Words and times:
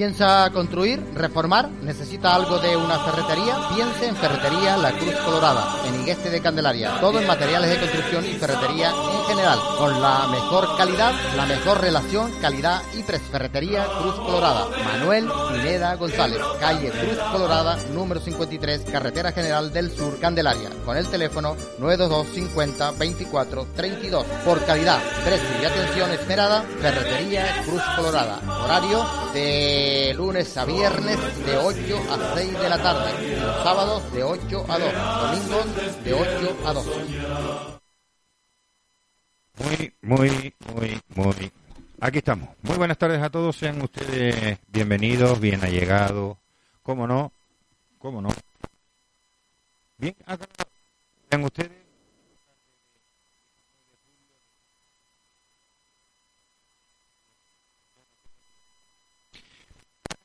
¿Piensa 0.00 0.48
construir, 0.50 0.98
reformar? 1.12 1.68
¿Necesita 1.82 2.34
algo 2.34 2.58
de 2.58 2.74
una 2.74 2.98
ferretería? 3.00 3.68
Piense 3.74 4.06
en 4.06 4.16
Ferretería 4.16 4.78
La 4.78 4.92
Cruz 4.92 5.14
Colorada, 5.26 5.76
en 5.86 6.00
Igueste 6.00 6.30
de 6.30 6.40
Candelaria. 6.40 6.98
Todo 7.00 7.20
en 7.20 7.26
materiales 7.26 7.68
de 7.68 7.78
construcción 7.78 8.24
y 8.24 8.32
ferretería 8.38 8.92
en 8.92 9.24
general. 9.26 9.58
Con 9.76 10.00
la 10.00 10.26
mejor 10.28 10.74
calidad, 10.78 11.12
la 11.36 11.44
mejor 11.44 11.82
relación, 11.82 12.32
calidad 12.40 12.80
y 12.94 13.02
precio. 13.02 13.28
Ferretería 13.30 13.84
Cruz 14.00 14.14
Colorada. 14.14 14.68
Manuel 14.82 15.28
Pineda 15.52 15.94
González. 15.96 16.40
Calle 16.58 16.90
Cruz 16.92 17.18
Colorada, 17.30 17.76
número 17.92 18.20
53, 18.20 18.86
Carretera 18.90 19.32
General 19.32 19.70
del 19.70 19.94
Sur, 19.94 20.18
Candelaria. 20.18 20.70
Con 20.82 20.96
el 20.96 21.08
teléfono 21.08 21.56
922 21.78 22.26
50 22.34 22.92
24 22.92 23.66
32. 23.76 24.24
Por 24.46 24.64
calidad, 24.64 24.98
precio 25.26 25.62
y 25.62 25.64
atención 25.66 26.10
esperada, 26.12 26.62
Ferretería 26.80 27.62
Cruz 27.66 27.82
Colorada. 27.96 28.40
Horario 28.64 29.04
de 29.32 30.12
lunes 30.16 30.56
a 30.56 30.64
viernes 30.64 31.46
de 31.46 31.56
8 31.56 31.98
a 32.12 32.34
6 32.34 32.58
de 32.58 32.68
la 32.68 32.82
tarde. 32.82 33.26
Y 33.26 33.40
los 33.40 33.62
sábados 33.62 34.12
de 34.12 34.22
8 34.24 34.64
a 34.68 34.78
2. 34.78 34.92
Domingos 35.20 36.04
de 36.04 36.12
8 36.14 36.56
a 36.66 36.72
2. 36.72 36.86
Muy, 39.58 39.94
muy, 40.02 40.54
muy, 40.74 41.00
muy. 41.14 41.52
Aquí 42.00 42.18
estamos. 42.18 42.48
Muy 42.62 42.76
buenas 42.76 42.96
tardes 42.98 43.22
a 43.22 43.30
todos. 43.30 43.56
Sean 43.56 43.80
ustedes 43.82 44.58
bienvenidos, 44.68 45.38
bien 45.38 45.62
allegados. 45.62 46.36
¿Cómo 46.82 47.06
no? 47.06 47.32
¿Cómo 47.98 48.22
no? 48.22 48.30
Bien, 49.98 50.16
acá. 50.26 50.46
Sean 51.28 51.44
ustedes. 51.44 51.70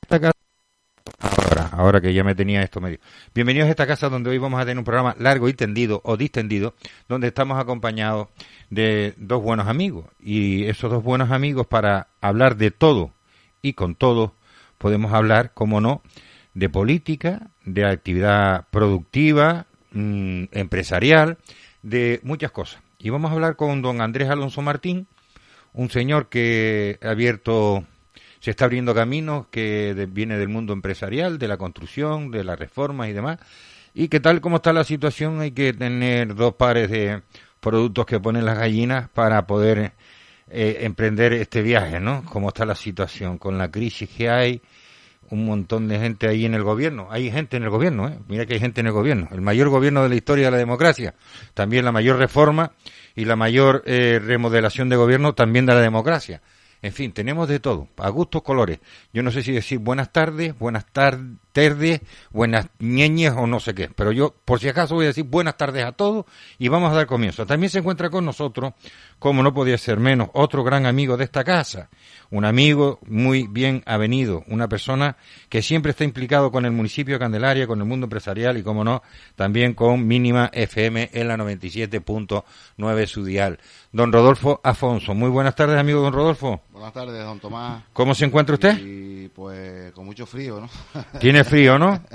Esta 0.02 0.20
casa- 0.20 0.32
Ahora, 1.18 1.70
ahora 1.72 2.00
que 2.00 2.12
ya 2.12 2.22
me 2.24 2.34
tenía 2.34 2.62
esto 2.62 2.80
medio. 2.80 2.98
Bienvenidos 3.34 3.68
a 3.68 3.70
esta 3.70 3.86
casa 3.86 4.08
donde 4.08 4.30
hoy 4.30 4.38
vamos 4.38 4.60
a 4.60 4.64
tener 4.64 4.78
un 4.78 4.84
programa 4.84 5.14
largo 5.18 5.48
y 5.48 5.54
tendido 5.54 6.00
o 6.04 6.16
distendido, 6.16 6.74
donde 7.08 7.28
estamos 7.28 7.58
acompañados 7.58 8.28
de 8.70 9.14
dos 9.16 9.42
buenos 9.42 9.66
amigos. 9.66 10.06
Y 10.20 10.64
esos 10.64 10.90
dos 10.90 11.02
buenos 11.02 11.30
amigos 11.30 11.66
para 11.66 12.08
hablar 12.20 12.56
de 12.56 12.70
todo 12.70 13.12
y 13.62 13.72
con 13.72 13.94
todo 13.94 14.34
podemos 14.78 15.12
hablar, 15.12 15.52
como 15.54 15.80
no, 15.80 16.02
de 16.54 16.68
política, 16.68 17.50
de 17.64 17.86
actividad 17.86 18.66
productiva, 18.70 19.66
mm, 19.92 20.44
empresarial, 20.52 21.38
de 21.82 22.20
muchas 22.22 22.50
cosas. 22.50 22.82
Y 22.98 23.10
vamos 23.10 23.30
a 23.30 23.34
hablar 23.34 23.56
con 23.56 23.82
don 23.82 24.00
Andrés 24.00 24.28
Alonso 24.28 24.62
Martín, 24.62 25.06
un 25.72 25.90
señor 25.90 26.28
que 26.28 26.98
ha 27.02 27.10
abierto, 27.10 27.84
se 28.46 28.52
está 28.52 28.66
abriendo 28.66 28.94
caminos, 28.94 29.48
que 29.50 30.06
viene 30.08 30.38
del 30.38 30.48
mundo 30.48 30.72
empresarial, 30.72 31.36
de 31.36 31.48
la 31.48 31.56
construcción, 31.56 32.30
de 32.30 32.44
las 32.44 32.56
reformas 32.56 33.08
y 33.08 33.12
demás, 33.12 33.40
y 33.92 34.06
que 34.06 34.20
tal 34.20 34.40
como 34.40 34.58
está 34.58 34.72
la 34.72 34.84
situación 34.84 35.40
hay 35.40 35.50
que 35.50 35.72
tener 35.72 36.32
dos 36.32 36.54
pares 36.54 36.88
de 36.88 37.22
productos 37.58 38.06
que 38.06 38.20
ponen 38.20 38.44
las 38.44 38.56
gallinas 38.56 39.08
para 39.08 39.48
poder 39.48 39.94
eh, 40.48 40.78
emprender 40.82 41.32
este 41.32 41.60
viaje, 41.60 41.98
¿no? 41.98 42.24
Como 42.24 42.50
está 42.50 42.64
la 42.64 42.76
situación, 42.76 43.36
con 43.36 43.58
la 43.58 43.68
crisis 43.68 44.08
que 44.08 44.30
hay, 44.30 44.62
un 45.30 45.44
montón 45.44 45.88
de 45.88 45.98
gente 45.98 46.28
ahí 46.28 46.44
en 46.44 46.54
el 46.54 46.62
gobierno. 46.62 47.08
Hay 47.10 47.32
gente 47.32 47.56
en 47.56 47.64
el 47.64 47.70
gobierno, 47.70 48.06
¿eh? 48.06 48.16
Mira 48.28 48.46
que 48.46 48.54
hay 48.54 48.60
gente 48.60 48.80
en 48.80 48.86
el 48.86 48.92
gobierno. 48.92 49.26
El 49.32 49.40
mayor 49.40 49.70
gobierno 49.70 50.04
de 50.04 50.08
la 50.08 50.14
historia 50.14 50.44
de 50.44 50.50
la 50.52 50.58
democracia. 50.58 51.16
También 51.52 51.84
la 51.84 51.90
mayor 51.90 52.16
reforma 52.16 52.70
y 53.16 53.24
la 53.24 53.34
mayor 53.34 53.82
eh, 53.86 54.20
remodelación 54.24 54.88
de 54.88 54.94
gobierno 54.94 55.34
también 55.34 55.66
de 55.66 55.74
la 55.74 55.80
democracia. 55.80 56.42
En 56.82 56.92
fin, 56.92 57.12
tenemos 57.12 57.48
de 57.48 57.58
todo, 57.60 57.88
a 57.96 58.08
gustos 58.10 58.42
colores. 58.42 58.78
Yo 59.12 59.22
no 59.22 59.30
sé 59.30 59.42
si 59.42 59.52
decir 59.52 59.78
buenas 59.78 60.12
tardes, 60.12 60.56
buenas 60.58 60.86
tar- 60.86 61.18
tardes, 61.56 62.02
buenas 62.32 62.66
ñeñes 62.80 63.32
o 63.34 63.46
no 63.46 63.60
sé 63.60 63.74
qué, 63.74 63.88
pero 63.88 64.12
yo 64.12 64.34
por 64.44 64.60
si 64.60 64.68
acaso 64.68 64.94
voy 64.94 65.06
a 65.06 65.08
decir 65.08 65.24
buenas 65.24 65.56
tardes 65.56 65.86
a 65.86 65.92
todos 65.92 66.26
y 66.58 66.68
vamos 66.68 66.92
a 66.92 66.96
dar 66.96 67.06
comienzo. 67.06 67.46
También 67.46 67.70
se 67.70 67.78
encuentra 67.78 68.10
con 68.10 68.26
nosotros, 68.26 68.74
como 69.18 69.42
no 69.42 69.54
podía 69.54 69.78
ser 69.78 69.98
menos, 69.98 70.28
otro 70.34 70.62
gran 70.62 70.84
amigo 70.84 71.16
de 71.16 71.24
esta 71.24 71.44
casa, 71.44 71.88
un 72.30 72.44
amigo 72.44 72.98
muy 73.06 73.46
bien 73.46 73.82
avenido, 73.86 74.44
una 74.48 74.68
persona 74.68 75.16
que 75.48 75.62
siempre 75.62 75.92
está 75.92 76.04
implicado 76.04 76.50
con 76.50 76.66
el 76.66 76.72
municipio 76.72 77.14
de 77.14 77.20
Candelaria, 77.20 77.66
con 77.66 77.80
el 77.80 77.86
mundo 77.86 78.04
empresarial 78.04 78.58
y, 78.58 78.62
como 78.62 78.84
no, 78.84 79.02
también 79.34 79.72
con 79.72 80.06
Mínima 80.06 80.50
FM 80.52 81.08
en 81.14 81.28
la 81.28 81.38
97.9 81.38 83.06
su 83.06 83.24
dial. 83.24 83.58
Don 83.92 84.12
Rodolfo 84.12 84.60
Afonso. 84.62 85.14
Muy 85.14 85.30
buenas 85.30 85.54
tardes, 85.54 85.78
amigo 85.78 86.02
don 86.02 86.12
Rodolfo. 86.12 86.60
Buenas 86.70 86.92
tardes, 86.92 87.24
don 87.24 87.40
Tomás. 87.40 87.84
¿Cómo 87.94 88.14
se 88.14 88.26
encuentra 88.26 88.52
usted? 88.52 88.78
Y 88.78 89.28
pues 89.28 89.92
con 89.92 90.04
mucho 90.04 90.26
frío, 90.26 90.60
¿no? 90.60 90.68
Tiene 91.18 91.44
frío, 91.46 91.78
¿no? 91.78 92.00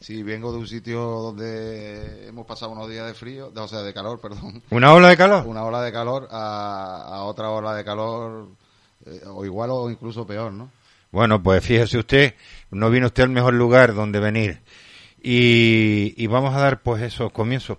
Sí, 0.00 0.22
vengo 0.22 0.52
de 0.52 0.58
un 0.58 0.68
sitio 0.68 1.00
donde 1.00 2.28
hemos 2.28 2.46
pasado 2.46 2.70
unos 2.70 2.88
días 2.88 3.04
de 3.04 3.14
frío, 3.14 3.50
de- 3.50 3.60
o 3.60 3.66
sea, 3.66 3.80
de 3.82 3.92
calor, 3.92 4.20
perdón. 4.20 4.62
¿Una 4.70 4.92
ola 4.94 5.08
de 5.08 5.16
calor? 5.16 5.44
Una 5.44 5.64
ola 5.64 5.82
de 5.82 5.90
calor 5.90 6.28
a, 6.30 7.02
a 7.16 7.24
otra 7.24 7.50
ola 7.50 7.74
de 7.74 7.84
calor, 7.84 8.46
eh, 9.06 9.22
o 9.26 9.44
igual 9.44 9.70
o 9.72 9.90
incluso 9.90 10.24
peor, 10.24 10.52
¿no? 10.52 10.70
Bueno, 11.10 11.42
pues 11.42 11.64
fíjese 11.64 11.98
usted, 11.98 12.34
no 12.70 12.90
vino 12.90 13.06
usted 13.06 13.24
al 13.24 13.30
mejor 13.30 13.54
lugar 13.54 13.92
donde 13.92 14.20
venir. 14.20 14.60
Y, 15.20 16.14
y 16.16 16.26
vamos 16.28 16.54
a 16.54 16.60
dar 16.60 16.80
pues 16.80 17.02
esos 17.02 17.32
comienzos. 17.32 17.78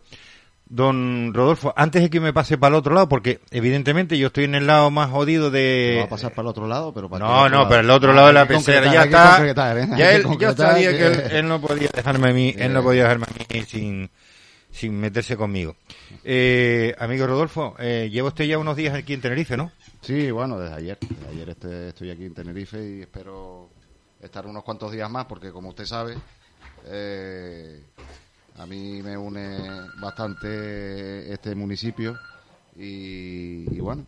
Don 0.72 1.34
Rodolfo, 1.34 1.74
antes 1.76 2.04
de 2.04 2.12
que 2.12 2.20
me 2.20 2.32
pase 2.32 2.60
para 2.60 2.76
el 2.76 2.80
otro 2.80 2.94
lado, 2.94 3.10
porque 3.10 3.40
evidentemente 3.50 4.20
yo 4.20 4.28
estoy 4.28 4.44
en 4.44 4.54
el 4.54 4.68
lado 4.68 4.92
más 4.92 5.10
jodido 5.10 5.50
de... 5.50 5.96
Va 5.98 6.04
a 6.04 6.10
pasar 6.10 6.30
para 6.32 6.44
el 6.44 6.48
otro 6.50 6.68
lado, 6.68 6.94
pero 6.94 7.10
para 7.10 7.26
No, 7.26 7.50
no, 7.50 7.68
pero 7.68 7.82
el 7.82 7.90
otro 7.90 8.14
lado 8.14 8.28
de 8.28 8.34
la 8.34 8.46
pecera 8.48 8.94
ya 8.94 9.04
está. 9.06 9.76
¿eh? 9.80 9.88
Ya 9.98 10.12
él, 10.14 10.26
yo 10.40 10.54
sabía 10.56 10.96
que 10.96 11.38
él, 11.40 11.48
no 11.48 11.60
podía 11.60 11.90
dejarme 11.92 12.30
a 12.30 12.34
mí, 12.34 12.54
él 12.56 12.72
no 12.72 12.84
podía 12.84 13.04
dejarme 13.04 13.26
a 13.26 13.54
mí 13.54 13.62
sin, 13.66 14.12
sin 14.70 15.00
meterse 15.00 15.36
conmigo. 15.36 15.76
Eh, 16.24 16.96
amigo 17.00 17.26
Rodolfo, 17.26 17.76
eh, 17.80 18.08
lleva 18.12 18.28
usted 18.28 18.46
ya 18.46 18.60
unos 18.60 18.76
días 18.76 18.94
aquí 18.94 19.14
en 19.16 19.22
Tenerife, 19.22 19.58
¿no? 19.58 19.72
Sí, 20.02 20.30
bueno, 20.30 20.60
desde 20.60 20.76
ayer. 20.76 20.98
Desde 21.02 21.28
ayer 21.32 21.50
este- 21.50 21.88
estoy 21.90 22.12
aquí 22.12 22.26
en 22.26 22.36
Tenerife 22.36 22.78
y 22.78 23.02
espero 23.02 23.72
estar 24.22 24.46
unos 24.46 24.64
cuantos 24.64 24.92
días 24.92 25.10
más 25.10 25.26
porque, 25.26 25.52
como 25.52 25.70
usted 25.70 25.86
sabe, 25.86 26.16
eh, 26.86 27.82
a 28.60 28.66
mí 28.66 29.02
me 29.02 29.18
une 29.18 29.90
bastante 30.02 31.32
este 31.32 31.56
municipio 31.56 32.20
y, 32.76 33.80
bueno, 33.80 34.06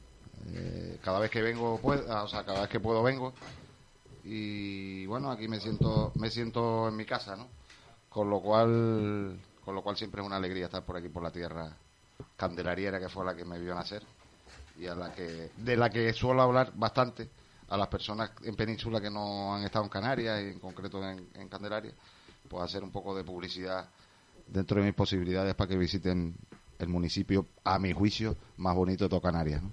eh, 0.54 1.00
cada 1.02 1.20
vez 1.20 1.32
que 1.32 1.42
vengo, 1.42 1.80
pues, 1.82 2.02
o 2.02 2.28
sea, 2.28 2.44
cada 2.44 2.62
vez 2.62 2.70
que 2.70 2.80
puedo 2.80 3.02
vengo 3.02 3.34
y 4.26 5.06
bueno, 5.06 5.32
aquí 5.32 5.48
me 5.48 5.60
siento, 5.60 6.12
me 6.16 6.30
siento 6.30 6.90
en 6.90 6.96
mi 6.98 7.06
casa, 7.06 7.36
¿no? 7.36 7.48
Con 8.10 8.30
lo 8.30 8.42
cual, 8.42 9.40
con 9.64 9.74
lo 9.74 9.82
cual 9.82 9.96
siempre 9.96 10.22
es 10.22 10.28
una 10.28 10.36
alegría 10.36 10.66
estar 10.66 10.84
por 10.84 10.98
aquí 10.98 11.08
por 11.08 11.24
la 11.24 11.32
tierra 11.32 11.74
candelariera 12.36 13.00
que 13.00 13.08
fue 13.08 13.26
la 13.26 13.36
que 13.36 13.46
me 13.46 13.58
vio 13.58 13.74
nacer 13.74 14.04
y 14.78 14.86
a 14.86 14.96
la 14.96 15.14
que 15.14 15.52
de 15.56 15.78
la 15.78 15.90
que 15.90 16.12
suelo 16.14 16.42
hablar 16.42 16.74
bastante 16.76 17.30
a 17.70 17.78
las 17.78 17.88
personas 17.88 18.32
en 18.44 18.56
Península 18.56 19.00
que 19.00 19.10
no 19.10 19.56
han 19.56 19.64
estado 19.64 19.86
en 19.86 19.90
Canarias 19.90 20.42
y 20.42 20.48
en 20.50 20.60
concreto 20.60 21.02
en, 21.04 21.30
en 21.36 21.48
Candelaria 21.48 21.94
pues 22.50 22.64
hacer 22.64 22.84
un 22.84 22.92
poco 22.92 23.16
de 23.16 23.24
publicidad 23.24 23.90
dentro 24.52 24.80
de 24.80 24.86
mis 24.88 24.96
posibilidades 24.96 25.56
para 25.56 25.68
que 25.70 25.78
visiten 25.78 26.36
el 26.80 26.88
municipio 26.88 27.48
a 27.64 27.80
mi 27.80 27.94
juicio 27.94 28.36
más 28.58 28.76
bonito 28.76 29.06
de 29.06 29.10
todo 29.10 29.22
Canarias 29.22 29.62
¿no? 29.62 29.72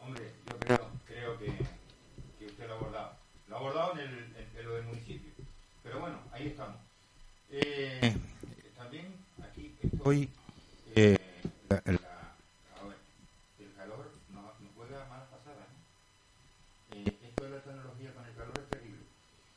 Hombre, 0.00 0.32
yo 0.48 0.58
creo, 0.58 0.78
creo 1.06 1.38
que, 1.38 1.46
que 2.38 2.46
usted 2.46 2.66
lo 2.66 2.74
ha 2.74 2.76
abordado. 2.76 3.12
Lo 3.48 3.56
ha 3.56 3.58
abordado 3.58 3.92
en, 3.94 3.98
el, 4.00 4.18
en- 4.36 4.58
en 4.58 4.64
lo 4.66 4.74
del 4.74 4.84
municipio. 4.86 5.30
Pero 5.82 6.00
bueno, 6.00 6.18
ahí 6.32 6.48
estamos. 6.48 6.76
Eh, 7.50 8.14
también 8.76 9.14
aquí 9.42 9.74
estoy... 9.82 10.28
eh, 10.96 11.16
la- 11.68 11.82
la- 11.86 11.92
a 12.80 12.86
ver, 12.88 12.96
el 13.60 13.72
calor 13.74 14.10
nos, 14.30 14.60
nos 14.60 14.72
juega 14.76 15.06
malas 15.08 15.28
pasadas. 15.28 15.66
¿no? 16.90 16.96
Eh, 16.96 17.18
esto 17.28 17.44
de 17.44 17.50
la 17.50 17.60
tecnología 17.62 18.12
con 18.14 18.24
el 18.26 18.34
calor 18.34 18.52
es 18.58 18.68
terrible. 18.70 19.00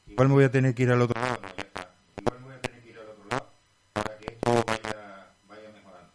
igual 0.08 0.28
me 0.30 0.34
voy 0.36 0.44
a 0.46 0.52
tener 0.52 0.76
que 0.76 0.84
ir 0.84 0.92
al 0.92 1.02
otro 1.02 1.20
lado. 1.22 1.38
Igual 2.20 2.40
me 2.40 2.46
voy 2.46 2.56
a 2.56 2.62
tener 2.62 2.82
que 2.84 2.90
ir 2.90 2.98
al 3.00 3.10
otro 3.10 3.26
lado 3.30 3.50
para 3.94 4.18
que 4.20 4.34
esto 4.34 4.64
vaya, 4.68 5.34
vaya 5.50 5.70
mejorando. 5.74 6.12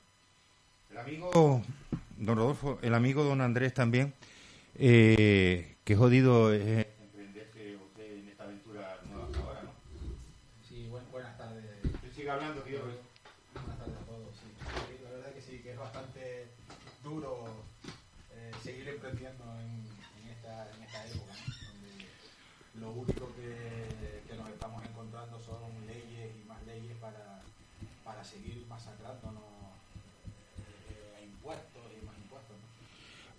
El 0.90 0.98
don 1.32 1.62
Rodolfo, 2.36 2.78
el 2.82 2.94
amigo 2.94 3.24
don 3.24 3.40
Andrés 3.40 3.72
también, 3.72 4.14
eh, 4.76 5.76
que 5.84 5.96
jodido 5.96 6.52
es 6.52 6.86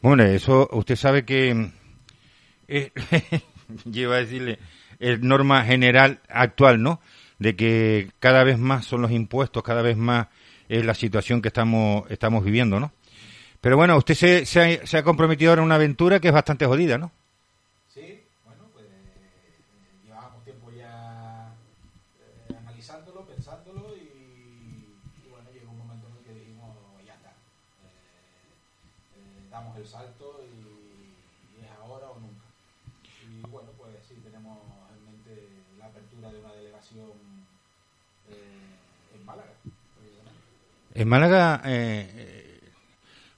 Bueno, 0.01 0.23
eso 0.23 0.67
usted 0.71 0.95
sabe 0.95 1.25
que 1.25 1.71
eh, 2.67 2.91
lleva 3.91 4.15
a 4.15 4.19
decirle 4.19 4.59
es 4.99 5.19
norma 5.19 5.63
general 5.63 6.19
actual, 6.29 6.81
¿no? 6.81 7.01
De 7.39 7.55
que 7.55 8.11
cada 8.19 8.43
vez 8.43 8.59
más 8.59 8.85
son 8.85 9.01
los 9.01 9.11
impuestos, 9.11 9.63
cada 9.63 9.81
vez 9.81 9.97
más 9.97 10.27
es 10.69 10.85
la 10.85 10.93
situación 10.93 11.41
que 11.41 11.49
estamos 11.49 12.09
estamos 12.09 12.43
viviendo, 12.45 12.79
¿no? 12.79 12.91
Pero 13.61 13.77
bueno, 13.77 13.97
usted 13.97 14.15
se, 14.15 14.45
se, 14.45 14.61
ha, 14.61 14.87
se 14.87 14.97
ha 14.97 15.03
comprometido 15.03 15.51
ahora 15.51 15.61
en 15.61 15.65
una 15.65 15.75
aventura 15.75 16.19
que 16.19 16.29
es 16.29 16.33
bastante 16.33 16.65
jodida, 16.65 16.97
¿no? 16.97 17.11
Sí, 17.93 18.21
bueno, 18.45 18.63
pues 18.73 18.85
eh, 18.85 20.01
llevábamos 20.03 20.43
tiempo 20.43 20.71
ya 20.71 21.53
eh, 22.49 22.55
analizándolo, 22.57 23.25
pensándolo 23.25 23.95
y, 23.97 24.01
y 25.25 25.29
bueno, 25.29 25.49
llegó 25.53 25.71
un 25.71 25.77
momento 25.79 26.07
en 26.09 26.17
el 26.17 26.23
que 26.23 26.33
dijimos, 26.39 26.75
ya 27.05 27.13
está, 27.13 27.29
eh, 27.29 27.89
eh, 29.17 29.40
damos 29.51 29.77
el 29.77 29.85
salto 29.85 30.41
y, 30.43 31.63
es 31.63 31.69
ahora 31.81 32.07
o 32.09 32.19
nunca. 32.19 32.45
Y 33.27 33.41
bueno, 33.49 33.69
pues 33.77 33.91
sí, 34.07 34.15
tenemos 34.23 34.57
en 34.97 35.05
mente 35.05 35.47
la 35.77 35.85
apertura 35.85 36.31
de 36.31 36.39
una 36.39 36.53
delegación 36.53 37.09
eh, 38.29 39.15
en 39.15 39.25
Málaga. 39.25 39.51
En 40.93 41.07
Málaga, 41.07 41.61
eh, 41.65 42.11
eh, 42.15 42.59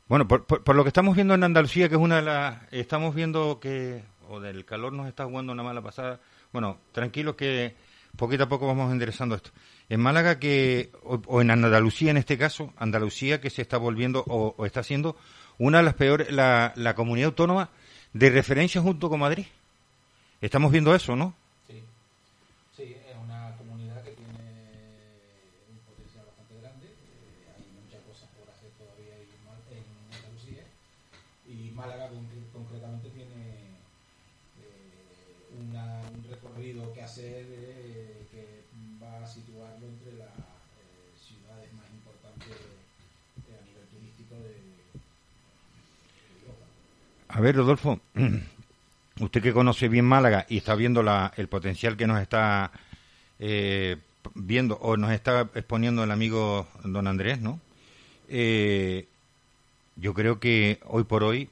bueno, 0.08 0.28
por, 0.28 0.46
por- 0.46 0.64
por 0.64 0.76
lo 0.76 0.84
que 0.84 0.90
estamos 0.90 1.16
viendo 1.16 1.34
en 1.34 1.44
Andalucía, 1.44 1.88
que 1.90 1.96
es 1.96 2.02
una 2.02 2.18
de 2.18 2.22
las, 2.24 2.62
estamos 2.72 3.14
viendo 3.14 3.60
que, 3.60 4.04
o 4.30 4.40
del 4.40 4.66
calor 4.66 4.94
nos 4.94 5.08
está 5.08 5.26
jugando 5.26 5.52
una 5.54 5.64
mala 5.64 5.82
pasada. 5.82 6.20
Bueno, 6.52 6.78
tranquilos 6.92 7.36
que 7.36 7.76
poquito 8.18 8.44
a 8.44 8.50
poco 8.50 8.68
vamos 8.68 8.92
enderezando 8.92 9.36
esto. 9.36 9.52
En 9.90 10.00
Málaga 10.00 10.40
que, 10.40 10.92
o, 11.04 11.22
o 11.28 11.42
en 11.42 11.52
Andalucía 11.52 12.12
en 12.12 12.18
este 12.18 12.38
caso, 12.38 12.74
Andalucía 12.78 13.40
que 13.42 13.50
se 13.50 13.62
está 13.62 13.78
volviendo 13.78 14.24
o, 14.28 14.56
o 14.58 14.66
está 14.66 14.82
siendo 14.84 15.16
una 15.58 15.80
de 15.80 15.84
las 15.84 15.94
peores, 15.94 16.32
la, 16.32 16.74
la 16.76 16.96
comunidad 16.96 17.28
autónoma 17.28 17.70
de 18.14 18.30
referencia 18.30 18.82
junto 18.82 19.10
con 19.10 19.20
Madrid. 19.20 19.46
Estamos 20.42 20.72
viendo 20.72 20.94
eso, 20.94 21.16
¿no? 21.16 21.36
A 47.36 47.42
ver, 47.42 47.56
Rodolfo, 47.56 48.00
usted 49.20 49.42
que 49.42 49.54
conoce 49.54 49.88
bien 49.88 50.06
Málaga 50.06 50.46
y 50.50 50.58
está 50.58 50.76
viendo 50.76 51.02
la, 51.02 51.34
el 51.36 51.48
potencial 51.48 51.98
que 51.98 52.06
nos 52.06 52.22
está 52.22 52.72
eh, 53.40 53.98
viendo 54.36 54.76
o 54.76 54.98
nos 54.98 55.12
está 55.12 55.50
exponiendo 55.56 56.04
el 56.04 56.12
amigo 56.12 56.68
don 56.84 57.08
Andrés, 57.08 57.42
¿no? 57.42 57.60
Eh, 58.30 59.08
yo 59.96 60.14
creo 60.14 60.40
que 60.40 60.80
hoy 60.86 61.06
por 61.06 61.24
hoy, 61.24 61.50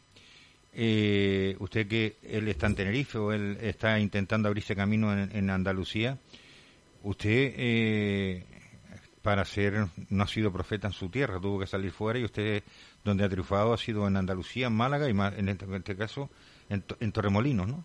eh, 0.74 1.56
usted 1.57 1.88
que 1.88 2.16
él 2.30 2.48
está 2.48 2.68
en 2.68 2.75
Tenerife 2.75 3.18
o 3.18 3.34
él 3.34 3.57
está 3.60 4.00
intentando 4.00 4.50
abrirse 4.50 4.75
camino 4.75 5.12
en, 5.12 5.36
en 5.36 5.50
Andalucía, 5.50 6.19
usted 7.01 7.54
eh, 7.57 8.45
para 9.22 9.46
ser 9.46 9.88
no 10.10 10.24
ha 10.24 10.28
sido 10.28 10.52
profeta 10.52 10.88
en 10.88 10.94
su 10.94 11.10
tierra, 11.10 11.40
tuvo 11.40 11.60
que 11.60 11.68
salir 11.68 11.92
fuera 11.92 12.20
y 12.20 12.26
usted 12.26 12.64
donde 13.04 13.24
ha 13.24 13.30
triunfado 13.30 13.74
ha 13.74 13.78
sido 13.78 14.08
en 14.08 14.18
Andalucía, 14.18 14.68
en 14.68 14.74
Málaga 14.74 15.08
y 15.08 15.12
en, 15.12 15.50
este, 15.50 15.66
en 15.66 15.76
este 15.76 15.96
caso 15.96 16.30
en 16.70 17.12
Torremolinos, 17.12 17.68
¿no? 17.68 17.84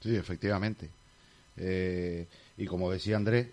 Sí, 0.00 0.16
efectivamente. 0.16 0.88
Eh, 1.56 2.26
y 2.56 2.66
como 2.66 2.90
decía 2.90 3.16
Andrés, 3.16 3.48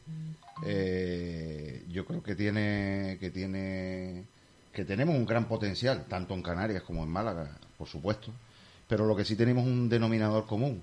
eh, 0.66 1.84
yo 1.90 2.06
creo 2.06 2.24
que 2.24 2.36
tiene, 2.36 3.18
que 3.20 3.30
tiene, 3.32 4.26
que 4.74 4.86
tenemos 4.86 5.16
un 5.16 5.26
gran 5.26 5.46
potencial, 5.46 6.06
tanto 6.08 6.34
en 6.34 6.42
Canarias 6.42 6.84
como 6.84 7.04
en 7.04 7.10
Málaga, 7.10 7.58
por 7.78 7.88
supuesto. 7.88 8.32
Pero 8.88 9.06
lo 9.06 9.16
que 9.16 9.26
sí 9.26 9.36
tenemos 9.36 9.66
un 9.66 9.90
denominador 9.90 10.46
común, 10.46 10.82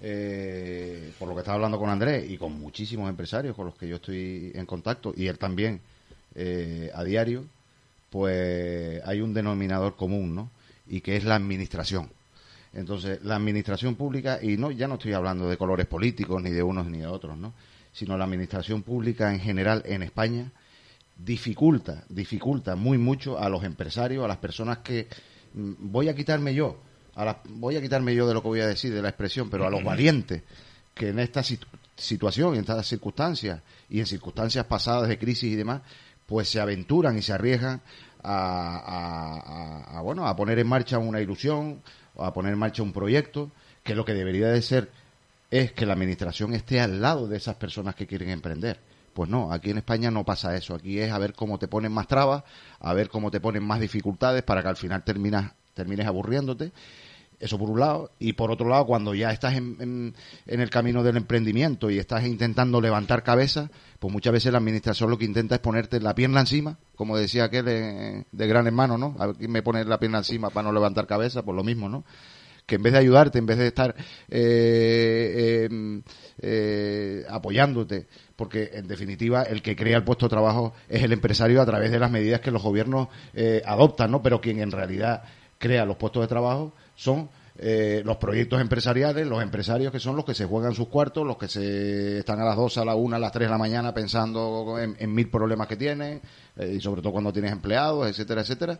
eh, 0.00 1.12
por 1.18 1.28
lo 1.28 1.34
que 1.34 1.40
estaba 1.40 1.56
hablando 1.56 1.78
con 1.78 1.90
Andrés 1.90 2.30
y 2.30 2.38
con 2.38 2.58
muchísimos 2.58 3.08
empresarios 3.08 3.54
con 3.54 3.66
los 3.66 3.74
que 3.74 3.88
yo 3.88 3.96
estoy 3.96 4.52
en 4.54 4.66
contacto 4.66 5.12
y 5.16 5.26
él 5.26 5.38
también 5.38 5.80
eh, 6.34 6.90
a 6.94 7.04
diario, 7.04 7.44
pues 8.08 9.02
hay 9.04 9.20
un 9.20 9.34
denominador 9.34 9.96
común, 9.96 10.34
¿no? 10.34 10.50
Y 10.88 11.00
que 11.00 11.16
es 11.16 11.24
la 11.24 11.36
administración. 11.36 12.10
Entonces, 12.72 13.22
la 13.24 13.36
administración 13.36 13.96
pública, 13.96 14.38
y 14.42 14.56
no 14.56 14.70
ya 14.70 14.86
no 14.86 14.94
estoy 14.94 15.12
hablando 15.12 15.48
de 15.48 15.56
colores 15.56 15.86
políticos 15.86 16.42
ni 16.42 16.50
de 16.50 16.62
unos 16.62 16.86
ni 16.86 16.98
de 16.98 17.06
otros, 17.06 17.36
¿no? 17.36 17.52
Sino 17.92 18.16
la 18.16 18.24
administración 18.24 18.82
pública 18.82 19.32
en 19.32 19.40
general 19.40 19.82
en 19.86 20.02
España 20.02 20.50
dificulta, 21.16 22.04
dificulta 22.08 22.76
muy 22.76 22.98
mucho 22.98 23.38
a 23.38 23.48
los 23.48 23.64
empresarios, 23.64 24.24
a 24.24 24.28
las 24.28 24.38
personas 24.38 24.78
que 24.78 25.08
mm, 25.54 25.72
voy 25.78 26.08
a 26.08 26.14
quitarme 26.14 26.54
yo, 26.54 26.78
a 27.14 27.24
la- 27.24 27.40
voy 27.48 27.76
a 27.76 27.80
quitarme 27.82 28.14
yo 28.14 28.26
de 28.26 28.34
lo 28.34 28.42
que 28.42 28.48
voy 28.48 28.60
a 28.60 28.66
decir, 28.66 28.92
de 28.94 29.02
la 29.02 29.08
expresión, 29.08 29.50
pero 29.50 29.66
a 29.66 29.70
los 29.70 29.80
valientes 29.84 30.42
que 30.94 31.08
en 31.10 31.18
esta 31.18 31.40
situ- 31.42 31.66
situación, 31.96 32.54
en 32.54 32.60
estas 32.60 32.86
circunstancias 32.86 33.60
y 33.88 34.00
en 34.00 34.06
circunstancias 34.06 34.64
pasadas 34.66 35.08
de 35.08 35.18
crisis 35.18 35.52
y 35.52 35.56
demás, 35.56 35.82
pues 36.26 36.48
se 36.48 36.60
aventuran 36.60 37.18
y 37.18 37.22
se 37.22 37.32
arriesgan 37.32 37.80
a, 38.22 38.76
a- 38.76 39.94
a- 39.94 39.98
a, 39.98 40.00
bueno 40.02 40.26
a 40.26 40.36
poner 40.36 40.58
en 40.58 40.66
marcha 40.66 40.98
una 40.98 41.20
ilusión 41.20 41.80
o 42.14 42.24
a 42.24 42.32
poner 42.32 42.52
en 42.52 42.58
marcha 42.58 42.82
un 42.82 42.92
proyecto 42.92 43.50
que 43.82 43.94
lo 43.94 44.04
que 44.04 44.14
debería 44.14 44.48
de 44.48 44.62
ser 44.62 44.90
es 45.50 45.72
que 45.72 45.86
la 45.86 45.94
administración 45.94 46.54
esté 46.54 46.80
al 46.80 47.00
lado 47.00 47.26
de 47.26 47.36
esas 47.36 47.56
personas 47.56 47.94
que 47.94 48.06
quieren 48.06 48.30
emprender. 48.30 48.78
Pues 49.14 49.28
no, 49.28 49.52
aquí 49.52 49.70
en 49.70 49.78
España 49.78 50.10
no 50.10 50.24
pasa 50.24 50.54
eso. 50.56 50.76
Aquí 50.76 51.00
es 51.00 51.10
a 51.10 51.18
ver 51.18 51.32
cómo 51.34 51.58
te 51.58 51.66
ponen 51.66 51.90
más 51.90 52.06
trabas, 52.06 52.44
a 52.78 52.94
ver 52.94 53.08
cómo 53.08 53.30
te 53.32 53.40
ponen 53.40 53.64
más 53.64 53.80
dificultades 53.80 54.42
para 54.44 54.62
que 54.62 54.68
al 54.68 54.76
final 54.76 55.02
terminas, 55.02 55.52
termines 55.74 56.06
aburriéndote. 56.06 56.72
Eso 57.38 57.58
por 57.58 57.70
un 57.70 57.80
lado. 57.80 58.10
Y 58.18 58.34
por 58.34 58.50
otro 58.50 58.68
lado, 58.68 58.84
cuando 58.84 59.14
ya 59.14 59.30
estás 59.30 59.54
en, 59.54 59.76
en- 59.80 60.60
el 60.60 60.68
camino 60.68 61.02
del 61.02 61.16
emprendimiento 61.16 61.88
y 61.90 61.98
estás 61.98 62.26
intentando 62.26 62.82
levantar 62.82 63.22
cabeza, 63.22 63.70
pues 63.98 64.12
muchas 64.12 64.34
veces 64.34 64.52
la 64.52 64.58
administración 64.58 65.08
lo 65.10 65.16
que 65.16 65.24
intenta 65.24 65.54
es 65.54 65.60
ponerte 65.62 66.00
la 66.00 66.14
pierna 66.14 66.40
encima, 66.40 66.78
como 66.96 67.16
decía 67.16 67.44
aquel 67.44 67.64
de, 67.64 68.26
de 68.30 68.46
gran 68.46 68.66
hermano, 68.66 68.98
¿no? 68.98 69.16
A 69.18 69.28
ver 69.28 69.36
quién 69.36 69.50
me 69.52 69.62
pone 69.62 69.84
la 69.86 69.98
pierna 69.98 70.18
encima 70.18 70.50
para 70.50 70.68
no 70.68 70.72
levantar 70.74 71.06
cabeza, 71.06 71.42
pues 71.42 71.56
lo 71.56 71.64
mismo, 71.64 71.88
¿no? 71.88 72.04
que 72.66 72.76
en 72.76 72.84
vez 72.84 72.92
de 72.92 73.00
ayudarte, 73.00 73.38
en 73.40 73.46
vez 73.46 73.58
de 73.58 73.66
estar 73.66 73.96
eh, 74.28 75.66
eh, 75.68 76.02
eh, 76.40 77.24
apoyándote, 77.28 78.06
porque 78.36 78.70
en 78.74 78.86
definitiva 78.86 79.42
el 79.42 79.60
que 79.60 79.74
crea 79.74 79.96
el 79.96 80.04
puesto 80.04 80.26
de 80.26 80.30
trabajo 80.30 80.72
es 80.88 81.02
el 81.02 81.12
empresario 81.12 81.60
a 81.60 81.66
través 81.66 81.90
de 81.90 81.98
las 81.98 82.12
medidas 82.12 82.40
que 82.40 82.52
los 82.52 82.62
gobiernos 82.62 83.08
eh, 83.34 83.60
adoptan, 83.66 84.12
¿no? 84.12 84.22
Pero 84.22 84.40
quien 84.40 84.60
en 84.60 84.70
realidad 84.70 85.24
crea 85.60 85.84
los 85.84 85.96
puestos 85.96 86.22
de 86.22 86.26
trabajo 86.28 86.72
son 86.96 87.28
eh, 87.62 88.00
los 88.06 88.16
proyectos 88.16 88.58
empresariales, 88.60 89.26
los 89.26 89.42
empresarios 89.42 89.92
que 89.92 90.00
son 90.00 90.16
los 90.16 90.24
que 90.24 90.34
se 90.34 90.46
juegan 90.46 90.72
sus 90.74 90.88
cuartos, 90.88 91.26
los 91.26 91.36
que 91.36 91.46
se 91.46 92.20
están 92.20 92.40
a 92.40 92.44
las 92.46 92.56
2, 92.56 92.78
a 92.78 92.84
la 92.86 92.94
1, 92.94 93.16
a 93.16 93.18
las 93.18 93.30
3 93.32 93.46
de 93.46 93.50
la 93.50 93.58
mañana 93.58 93.92
pensando 93.92 94.78
en, 94.78 95.14
mil 95.14 95.28
problemas 95.28 95.66
que 95.68 95.76
tienen, 95.76 96.22
eh, 96.56 96.74
y 96.76 96.80
sobre 96.80 97.02
todo 97.02 97.12
cuando 97.12 97.32
tienes 97.34 97.52
empleados, 97.52 98.08
etcétera, 98.08 98.40
etcétera. 98.40 98.78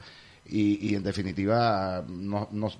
Y, 0.52 0.94
en 0.94 1.02
definitiva, 1.02 2.02
no- 2.08 2.48
no- 2.50 2.72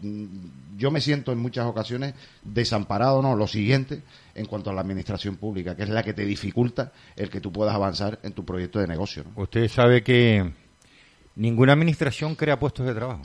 yo 0.79 0.91
me 0.91 1.01
siento 1.03 1.31
en 1.31 1.39
muchas 1.39 1.67
ocasiones 1.67 2.15
desamparado, 2.43 3.21
¿no? 3.21 3.37
Lo 3.37 3.47
siguiente, 3.47 4.03
en 4.35 4.47
cuanto 4.47 4.71
a 4.71 4.73
la 4.73 4.81
administración 4.81 5.37
pública, 5.37 5.77
que 5.77 5.83
es 5.83 5.91
la 5.91 6.03
que 6.03 6.15
te 6.15 6.25
dificulta 6.25 6.91
el 7.15 7.29
que 7.29 7.41
tú 7.43 7.53
puedas 7.53 7.75
avanzar 7.75 8.19
en 8.23 8.33
tu 8.33 8.45
proyecto 8.47 8.79
de 8.81 8.87
negocio. 8.89 9.25
Usted 9.37 9.69
sabe 9.69 10.03
que 10.03 10.51
ninguna 11.37 11.75
administración 11.75 12.35
crea 12.35 12.59
puestos 12.59 12.87
de 12.87 12.95
trabajo. 12.95 13.23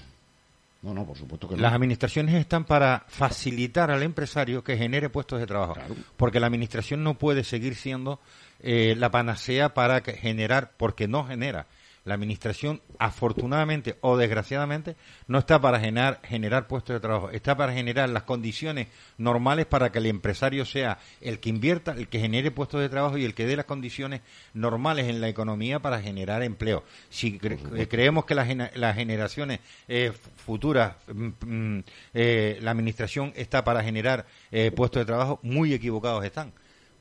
No, 0.86 0.94
no, 0.94 1.04
por 1.06 1.18
supuesto 1.18 1.48
que 1.50 1.56
no. 1.56 1.62
Las 1.64 1.74
administraciones 1.74 2.36
están 2.36 2.64
para 2.64 3.04
facilitar 3.08 3.90
al 3.90 4.04
empresario 4.04 4.64
que 4.64 4.78
genere 4.78 5.10
puestos 5.10 5.40
de 5.40 5.48
trabajo, 5.48 5.74
Claro. 5.74 5.96
porque 6.16 6.40
la 6.40 6.46
administración 6.46 7.04
no 7.04 7.16
puede 7.18 7.44
seguir 7.44 7.76
siendo 7.76 8.20
eh, 8.62 8.96
la 8.98 9.10
panacea 9.12 9.74
para 9.74 10.02
que- 10.04 10.14
generar, 10.14 10.74
porque 10.78 11.08
no 11.08 11.26
genera. 11.26 11.66
La 12.06 12.14
administración, 12.14 12.82
afortunadamente 13.00 13.98
o 14.02 14.16
desgraciadamente, 14.16 14.96
no 15.28 15.40
está 15.40 15.60
para 15.60 15.80
generar, 15.80 16.22
generar 16.24 16.68
puestos 16.68 16.94
de 16.94 17.00
trabajo, 17.00 17.32
está 17.32 17.58
para 17.58 17.74
generar 17.74 18.08
las 18.10 18.24
condiciones 18.24 18.88
normales 19.18 19.66
para 19.66 19.92
que 19.92 19.98
el 19.98 20.06
empresario 20.06 20.66
sea 20.66 21.00
el 21.20 21.40
que 21.40 21.50
invierta, 21.50 21.94
el 21.94 22.08
que 22.08 22.20
genere 22.20 22.52
puestos 22.52 22.80
de 22.80 22.90
trabajo 22.90 23.18
y 23.18 23.26
el 23.26 23.34
que 23.34 23.48
dé 23.48 23.56
las 23.56 23.66
condiciones 23.66 24.22
normales 24.54 25.08
en 25.08 25.20
la 25.20 25.30
economía 25.30 25.80
para 25.80 26.00
generar 26.00 26.44
empleo. 26.44 26.84
Si 27.10 27.40
cre- 27.40 27.58
eh, 27.76 27.88
creemos 27.88 28.26
que 28.26 28.36
las 28.36 28.96
generaciones 28.96 29.60
eh, 29.88 30.12
futuras, 30.36 30.96
mm, 31.12 31.30
mm, 31.44 31.84
eh, 32.14 32.60
la 32.62 32.70
administración 32.72 33.34
está 33.36 33.64
para 33.64 33.84
generar 33.84 34.28
eh, 34.52 34.70
puestos 34.70 35.02
de 35.02 35.06
trabajo, 35.06 35.40
muy 35.42 35.74
equivocados 35.74 36.24
están. 36.24 36.54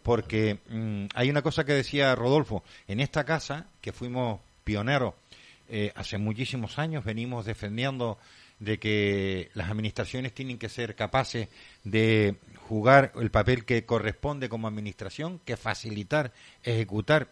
Porque 0.02 0.60
mm, 0.70 1.06
hay 1.14 1.28
una 1.28 1.42
cosa 1.42 1.64
que 1.64 1.74
decía 1.74 2.14
Rodolfo, 2.14 2.64
en 2.88 3.00
esta 3.00 3.24
casa, 3.24 3.66
que 3.82 3.92
fuimos 3.92 4.40
pioneros 4.64 5.14
eh, 5.68 5.92
hace 5.94 6.18
muchísimos 6.18 6.78
años, 6.78 7.04
venimos 7.04 7.46
defendiendo 7.46 8.18
de 8.58 8.78
que 8.78 9.50
las 9.54 9.70
administraciones 9.70 10.32
tienen 10.34 10.58
que 10.58 10.68
ser 10.68 10.94
capaces 10.94 11.48
de 11.84 12.36
jugar 12.68 13.12
el 13.16 13.30
papel 13.30 13.64
que 13.64 13.84
corresponde 13.84 14.48
como 14.48 14.68
administración, 14.68 15.40
que 15.44 15.56
facilitar, 15.56 16.32
ejecutar 16.62 17.28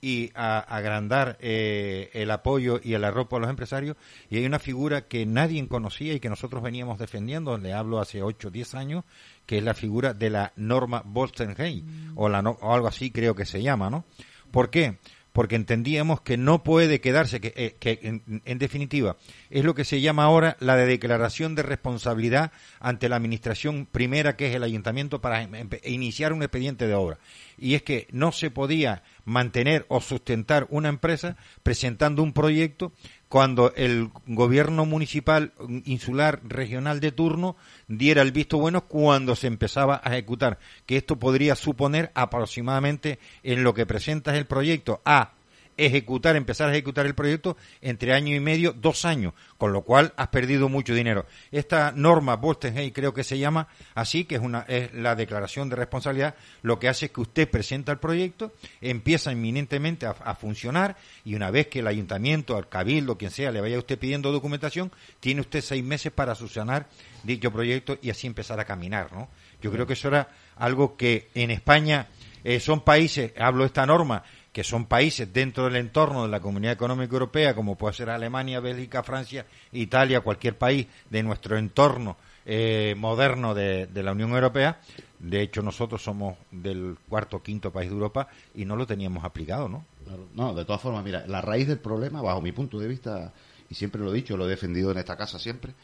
y 0.00 0.30
a- 0.34 0.58
agrandar 0.60 1.38
eh, 1.40 2.10
el 2.12 2.30
apoyo 2.30 2.78
y 2.82 2.92
el 2.94 3.04
arropo 3.04 3.36
a 3.36 3.40
los 3.40 3.48
empresarios. 3.50 3.96
Y 4.30 4.36
hay 4.36 4.46
una 4.46 4.58
figura 4.58 5.08
que 5.08 5.24
nadie 5.26 5.66
conocía 5.66 6.12
y 6.12 6.20
que 6.20 6.28
nosotros 6.28 6.62
veníamos 6.62 6.98
defendiendo, 6.98 7.56
le 7.56 7.72
hablo 7.72 7.98
hace 7.98 8.22
8 8.22 8.48
o 8.48 8.50
10 8.50 8.74
años, 8.74 9.04
que 9.46 9.58
es 9.58 9.64
la 9.64 9.74
figura 9.74 10.12
de 10.12 10.30
la 10.30 10.52
norma 10.56 11.02
Bolstenheim, 11.04 12.12
o, 12.16 12.28
la 12.28 12.42
no- 12.42 12.58
o 12.60 12.74
algo 12.74 12.86
así 12.88 13.10
creo 13.10 13.34
que 13.34 13.46
se 13.46 13.62
llama, 13.62 13.90
¿no? 13.90 14.04
¿Por 14.50 14.70
qué? 14.70 14.98
Porque 15.36 15.54
entendíamos 15.54 16.22
que 16.22 16.38
no 16.38 16.62
puede 16.64 17.02
quedarse, 17.02 17.42
que, 17.42 17.52
eh, 17.56 17.76
que 17.78 17.98
en, 18.02 18.40
en 18.46 18.58
definitiva 18.58 19.18
es 19.50 19.66
lo 19.66 19.74
que 19.74 19.84
se 19.84 20.00
llama 20.00 20.24
ahora 20.24 20.56
la 20.60 20.76
de 20.76 20.86
declaración 20.86 21.54
de 21.54 21.62
responsabilidad 21.62 22.52
ante 22.80 23.10
la 23.10 23.16
administración 23.16 23.84
primera, 23.84 24.34
que 24.36 24.48
es 24.48 24.54
el 24.54 24.62
ayuntamiento, 24.62 25.20
para 25.20 25.42
em- 25.42 25.52
empe- 25.52 25.80
iniciar 25.84 26.32
un 26.32 26.42
expediente 26.42 26.86
de 26.86 26.94
obra. 26.94 27.18
Y 27.58 27.74
es 27.74 27.82
que 27.82 28.06
no 28.12 28.32
se 28.32 28.50
podía 28.50 29.02
mantener 29.26 29.84
o 29.88 30.00
sustentar 30.00 30.66
una 30.70 30.88
empresa 30.88 31.36
presentando 31.62 32.22
un 32.22 32.32
proyecto 32.32 32.92
cuando 33.28 33.72
el 33.74 34.10
gobierno 34.26 34.86
municipal, 34.86 35.52
insular, 35.84 36.40
regional 36.44 37.00
de 37.00 37.12
turno 37.12 37.56
diera 37.88 38.22
el 38.22 38.32
visto 38.32 38.58
bueno 38.58 38.86
cuando 38.86 39.34
se 39.34 39.46
empezaba 39.46 40.00
a 40.04 40.12
ejecutar, 40.12 40.58
que 40.86 40.96
esto 40.96 41.16
podría 41.16 41.56
suponer 41.56 42.12
aproximadamente 42.14 43.18
en 43.42 43.64
lo 43.64 43.74
que 43.74 43.86
presentas 43.86 44.36
el 44.36 44.46
proyecto 44.46 45.00
a 45.04 45.35
ejecutar, 45.76 46.36
empezar 46.36 46.68
a 46.68 46.72
ejecutar 46.72 47.06
el 47.06 47.14
proyecto 47.14 47.56
entre 47.80 48.12
año 48.14 48.34
y 48.34 48.40
medio, 48.40 48.72
dos 48.72 49.04
años, 49.04 49.34
con 49.58 49.72
lo 49.72 49.82
cual 49.82 50.12
has 50.16 50.28
perdido 50.28 50.68
mucho 50.68 50.94
dinero. 50.94 51.26
Esta 51.50 51.92
norma 51.92 52.36
Bolstenheim 52.36 52.92
creo 52.92 53.12
que 53.12 53.24
se 53.24 53.38
llama 53.38 53.68
así, 53.94 54.24
que 54.24 54.36
es 54.36 54.40
una 54.40 54.60
es 54.68 54.92
la 54.94 55.14
declaración 55.14 55.68
de 55.68 55.76
responsabilidad, 55.76 56.34
lo 56.62 56.78
que 56.78 56.88
hace 56.88 57.06
es 57.06 57.12
que 57.12 57.20
usted 57.20 57.48
presenta 57.48 57.92
el 57.92 57.98
proyecto, 57.98 58.52
empieza 58.80 59.32
inminentemente 59.32 60.06
a, 60.06 60.34
funcionar 60.34 60.96
y 61.24 61.34
una 61.34 61.50
vez 61.50 61.68
que 61.68 61.78
el 61.78 61.86
ayuntamiento, 61.86 62.56
al 62.56 62.68
cabildo, 62.68 63.16
quien 63.16 63.30
sea, 63.30 63.50
le 63.50 63.60
vaya 63.60 63.78
usted 63.78 63.98
pidiendo 63.98 64.32
documentación, 64.32 64.92
tiene 65.20 65.40
usted 65.40 65.60
seis 65.62 65.82
meses 65.82 66.12
para 66.12 66.34
solucionar 66.34 66.86
dicho 67.22 67.50
proyecto 67.50 67.98
y 68.02 68.10
así 68.10 68.26
empezar 68.26 68.60
a 68.60 68.64
caminar, 68.64 69.12
¿no? 69.12 69.28
Yo 69.62 69.72
creo 69.72 69.86
que 69.86 69.94
eso 69.94 70.08
era 70.08 70.28
algo 70.56 70.96
que 70.96 71.30
en 71.34 71.50
España 71.50 72.08
eh, 72.44 72.60
son 72.60 72.82
países, 72.82 73.32
hablo 73.38 73.64
esta 73.64 73.86
norma, 73.86 74.22
que 74.56 74.64
son 74.64 74.86
países 74.86 75.30
dentro 75.30 75.64
del 75.64 75.76
entorno 75.76 76.22
de 76.22 76.30
la 76.30 76.40
Comunidad 76.40 76.72
Económica 76.72 77.12
Europea, 77.12 77.54
como 77.54 77.74
puede 77.76 77.92
ser 77.92 78.08
Alemania, 78.08 78.58
Bélgica, 78.58 79.02
Francia, 79.02 79.44
Italia, 79.72 80.22
cualquier 80.22 80.56
país 80.56 80.86
de 81.10 81.22
nuestro 81.22 81.58
entorno 81.58 82.16
eh, 82.46 82.94
moderno 82.96 83.54
de, 83.54 83.86
de 83.86 84.02
la 84.02 84.12
Unión 84.12 84.30
Europea. 84.30 84.80
De 85.18 85.42
hecho, 85.42 85.60
nosotros 85.60 86.02
somos 86.02 86.38
del 86.50 86.96
cuarto 87.06 87.36
o 87.36 87.42
quinto 87.42 87.70
país 87.70 87.90
de 87.90 87.96
Europa 87.96 88.28
y 88.54 88.64
no 88.64 88.76
lo 88.76 88.86
teníamos 88.86 89.26
aplicado, 89.26 89.68
¿no? 89.68 89.84
Claro. 90.06 90.26
No, 90.34 90.54
de 90.54 90.64
todas 90.64 90.80
formas, 90.80 91.04
mira, 91.04 91.26
la 91.26 91.42
raíz 91.42 91.68
del 91.68 91.78
problema, 91.78 92.22
bajo 92.22 92.40
mi 92.40 92.52
punto 92.52 92.78
de 92.78 92.88
vista, 92.88 93.34
y 93.68 93.74
siempre 93.74 94.00
lo 94.00 94.10
he 94.10 94.14
dicho, 94.16 94.38
lo 94.38 94.46
he 94.46 94.48
defendido 94.48 94.90
en 94.90 94.96
esta 94.96 95.18
casa 95.18 95.38
siempre, 95.38 95.74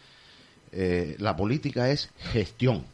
eh, 0.72 1.14
la 1.18 1.36
política 1.36 1.90
es 1.90 2.10
gestión. 2.32 2.86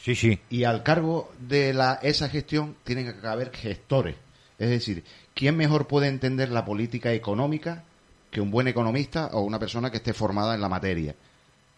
Sí, 0.00 0.14
sí. 0.14 0.38
Y 0.48 0.62
al 0.62 0.84
cargo 0.84 1.32
de 1.40 1.74
la, 1.74 1.94
esa 2.02 2.28
gestión 2.28 2.76
tienen 2.84 3.20
que 3.20 3.26
haber 3.26 3.50
gestores. 3.50 4.14
Es 4.58 4.70
decir, 4.70 5.04
¿quién 5.34 5.56
mejor 5.56 5.86
puede 5.86 6.08
entender 6.08 6.50
la 6.50 6.64
política 6.64 7.12
económica 7.12 7.82
que 8.30 8.40
un 8.40 8.50
buen 8.50 8.68
economista 8.68 9.30
o 9.32 9.40
una 9.40 9.58
persona 9.58 9.90
que 9.90 9.96
esté 9.98 10.12
formada 10.12 10.54
en 10.54 10.60
la 10.60 10.68
materia? 10.68 11.14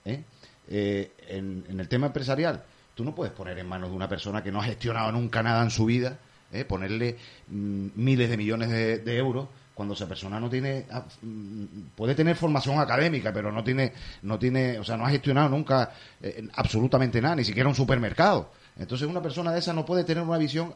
¿Eh? 0.04 0.23
Eh, 0.68 1.12
en, 1.28 1.64
el 1.78 1.88
tema 1.88 2.06
empresarial, 2.06 2.62
tú 2.95 3.04
no 3.04 3.14
puedes 3.14 3.33
poner 3.33 3.59
en 3.59 3.68
manos 3.68 3.90
de 3.90 3.97
una 3.97 4.09
persona 4.09 4.42
que 4.42 4.52
no 4.52 4.61
ha 4.61 4.64
gestionado 4.64 5.11
nunca 5.12 5.42
nada 5.42 5.62
en 5.62 5.71
su 5.71 5.87
vida, 5.87 6.18
¿eh? 6.52 6.64
ponerle 6.64 7.16
mm, 7.49 7.88
miles 7.95 8.28
de 8.28 8.37
millones 8.37 8.71
de, 8.71 8.99
de 8.99 9.16
euros 9.16 9.49
cuando 9.75 9.95
esa 9.95 10.09
persona 10.09 10.40
no 10.40 10.49
tiene 10.49 10.87
ah, 10.90 11.04
mm, 11.23 11.64
puede 11.95 12.14
tener 12.14 12.37
formación 12.37 12.78
académica 12.80 13.33
pero 13.33 13.52
no 13.52 13.62
tiene 13.62 13.92
no 14.23 14.38
tiene 14.38 14.78
o 14.78 14.85
sea 14.85 14.97
no 14.97 15.04
ha 15.04 15.11
gestionado 15.11 15.50
nunca 15.50 15.92
absolutamente 16.54 17.21
nada 17.21 17.37
ni 17.37 17.45
siquiera 17.45 17.68
un 17.68 17.75
supermercado 17.75 18.52
entonces 18.78 19.06
una 19.06 19.21
persona 19.21 19.52
de 19.52 19.59
esa 19.59 19.75
no 19.75 19.85
puede 19.85 20.04
tener 20.04 20.25
una 20.25 20.38
visión 20.38 20.73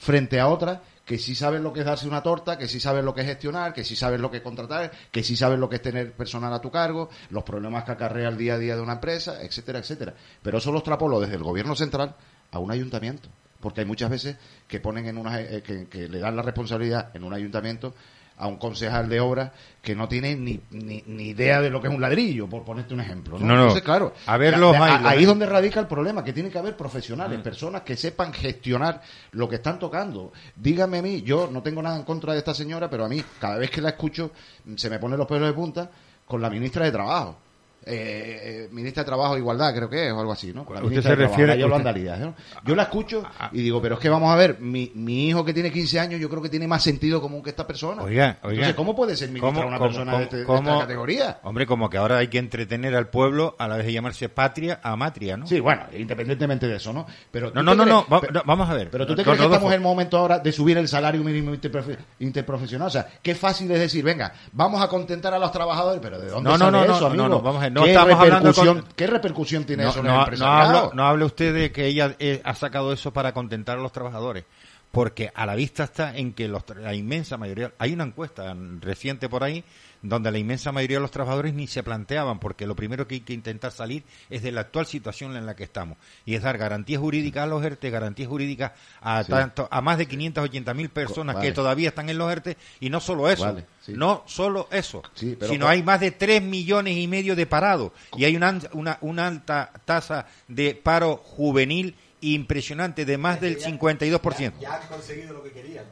frente 0.00 0.40
a 0.40 0.48
otra 0.48 0.82
que 1.10 1.18
sí 1.18 1.34
saben 1.34 1.64
lo 1.64 1.72
que 1.72 1.80
es 1.80 1.86
darse 1.86 2.06
una 2.06 2.22
torta, 2.22 2.56
que 2.56 2.68
sí 2.68 2.78
saben 2.78 3.04
lo 3.04 3.12
que 3.12 3.22
es 3.22 3.26
gestionar, 3.26 3.74
que 3.74 3.82
sí 3.82 3.96
saben 3.96 4.22
lo 4.22 4.30
que 4.30 4.36
es 4.36 4.44
contratar, 4.44 4.92
que 5.10 5.24
sí 5.24 5.34
saben 5.34 5.58
lo 5.58 5.68
que 5.68 5.74
es 5.74 5.82
tener 5.82 6.12
personal 6.12 6.54
a 6.54 6.60
tu 6.60 6.70
cargo, 6.70 7.10
los 7.30 7.42
problemas 7.42 7.82
que 7.82 7.90
acarrea 7.90 8.28
el 8.28 8.36
día 8.36 8.54
a 8.54 8.58
día 8.58 8.76
de 8.76 8.80
una 8.80 8.92
empresa, 8.92 9.42
etcétera, 9.42 9.80
etcétera. 9.80 10.14
Pero 10.40 10.58
eso 10.58 10.70
lo 10.70 10.78
extrapolo 10.78 11.18
desde 11.18 11.34
el 11.34 11.42
gobierno 11.42 11.74
central 11.74 12.14
a 12.52 12.60
un 12.60 12.70
ayuntamiento, 12.70 13.28
porque 13.58 13.80
hay 13.80 13.86
muchas 13.88 14.08
veces 14.08 14.36
que 14.68 14.78
ponen 14.78 15.08
en 15.08 15.18
una, 15.18 15.40
eh, 15.40 15.64
que, 15.64 15.88
que 15.88 16.06
le 16.06 16.20
dan 16.20 16.36
la 16.36 16.42
responsabilidad 16.42 17.10
en 17.12 17.24
un 17.24 17.34
ayuntamiento 17.34 17.92
a 18.40 18.46
un 18.46 18.56
concejal 18.56 19.08
de 19.08 19.20
obra 19.20 19.52
que 19.82 19.94
no 19.94 20.08
tiene 20.08 20.34
ni, 20.34 20.60
ni, 20.70 21.02
ni 21.06 21.28
idea 21.28 21.60
de 21.60 21.70
lo 21.70 21.80
que 21.80 21.88
es 21.88 21.94
un 21.94 22.00
ladrillo, 22.00 22.48
por 22.48 22.64
ponerte 22.64 22.94
un 22.94 23.00
ejemplo. 23.00 23.38
¿no? 23.38 23.46
No, 23.46 23.54
no. 23.54 23.60
Entonces, 23.62 23.82
claro, 23.82 24.12
A 24.26 24.36
ver 24.36 24.58
los 24.58 24.74
a- 24.74 25.08
ahí 25.08 25.18
¿eh? 25.18 25.22
es 25.22 25.26
donde 25.28 25.46
radica 25.46 25.78
el 25.80 25.86
problema, 25.86 26.24
que 26.24 26.32
tiene 26.32 26.50
que 26.50 26.58
haber 26.58 26.76
profesionales, 26.76 27.38
Mm. 27.38 27.42
personas 27.42 27.82
que 27.82 27.96
sepan 27.96 28.32
gestionar 28.32 29.02
lo 29.32 29.48
que 29.48 29.56
están 29.56 29.78
tocando. 29.78 30.32
Dígame 30.56 30.98
a 30.98 31.02
mí, 31.02 31.22
yo 31.22 31.48
no 31.52 31.62
tengo 31.62 31.82
nada 31.82 31.96
en 31.96 32.04
contra 32.04 32.32
de 32.32 32.38
esta 32.40 32.54
señora, 32.54 32.88
pero 32.90 33.04
a 33.04 33.08
mí, 33.08 33.22
cada 33.38 33.56
vez 33.58 33.70
que 33.70 33.80
la 33.80 33.90
escucho, 33.90 34.32
se 34.76 34.90
me 34.90 34.98
ponen 34.98 35.18
los 35.18 35.26
pelos 35.26 35.46
de 35.48 35.54
punta 35.54 35.90
con 36.26 36.40
la 36.40 36.48
ministra 36.50 36.84
de 36.84 36.92
Trabajo. 36.92 37.38
Eh, 37.86 38.66
eh, 38.66 38.68
ministra 38.72 39.02
de 39.02 39.06
Trabajo 39.06 39.36
e 39.36 39.38
Igualdad, 39.38 39.74
creo 39.74 39.88
que 39.88 40.06
es, 40.08 40.12
o 40.12 40.20
algo 40.20 40.32
así, 40.32 40.52
¿no? 40.52 40.62
Usted 40.62 40.96
se 40.96 41.00
Trabajo, 41.02 41.30
refiere- 41.36 41.58
Yolanda 41.58 41.90
usted- 41.90 42.10
Ah. 42.54 42.60
Yo 42.64 42.76
la 42.76 42.82
escucho 42.84 43.22
y 43.52 43.62
digo, 43.62 43.80
pero 43.80 43.94
es 43.94 44.00
que 44.00 44.10
vamos 44.10 44.30
a 44.30 44.36
ver, 44.36 44.60
mi, 44.60 44.92
mi 44.94 45.28
hijo 45.28 45.44
que 45.46 45.54
tiene 45.54 45.72
15 45.72 45.98
años, 45.98 46.20
yo 46.20 46.28
creo 46.28 46.42
que 46.42 46.50
tiene 46.50 46.68
más 46.68 46.82
sentido 46.82 47.22
común 47.22 47.42
que 47.42 47.48
esta 47.50 47.66
persona. 47.66 48.02
Oiga, 48.02 48.36
oiga. 48.42 48.52
Entonces, 48.52 48.74
¿cómo 48.74 48.94
puede 48.94 49.16
ser 49.16 49.28
ministra 49.28 49.50
¿Cómo- 49.52 49.66
una 49.66 49.78
cómo- 49.78 49.88
persona 49.90 50.10
cómo- 50.12 50.18
de, 50.18 50.24
este- 50.24 50.36
de 50.36 50.42
esta 50.42 50.78
categoría? 50.80 51.40
Hombre, 51.42 51.66
como 51.66 51.88
que 51.88 51.96
ahora 51.96 52.18
hay 52.18 52.28
que 52.28 52.36
entretener 52.38 52.94
al 52.94 53.08
pueblo 53.08 53.56
a 53.58 53.66
la 53.66 53.76
vez 53.78 53.86
de 53.86 53.92
llamarse 53.94 54.28
patria 54.28 54.78
a 54.82 54.94
matria, 54.96 55.38
¿no? 55.38 55.46
Sí, 55.46 55.58
bueno, 55.58 55.84
independientemente 55.96 56.68
de 56.68 56.76
eso, 56.76 56.92
¿no? 56.92 57.06
Pero 57.30 57.46
No, 57.46 57.60
¿tú 57.60 57.62
no, 57.62 57.74
no, 57.74 57.82
crees- 57.84 57.88
no, 57.94 58.06
va- 58.14 58.20
pero- 58.20 58.32
no, 58.34 58.42
vamos 58.44 58.68
a 58.68 58.74
ver. 58.74 58.90
Pero 58.90 59.06
tú 59.06 59.14
te 59.16 59.22
crees 59.24 59.38
que 59.38 59.44
estamos 59.46 59.68
en 59.68 59.74
el 59.76 59.80
momento 59.80 60.18
ahora 60.18 60.38
de 60.38 60.52
subir 60.52 60.76
el 60.76 60.86
salario 60.86 61.24
mínimo 61.24 61.54
interprofe- 61.54 61.96
interprofesional. 62.18 62.88
O 62.88 62.90
sea, 62.90 63.06
qué 63.22 63.34
fácil 63.34 63.70
es 63.70 63.80
decir, 63.80 64.04
venga, 64.04 64.32
vamos 64.52 64.82
a 64.82 64.88
contentar 64.88 65.32
a 65.32 65.38
los 65.38 65.50
trabajadores, 65.50 66.00
pero 66.02 66.18
¿de 66.20 66.28
dónde 66.28 66.50
No, 66.50 66.58
sale 66.58 66.70
no, 66.70 66.78
no, 66.86 66.92
eso, 66.92 67.00
no, 67.00 67.06
amigo? 67.06 67.28
no, 67.28 67.40
vamos 67.40 67.62
a 67.62 67.69
no 67.70 67.84
¿Qué 67.84 67.90
estamos 67.92 68.14
hablando 68.20 68.54
con- 68.54 68.84
¿Qué 68.96 69.06
repercusión 69.06 69.64
tiene 69.64 69.84
no, 69.84 69.90
eso 69.90 70.00
en 70.00 70.06
el 70.06 70.10
no, 70.12 70.16
no, 70.18 70.22
empresariado? 70.24 70.78
hablo, 70.78 70.90
no 70.94 71.04
hable 71.06 71.24
usted 71.24 71.54
de 71.54 71.72
que 71.72 71.86
ella 71.86 72.14
eh, 72.18 72.40
ha 72.44 72.54
sacado 72.54 72.92
eso 72.92 73.12
para 73.12 73.32
contentar 73.32 73.78
a 73.78 73.80
los 73.82 73.92
trabajadores, 73.92 74.44
porque 74.90 75.30
a 75.34 75.46
la 75.46 75.54
vista 75.54 75.84
está 75.84 76.16
en 76.16 76.32
que 76.32 76.48
los, 76.48 76.64
la 76.76 76.94
inmensa 76.94 77.36
mayoría, 77.36 77.72
hay 77.78 77.92
una 77.92 78.04
encuesta 78.04 78.54
reciente 78.80 79.28
por 79.28 79.44
ahí, 79.44 79.62
donde 80.02 80.32
la 80.32 80.38
inmensa 80.38 80.72
mayoría 80.72 80.96
de 80.96 81.02
los 81.02 81.10
trabajadores 81.10 81.52
ni 81.52 81.66
se 81.66 81.82
planteaban, 81.82 82.40
porque 82.40 82.66
lo 82.66 82.74
primero 82.74 83.06
que 83.06 83.16
hay 83.16 83.20
que 83.20 83.34
intentar 83.34 83.70
salir 83.70 84.02
es 84.30 84.42
de 84.42 84.50
la 84.50 84.62
actual 84.62 84.86
situación 84.86 85.36
en 85.36 85.44
la 85.44 85.54
que 85.54 85.62
estamos, 85.64 85.98
y 86.24 86.34
es 86.34 86.42
dar 86.42 86.56
garantías 86.56 87.00
jurídicas 87.02 87.44
a 87.44 87.46
los 87.46 87.62
ERTE, 87.62 87.90
garantías 87.90 88.28
jurídicas 88.28 88.72
a, 89.02 89.22
Sí. 89.22 89.30
tanto, 89.30 89.68
a 89.70 89.80
más 89.82 89.98
de 89.98 90.06
580 90.06 90.72
mil 90.74 90.88
personas 90.88 91.36
Vale. 91.36 91.48
que 91.48 91.52
todavía 91.54 91.90
están 91.90 92.08
en 92.08 92.16
los 92.16 92.32
ERTE, 92.32 92.56
y 92.80 92.88
no 92.88 92.98
solo 92.98 93.28
eso, 93.28 93.44
Vale, 93.44 93.66
sí. 93.90 93.96
no 93.96 94.22
solo 94.26 94.68
eso, 94.70 95.02
Sí, 95.14 95.36
pero 95.38 95.52
sino 95.52 95.68
hay 95.68 95.82
más 95.82 96.00
de 96.00 96.10
3 96.10 96.42
millones 96.42 96.96
y 96.96 97.06
medio 97.08 97.36
de 97.36 97.46
parados 97.46 97.92
y 98.16 98.24
hay 98.24 98.36
una, 98.36 98.58
una, 98.72 98.98
una 99.02 99.26
alta 99.26 99.70
tasa 99.84 100.26
de 100.48 100.74
paro 100.74 101.16
juvenil 101.16 101.94
impresionante 102.22 103.04
de 103.04 103.16
más 103.18 103.40
del 103.40 103.58
52%. 103.58 104.38
Ya, 104.38 104.52
ya 104.60 104.74
han 104.76 104.88
conseguido 104.88 105.32
lo 105.34 105.42
que 105.42 105.52
querían. 105.52 105.84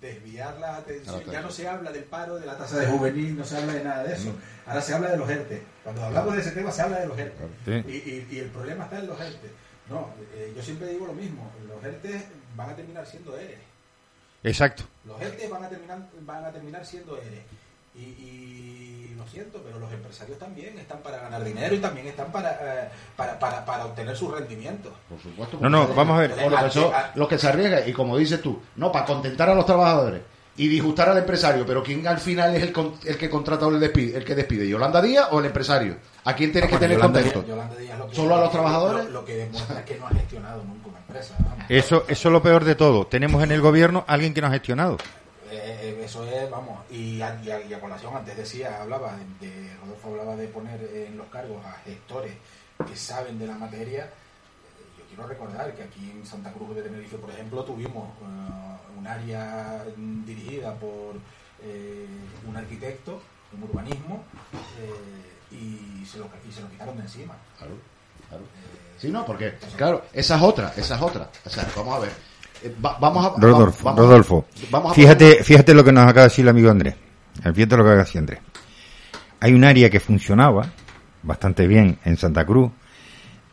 desviar 0.00 0.58
la 0.58 0.76
atención. 0.76 1.22
La 1.26 1.32
Ya 1.32 1.40
no 1.40 1.50
se 1.50 1.66
habla 1.66 1.90
del 1.90 2.04
paro, 2.04 2.36
de 2.38 2.46
la 2.46 2.56
tasa 2.58 2.78
de 2.78 2.86
juvenil, 2.86 3.36
no 3.36 3.44
se 3.44 3.56
habla 3.56 3.72
de 3.72 3.82
nada 3.84 4.04
de 4.04 4.14
eso. 4.14 4.32
Ahora 4.66 4.80
se 4.82 4.94
habla 4.94 5.10
de 5.10 5.16
los 5.16 5.28
ERTE. 5.28 5.62
Cuando 5.82 6.04
hablamos 6.04 6.34
de 6.34 6.40
ese 6.42 6.50
tema 6.52 6.70
se 6.70 6.82
habla 6.82 7.00
de 7.00 7.06
los 7.06 7.18
ERTE. 7.18 7.44
Sí. 7.64 7.90
Y, 7.90 7.92
y- 8.10 8.28
y 8.32 8.38
el 8.40 8.48
problema 8.50 8.84
está 8.84 8.98
en 8.98 9.06
los 9.06 9.20
ERTE. 9.20 9.50
No, 9.88 10.10
eh, 10.34 10.52
yo 10.56 10.62
siempre 10.62 10.88
digo 10.88 11.06
lo 11.06 11.12
mismo. 11.14 11.50
Los 11.68 11.82
ERTE 11.82 12.26
van 12.56 12.70
a 12.70 12.76
terminar 12.76 13.06
siendo 13.06 13.36
ERE. 13.38 13.58
Exacto. 14.46 14.84
Los 15.06 15.20
ERTE 15.20 15.48
van 15.48 15.64
a 15.64 15.68
terminar, 15.68 15.98
van 16.22 16.44
a 16.44 16.50
terminar 16.52 16.84
siendo 16.86 17.16
ERE. 17.18 17.42
Y, 17.94 18.00
y 18.00 19.14
lo 19.16 19.26
siento, 19.26 19.62
pero 19.64 19.78
los 19.78 19.90
empresarios 19.92 20.38
también 20.38 20.78
están 20.78 20.98
para 20.98 21.18
ganar 21.18 21.42
dinero 21.42 21.74
y 21.74 21.78
también 21.78 22.06
están 22.06 22.30
para, 22.30 22.50
eh, 22.84 22.88
para, 23.16 23.38
para, 23.38 23.64
para 23.64 23.86
obtener 23.86 24.14
sus 24.16 24.30
rendimientos. 24.32 24.92
Por 25.08 25.20
supuesto. 25.20 25.58
No, 25.60 25.68
no, 25.70 25.88
vamos 25.88 26.18
a 26.18 26.20
ver. 26.20 26.32
o 26.44 26.50
lo 26.50 26.56
que, 26.64 26.70
son- 26.70 26.92
los 27.14 27.26
que 27.28 27.38
se 27.38 27.48
arriesgan, 27.48 27.88
y 27.88 27.92
como 27.92 28.16
dices 28.18 28.40
tú, 28.42 28.60
no, 28.76 28.92
para 28.92 29.04
contentar 29.06 29.48
a 29.48 29.54
los 29.54 29.64
trabajadores 29.66 30.20
y 30.58 30.68
disgustar 30.68 31.08
al 31.08 31.18
empresario, 31.18 31.64
pero 31.66 31.82
¿quién 31.82 32.06
al 32.06 32.18
final 32.18 32.54
es 32.54 32.62
el, 32.62 32.72
con- 32.72 32.94
el 33.04 33.16
que 33.18 33.28
contrata 33.30 33.66
o 33.66 33.70
el, 33.70 33.80
despide, 33.80 34.16
el 34.18 34.24
que 34.24 34.34
despide? 34.34 34.68
¿Yolanda 34.68 35.00
Díaz 35.02 35.28
o 35.30 35.40
el 35.40 35.46
empresario? 35.46 35.96
¿A 36.24 36.34
quién 36.36 36.52
tienes 36.52 36.68
que 36.70 36.76
Bueno, 36.76 36.80
tener 36.86 36.96
Yolanda 36.98 37.20
contento? 37.22 37.40
Díaz- 37.40 37.48
Yolanda 37.48 37.76
Díaz 37.76 37.98
lo 37.98 38.08
que- 38.08 38.14
¿Solo 38.16 38.34
a 38.36 38.40
los 38.40 38.50
trabajadores? 38.52 39.04
Lo, 39.06 39.10
lo 39.10 39.24
que 39.24 39.34
demuestra 39.36 39.78
es 39.80 39.84
que 39.86 39.96
no 39.98 40.06
ha 40.06 40.10
gestionado 40.10 40.62
nunca 40.64 40.86
empresa. 41.18 41.36
vamos. 41.40 41.64
Eso, 41.68 42.04
eso 42.08 42.28
es 42.28 42.32
lo 42.32 42.42
peor 42.42 42.64
de 42.64 42.74
todo. 42.74 43.06
Tenemos 43.06 43.42
en 43.42 43.52
el 43.52 43.60
gobierno 43.60 44.04
alguien 44.06 44.32
que 44.34 44.40
nos 44.40 44.50
ha 44.50 44.54
gestionado. 44.54 44.96
Eh, 45.50 45.78
eh, 45.98 46.02
eso 46.04 46.24
es, 46.26 46.50
vamos, 46.50 46.80
y 46.90 47.20
a, 47.22 47.40
y 47.42 47.50
a- 47.50 47.60
y 47.64 47.72
a 47.72 47.80
colación, 47.80 48.16
antes 48.16 48.36
decía, 48.36 48.82
hablaba 48.82 49.16
de, 49.40 49.46
de- 49.48 49.76
Rodolfo 49.76 50.08
hablaba 50.10 50.36
de 50.36 50.48
poner 50.48 50.80
en 50.82 51.16
los 51.16 51.26
cargos 51.28 51.64
a 51.64 51.72
gestores 51.84 52.32
que 52.86 52.96
saben 52.96 53.38
de 53.38 53.46
la 53.46 53.54
materia. 53.56 54.04
Eh, 54.04 54.98
Yo 54.98 55.04
quiero 55.08 55.26
recordar 55.28 55.72
que 55.74 55.84
aquí 55.84 56.10
en 56.10 56.26
Santa 56.26 56.52
Cruz 56.52 56.74
de 56.74 56.82
Tenerife, 56.82 57.16
por 57.16 57.30
ejemplo, 57.30 57.64
tuvimos 57.64 58.08
eh, 58.22 58.98
un 58.98 59.06
área 59.06 59.84
dirigida 59.96 60.74
por 60.74 61.14
eh, 61.62 62.06
un 62.46 62.56
arquitecto, 62.56 63.20
un 63.56 63.62
urbanismo, 63.62 64.24
eh, 64.80 65.54
y, 65.56 66.04
se 66.04 66.18
lo, 66.18 66.28
y 66.48 66.52
se 66.52 66.60
lo 66.60 66.68
quitaron 66.68 66.96
de 66.96 67.02
encima. 67.02 67.34
Claro, 67.56 67.74
claro. 68.28 68.44
Sí, 68.98 69.08
no, 69.08 69.24
porque, 69.26 69.54
claro, 69.76 70.04
esa 70.12 70.36
es 70.36 70.42
otra, 70.42 70.72
esa 70.76 70.96
es 70.96 71.02
otra. 71.02 71.28
O 71.44 71.50
sea, 71.50 71.66
vamos 71.76 71.96
a 71.96 71.98
ver. 72.00 72.10
Eh, 72.64 72.74
va- 72.84 72.96
vamos 72.98 73.24
a. 73.26 73.40
Rodolfo, 73.40 73.84
vamos 73.84 74.00
Rodolfo. 74.00 74.46
Vamos 74.70 74.92
a 74.92 74.94
Fíjate, 74.94 75.44
fíjate 75.44 75.74
lo 75.74 75.84
que 75.84 75.92
nos 75.92 76.04
acaba 76.04 76.22
de 76.22 76.28
decir 76.28 76.44
el 76.44 76.48
amigo 76.48 76.70
Andrés. 76.70 76.94
Fíjate 77.42 77.64
lo 77.64 77.68
que 77.68 77.80
acaba 77.90 77.94
de 77.96 78.04
decir 78.04 78.18
Andrés. 78.18 78.38
Hay 79.40 79.52
un 79.52 79.64
área 79.64 79.90
que 79.90 80.00
funcionaba 80.00 80.70
bastante 81.22 81.66
bien 81.66 81.98
en 82.04 82.16
Santa 82.16 82.46
Cruz 82.46 82.70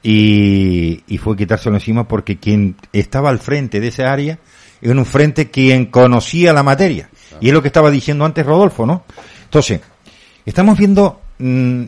y, 0.02 1.04
y 1.08 1.18
fue 1.18 1.36
quitárselo 1.36 1.76
encima 1.76 2.08
porque 2.08 2.38
quien 2.38 2.76
estaba 2.92 3.30
al 3.30 3.40
frente 3.40 3.80
de 3.80 3.88
esa 3.88 4.12
área 4.12 4.40
era 4.82 4.94
un 4.94 5.06
frente 5.06 5.50
quien 5.50 5.86
conocía 5.88 6.52
la 6.54 6.64
materia. 6.64 7.10
Y 7.40 7.48
es 7.48 7.54
lo 7.54 7.62
que 7.62 7.68
estaba 7.70 7.90
diciendo 7.90 8.26
antes 8.26 8.46
Rodolfo, 8.46 8.86
¿no? 8.86 9.04
Entonces, 9.46 9.80
estamos 10.46 10.78
viendo, 10.78 11.22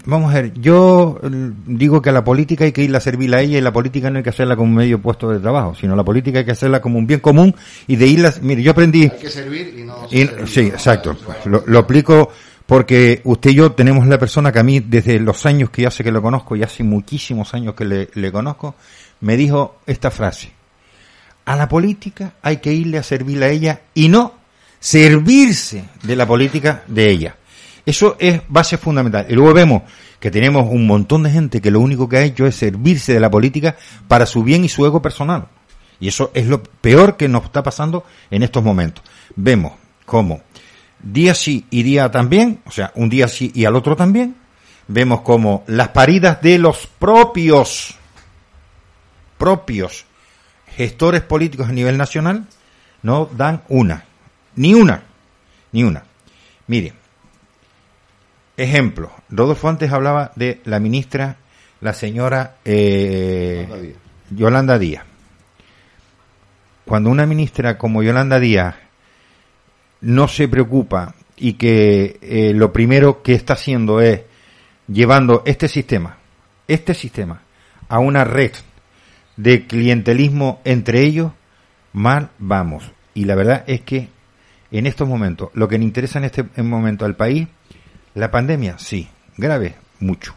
vamos 0.06 0.34
a 0.34 0.42
ver, 0.42 0.54
yo 0.60 1.20
mm, 1.22 1.78
digo 1.78 2.02
que 2.02 2.10
a 2.10 2.14
la 2.14 2.24
política 2.24 2.66
hay 2.66 2.72
que 2.72 2.84
irla 2.84 2.98
a 2.98 3.02
servir 3.02 3.34
a 3.36 3.42
ella 3.42 3.58
y 3.58 3.62
la 3.62 3.72
política 3.72 4.10
no 4.10 4.18
hay 4.18 4.24
que 4.24 4.30
hacerla 4.30 4.56
como 4.56 4.70
un 4.70 4.76
medio 4.76 5.02
puesto 5.02 5.30
de 5.30 5.40
trabajo, 5.40 5.76
sino 5.76 5.96
la 5.96 6.04
política 6.04 6.40
hay 6.40 6.46
que 6.46 6.52
hacerla 6.52 6.82
como 6.82 6.98
un 7.00 7.08
bien 7.08 7.20
común 7.20 7.56
y 7.88 7.96
de 7.96 8.08
irla, 8.08 8.34
mire, 8.42 8.62
yo 8.62 8.72
aprendí, 8.72 9.04
Hay 9.04 9.10
que 9.22 9.30
servir 9.30 9.76
y 9.80 9.84
no. 9.84 10.08
y- 10.12 10.26
servir, 10.26 10.48
sí, 10.48 10.62
¿no? 10.64 10.68
exacto. 10.70 11.16
Bueno, 11.26 11.42
Lo, 11.46 11.64
lo 11.68 11.80
aplico 11.80 12.30
porque 12.66 13.22
usted 13.26 13.52
y 13.52 13.56
yo 13.56 13.72
tenemos 13.74 14.08
la 14.08 14.18
persona 14.18 14.52
que 14.52 14.60
a 14.60 14.64
mí, 14.64 14.80
desde 14.80 15.20
los 15.20 15.46
años 15.46 15.70
que 15.70 15.84
ya 15.84 15.92
sé 15.92 16.04
que 16.04 16.12
lo 16.12 16.22
conozco, 16.22 16.56
y 16.56 16.64
hace 16.64 16.84
muchísimos 16.84 17.54
años 17.54 17.76
que 17.76 17.86
le, 17.86 18.10
le 18.16 18.32
conozco, 18.32 18.76
me 19.22 19.38
dijo 19.38 19.78
esta 19.86 20.10
frase. 20.12 20.52
A 21.46 21.56
la 21.56 21.70
política 21.70 22.34
hay 22.42 22.58
que 22.58 22.74
irle 22.74 22.98
a 22.98 23.04
servir 23.04 23.44
a 23.44 23.50
ella 23.50 23.82
y 23.94 24.10
no 24.10 24.34
servirse 24.80 25.86
de 26.04 26.16
la 26.16 26.26
política 26.26 26.84
de 26.88 27.10
ella. 27.10 27.36
Eso 27.86 28.16
es 28.20 28.42
base 28.48 28.78
fundamental. 28.78 29.28
Y 29.30 29.34
luego 29.34 29.54
vemos 29.54 29.84
que 30.20 30.32
tenemos 30.32 30.68
un 30.70 30.88
montón 30.88 31.24
de 31.24 31.32
gente 31.32 31.62
que 31.62 31.72
lo 31.72 31.80
único 31.80 32.10
que 32.10 32.18
ha 32.18 32.24
hecho 32.24 32.46
es 32.48 32.56
servirse 32.56 33.14
de 33.14 33.20
la 33.20 33.30
política 33.30 33.76
para 34.08 34.26
su 34.26 34.44
bien 34.44 34.66
y 34.66 34.70
su 34.70 34.86
ego 34.86 35.02
personal. 35.02 35.48
Y 36.00 36.08
eso 36.08 36.32
es 36.34 36.48
lo 36.48 36.64
peor 36.64 37.16
que 37.16 37.28
nos 37.28 37.46
está 37.46 37.64
pasando 37.64 38.04
en 38.32 38.44
estos 38.44 38.64
momentos. 38.64 39.04
Vemos 39.36 39.74
cómo 40.06 40.42
día 41.06 41.36
sí 41.36 41.66
y 41.70 41.84
día 41.84 42.10
también, 42.12 42.62
o 42.66 42.72
sea, 42.72 42.92
un 42.96 43.10
día 43.10 43.28
sí 43.28 43.52
y 43.54 43.66
al 43.66 43.76
otro 43.76 43.96
también, 43.96 44.36
vemos 44.88 45.22
como 45.22 45.64
las 45.68 45.90
paridas 45.90 46.42
de 46.42 46.58
los 46.58 46.88
propios, 46.88 47.96
propios 49.38 50.06
gestores 50.76 51.22
políticos 51.22 51.70
a 51.70 51.72
nivel 51.72 51.98
nacional 51.98 52.48
no 53.04 53.30
dan 53.32 53.64
una, 53.70 54.04
ni 54.56 54.74
una, 54.74 55.04
ni 55.72 55.84
una. 55.84 56.04
Mire, 56.68 56.94
ejemplo, 58.58 59.12
Rodolfo 59.30 59.70
antes 59.70 59.92
hablaba 59.92 60.32
de 60.36 60.62
la 60.66 60.80
ministra, 60.80 61.38
la 61.82 61.94
señora 61.94 62.58
eh, 62.66 63.66
Yolanda 63.68 63.80
Díaz. 63.80 63.98
Yolanda 64.32 64.80
Díaz. 64.80 65.04
Cuando 66.86 67.10
una 67.10 67.26
ministra 67.26 67.78
como 67.78 68.04
Yolanda 68.04 68.40
Díaz 68.40 68.76
no 70.02 70.28
se 70.28 70.48
preocupa 70.48 71.16
y 71.36 71.54
que 71.54 72.20
eh, 72.22 72.54
lo 72.54 72.72
primero 72.72 73.22
que 73.24 73.34
está 73.34 73.54
haciendo 73.54 74.02
es 74.02 74.22
llevando 74.88 75.42
este 75.46 75.68
sistema, 75.68 76.18
este 76.68 76.94
sistema, 76.94 77.42
a 77.90 78.00
una 78.00 78.24
red 78.24 78.52
de 79.36 79.66
clientelismo 79.66 80.62
entre 80.64 81.02
ellos, 81.02 81.32
mal 81.94 82.30
vamos. 82.38 82.92
Y 83.14 83.26
la 83.26 83.36
verdad 83.36 83.64
es 83.68 83.82
que 83.82 84.10
en 84.72 84.86
estos 84.86 85.08
momentos, 85.08 85.50
lo 85.54 85.68
que 85.68 85.78
le 85.78 85.84
interesa 85.86 86.20
en 86.20 86.26
este 86.26 86.44
momento 86.62 87.06
al 87.06 87.16
país, 87.16 87.48
la 88.16 88.32
pandemia, 88.32 88.78
sí, 88.80 89.08
grave, 89.38 89.76
mucho. 90.00 90.34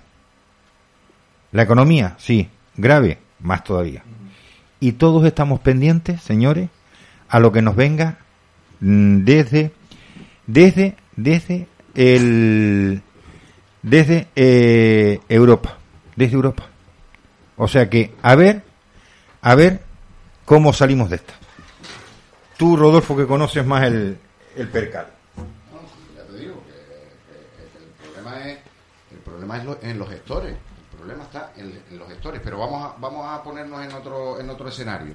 La 1.52 1.62
economía, 1.62 2.14
sí, 2.18 2.48
grave, 2.76 3.18
más 3.40 3.64
todavía. 3.64 4.02
Y 4.80 4.92
todos 4.92 5.24
estamos 5.24 5.60
pendientes, 5.60 6.20
señores, 6.22 6.68
a 7.28 7.40
lo 7.40 7.50
que 7.52 7.62
nos 7.62 7.74
venga 7.76 8.18
mm, 8.80 9.24
desde, 9.24 9.72
desde, 10.46 10.96
desde 11.16 11.66
el, 11.94 13.02
desde 13.82 14.28
eh, 14.36 15.20
Europa, 15.28 15.78
desde 16.16 16.34
Europa. 16.34 16.66
O 17.56 17.66
sea 17.66 17.88
que, 17.90 18.14
a 18.22 18.34
ver, 18.34 18.62
a 19.42 19.54
ver 19.54 19.80
cómo 20.44 20.72
salimos 20.72 21.10
de 21.10 21.16
esta. 21.16 21.34
Tú, 22.56 22.76
Rodolfo, 22.76 23.16
que 23.16 23.26
conoces 23.26 23.64
más 23.64 23.84
el, 23.84 24.16
el 24.56 24.68
percal. 24.68 25.06
Ya 26.16 26.22
te 26.24 26.38
digo 26.38 26.62
que, 26.66 26.72
que- 26.72 27.68
que 27.68 27.84
el 27.84 27.90
problema 28.12 28.48
es 28.48 28.58
el 29.12 29.18
problema 29.48 29.56
es 29.58 29.64
lo- 29.64 29.88
en 29.90 29.98
los 29.98 30.08
gestores. 30.08 30.52
El 30.54 30.96
problema 30.96 31.24
está 31.24 31.52
en, 31.56 31.98
los 31.98 32.08
gestores. 32.08 32.40
Pero 32.44 32.58
vamos 32.58 32.84
a, 32.84 32.94
vamos 32.98 33.26
a 33.26 33.42
ponernos 33.42 33.84
en 33.84 33.92
otro 33.92 34.38
en 34.40 34.50
otro 34.50 34.68
escenario 34.68 35.14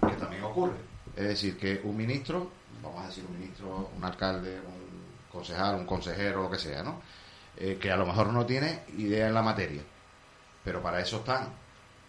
que 0.00 0.14
también 0.16 0.42
ocurre. 0.44 0.74
Es 1.16 1.28
decir, 1.28 1.56
que 1.58 1.80
un 1.84 1.96
ministro, 1.96 2.50
vamos 2.82 3.04
a 3.04 3.06
decir 3.08 3.24
un 3.28 3.38
ministro, 3.38 3.90
un 3.96 4.04
alcalde, 4.04 4.58
un 4.60 5.30
concejal, 5.32 5.76
un 5.76 5.86
consejero, 5.86 6.42
lo 6.42 6.50
que 6.50 6.58
sea, 6.58 6.82
¿no? 6.82 7.00
Eh, 7.56 7.78
que 7.80 7.90
a 7.90 7.96
lo 7.96 8.04
mejor 8.04 8.32
no 8.32 8.44
tiene 8.44 8.80
idea 8.98 9.28
en 9.28 9.34
la 9.34 9.42
materia. 9.42 9.82
Pero 10.64 10.82
para 10.82 11.00
eso 11.00 11.18
están 11.18 11.48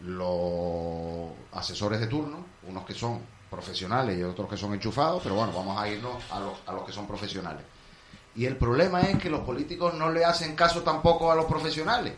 los 0.02 1.32
asesores 1.54 2.00
de 2.00 2.08
turno, 2.08 2.46
unos 2.68 2.86
que 2.86 2.94
son 2.94 3.22
profesionales 3.50 4.18
y 4.20 4.24
otros 4.24 4.50
que 4.50 4.58
son 4.58 4.74
enchufados, 4.74 5.22
pero 5.24 5.36
bueno, 5.36 5.54
vamos 5.54 5.78
a 5.80 5.88
irnos 5.88 6.22
a 6.32 6.40
los, 6.40 6.54
a 6.66 6.74
los 6.74 6.84
que 6.84 6.92
son 6.92 7.08
profesionales. 7.08 7.64
Y 8.38 8.46
el 8.46 8.56
problema 8.56 9.02
es 9.02 9.18
que 9.18 9.32
los 9.32 9.42
políticos 9.42 9.96
no 9.96 10.12
le 10.12 10.24
hacen 10.24 10.56
caso 10.56 10.84
tampoco 10.84 11.32
a 11.32 11.36
los 11.36 11.46
profesionales. 11.46 12.14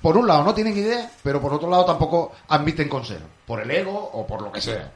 Por 0.00 0.16
un 0.16 0.28
lado 0.28 0.44
no 0.44 0.54
tienen 0.54 0.76
idea, 0.76 1.10
pero 1.24 1.40
por 1.40 1.52
otro 1.52 1.68
lado 1.68 1.84
tampoco 1.84 2.32
admiten 2.48 2.88
consejo, 2.88 3.24
por 3.44 3.60
el 3.60 3.70
ego 3.70 4.10
o 4.12 4.24
por 4.26 4.42
lo 4.42 4.52
que 4.52 4.60
sea. 4.60 4.92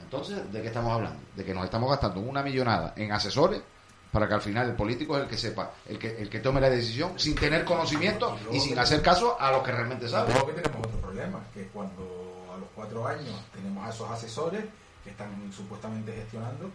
Entonces, 0.00 0.52
¿de 0.52 0.60
qué 0.60 0.68
estamos 0.68 0.92
hablando? 0.92 1.20
De 1.36 1.44
que 1.44 1.54
nos 1.54 1.64
estamos 1.64 1.88
gastando 1.90 2.20
una 2.20 2.42
millonada 2.42 2.92
en 2.96 3.12
asesores 3.12 3.62
para 4.10 4.26
que 4.26 4.34
al 4.34 4.40
final 4.40 4.70
el 4.70 4.74
político 4.74 5.16
es 5.16 5.24
el 5.24 5.28
que 5.28 5.38
sepa, 5.38 5.70
el 5.86 5.98
que, 5.98 6.20
el 6.20 6.28
que 6.28 6.40
tome 6.40 6.60
la 6.60 6.70
decisión 6.70 7.12
sin 7.16 7.36
tener 7.36 7.64
conocimiento 7.64 8.36
y 8.50 8.58
sin 8.58 8.76
hacer 8.78 9.00
caso 9.00 9.40
a 9.40 9.52
los 9.52 9.62
que 9.62 9.70
realmente 9.70 10.08
saben. 10.08 10.32
Luego 10.32 10.48
que 10.48 10.60
tenemos 10.60 10.86
otro 10.86 11.00
problema, 11.00 11.40
que 11.52 11.68
cuando 11.68 12.48
a 12.52 12.58
los 12.58 12.68
cuatro 12.74 13.06
años 13.06 13.34
tenemos 13.52 13.86
a 13.86 13.90
esos 13.90 14.10
asesores 14.10 14.64
que 15.04 15.10
están 15.10 15.52
supuestamente 15.52 16.12
gestionando, 16.12 16.70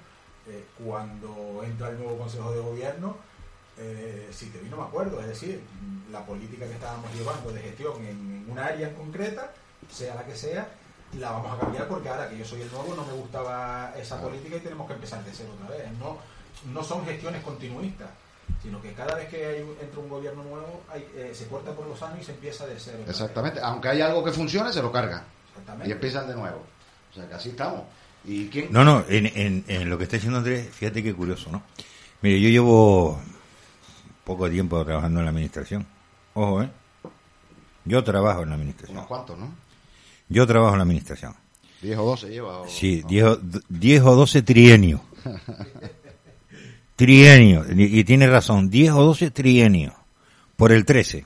eh, 0.47 0.65
cuando 0.83 1.61
entra 1.63 1.89
el 1.89 1.97
nuevo 1.99 2.17
Consejo 2.17 2.51
de 2.51 2.59
Gobierno, 2.59 3.17
eh, 3.77 4.29
si 4.31 4.47
te 4.47 4.59
vi 4.59 4.69
no 4.69 4.77
me 4.77 4.83
acuerdo, 4.83 5.19
es 5.21 5.27
decir, 5.27 5.61
la 6.11 6.25
política 6.25 6.65
que 6.65 6.73
estábamos 6.73 7.13
llevando 7.13 7.51
de 7.51 7.61
gestión 7.61 7.95
en, 8.01 8.09
en 8.09 8.45
una 8.49 8.65
área 8.65 8.89
en 8.89 8.95
concreta, 8.95 9.51
sea 9.91 10.15
la 10.15 10.25
que 10.25 10.35
sea, 10.35 10.67
la 11.17 11.31
vamos 11.31 11.53
a 11.55 11.59
cambiar 11.59 11.87
porque 11.87 12.09
ahora 12.09 12.29
que 12.29 12.37
yo 12.37 12.45
soy 12.45 12.61
el 12.61 12.71
nuevo 12.71 12.93
no 12.95 13.05
me 13.05 13.13
gustaba 13.13 13.93
esa 13.97 14.21
política 14.21 14.57
y 14.57 14.59
tenemos 14.59 14.85
que 14.87 14.93
empezar 14.93 15.23
de 15.23 15.31
cero 15.33 15.49
otra 15.61 15.75
vez. 15.75 15.91
No, 15.97 16.17
no 16.73 16.83
son 16.83 17.05
gestiones 17.05 17.41
continuistas, 17.43 18.09
sino 18.61 18.81
que 18.81 18.93
cada 18.93 19.15
vez 19.15 19.29
que 19.29 19.45
hay, 19.45 19.61
un- 19.61 19.77
entra 19.81 19.99
un 19.99 20.09
gobierno 20.09 20.43
nuevo 20.43 20.81
hay, 20.89 21.09
eh, 21.15 21.31
se 21.33 21.47
corta 21.47 21.71
por 21.71 21.87
los 21.87 22.01
años 22.03 22.19
y 22.21 22.25
se 22.25 22.31
empieza 22.33 22.67
de 22.67 22.77
cero. 22.79 22.99
Exactamente, 23.07 23.59
aunque 23.63 23.87
hay 23.89 24.01
algo 24.01 24.23
que 24.23 24.31
funcione, 24.31 24.71
se 24.73 24.81
lo 24.81 24.91
cargan 24.91 25.23
y 25.87 25.91
empiezan 25.93 26.27
de 26.27 26.35
nuevo. 26.35 26.61
O 27.11 27.15
sea 27.15 27.27
que 27.27 27.33
así 27.33 27.49
estamos. 27.49 27.83
Y, 28.29 28.41
¿Y 28.43 28.47
quién? 28.49 28.67
No, 28.71 28.83
no, 28.83 29.03
en, 29.09 29.25
en, 29.27 29.63
en 29.67 29.89
lo 29.89 29.97
que 29.97 30.03
está 30.05 30.17
diciendo 30.17 30.37
Andrés, 30.39 30.67
fíjate 30.71 31.01
qué 31.03 31.13
curioso, 31.13 31.51
¿no? 31.51 31.63
Mire, 32.21 32.39
yo 32.41 32.49
llevo 32.49 33.19
poco 34.23 34.49
tiempo 34.49 34.83
trabajando 34.85 35.19
en 35.19 35.25
la 35.25 35.31
administración. 35.31 35.85
Ojo, 36.33 36.61
¿eh? 36.63 36.69
Yo 37.85 38.03
trabajo 38.03 38.43
en 38.43 38.49
la 38.49 38.55
administración. 38.55 38.97
Unos 38.97 39.07
cuantos, 39.07 39.37
¿no? 39.39 39.51
Yo 40.27 40.45
trabajo 40.45 40.73
en 40.73 40.79
la 40.79 40.83
administración. 40.83 41.33
10 41.81 41.97
o 41.97 42.03
12 42.05 42.29
lleva. 42.29 42.59
o- 42.61 42.67
Sí, 42.67 42.99
no. 43.03 43.07
10 43.09 43.23
o- 43.25 43.39
10 43.69 44.01
o 44.03 44.15
12 44.15 44.41
trienios. 44.43 45.01
trienios. 46.95 47.67
Y, 47.75 47.99
y 47.99 48.03
tiene 48.03 48.27
razón, 48.27 48.69
10 48.69 48.91
o 48.91 49.03
12 49.03 49.31
trienios. 49.31 49.93
Por 50.55 50.71
el 50.71 50.85
13. 50.85 51.25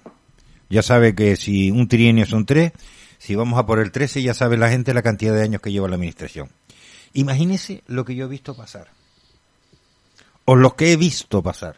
Ya 0.69 0.83
sabe 0.83 1.15
que 1.15 1.35
si 1.35 1.71
un 1.71 1.87
trienio 1.87 2.25
son 2.25 2.45
3, 2.45 2.71
si 3.17 3.35
vamos 3.35 3.59
a 3.59 3.65
por 3.65 3.79
el 3.79 3.91
13 3.91 4.21
ya 4.21 4.33
sabe 4.33 4.57
la 4.57 4.69
gente 4.69 4.93
la 4.93 5.01
cantidad 5.01 5.33
de 5.33 5.41
años 5.43 5.61
que 5.61 5.71
lleva 5.71 5.87
la 5.87 5.95
administración. 5.95 6.49
Imagínese 7.13 7.83
lo 7.87 8.05
que 8.05 8.15
yo 8.15 8.25
he 8.25 8.29
visto 8.29 8.55
pasar. 8.55 8.87
O 10.45 10.55
lo 10.55 10.75
que 10.75 10.91
he 10.91 10.97
visto 10.97 11.41
pasar. 11.41 11.77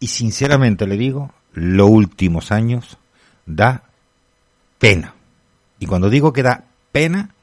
Y 0.00 0.08
sinceramente 0.08 0.86
le 0.86 0.96
digo, 0.96 1.32
los 1.52 1.88
últimos 1.88 2.50
años 2.50 2.98
da 3.46 3.84
pena. 4.78 5.14
Y 5.78 5.86
cuando 5.86 6.10
digo 6.10 6.32
que 6.32 6.42
da 6.42 6.64
pena, 6.90 7.34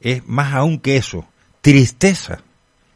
es 0.00 0.26
más 0.26 0.52
aún 0.54 0.78
que 0.78 0.96
eso. 0.96 1.26
Tristeza 1.60 2.40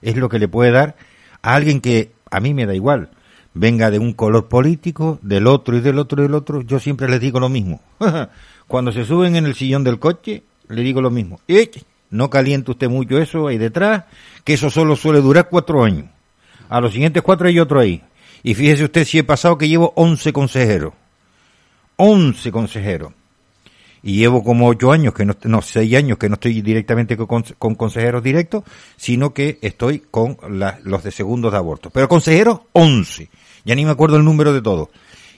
es 0.03 0.17
lo 0.17 0.29
que 0.29 0.39
le 0.39 0.49
puede 0.49 0.71
dar 0.71 0.97
a 1.41 1.55
alguien 1.55 1.81
que 1.81 2.13
a 2.31 2.41
mí 2.41 2.55
me 2.55 2.67
da 2.67 2.75
igual. 2.75 3.11
Venga 3.55 3.91
de 3.91 3.99
un 3.99 4.13
color 4.13 4.49
político, 4.49 5.19
del 5.23 5.47
otro 5.47 5.77
y 5.77 5.81
del 5.81 5.99
otro 5.99 6.23
y 6.23 6.27
del 6.27 6.35
otro. 6.35 6.63
Yo 6.63 6.79
siempre 6.79 7.09
les 7.09 7.21
digo 7.21 7.41
lo 7.41 7.49
mismo. 7.49 7.81
Cuando 8.67 8.93
se 8.93 9.05
suben 9.05 9.37
en 9.37 9.47
el 9.47 9.55
sillón 9.55 9.85
del 9.85 9.99
coche, 9.99 10.43
le 10.69 10.83
digo 10.83 11.03
lo 11.03 11.11
mismo. 11.11 11.41
"Ech, 11.49 11.85
no 12.13 12.31
caliente 12.31 12.71
usted 12.71 12.89
mucho 12.89 13.19
eso 13.19 13.49
ahí 13.49 13.59
detrás, 13.59 14.05
que 14.45 14.55
eso 14.55 14.71
solo 14.71 14.95
suele 14.95 15.21
durar 15.21 15.49
cuatro 15.49 15.83
años. 15.83 16.07
A 16.69 16.81
los 16.81 16.93
siguientes 16.93 17.23
cuatro 17.23 17.49
hay 17.49 17.59
otro 17.59 17.81
ahí. 17.81 18.03
Y 18.45 18.55
fíjese 18.55 18.85
usted 18.85 19.05
si 19.05 19.19
he 19.19 19.25
pasado 19.25 19.59
que 19.59 19.69
llevo 19.69 19.93
11 19.97 20.33
consejeros. 20.33 20.95
11 21.97 22.53
consejeros 22.53 23.13
y 24.03 24.17
llevo 24.17 24.43
como 24.43 24.67
ocho 24.67 24.91
años 24.91 25.15
que 25.15 25.25
no, 25.25 25.37
no 25.45 25.63
seis 25.63 25.95
años 25.95 26.19
que 26.19 26.29
no 26.29 26.35
estoy 26.35 26.61
directamente 26.61 27.17
con, 27.17 27.45
con 27.59 27.75
consejeros 27.75 28.23
directos, 28.23 28.65
sino 28.97 29.33
que 29.33 29.59
estoy 29.63 30.01
con 30.01 30.37
los 30.85 31.05
de 31.05 31.13
segundos 31.13 31.53
de 31.53 31.59
aborto. 31.59 31.91
Pero 31.91 32.09
consejeros, 32.09 32.61
once. 32.73 33.31
Ya 33.65 33.75
ni 33.75 33.85
me 33.85 33.93
acuerdo 33.93 34.17
el 34.17 34.25
número 34.25 34.53
de 34.53 34.61
todos. 34.61 34.89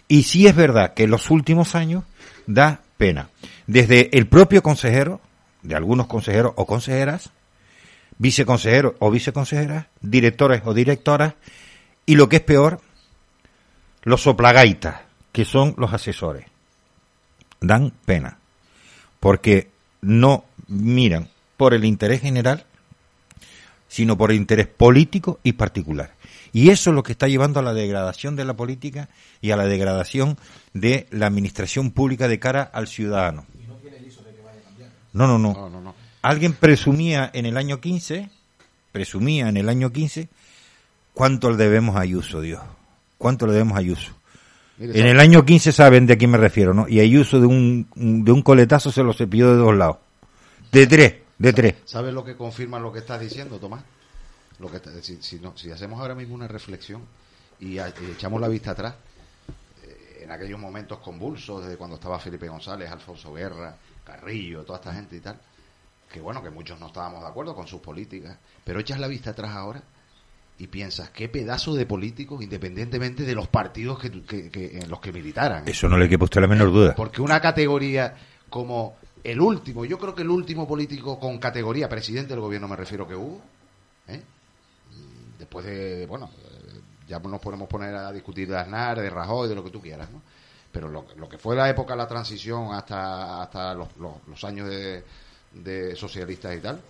Y 0.09 0.23
sí 0.23 0.47
es 0.47 0.57
verdad 0.57 0.95
que 0.95 1.05
en 1.05 1.11
los 1.11 1.31
últimos 1.31 1.75
años 1.75 2.05
da 2.47 2.81
pena. 2.97 3.29
Desde 3.67 4.17
el 4.17 4.27
propio 4.27 4.63
consejero, 4.63 5.21
de 5.65 5.75
algunos 5.75 6.07
consejeros 6.07 6.53
o 6.55 6.67
consejeras, 6.67 7.31
viceconsejeros 8.19 8.95
o 9.01 9.11
viceconsejeras, 9.11 9.87
directores 10.01 10.63
o 10.65 10.73
directoras, 10.73 11.35
y 12.07 12.15
lo 12.15 12.29
que 12.29 12.37
es 12.37 12.43
peor, 12.43 12.81
los 14.03 14.23
soplagaitas, 14.23 15.01
que 15.33 15.45
son 15.45 15.75
los 15.79 15.93
asesores. 15.93 16.47
Dan 17.61 17.91
pena 18.05 18.39
porque 19.25 19.71
no 20.03 20.45
miran 20.69 21.31
por 21.57 21.73
el 21.73 21.87
interés 21.87 22.21
general, 22.21 22.67
sino 23.89 24.19
por 24.19 24.31
el 24.31 24.37
interés 24.37 24.67
político 24.67 25.41
y 25.43 25.55
particular. 25.55 26.13
Y 26.53 26.69
eso 26.69 26.91
es 26.91 26.95
lo 26.95 27.03
que 27.03 27.13
está 27.13 27.27
llevando 27.27 27.59
a 27.59 27.63
la 27.63 27.73
degradación 27.73 28.37
de 28.37 28.45
la 28.45 28.53
política 28.53 29.09
y 29.41 29.51
a 29.51 29.57
la 29.57 29.65
degradación 29.65 30.37
de 30.75 31.07
la 31.11 31.27
administración 31.27 31.91
pública 31.91 32.29
de 32.29 32.39
cara 32.39 32.63
al 32.63 32.87
ciudadano. 32.87 33.47
No, 35.15 35.27
no, 35.27 35.39
no. 35.39 35.81
No. 35.81 35.95
Alguien 36.23 36.53
presumía 36.53 37.31
en 37.33 37.47
el 37.47 37.57
año 37.57 37.81
15, 37.81 38.29
presumía 38.93 39.49
en 39.49 39.57
el 39.57 39.69
año 39.69 39.91
15, 39.93 40.29
cuánto 41.15 41.51
le 41.51 41.57
debemos 41.57 41.97
a 41.97 42.01
Ayuso, 42.01 42.41
Dios. 42.41 42.61
¿Cuánto 43.19 43.47
le 43.47 43.53
debemos 43.53 43.77
a 43.77 43.81
Ayuso? 43.81 44.13
Mire, 44.79 44.93
En 44.93 44.99
¿sabe- 44.99 45.11
el 45.13 45.21
año 45.21 45.45
15 45.45 45.73
saben 45.73 46.07
de 46.07 46.19
quién 46.19 46.31
me 46.31 46.39
refiero, 46.39 46.75
¿no? 46.75 46.89
Y 46.89 47.01
Ayuso 47.01 47.41
de 47.41 47.47
un, 47.47 47.87
de 47.95 48.33
un 48.33 48.43
coletazo 48.43 48.91
se 48.93 49.03
lo 49.03 49.13
cepilló 49.13 49.51
de 49.51 49.57
dos 49.57 49.75
lados. 49.77 49.99
De 50.73 50.87
tres, 50.87 51.15
de 51.39 51.53
tres. 51.53 51.75
¿Sabes 51.85 52.13
lo 52.13 52.25
que 52.25 52.37
confirma 52.37 52.79
lo 52.81 52.93
que 52.93 52.99
estás 52.99 53.21
diciendo, 53.21 53.59
Tomás? 53.59 53.85
Lo 54.59 54.71
que 54.71 54.81
si, 55.03 55.19
si 55.23 55.39
no- 55.41 55.57
si 55.57 55.71
hacemos 55.71 56.01
ahora 56.01 56.15
mismo 56.15 56.35
una 56.35 56.49
reflexión 56.49 57.03
y, 57.61 57.79
a- 57.79 57.89
y 57.89 58.11
echamos 58.13 58.41
la 58.41 58.49
vista 58.49 58.73
atrás, 58.73 58.95
eh, 59.85 60.23
en 60.25 60.33
aquellos 60.33 60.59
momentos 60.59 60.99
convulsos, 60.99 61.63
desde 61.65 61.77
cuando 61.77 61.97
estaba 61.97 62.19
Felipe 62.19 62.49
González, 62.49 62.91
Alfonso 62.91 63.33
Guerra, 63.35 63.77
Carrillo, 64.05 64.65
toda 64.65 64.79
esta 64.79 64.95
gente 64.95 65.17
y 65.17 65.21
tal, 65.21 65.39
que 66.13 66.21
bueno, 66.21 66.43
que 66.43 66.51
muchos 66.51 66.79
no 66.79 66.89
estábamos 66.89 67.23
de 67.23 67.29
acuerdo 67.29 67.55
con 67.55 67.67
sus 67.67 67.81
políticas, 67.81 68.37
pero 68.65 68.79
echas 68.81 69.01
la 69.01 69.09
vista 69.09 69.31
atrás 69.31 69.53
ahora 69.53 69.83
y 70.59 70.69
piensas 70.69 71.11
qué 71.11 71.29
pedazo 71.29 71.75
de 71.75 71.85
políticos, 71.87 72.43
independientemente 72.43 73.25
de 73.25 73.35
los 73.35 73.49
partidos 73.49 73.99
que, 73.99 74.11
que- 74.23 74.51
que- 74.51 74.79
en 74.79 74.89
los 74.89 75.01
que 75.01 75.13
militaran. 75.13 75.67
Eso 75.67 75.89
no 75.89 75.99
le 75.99 76.09
quepa 76.09 76.25
usted 76.25 76.41
la 76.41 76.47
menor 76.47 76.71
duda. 76.73 76.95
Porque 76.95 77.21
una 77.23 77.41
categoría 77.41 78.15
como 78.49 78.97
el 79.25 79.41
último, 79.41 79.85
yo 79.85 79.99
creo 79.99 80.15
que 80.15 80.23
el 80.23 80.31
último 80.31 80.69
político 80.69 81.19
con 81.19 81.39
categoría, 81.39 81.89
presidente 81.89 82.31
del 82.35 82.41
gobierno 82.41 82.69
me 82.69 82.77
refiero 82.77 83.09
que 83.09 83.17
hubo, 83.17 83.41
¿eh? 84.07 84.23
Después 85.39 85.67
de, 85.67 86.07
bueno, 86.07 86.31
eh, 86.39 86.81
ya 87.09 87.19
nos 87.19 87.41
podemos 87.41 87.69
poner 87.69 87.95
a 87.95 88.13
discutir 88.13 88.49
de 88.49 88.57
Aznar, 88.57 89.01
de 89.01 89.11
Rajoy, 89.11 89.49
de 89.49 89.55
lo 89.55 89.65
que 89.65 89.71
tú 89.71 89.81
quieras, 89.81 90.09
¿no? 90.11 90.23
Pero 90.75 90.89
lo, 90.89 91.07
lo 91.17 91.29
que 91.29 91.39
fue 91.39 91.55
la 91.55 91.71
época 91.71 91.93
de 91.95 91.99
la 91.99 92.09
transición 92.09 92.75
hasta, 92.75 93.41
hasta 93.43 93.73
los, 93.75 93.89
los- 93.97 94.27
los 94.29 94.43
años 94.45 94.69
de, 94.69 95.05
de 95.53 95.95
socialistas 95.95 96.57
y 96.57 96.61
tal, 96.61 96.81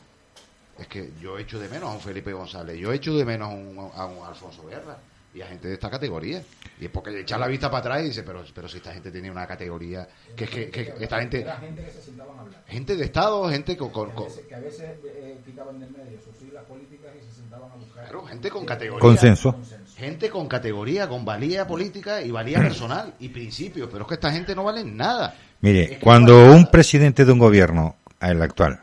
es 0.78 0.88
que 0.88 1.12
yo 1.20 1.38
echo 1.38 1.58
de 1.60 1.68
menos 1.68 1.90
a 1.90 1.92
un 1.92 2.00
Felipe 2.00 2.32
González, 2.32 2.78
yo 2.78 2.92
echo 2.92 3.14
de 3.14 3.24
menos 3.26 3.50
a 3.50 3.54
un, 3.54 3.90
a 3.94 4.06
un 4.06 4.26
Alfonso 4.26 4.66
Guerra 4.66 4.96
y 5.34 5.42
a 5.42 5.46
gente 5.48 5.68
de 5.68 5.74
esta 5.74 5.90
categoría. 5.90 6.42
Y 6.80 6.86
es 6.86 6.90
porque 6.90 7.20
echar 7.20 7.38
la 7.38 7.46
vista 7.46 7.68
para 7.70 7.80
atrás 7.80 8.00
y 8.02 8.04
dice, 8.06 8.22
pero, 8.22 8.42
pero 8.54 8.68
si 8.68 8.78
esta 8.78 8.92
gente 8.94 9.10
tiene 9.12 9.30
una 9.30 9.46
categoría, 9.46 10.08
que 10.34 10.44
es 10.44 10.50
que, 10.50 10.70
que 10.70 10.94
esta 11.00 11.20
gente, 11.20 11.42
Era 11.42 11.56
gente 11.58 11.84
que 11.84 11.90
se 11.90 12.02
sentaban 12.02 12.38
a 12.38 12.40
hablar. 12.40 12.64
gente 12.66 12.96
de 12.96 13.04
Estado, 13.04 13.48
gente 13.50 13.76
con, 13.76 13.90
con- 13.90 14.06
Que 14.06 14.12
a 14.12 14.14
con- 14.16 14.26
veces, 14.28 14.46
que 14.48 14.54
a 14.54 14.60
veces 14.60 14.90
eh, 15.04 15.42
quitaban 15.44 15.78
del 15.78 15.90
medio 15.90 16.18
sus 16.20 16.34
siglas 16.36 16.64
políticas 16.64 17.12
y 17.20 17.24
se 17.24 17.32
sentaban 17.32 17.70
a 17.70 17.74
buscar. 17.76 18.02
claro, 18.04 18.24
gente 18.24 18.48
con 18.50 18.64
categoría. 18.64 19.00
Consenso. 19.00 19.54
Gente 19.96 20.28
con 20.28 20.48
categoría, 20.48 21.08
con 21.08 21.24
valía 21.24 21.66
política 21.66 22.20
y 22.20 22.30
valía 22.30 22.58
personal 22.58 23.14
y 23.20 23.28
principios, 23.28 23.88
pero 23.90 24.02
es 24.02 24.08
que 24.08 24.14
esta 24.14 24.32
gente 24.32 24.54
no 24.54 24.64
vale 24.64 24.84
nada. 24.84 25.28
Es 25.28 25.38
Mire, 25.60 25.90
no 25.94 26.00
cuando 26.00 26.34
vale 26.34 26.50
un 26.50 26.56
nada. 26.62 26.70
presidente 26.70 27.24
de 27.24 27.32
un 27.32 27.38
gobierno, 27.38 27.96
el 28.20 28.42
actual, 28.42 28.80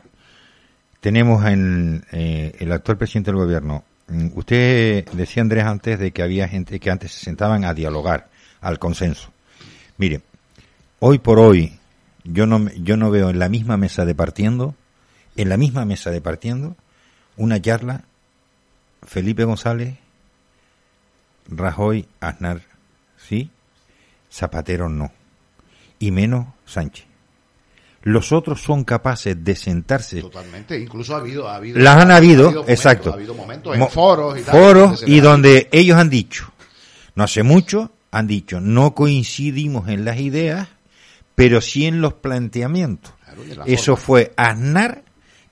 tenemos 1.00 1.44
en 1.46 2.04
eh, 2.12 2.54
el 2.60 2.72
actual 2.72 2.96
presidente 2.96 3.30
del 3.30 3.40
gobierno, 3.40 3.84
mm, 4.08 4.28
usted 4.34 5.04
decía 5.12 5.42
Andrés 5.42 5.64
antes 5.64 5.98
de 5.98 6.12
que 6.12 6.22
había 6.22 6.48
gente 6.48 6.80
que 6.80 6.90
antes 6.90 7.12
se 7.12 7.24
sentaban 7.24 7.64
a 7.64 7.74
dialogar, 7.74 8.28
al 8.62 8.78
consenso. 8.78 9.30
Mire, 9.98 10.22
hoy 11.00 11.18
por 11.18 11.38
hoy 11.38 11.78
yo 12.24 12.46
no 12.46 12.70
yo 12.70 12.96
no 12.96 13.10
veo 13.10 13.28
en 13.28 13.38
la 13.38 13.48
misma 13.48 13.76
mesa 13.76 14.04
de 14.04 14.14
partiendo, 14.14 14.74
en 15.36 15.48
la 15.48 15.56
misma 15.56 15.84
mesa 15.84 16.10
de 16.10 16.20
partiendo, 16.20 16.76
una 17.36 17.60
charla 17.60 18.04
Felipe 19.04 19.44
González, 19.44 19.98
Rajoy, 21.48 22.06
Aznar, 22.20 22.62
sí, 23.16 23.50
Zapatero 24.30 24.88
no, 24.88 25.12
y 25.98 26.10
menos 26.10 26.46
Sánchez. 26.64 27.06
Los 28.04 28.32
otros 28.32 28.60
son 28.60 28.82
capaces 28.82 29.44
de 29.44 29.54
sentarse 29.54 30.20
Totalmente, 30.22 30.76
incluso 30.78 31.14
ha 31.14 31.18
habido... 31.18 31.48
Ha 31.48 31.54
habido 31.56 31.78
las 31.78 31.98
han 31.98 32.10
habido, 32.10 32.46
momentos, 32.50 32.68
exacto. 32.68 33.10
Ha 33.10 33.14
habido 33.14 33.34
momentos 33.34 33.74
en 33.74 33.80
Mo- 33.80 33.88
foros 33.88 34.38
y 34.40 34.42
tal. 34.42 34.54
foros 34.60 35.04
y 35.06 35.20
donde 35.20 35.68
ellos 35.70 35.96
han 35.96 36.10
dicho, 36.10 36.52
no 37.14 37.22
hace 37.24 37.44
mucho, 37.44 37.92
han 38.10 38.26
dicho, 38.26 38.60
no 38.60 38.94
coincidimos 38.94 39.88
en 39.88 40.04
las 40.04 40.18
ideas, 40.18 40.66
pero 41.36 41.60
sí 41.60 41.86
en 41.86 42.00
los 42.00 42.14
planteamientos. 42.14 43.12
Claro, 43.24 43.64
Eso 43.66 43.94
forma. 43.96 44.04
fue 44.04 44.32
Aznar 44.36 45.02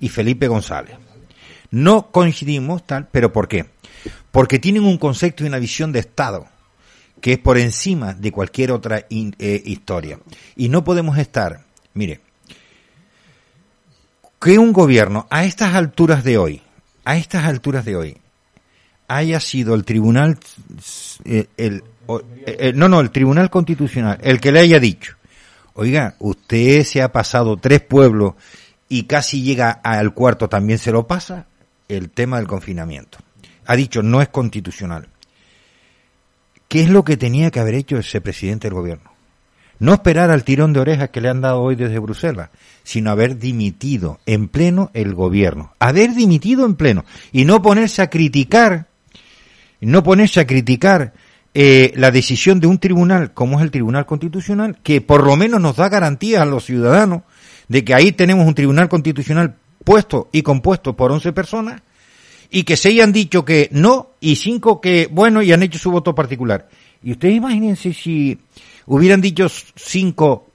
y 0.00 0.09
Felipe 0.09 0.48
González. 0.48 0.96
No 1.70 2.11
coincidimos 2.11 2.85
tal, 2.85 3.07
pero 3.12 3.33
¿por 3.33 3.46
qué? 3.46 3.70
Porque 4.30 4.58
tienen 4.58 4.84
un 4.84 4.98
concepto 4.98 5.44
y 5.44 5.48
una 5.48 5.58
visión 5.58 5.92
de 5.92 6.00
Estado 6.00 6.46
que 7.20 7.34
es 7.34 7.38
por 7.38 7.58
encima 7.58 8.14
de 8.14 8.32
cualquier 8.32 8.72
otra 8.72 9.04
in- 9.10 9.36
eh, 9.38 9.62
historia. 9.66 10.18
Y 10.56 10.70
no 10.70 10.82
podemos 10.84 11.18
estar, 11.18 11.64
mire, 11.92 12.20
que 14.40 14.58
un 14.58 14.72
gobierno 14.72 15.26
a 15.30 15.44
estas 15.44 15.74
alturas 15.74 16.24
de 16.24 16.38
hoy, 16.38 16.62
a 17.04 17.16
estas 17.16 17.44
alturas 17.44 17.84
de 17.84 17.96
hoy, 17.96 18.16
haya 19.08 19.38
sido 19.40 19.74
el 19.74 19.84
tribunal, 19.84 20.38
eh, 21.24 21.46
el, 21.56 21.82
eh, 22.46 22.72
no, 22.74 22.88
no, 22.88 23.00
el 23.00 23.10
tribunal 23.10 23.50
constitucional, 23.50 24.18
el 24.22 24.40
que 24.40 24.52
le 24.52 24.60
haya 24.60 24.80
dicho, 24.80 25.16
oiga, 25.74 26.14
usted 26.20 26.84
se 26.84 27.02
ha 27.02 27.12
pasado 27.12 27.56
tres 27.56 27.80
pueblos 27.82 28.34
y 28.88 29.02
casi 29.04 29.42
llega 29.42 29.70
al 29.70 30.14
cuarto 30.14 30.48
también 30.48 30.78
se 30.78 30.92
lo 30.92 31.06
pasa, 31.06 31.46
el 31.88 32.08
tema 32.10 32.38
del 32.38 32.46
confinamiento. 32.46 33.18
Ha 33.70 33.76
dicho, 33.76 34.02
no 34.02 34.20
es 34.20 34.28
constitucional. 34.28 35.06
¿Qué 36.66 36.83
es 36.83 36.88
lo 36.88 37.04
que 37.04 37.16
tenía 37.16 37.52
que 37.52 37.61
haber 37.61 37.74
hecho 37.76 37.98
ese 37.98 38.20
presidente 38.20 38.66
del 38.66 38.74
gobierno? 38.74 39.11
no 39.78 39.94
esperar 39.94 40.30
al 40.30 40.44
tirón 40.44 40.72
de 40.72 40.80
orejas 40.80 41.09
que 41.09 41.20
le 41.20 41.30
han 41.30 41.40
dado 41.40 41.62
hoy 41.62 41.74
desde 41.74 41.98
Bruselas, 41.98 42.50
sino 42.85 43.11
haber 43.11 43.38
dimitido 43.38 44.20
en 44.26 44.48
pleno 44.48 44.90
el 44.92 45.14
gobierno. 45.14 45.72
Haber 45.78 46.14
dimitido 46.14 46.66
en 46.66 46.74
pleno. 46.74 47.04
Y 47.33 47.46
no 47.46 47.62
ponerse 47.62 48.02
a 48.02 48.11
criticar, 48.11 48.88
no 49.80 50.02
ponerse 50.02 50.40
a 50.40 50.46
criticar 50.46 51.14
eh, 51.54 51.92
la 51.96 52.11
decisión 52.11 52.61
de 52.61 52.66
un 52.66 52.78
tribunal 52.78 53.33
como 53.33 53.59
es 53.59 53.64
el 53.64 53.70
Tribunal 53.70 54.04
Constitucional, 54.04 54.78
que 54.83 55.00
por 55.00 55.24
lo 55.24 55.35
menos 55.37 55.61
nos 55.61 55.76
da 55.76 55.88
garantías 55.88 56.42
a 56.42 56.46
los 56.46 56.66
ciudadanos 56.66 57.22
de 57.68 57.83
que 57.83 57.94
ahí 57.94 58.12
tenemos 58.12 58.46
un 58.46 58.54
Tribunal 58.54 58.88
Constitucional 58.90 59.56
puesto 59.83 60.28
y 60.30 60.42
compuesto 60.42 60.94
por 60.94 61.11
11 61.11 61.33
personas 61.33 61.80
y 62.50 62.64
que 62.64 62.76
se 62.76 62.88
hayan 62.88 63.12
dicho 63.12 63.44
que 63.44 63.68
no 63.72 64.10
y 64.20 64.36
cinco 64.36 64.80
que 64.80 65.08
bueno 65.10 65.42
y 65.42 65.52
han 65.52 65.62
hecho 65.62 65.78
su 65.78 65.90
voto 65.90 66.14
particular. 66.14 66.68
Y 67.02 67.12
ustedes 67.12 67.36
imagínense 67.36 67.92
si 67.94 68.38
hubieran 68.86 69.20
dicho 69.20 69.48
cinco 69.48 70.50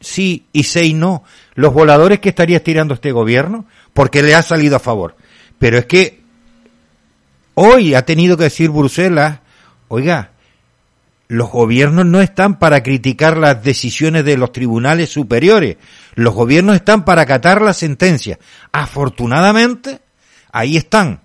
sí 0.00 0.46
y 0.52 0.64
seis 0.64 0.94
no, 0.94 1.24
los 1.54 1.72
voladores 1.72 2.20
que 2.20 2.30
estaría 2.30 2.58
estirando 2.58 2.94
este 2.94 3.12
gobierno 3.12 3.66
porque 3.92 4.22
le 4.22 4.34
ha 4.34 4.42
salido 4.42 4.76
a 4.76 4.80
favor. 4.80 5.16
Pero 5.58 5.78
es 5.78 5.86
que 5.86 6.20
hoy 7.54 7.94
ha 7.94 8.04
tenido 8.04 8.36
que 8.36 8.44
decir 8.44 8.70
Bruselas, 8.70 9.40
oiga, 9.88 10.32
los 11.28 11.50
gobiernos 11.50 12.06
no 12.06 12.20
están 12.20 12.58
para 12.58 12.82
criticar 12.82 13.36
las 13.36 13.62
decisiones 13.62 14.24
de 14.24 14.36
los 14.36 14.52
tribunales 14.52 15.10
superiores, 15.10 15.76
los 16.14 16.34
gobiernos 16.34 16.76
están 16.76 17.04
para 17.04 17.22
acatar 17.22 17.62
la 17.62 17.72
sentencia. 17.72 18.38
Afortunadamente, 18.72 20.00
ahí 20.52 20.76
están, 20.76 21.20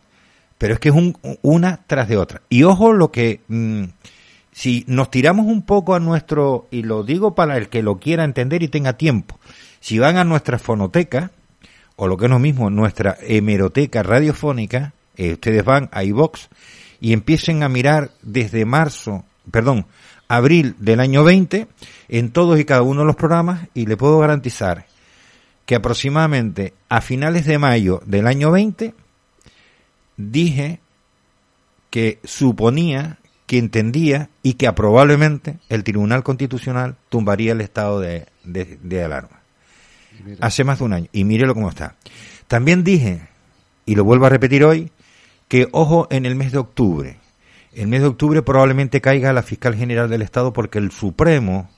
pero 0.59 0.73
es 0.75 0.79
que 0.79 0.89
es 0.89 0.95
un, 0.95 1.17
una 1.41 1.79
tras 1.87 2.07
de 2.07 2.17
otra. 2.17 2.41
Y 2.49 2.63
ojo 2.63 2.93
lo 2.93 3.11
que, 3.11 3.39
mm, 3.47 3.85
si 4.51 4.83
nos 4.87 5.09
tiramos 5.09 5.47
un 5.47 5.63
poco 5.63 5.95
a 5.95 5.99
nuestro, 5.99 6.67
y 6.69 6.83
lo 6.83 7.03
digo 7.03 7.33
para 7.33 7.57
el 7.57 7.69
que 7.69 7.81
lo 7.81 7.97
quiera 7.97 8.25
entender 8.25 8.61
y 8.61 8.67
tenga 8.67 8.93
tiempo, 8.93 9.39
si 9.79 9.97
van 9.97 10.17
a 10.17 10.25
nuestra 10.25 10.59
fonoteca, 10.59 11.31
o 11.95 12.07
lo 12.07 12.17
que 12.17 12.25
es 12.25 12.31
lo 12.31 12.39
mismo, 12.39 12.69
nuestra 12.69 13.17
hemeroteca 13.21 14.03
radiofónica, 14.03 14.93
eh, 15.15 15.33
ustedes 15.33 15.63
van 15.63 15.89
a 15.93 16.03
iVox 16.03 16.49
y 16.99 17.13
empiecen 17.13 17.63
a 17.63 17.69
mirar 17.69 18.11
desde 18.21 18.65
marzo, 18.65 19.23
perdón, 19.49 19.85
abril 20.27 20.75
del 20.79 20.99
año 20.99 21.23
20, 21.23 21.67
en 22.09 22.31
todos 22.31 22.59
y 22.59 22.65
cada 22.65 22.81
uno 22.81 23.01
de 23.01 23.07
los 23.07 23.15
programas, 23.15 23.69
y 23.73 23.85
le 23.85 23.95
puedo 23.95 24.19
garantizar 24.19 24.85
que 25.65 25.75
aproximadamente 25.75 26.73
a 26.89 26.99
finales 26.99 27.45
de 27.45 27.57
mayo 27.59 28.01
del 28.05 28.27
año 28.27 28.51
20, 28.51 28.93
dije 30.19 30.81
que 31.89 32.19
suponía, 32.23 33.17
que 33.47 33.57
entendía 33.57 34.29
y 34.43 34.53
que 34.53 34.71
probablemente 34.73 35.57
el 35.69 35.83
Tribunal 35.83 36.23
Constitucional 36.23 36.97
tumbaría 37.07 37.53
el 37.53 37.61
estado 37.61 37.99
de, 37.99 38.27
de, 38.43 39.03
alarma. 39.03 39.39
Hace 40.41 40.63
más 40.63 40.79
de 40.79 40.85
un 40.85 40.93
año. 40.93 41.07
Y 41.13 41.23
mírelo 41.23 41.55
cómo 41.55 41.69
está. 41.69 41.95
También 42.47 42.83
dije, 42.83 43.21
y 43.85 43.95
lo 43.95 44.03
vuelvo 44.03 44.25
a 44.25 44.29
repetir 44.29 44.63
hoy, 44.65 44.91
que 45.47 45.67
ojo 45.71 46.07
en 46.11 46.25
el 46.25 46.35
mes 46.35 46.51
de 46.51 46.59
octubre. 46.59 47.17
El 47.73 47.87
mes 47.87 48.01
de 48.01 48.07
octubre 48.07 48.41
probablemente 48.41 49.01
caiga 49.01 49.33
la 49.33 49.41
fiscal 49.41 49.73
general 49.73 50.09
del 50.09 50.21
Estado 50.21 50.53
porque 50.53 50.79
el 50.79 50.91
Supremo 50.91 51.69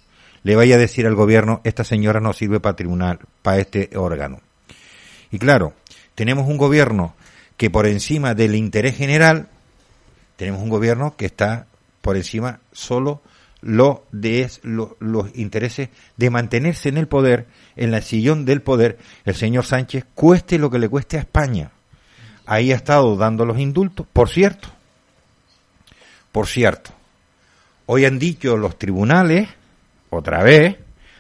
le 0.43 0.56
vaya 0.56 0.75
a 0.75 0.80
decir 0.80 1.06
al 1.06 1.15
gobierno, 1.15 1.62
esta 1.63 1.84
señora 1.84 2.19
no 2.19 2.34
sirve 2.34 2.60
para 2.60 2.75
tribunal, 2.75 3.19
para 3.43 3.60
este 3.60 3.91
órgano. 3.95 4.39
Y 5.30 5.38
claro, 5.38 5.73
tenemos 6.15 6.47
un 6.47 6.58
gobierno 6.58 7.13
que 7.62 7.69
por 7.69 7.86
encima 7.86 8.34
del 8.34 8.56
interés 8.56 8.97
general, 8.97 9.47
tenemos 10.36 10.63
un 10.63 10.69
gobierno 10.69 11.15
que 11.15 11.28
está 11.28 11.67
por 12.02 12.17
encima 12.17 12.60
solo 12.71 13.21
lo 13.62 14.04
de 14.12 14.50
los 14.63 15.36
intereses 15.36 15.89
de 16.17 16.32
mantenerse 16.32 16.89
en 16.89 16.97
el 16.97 17.08
poder, 17.08 17.45
en 17.76 17.91
la 17.91 18.02
sillón 18.02 18.45
del 18.45 18.63
poder, 18.63 18.97
el 19.26 19.36
señor 19.36 19.63
Sánchez, 19.63 20.06
cueste 20.15 20.58
lo 20.58 20.71
que 20.71 20.80
le 20.80 20.89
cueste 20.89 21.17
a 21.17 21.19
España. 21.19 21.69
Ahí 22.47 22.71
ha 22.71 22.76
estado 22.78 23.15
dando 23.15 23.45
los 23.45 23.60
indultos, 23.60 24.08
por 24.12 24.30
cierto, 24.30 24.67
por 26.32 26.47
cierto, 26.47 26.89
hoy 27.86 28.06
han 28.06 28.17
dicho 28.17 28.58
los 28.58 28.80
tribunales, 28.80 29.50
otra 30.10 30.41
vez, 30.41 30.78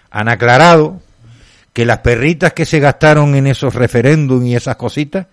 han 0.09 0.27
aclarado 0.27 1.03
que 1.71 1.85
las 1.85 1.99
perritas 1.99 2.53
que 2.53 2.65
se 2.65 2.79
gastaron 2.79 3.35
en 3.35 3.45
esos 3.45 3.75
referéndums 3.75 4.47
y 4.47 4.55
esas 4.55 4.77
cositas 4.77 5.27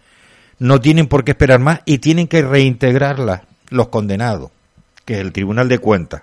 no 0.58 0.80
tienen 0.80 1.06
por 1.06 1.24
qué 1.24 1.32
esperar 1.32 1.60
más 1.60 1.80
y 1.84 1.98
tienen 1.98 2.26
que 2.26 2.42
reintegrarla 2.42 3.44
los 3.70 3.88
condenados, 3.88 4.50
que 5.04 5.14
es 5.14 5.20
el 5.20 5.32
Tribunal 5.32 5.68
de 5.68 5.78
Cuentas. 5.78 6.22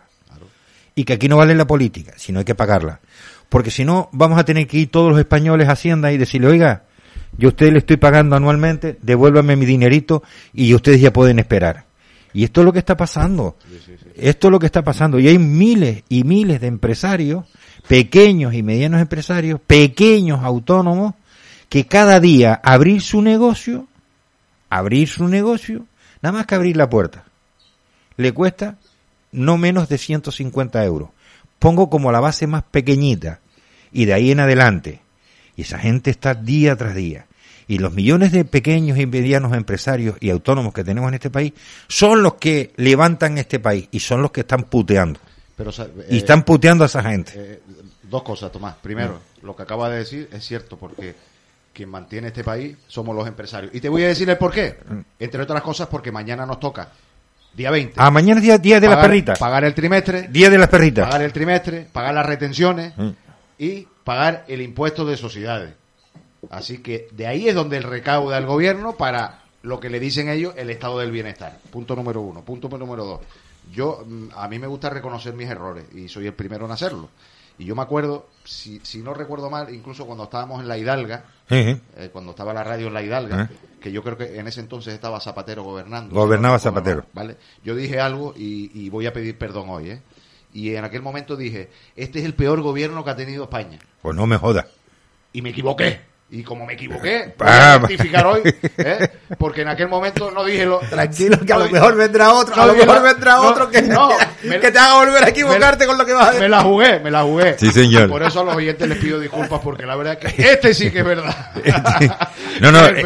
Y 0.96 1.04
que 1.04 1.14
aquí 1.14 1.28
no 1.28 1.38
vale 1.38 1.56
la 1.56 1.68
política, 1.68 2.14
sino 2.16 2.40
hay 2.40 2.46
que 2.46 2.56
pagarla. 2.56 3.00
Porque 3.50 3.72
si 3.72 3.84
no, 3.84 4.10
vamos 4.12 4.40
a 4.40 4.46
tener 4.46 4.68
que 4.68 4.78
ir 4.78 4.92
todos 4.92 5.12
los 5.12 5.20
españoles 5.20 5.68
a 5.68 5.74
Hacienda 5.74 6.12
y 6.12 6.18
decirle, 6.18 6.48
oiga, 6.48 6.84
yo 7.38 7.50
a 7.50 7.52
usted 7.52 7.72
le 7.72 7.80
estoy 7.80 7.98
pagando 7.98 8.36
anualmente, 8.36 8.98
devuélvame 9.02 9.56
mi 9.56 9.66
dinerito 9.66 10.24
y 10.54 10.74
ustedes 10.74 11.02
ya 11.02 11.12
pueden 11.12 11.40
esperar. 11.40 11.86
Y 12.34 12.44
esto 12.44 12.62
es 12.62 12.66
lo 12.66 12.74
que 12.74 12.80
está 12.80 12.98
pasando. 12.98 13.58
Esto 14.16 14.48
es 14.48 14.52
lo 14.52 14.60
que 14.60 14.66
está 14.66 14.84
pasando. 14.84 15.20
Y 15.20 15.28
hay 15.28 15.38
miles 15.38 16.04
y 16.10 16.24
miles 16.24 16.60
de 16.60 16.68
empresarios, 16.68 17.46
pequeños 17.88 18.54
y 18.54 18.64
medianos 18.64 19.02
empresarios, 19.02 19.60
pequeños 19.66 20.44
autónomos, 20.44 21.14
que 21.70 21.88
cada 21.88 22.20
día 22.20 22.60
abrir 22.64 23.02
su 23.02 23.22
negocio 23.22 23.88
abrir 24.70 25.08
su 25.08 25.28
negocio, 25.28 25.86
nada 26.22 26.38
más 26.38 26.46
que 26.46 26.56
abrir 26.56 26.78
la 26.78 26.90
puerta. 26.90 27.24
Le 28.18 28.32
cuesta 28.34 28.78
no 29.32 29.58
menos 29.58 29.90
de 29.90 29.98
150 29.98 30.84
euros. 30.86 31.10
Pongo 31.60 31.90
como 31.90 32.12
la 32.12 32.20
base 32.20 32.48
más 32.48 32.64
pequeñita 32.64 33.40
y 33.92 34.06
de 34.06 34.14
ahí 34.14 34.32
en 34.32 34.40
adelante. 34.40 35.02
Y 35.56 35.62
esa 35.62 35.80
gente 35.80 36.12
está 36.12 36.34
día 36.34 36.76
tras 36.76 36.96
día. 36.96 37.28
Y 37.68 37.80
los 37.80 37.94
millones 37.94 38.32
de 38.32 38.46
pequeños 38.46 38.98
y 39.00 39.08
medianos 39.08 39.54
empresarios 39.54 40.18
y 40.20 40.30
autónomos 40.30 40.74
que 40.74 40.84
tenemos 40.84 41.08
en 41.10 41.16
este 41.16 41.30
país 41.30 41.54
son 41.88 42.22
los 42.22 42.36
que 42.36 42.74
levantan 42.76 43.38
este 43.38 43.60
país 43.60 43.88
y 43.92 44.00
son 44.00 44.22
los 44.22 44.32
que 44.32 44.42
están 44.42 44.64
puteando. 44.64 45.20
Pero, 45.56 45.72
y 46.10 46.18
están 46.18 46.44
puteando 46.44 46.84
a 46.84 46.88
esa 46.88 47.02
gente. 47.02 47.32
Eh, 47.36 47.62
dos 48.04 48.24
cosas, 48.24 48.52
Tomás. 48.52 48.76
Primero, 48.82 49.20
lo 49.42 49.56
que 49.56 49.64
acaba 49.64 49.90
de 49.90 50.00
decir 50.00 50.30
es 50.32 50.46
cierto, 50.46 50.78
porque 50.78 51.16
quien 51.76 51.90
mantiene 51.90 52.28
este 52.28 52.44
país 52.44 52.78
somos 52.88 53.16
los 53.16 53.28
empresarios. 53.28 53.76
Y 53.76 53.82
te 53.82 53.90
voy 53.90 54.04
a 54.04 54.08
decir 54.08 54.30
el 54.30 54.38
por 54.38 54.52
qué. 54.52 54.78
Entre 55.20 55.42
otras 55.42 55.62
cosas, 55.62 55.88
porque 55.88 56.12
mañana 56.12 56.46
nos 56.46 56.60
toca. 56.60 56.90
Día 57.54 57.70
20. 57.70 57.96
Ah, 57.98 58.10
mañana 58.10 58.42
es 58.42 58.62
día, 58.62 58.80
de 58.80 58.88
las 58.88 59.00
perritas. 59.00 59.38
Pagar 59.38 59.64
el 59.66 59.74
trimestre. 59.74 60.28
Día 60.30 60.50
de 60.50 60.58
las 60.58 60.70
perritas. 60.70 61.06
Pagar 61.06 61.22
el 61.22 61.34
trimestre, 61.34 61.88
pagar 61.92 62.14
las 62.14 62.26
retenciones 62.26 62.94
mm. 62.98 63.10
y 63.60 63.88
pagar 64.04 64.46
el 64.48 64.62
impuesto 64.62 65.06
de 65.06 65.18
sociedades. 65.18 65.74
Así 66.50 66.80
que 66.80 67.08
de 67.12 67.28
ahí 67.28 67.50
es 67.50 67.56
donde 67.56 67.78
el 67.78 67.84
recauda 67.84 68.38
el 68.38 68.46
gobierno 68.46 68.96
para 68.96 69.42
lo 69.64 69.80
que 69.80 69.90
le 69.90 70.00
dicen 70.00 70.30
ellos 70.30 70.54
el 70.58 70.70
estado 70.70 71.00
del 71.00 71.12
bienestar. 71.12 71.60
Punto 71.72 71.96
número 71.96 72.22
uno. 72.22 72.42
Punto 72.44 72.70
número 72.70 73.04
dos. 73.04 73.20
Yo, 73.74 74.04
mm, 74.06 74.28
a 74.36 74.48
mí 74.48 74.60
me 74.60 74.68
gusta 74.68 74.90
reconocer 74.90 75.34
mis 75.34 75.50
errores 75.50 75.86
y 75.94 76.08
soy 76.08 76.28
el 76.28 76.34
primero 76.34 76.66
en 76.66 76.72
hacerlo. 76.72 77.10
Y 77.58 77.66
yo 77.66 77.76
me 77.76 77.82
acuerdo, 77.82 78.28
si, 78.44 78.80
si 78.84 79.00
no 79.00 79.14
recuerdo 79.14 79.50
mal, 79.50 79.74
incluso 79.74 80.06
cuando 80.06 80.26
estábamos 80.26 80.62
en 80.62 80.68
La 80.68 80.78
Hidalga, 80.78 81.26
eh, 81.50 81.80
cuando 82.12 82.32
estaba 82.32 82.54
la 82.54 82.64
radio 82.64 82.88
en 82.88 82.94
La 82.94 83.02
Hidalga, 83.02 83.50
que 83.80 83.92
yo 83.92 84.04
creo 84.04 84.18
que 84.18 84.38
en 84.38 84.48
ese 84.48 84.60
entonces 84.60 84.94
estaba 84.94 85.20
Zapatero 85.20 85.64
gobernando. 85.64 86.14
Gobernaba 86.14 86.60
Zapatero. 86.60 87.06
¿vale? 87.14 87.38
Yo 87.64 87.76
dije 87.76 88.00
algo 88.00 88.34
y, 88.36 88.72
y, 88.74 88.90
voy 88.90 89.06
a 89.06 89.14
pedir 89.14 89.38
perdón 89.38 89.70
hoy. 89.70 89.92
¿eh? 89.92 90.02
Y 90.54 90.76
en 90.76 90.84
aquel 90.84 91.02
momento 91.02 91.36
dije, 91.36 91.70
este 91.96 92.20
es 92.20 92.26
el 92.26 92.34
peor 92.34 92.62
gobierno 92.62 93.04
que 93.04 93.12
ha 93.12 93.16
tenido 93.16 93.44
España. 93.44 93.80
Pues 94.02 94.16
no 94.16 94.28
me 94.28 94.38
jodas. 94.38 94.66
Y 95.32 95.42
me 95.42 95.50
equivoqué. 95.50 96.02
Y 96.28 96.42
como 96.42 96.66
me 96.66 96.74
equivoqué, 96.74 97.36
voy 97.38 97.48
a 97.48 97.78
rectificar 97.78 98.26
hoy, 98.26 98.42
¿eh? 98.80 99.10
porque 99.38 99.62
en 99.62 99.68
aquel 99.68 99.88
momento 99.88 100.32
no 100.32 100.44
dije 100.44 100.66
lo. 100.66 100.80
Tranquilo, 100.80 101.38
que 101.46 101.54
a 101.54 101.60
lo 101.60 101.70
mejor 101.70 101.96
vendrá 101.96 102.34
otro, 102.34 102.60
a 102.60 102.66
lo 102.66 102.74
mejor 102.74 103.04
vendrá 103.04 103.42
otro 103.42 103.70
que, 103.70 103.84
no, 103.84 104.10
que 104.42 104.72
te 104.72 104.80
haga 104.80 105.06
volver 105.06 105.24
a 105.24 105.30
equivocarte 105.30 105.86
con 105.86 106.00
lo 106.00 106.06
que 106.06 106.14
vas 106.14 106.24
a 106.24 106.32
decir. 106.32 106.42
Me 106.42 106.50
la 106.50 106.62
jugué, 106.64 107.00
me 107.00 107.12
la 107.12 107.22
jugué. 107.22 107.56
Sí, 107.60 107.72
señor. 107.72 108.10
Por 108.10 108.24
eso 108.24 108.42
a 108.42 108.44
los 108.44 108.56
oyentes 108.56 108.90
les 108.90 108.98
pido 108.98 109.20
disculpas, 109.20 109.62
porque 109.64 109.86
la 109.86 109.96
verdad 109.96 110.18
es 110.20 110.34
que 110.34 110.52
este 110.52 110.74
sí 110.74 110.90
que 110.90 111.00
es 111.00 111.06
verdad. 111.06 111.52
no, 112.60 112.72
no, 112.72 112.80
es, 112.88 113.06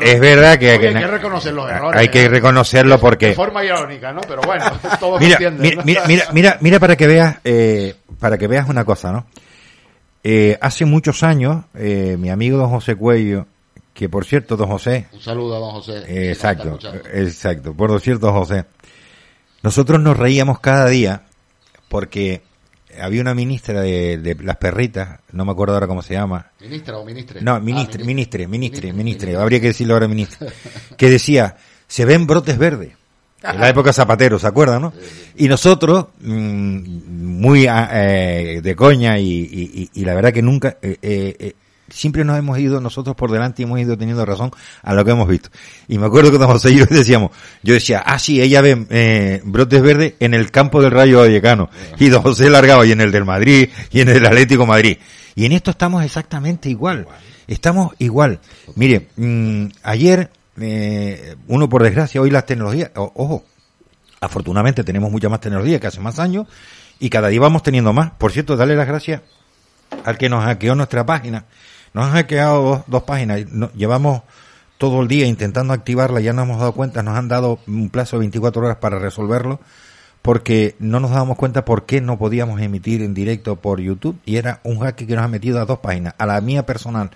es, 0.00 0.20
verdad 0.20 0.58
que, 0.58 0.70
hay 0.70 0.78
que 0.78 1.06
reconocer 1.06 1.52
los 1.52 1.70
errores. 1.70 2.00
Hay 2.00 2.08
que 2.08 2.24
¿eh? 2.24 2.28
reconocerlo 2.28 2.98
porque. 2.98 3.26
De 3.26 3.34
forma 3.34 3.62
irónica, 3.64 4.14
¿no? 4.14 4.22
Pero 4.22 4.40
bueno, 4.40 4.64
todos 4.98 5.20
mira, 5.20 5.38
mira, 5.50 5.82
mira, 5.84 6.30
mira, 6.32 6.56
mira, 6.62 6.80
para 6.80 6.96
que 6.96 7.06
veas, 7.06 7.36
eh, 7.44 7.94
para 8.18 8.38
que 8.38 8.46
veas 8.46 8.66
una 8.66 8.86
cosa, 8.86 9.12
¿no? 9.12 9.26
Eh, 10.28 10.58
hace 10.60 10.84
muchos 10.84 11.22
años, 11.22 11.66
eh, 11.74 12.16
mi 12.18 12.30
amigo 12.30 12.58
don 12.58 12.68
José 12.68 12.96
Cuello, 12.96 13.46
que 13.94 14.08
por 14.08 14.24
cierto, 14.24 14.56
don 14.56 14.68
José. 14.68 15.06
Un 15.12 15.20
saludo 15.20 15.54
a 15.54 15.60
don 15.60 15.70
José. 15.70 16.02
Eh, 16.08 16.32
exacto, 16.32 16.80
exacto. 17.12 17.74
Por 17.74 18.00
cierto, 18.00 18.32
José. 18.32 18.64
Nosotros 19.62 20.00
nos 20.00 20.16
reíamos 20.16 20.58
cada 20.58 20.88
día 20.88 21.22
porque 21.88 22.42
había 23.00 23.20
una 23.20 23.36
ministra 23.36 23.82
de, 23.82 24.36
las 24.42 24.56
perritas, 24.56 25.20
no 25.30 25.44
me 25.44 25.52
acuerdo 25.52 25.74
ahora 25.74 25.86
cómo 25.86 26.02
se 26.02 26.14
llama. 26.14 26.50
¿Ministra 26.60 26.98
o 26.98 27.04
ministre? 27.04 27.40
No, 27.40 27.60
ministre, 27.60 28.02
ministre, 28.02 28.48
ministre, 28.48 28.92
ministre, 28.92 29.36
habría 29.36 29.60
que 29.60 29.68
decirlo 29.68 29.94
ahora 29.94 30.08
ministre, 30.08 30.48
que 30.98 31.08
decía, 31.08 31.56
se 31.86 32.04
ven 32.04 32.26
brotes 32.26 32.58
verdes. 32.58 32.94
En 33.42 33.60
la 33.60 33.68
época 33.68 33.92
Zapatero, 33.92 34.38
¿se 34.38 34.46
acuerdan, 34.46 34.82
no? 34.82 34.92
Y 35.36 35.46
nosotros, 35.48 36.06
mm, 36.20 36.78
muy 37.40 37.66
ah, 37.66 37.88
eh, 37.92 38.60
de 38.62 38.74
coña 38.74 39.18
y, 39.18 39.28
y- 39.28 39.90
y 39.94 40.04
la 40.04 40.14
verdad 40.14 40.32
que 40.32 40.42
nunca, 40.42 40.78
eh, 40.82 40.96
eh, 41.02 41.52
siempre 41.88 42.24
nos 42.24 42.36
hemos 42.38 42.58
ido 42.58 42.80
nosotros 42.80 43.14
por 43.14 43.30
delante 43.30 43.62
y 43.62 43.64
hemos 43.64 43.78
ido 43.78 43.96
teniendo 43.96 44.24
razón 44.24 44.50
a 44.82 44.94
lo 44.94 45.04
que 45.04 45.12
hemos 45.12 45.28
visto. 45.28 45.50
Y 45.86 45.98
me 45.98 46.06
acuerdo 46.06 46.32
que 46.32 46.38
don 46.38 46.48
José 46.52 46.70
decíamos, 46.90 47.30
yo 47.62 47.74
decía, 47.74 48.02
ah 48.04 48.18
sí, 48.18 48.40
ella 48.40 48.60
ve 48.62 48.86
eh, 48.90 49.40
brotes 49.44 49.82
verdes 49.82 50.14
en 50.18 50.34
el 50.34 50.50
campo 50.50 50.82
del 50.82 50.90
Rayo 50.90 51.18
Vallecano. 51.20 51.68
Y 51.98 52.08
don 52.08 52.22
José 52.22 52.50
largaba 52.50 52.84
y 52.86 52.92
en 52.92 53.00
el 53.00 53.12
del 53.12 53.24
Madrid 53.24 53.68
y 53.92 54.00
en 54.00 54.08
el 54.08 54.26
Atlético 54.26 54.66
Madrid. 54.66 54.96
Y 55.36 55.44
en 55.44 55.52
esto 55.52 55.70
estamos 55.70 56.02
exactamente 56.04 56.68
igual. 56.70 57.06
Estamos 57.46 57.94
igual. 57.98 58.40
Mire, 58.74 59.08
mm, 59.16 59.66
ayer, 59.84 60.30
eh, 60.60 61.36
uno 61.48 61.68
por 61.68 61.82
desgracia, 61.82 62.20
hoy 62.20 62.30
las 62.30 62.46
tecnologías, 62.46 62.90
o- 62.96 63.12
ojo, 63.14 63.44
afortunadamente 64.20 64.84
tenemos 64.84 65.10
mucha 65.10 65.28
más 65.28 65.40
tecnología 65.40 65.78
que 65.80 65.86
hace 65.86 66.00
más 66.00 66.18
años 66.18 66.46
y 66.98 67.10
cada 67.10 67.28
día 67.28 67.40
vamos 67.40 67.62
teniendo 67.62 67.92
más. 67.92 68.12
Por 68.12 68.32
cierto, 68.32 68.56
darle 68.56 68.76
las 68.76 68.86
gracias 68.86 69.22
al 70.04 70.18
que 70.18 70.28
nos 70.28 70.44
hackeó 70.44 70.74
nuestra 70.74 71.04
página. 71.06 71.44
Nos 71.92 72.06
han 72.06 72.12
hackeado 72.12 72.62
dos, 72.62 72.80
dos 72.86 73.02
páginas. 73.04 73.46
No- 73.50 73.70
llevamos 73.72 74.22
todo 74.78 75.00
el 75.02 75.08
día 75.08 75.26
intentando 75.26 75.72
activarla, 75.72 76.20
ya 76.20 76.32
nos 76.32 76.44
hemos 76.44 76.58
dado 76.58 76.72
cuenta, 76.72 77.02
nos 77.02 77.16
han 77.16 77.28
dado 77.28 77.58
un 77.66 77.88
plazo 77.88 78.16
de 78.16 78.20
24 78.20 78.62
horas 78.64 78.76
para 78.76 78.98
resolverlo 78.98 79.60
porque 80.22 80.74
no 80.80 80.98
nos 81.00 81.12
dábamos 81.12 81.36
cuenta 81.38 81.64
por 81.64 81.86
qué 81.86 82.00
no 82.00 82.18
podíamos 82.18 82.60
emitir 82.60 83.00
en 83.02 83.14
directo 83.14 83.56
por 83.56 83.80
YouTube 83.80 84.18
y 84.26 84.36
era 84.36 84.60
un 84.64 84.80
hack 84.80 84.96
que 84.96 85.06
nos 85.14 85.24
ha 85.24 85.28
metido 85.28 85.60
a 85.60 85.64
dos 85.66 85.78
páginas, 85.78 86.14
a 86.18 86.26
la 86.26 86.40
mía 86.40 86.66
personal 86.66 87.10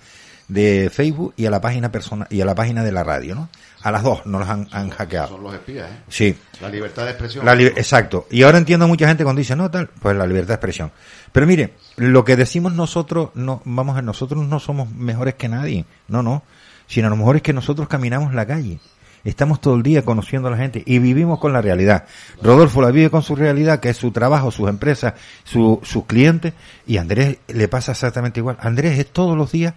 de 0.51 0.89
Facebook 0.93 1.33
y 1.37 1.45
a 1.45 1.49
la 1.49 1.61
página 1.61 1.91
personal 1.91 2.27
y 2.29 2.41
a 2.41 2.45
la 2.45 2.53
página 2.55 2.83
de 2.83 2.91
la 2.91 3.03
radio, 3.05 3.35
¿no? 3.35 3.47
A 3.83 3.89
las 3.91 4.03
dos 4.03 4.25
nos 4.25 4.41
las 4.41 4.49
han, 4.49 4.67
han 4.73 4.89
hackeado. 4.89 5.29
Son 5.29 5.43
los 5.43 5.53
espías, 5.53 5.89
¿eh? 5.89 5.95
Sí. 6.09 6.37
La 6.61 6.67
libertad 6.67 7.05
de 7.05 7.11
expresión. 7.11 7.45
La 7.45 7.55
li- 7.55 7.65
exacto. 7.67 8.27
Y 8.29 8.43
ahora 8.43 8.57
entiendo 8.57 8.83
a 8.85 8.87
mucha 8.89 9.07
gente 9.07 9.23
cuando 9.23 9.39
dice, 9.39 9.55
no, 9.55 9.71
tal, 9.71 9.87
pues 9.87 10.15
la 10.15 10.27
libertad 10.27 10.49
de 10.49 10.53
expresión. 10.55 10.91
Pero 11.31 11.47
mire, 11.47 11.73
lo 11.95 12.25
que 12.25 12.35
decimos 12.35 12.73
nosotros, 12.73 13.29
no, 13.33 13.61
vamos 13.63 13.97
a 13.97 14.01
nosotros 14.01 14.45
no 14.45 14.59
somos 14.59 14.91
mejores 14.93 15.35
que 15.35 15.47
nadie. 15.47 15.85
No, 16.09 16.21
no. 16.21 16.43
Sino 16.85 17.07
a 17.07 17.09
lo 17.09 17.15
mejor 17.15 17.37
es 17.37 17.41
que 17.41 17.53
nosotros 17.53 17.87
caminamos 17.87 18.33
la 18.33 18.45
calle. 18.45 18.79
Estamos 19.23 19.61
todo 19.61 19.75
el 19.75 19.83
día 19.83 20.03
conociendo 20.03 20.47
a 20.49 20.51
la 20.51 20.57
gente 20.57 20.83
y 20.85 20.99
vivimos 20.99 21.39
con 21.39 21.53
la 21.53 21.61
realidad. 21.61 22.05
Rodolfo 22.41 22.81
la 22.81 22.91
vive 22.91 23.09
con 23.09 23.21
su 23.23 23.35
realidad, 23.35 23.79
que 23.79 23.89
es 23.89 23.97
su 23.97 24.11
trabajo, 24.11 24.51
sus 24.51 24.67
empresas, 24.67 25.13
su- 25.43 25.79
sus 25.83 26.05
clientes, 26.05 26.53
y 26.87 26.97
a 26.97 27.01
Andrés 27.01 27.37
le 27.47 27.67
pasa 27.67 27.93
exactamente 27.93 28.39
igual. 28.39 28.57
Andrés 28.59 28.97
es 28.99 29.07
todos 29.13 29.37
los 29.37 29.51
días 29.51 29.75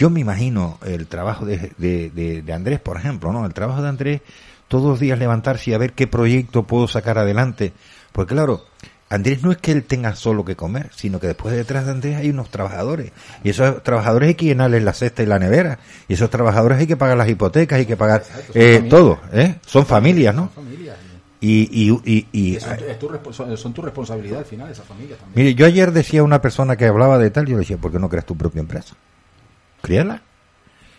yo 0.00 0.08
me 0.10 0.20
imagino 0.20 0.78
el 0.84 1.06
trabajo 1.06 1.44
de, 1.44 1.72
de, 1.78 2.10
de- 2.10 2.40
de 2.42 2.52
Andrés, 2.52 2.80
por 2.80 2.96
ejemplo, 2.96 3.32
¿no? 3.32 3.44
El 3.46 3.52
trabajo 3.54 3.82
de 3.82 3.88
Andrés, 3.88 4.20
todos 4.66 4.84
los 4.88 4.98
días 4.98 5.18
levantarse 5.18 5.70
y 5.70 5.74
a 5.74 5.78
ver 5.78 5.92
qué 5.92 6.06
proyecto 6.06 6.62
puedo 6.64 6.88
sacar 6.88 7.18
adelante. 7.18 7.72
Porque 8.12 8.32
claro, 8.34 8.64
Andrés 9.10 9.42
no 9.42 9.52
es 9.52 9.58
que 9.58 9.72
él 9.72 9.84
tenga 9.84 10.14
solo 10.14 10.44
que 10.44 10.56
comer, 10.56 10.88
sino 10.96 11.20
que 11.20 11.26
después 11.26 11.54
detrás 11.54 11.84
de 11.84 11.90
Andrés 11.92 12.16
hay 12.16 12.30
unos 12.30 12.48
trabajadores. 12.50 13.12
Y 13.44 13.50
esos 13.50 13.82
trabajadores 13.82 14.28
hay 14.28 14.34
que 14.36 14.46
llenarles 14.46 14.82
la 14.82 14.94
cesta 14.94 15.22
y 15.22 15.26
la 15.26 15.38
nevera. 15.38 15.78
Y 16.08 16.14
esos 16.14 16.30
trabajadores 16.30 16.78
hay 16.78 16.86
que 16.86 16.96
pagar 16.96 17.16
las 17.18 17.28
hipotecas, 17.28 17.78
hay 17.80 17.86
que 17.86 17.96
pagar 17.96 18.22
Exacto, 18.22 18.52
eh, 18.54 18.86
todo, 18.88 19.20
¿eh? 19.34 19.56
Son 19.66 19.84
familias, 19.84 20.34
¿no? 20.34 20.50
Son 20.54 20.64
familias. 20.64 20.96
Y, 21.42 21.68
y, 21.72 22.00
y, 22.04 22.26
y- 22.32 22.60
son, 22.60 22.76
tu 22.98 23.32
son- 23.32 23.56
son 23.56 23.72
tu 23.72 23.82
responsabilidad 23.82 24.40
al 24.40 24.44
final, 24.44 24.70
esas 24.70 24.86
familias 24.86 25.18
también. 25.18 25.44
Mire, 25.46 25.54
yo 25.56 25.66
ayer 25.66 25.90
decía 25.92 26.20
a 26.20 26.22
una 26.22 26.40
persona 26.40 26.76
que 26.76 26.86
hablaba 26.86 27.18
de 27.18 27.30
tal, 27.30 27.46
yo 27.46 27.52
le 27.54 27.60
decía, 27.60 27.76
¿por 27.78 27.90
qué 27.92 27.98
no 27.98 28.08
creas 28.08 28.26
tu 28.26 28.36
propia 28.36 28.60
empresa? 28.60 28.94
Créala. 29.82 30.22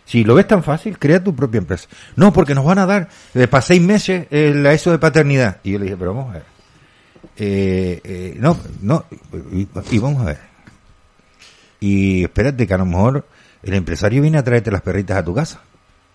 Si 0.05 0.23
lo 0.23 0.35
ves 0.35 0.47
tan 0.47 0.63
fácil, 0.63 0.97
crea 0.99 1.23
tu 1.23 1.33
propia 1.35 1.59
empresa. 1.59 1.87
No, 2.15 2.33
porque 2.33 2.53
nos 2.55 2.65
van 2.65 2.79
a 2.79 2.85
dar 2.85 3.07
eh, 3.33 3.47
para 3.47 3.61
seis 3.61 3.81
meses 3.81 4.27
el 4.31 4.65
eso 4.65 4.91
de 4.91 4.99
paternidad. 4.99 5.57
Y 5.63 5.71
yo 5.71 5.79
le 5.79 5.85
dije, 5.85 5.97
pero 5.97 6.13
vamos 6.13 6.31
a 6.31 6.33
ver. 6.39 6.43
Eh, 7.37 8.01
eh, 8.03 8.35
no, 8.39 8.57
no, 8.81 9.05
y, 9.53 9.67
y 9.91 9.99
vamos 9.99 10.21
a 10.21 10.25
ver. 10.25 10.39
Y 11.79 12.23
espérate 12.23 12.67
que 12.67 12.73
a 12.73 12.77
lo 12.77 12.85
mejor 12.85 13.25
el 13.63 13.73
empresario 13.73 14.21
viene 14.21 14.37
a 14.37 14.43
traerte 14.43 14.71
las 14.71 14.81
perritas 14.81 15.17
a 15.17 15.23
tu 15.23 15.33
casa. 15.33 15.61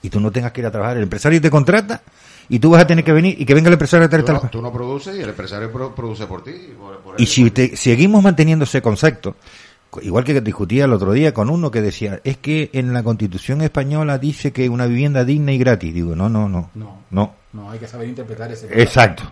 Y 0.02 0.10
tú 0.10 0.20
no 0.20 0.30
tengas 0.30 0.52
que 0.52 0.60
ir 0.60 0.66
a 0.66 0.70
trabajar. 0.70 0.96
El 0.98 1.04
empresario 1.04 1.40
te 1.40 1.50
contrata 1.50 2.02
y 2.48 2.58
tú 2.60 2.70
vas 2.70 2.82
a 2.82 2.86
tener 2.86 3.02
que 3.04 3.12
venir 3.12 3.34
y 3.40 3.44
que 3.46 3.54
venga 3.54 3.68
el 3.68 3.72
empresario 3.72 4.06
a 4.06 4.08
traerte 4.08 4.32
las 4.32 4.44
no, 4.44 4.50
tú 4.50 4.62
no 4.62 4.72
produces 4.72 5.16
y 5.16 5.20
el 5.22 5.30
empresario 5.30 5.72
pro- 5.72 5.94
produce 5.94 6.26
por 6.26 6.44
ti. 6.44 6.52
por- 6.78 6.98
por 7.00 7.20
y 7.20 7.22
él. 7.24 7.28
si 7.28 7.50
te- 7.50 7.76
seguimos 7.76 8.22
manteniendo 8.22 8.64
ese 8.66 8.80
concepto, 8.82 9.32
co- 9.32 9.38
igual 10.02 10.24
que 10.24 10.40
discutía 10.40 10.84
el 10.84 10.92
otro 10.92 11.12
día 11.12 11.32
con 11.34 11.50
uno 11.50 11.70
que 11.70 11.80
decía, 11.82 12.20
es 12.24 12.36
que 12.36 12.70
en 12.72 12.92
la 12.92 13.02
Constitución 13.02 13.60
española 13.62 14.18
dice 14.18 14.52
que 14.52 14.68
una 14.68 14.86
vivienda 14.86 15.24
digna 15.24 15.52
y 15.52 15.58
gratis. 15.58 15.92
Digo, 15.94 16.14
no, 16.16 16.28
no, 16.28 16.48
no. 16.48 16.70
No. 16.74 17.02
No. 17.10 17.34
No, 17.52 17.70
hay 17.70 17.78
que 17.78 17.88
saber 17.88 18.08
interpretar 18.08 18.50
ese. 18.52 18.66
Exacto. 18.80 19.24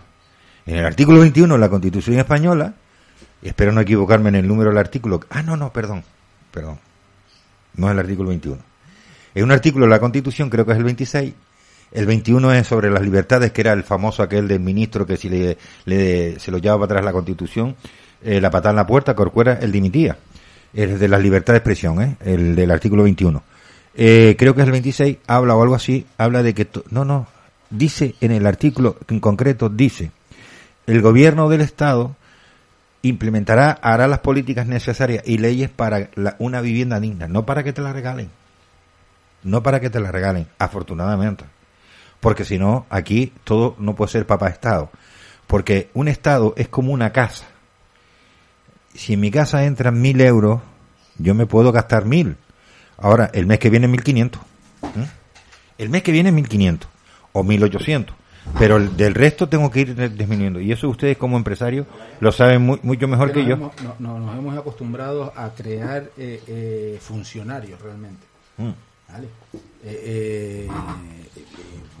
En 0.65 0.77
el 0.77 0.85
artículo 0.85 1.19
21 1.19 1.53
de 1.53 1.59
la 1.59 1.69
Constitución 1.69 2.17
española, 2.19 2.73
espero 3.41 3.71
no 3.71 3.81
equivocarme 3.81 4.29
en 4.29 4.35
el 4.35 4.47
número 4.47 4.69
del 4.69 4.79
artículo. 4.79 5.19
Ah, 5.29 5.43
no, 5.43 5.55
no, 5.57 5.71
perdón. 5.71 6.03
Perdón. 6.51 6.79
No 7.75 7.87
es 7.87 7.93
el 7.93 7.99
artículo 7.99 8.29
21. 8.29 8.57
Es 9.35 9.43
un 9.43 9.51
artículo 9.51 9.85
de 9.85 9.91
la 9.91 9.99
Constitución, 9.99 10.49
creo 10.49 10.65
que 10.65 10.71
es 10.71 10.77
el 10.77 10.83
26. 10.85 11.33
El 11.91 12.05
21 12.07 12.51
es 12.53 12.67
sobre 12.67 12.89
las 12.89 13.01
libertades, 13.03 13.51
que 13.51 13.61
era 13.61 13.73
el 13.73 13.83
famoso 13.83 14.23
aquel 14.23 14.47
del 14.47 14.59
ministro 14.59 15.05
que 15.05 15.17
si 15.17 15.29
le, 15.29 15.57
le- 15.85 16.39
se 16.39 16.51
lo 16.51 16.57
llevaba 16.57 16.87
para 16.87 16.93
atrás 16.99 17.05
la 17.05 17.11
Constitución, 17.13 17.75
eh, 18.23 18.41
la 18.41 18.49
patada 18.49 18.71
en 18.71 18.75
la 18.77 18.87
puerta, 18.87 19.13
Corcuera, 19.15 19.59
él 19.61 19.71
dimitía. 19.71 20.17
Es 20.75 20.99
de 20.99 21.07
las 21.07 21.21
libertades 21.21 21.55
de 21.55 21.57
expresión, 21.59 22.01
¿eh? 22.01 22.17
el 22.25 22.55
del 22.55 22.69
artículo 22.69 23.03
21. 23.03 23.41
Eh, 23.95 24.35
creo 24.37 24.53
que 24.53 24.61
es 24.61 24.65
el 24.67 24.73
26, 24.73 25.17
habla 25.25 25.55
o 25.55 25.63
algo 25.63 25.73
así, 25.75 26.05
habla 26.17 26.43
de 26.43 26.53
que... 26.53 26.67
No, 26.91 27.05
no, 27.05 27.27
dice 27.69 28.13
en 28.21 28.31
el 28.31 28.45
artículo 28.45 28.97
en 29.07 29.19
concreto, 29.21 29.69
dice, 29.69 30.11
el 30.85 31.01
gobierno 31.01 31.47
del 31.49 31.61
Estado 31.61 32.15
implementará, 33.03 33.71
hará 33.81 34.07
las 34.07 34.19
políticas 34.19 34.67
necesarias 34.67 35.23
y 35.25 35.37
leyes 35.37 35.69
para 35.69 36.09
la- 36.15 36.35
una 36.39 36.59
vivienda 36.61 36.99
digna, 36.99 37.27
no 37.27 37.45
para 37.45 37.63
que 37.63 37.71
te 37.73 37.81
la 37.81 37.93
regalen. 37.93 38.29
No 39.43 39.61
para 39.63 39.79
que 39.79 39.89
te 39.89 39.99
la 39.99 40.11
regalen, 40.11 40.47
afortunadamente. 40.57 41.45
Porque 42.19 42.43
si 42.45 42.57
no, 42.57 42.85
aquí 42.89 43.31
todo 43.43 43.75
no 43.79 43.95
puede 43.95 44.11
ser 44.11 44.25
papá 44.25 44.49
Estado. 44.49 44.89
Porque 45.47 45.89
un 45.93 46.07
Estado 46.07 46.53
es 46.57 46.67
como 46.67 46.91
una 46.91 47.11
casa. 47.13 47.45
Si 48.95 49.13
en 49.13 49.19
mi 49.19 49.31
casa 49.31 49.65
entran 49.65 50.01
mil 50.01 50.19
euros, 50.21 50.61
yo 51.17 51.33
me 51.35 51.45
puedo 51.45 51.71
gastar 51.71 52.05
mil. 52.05 52.37
Ahora, 52.97 53.29
el 53.33 53.45
mes 53.45 53.59
que 53.59 53.69
viene 53.69 53.87
mil 53.87 54.03
quinientos. 54.03 54.41
¿eh? 54.83 55.07
El 55.77 55.89
mes 55.89 56.03
que 56.03 56.11
viene 56.11 56.31
mil 56.31 56.47
quinientos 56.47 56.89
o 57.33 57.43
mil 57.43 57.61
ochocientos. 57.63 58.15
Pero 58.59 58.77
el- 58.77 58.95
del 58.95 59.15
resto 59.15 59.49
tengo 59.49 59.71
que 59.71 59.81
ir 59.81 60.15
disminuyendo. 60.15 60.59
Y 60.59 60.71
eso 60.71 60.87
ustedes 60.87 61.17
como 61.17 61.35
empresarios 61.35 61.87
lo 62.19 62.31
saben 62.31 62.61
mu- 62.61 62.77
mucho 62.83 63.07
mejor 63.07 63.31
que 63.33 63.43
yo. 63.43 63.55
hemos- 63.55 63.73
no- 63.81 63.95
no- 63.99 64.19
nos 64.19 64.37
hemos 64.37 64.57
acostumbrado 64.57 65.33
a 65.35 65.49
crear 65.49 66.09
eh, 66.17 66.41
eh, 66.47 66.97
funcionarios 67.01 67.81
realmente. 67.81 68.25
Mm. 68.57 68.69
¿vale? 69.11 69.27
Eh, 69.83 70.67
eh, 70.67 70.69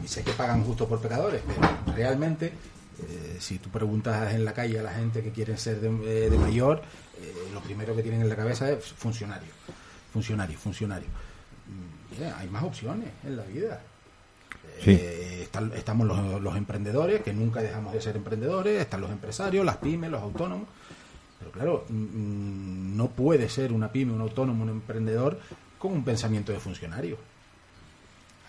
y 0.03 0.07
sé 0.07 0.23
que 0.23 0.31
pagan 0.31 0.63
justo 0.63 0.87
por 0.87 0.99
pecadores, 1.01 1.41
pero 1.47 1.95
realmente, 1.95 2.53
eh, 2.99 3.37
si 3.39 3.59
tú 3.59 3.69
preguntas 3.69 4.33
en 4.33 4.45
la 4.45 4.53
calle 4.53 4.79
a 4.79 4.83
la 4.83 4.93
gente 4.93 5.21
que 5.23 5.31
quieren 5.31 5.57
ser 5.57 5.79
de, 5.81 5.87
eh, 5.87 6.29
de 6.29 6.37
mayor, 6.37 6.81
eh, 7.21 7.33
lo 7.53 7.59
primero 7.61 7.95
que 7.95 8.01
tienen 8.01 8.21
en 8.21 8.29
la 8.29 8.35
cabeza 8.35 8.69
es 8.71 8.83
funcionario, 8.85 9.49
funcionario, 10.13 10.57
funcionario. 10.57 11.07
Mm, 11.67 12.23
hay 12.39 12.47
más 12.49 12.63
opciones 12.63 13.09
en 13.23 13.37
la 13.37 13.43
vida. 13.43 13.81
Sí. 14.83 14.91
Eh, 14.91 15.39
están- 15.43 15.71
estamos 15.73 16.05
los, 16.07 16.41
los 16.41 16.55
emprendedores, 16.57 17.21
que 17.21 17.33
nunca 17.33 17.61
dejamos 17.61 17.93
de 17.93 18.01
ser 18.01 18.15
emprendedores, 18.17 18.81
están 18.81 19.01
los 19.01 19.11
empresarios, 19.11 19.65
las 19.65 19.77
pymes, 19.77 20.09
los 20.11 20.21
autónomos. 20.21 20.67
Pero 21.39 21.51
claro, 21.51 21.85
mm, 21.89 22.95
no 22.97 23.07
puede 23.09 23.47
ser 23.49 23.71
una 23.71 23.91
pyme, 23.91 24.13
un 24.13 24.21
autónomo, 24.21 24.63
un 24.63 24.69
emprendedor 24.69 25.39
con 25.77 25.91
un 25.93 26.03
pensamiento 26.03 26.51
de 26.51 26.59
funcionario. 26.59 27.17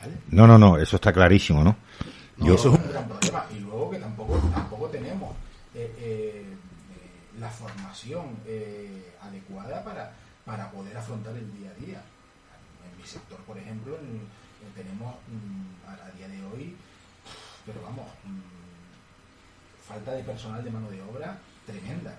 ¿Vale? 0.01 0.15
No, 0.31 0.47
no, 0.47 0.59
no, 0.59 0.79
eso 0.79 0.97
está 0.97 1.13
clarísimo, 1.13 1.63
¿no? 1.65 1.77
No, 2.39 2.47
Yo- 2.47 2.55
eso 2.55 2.73
es 2.75 2.79
un 2.81 2.91
gran 2.91 3.09
problema. 3.09 3.47
Y 3.55 3.61
luego 3.61 3.91
que 3.91 3.99
tampoco, 3.99 4.39
tampoco 4.53 4.87
tenemos 4.89 5.35
eh, 5.75 5.93
eh, 5.99 6.45
eh, 6.45 7.39
la 7.41 7.49
formación 7.51 8.25
eh, 8.47 9.15
adecuada 9.23 9.83
para, 9.85 10.13
para 10.45 10.71
poder 10.71 10.97
afrontar 10.97 11.35
el 11.37 11.51
día 11.59 11.71
a 11.71 11.75
día. 11.85 12.03
En 12.93 12.99
mi 13.01 13.07
sector, 13.07 13.39
por 13.41 13.57
ejemplo, 13.59 13.97
en- 13.99 14.21
en- 14.67 14.73
tenemos 14.75 15.15
mm, 15.29 15.89
a, 15.89 16.07
a 16.07 16.11
día 16.13 16.29
de 16.29 16.45
hoy, 16.47 16.75
pero 17.65 17.81
vamos, 17.83 18.07
mm, 18.25 19.89
falta 19.89 20.13
de 20.13 20.23
personal 20.23 20.63
de 20.65 20.71
mano 20.71 20.91
de 20.91 21.01
obra 21.03 21.39
tremenda. 21.67 22.19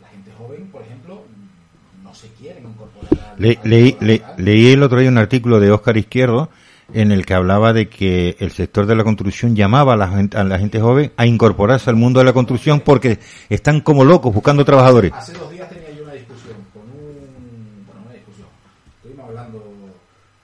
La 0.00 0.08
gente 0.08 0.30
joven, 0.36 0.68
por 0.70 0.82
ejemplo, 0.82 1.24
mm, 1.26 2.04
no 2.04 2.14
se 2.14 2.28
quieren 2.32 2.64
incorporar 2.66 3.30
al, 3.34 3.40
Le- 3.42 3.60
leí, 3.64 3.96
le- 4.00 4.22
leí 4.38 4.72
el 4.72 4.82
otro 4.82 4.98
día 5.00 5.08
un 5.10 5.18
artículo 5.18 5.60
de 5.60 5.70
Óscar 5.70 5.96
Izquierdo 5.96 6.50
en 6.92 7.12
el 7.12 7.24
que 7.26 7.34
hablaba 7.34 7.72
de 7.72 7.88
que 7.88 8.36
el 8.40 8.50
sector 8.52 8.86
de 8.86 8.94
la 8.96 9.04
construcción 9.04 9.54
llamaba 9.56 9.94
a 9.94 9.96
la 9.96 10.08
gente, 10.08 10.36
a 10.36 10.44
la 10.44 10.58
gente 10.58 10.80
joven 10.80 11.12
a 11.16 11.26
incorporarse 11.26 11.88
al 11.90 11.96
mundo 11.96 12.20
de 12.20 12.24
la 12.26 12.32
construcción 12.32 12.80
porque 12.80 13.18
están 13.48 13.80
como 13.80 14.04
locos 14.04 14.32
buscando 14.34 14.64
trabajadores. 14.64 15.12
Hace 15.14 15.32
dos 15.34 15.50
días 15.50 15.68
tenía 15.68 15.90
yo 15.92 16.02
una 16.04 16.14
discusión 16.14 16.56
con 16.72 16.82
un. 16.82 17.84
Bueno, 17.86 18.00
una 18.06 18.14
discusión. 18.14 18.48
Estuvimos 18.96 19.28
hablando 19.28 19.58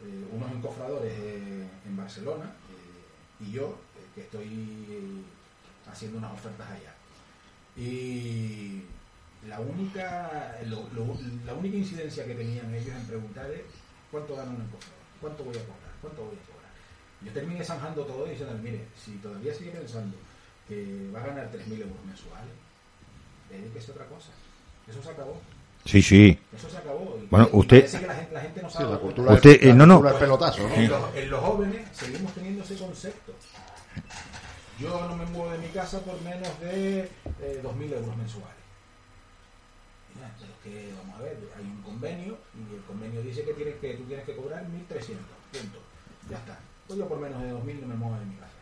eh, 0.05 0.25
unos 0.35 0.51
encofradores 0.53 1.13
eh, 1.13 1.67
en 1.89 1.97
Barcelona 1.97 2.45
eh, 2.71 3.45
y 3.49 3.53
yo, 3.53 3.79
que 4.15 4.21
estoy 4.23 5.23
haciendo 5.91 6.19
unas 6.19 6.33
ofertas 6.33 6.67
allá. 6.71 6.93
Y 7.77 8.83
la 9.49 9.61
única, 9.61 10.57
lo- 10.67 10.89
la 11.45 11.55
única 11.55 11.77
incidencia 11.77 12.25
que 12.25 12.35
tenían 12.35 12.73
ellos 12.75 12.95
en 12.99 13.07
preguntar 13.07 13.51
es 13.51 13.63
cuánto 14.11 14.35
gana 14.35 14.51
un 14.51 14.63
encofrador, 14.63 14.97
cuánto 15.21 15.45
voy 15.45 15.57
a 15.57 15.61
cobrar, 15.61 15.93
cuánto 16.01 16.23
voy 16.25 16.37
a 16.37 16.47
cobrar. 16.53 16.71
Yo 17.25 17.33
terminé 17.33 17.65
zanjando 17.65 18.05
todo 18.05 18.27
y 18.27 18.31
diciendo, 18.31 18.57
mire, 18.63 18.85
si 19.03 19.13
todavía 19.19 19.55
sigue 19.55 19.71
pensando 19.73 20.17
que 20.69 21.11
va 21.15 21.21
a 21.23 21.27
ganar 21.27 21.51
3.000 21.51 21.81
euros 21.83 21.97
mensuales, 22.07 22.53
dedíquese 23.51 23.91
a 23.93 23.95
otra 23.95 24.07
cosa. 24.07 24.29
Eso 24.89 25.03
se 25.03 25.09
acabó. 25.11 25.41
Sí, 25.85 26.03
sí. 26.03 26.39
Eso 26.57 26.69
se 26.69 26.77
acabó. 26.79 27.19
Bueno, 27.31 27.49
y 27.53 27.57
usted- 27.57 27.85
que 28.01 28.07
la 28.07 28.15
gente, 28.15 28.35
la 28.35 28.41
gente 28.41 28.63
no 28.63 28.69
Sí, 28.69 28.75
sabe. 28.75 28.85
la 28.87 28.91
dar 28.93 29.01
cultura, 29.01 29.27
cuenta. 29.29 29.49
Usted, 29.49 29.61
del- 29.61 29.71
eh, 29.71 29.75
no, 29.75 29.87
no. 29.87 29.95
cultura 30.01 30.19
pelotazo, 30.19 30.69
¿no? 30.69 30.75
En 30.75 30.89
los, 30.89 31.15
en 31.15 31.31
los 31.31 31.41
jóvenes 31.41 31.89
seguimos 31.93 32.33
teniendo 32.35 32.65
ese 32.65 32.77
concepto. 32.77 33.33
Yo 34.79 35.09
no 35.09 35.17
me 35.17 35.25
muevo 35.27 35.51
de 35.53 35.59
mi 35.59 35.69
casa 35.69 36.01
por 36.01 36.21
menos 36.23 36.61
de 36.61 37.01
eh, 37.41 37.61
2.000 37.63 37.93
euros 37.93 38.17
mensuales. 38.17 38.57
Pero 40.39 40.53
es 40.53 40.59
que, 40.65 40.93
vamos 40.99 41.19
a 41.21 41.23
ver, 41.23 41.37
hay 41.57 41.65
un 41.65 41.83
convenio 41.83 42.39
y 42.55 42.75
el 42.75 42.83
convenio 42.83 43.23
dice 43.23 43.43
que, 43.45 43.53
tienes 43.55 43.75
que 43.77 43.95
tú 43.95 44.05
tienes 44.05 44.25
que 44.25 44.37
cobrar 44.37 44.65
1.300, 44.65 45.17
punto. 45.53 45.79
Ya 46.31 46.37
está. 46.39 46.59
Pues 46.87 46.99
yo 46.99 47.09
por 47.09 47.19
menos 47.19 47.41
de 47.43 47.51
2.000 47.53 47.81
no 47.81 47.87
me 47.89 47.95
muevo 47.97 48.19
de 48.19 48.27
mi 48.27 48.35
casa. 48.37 48.53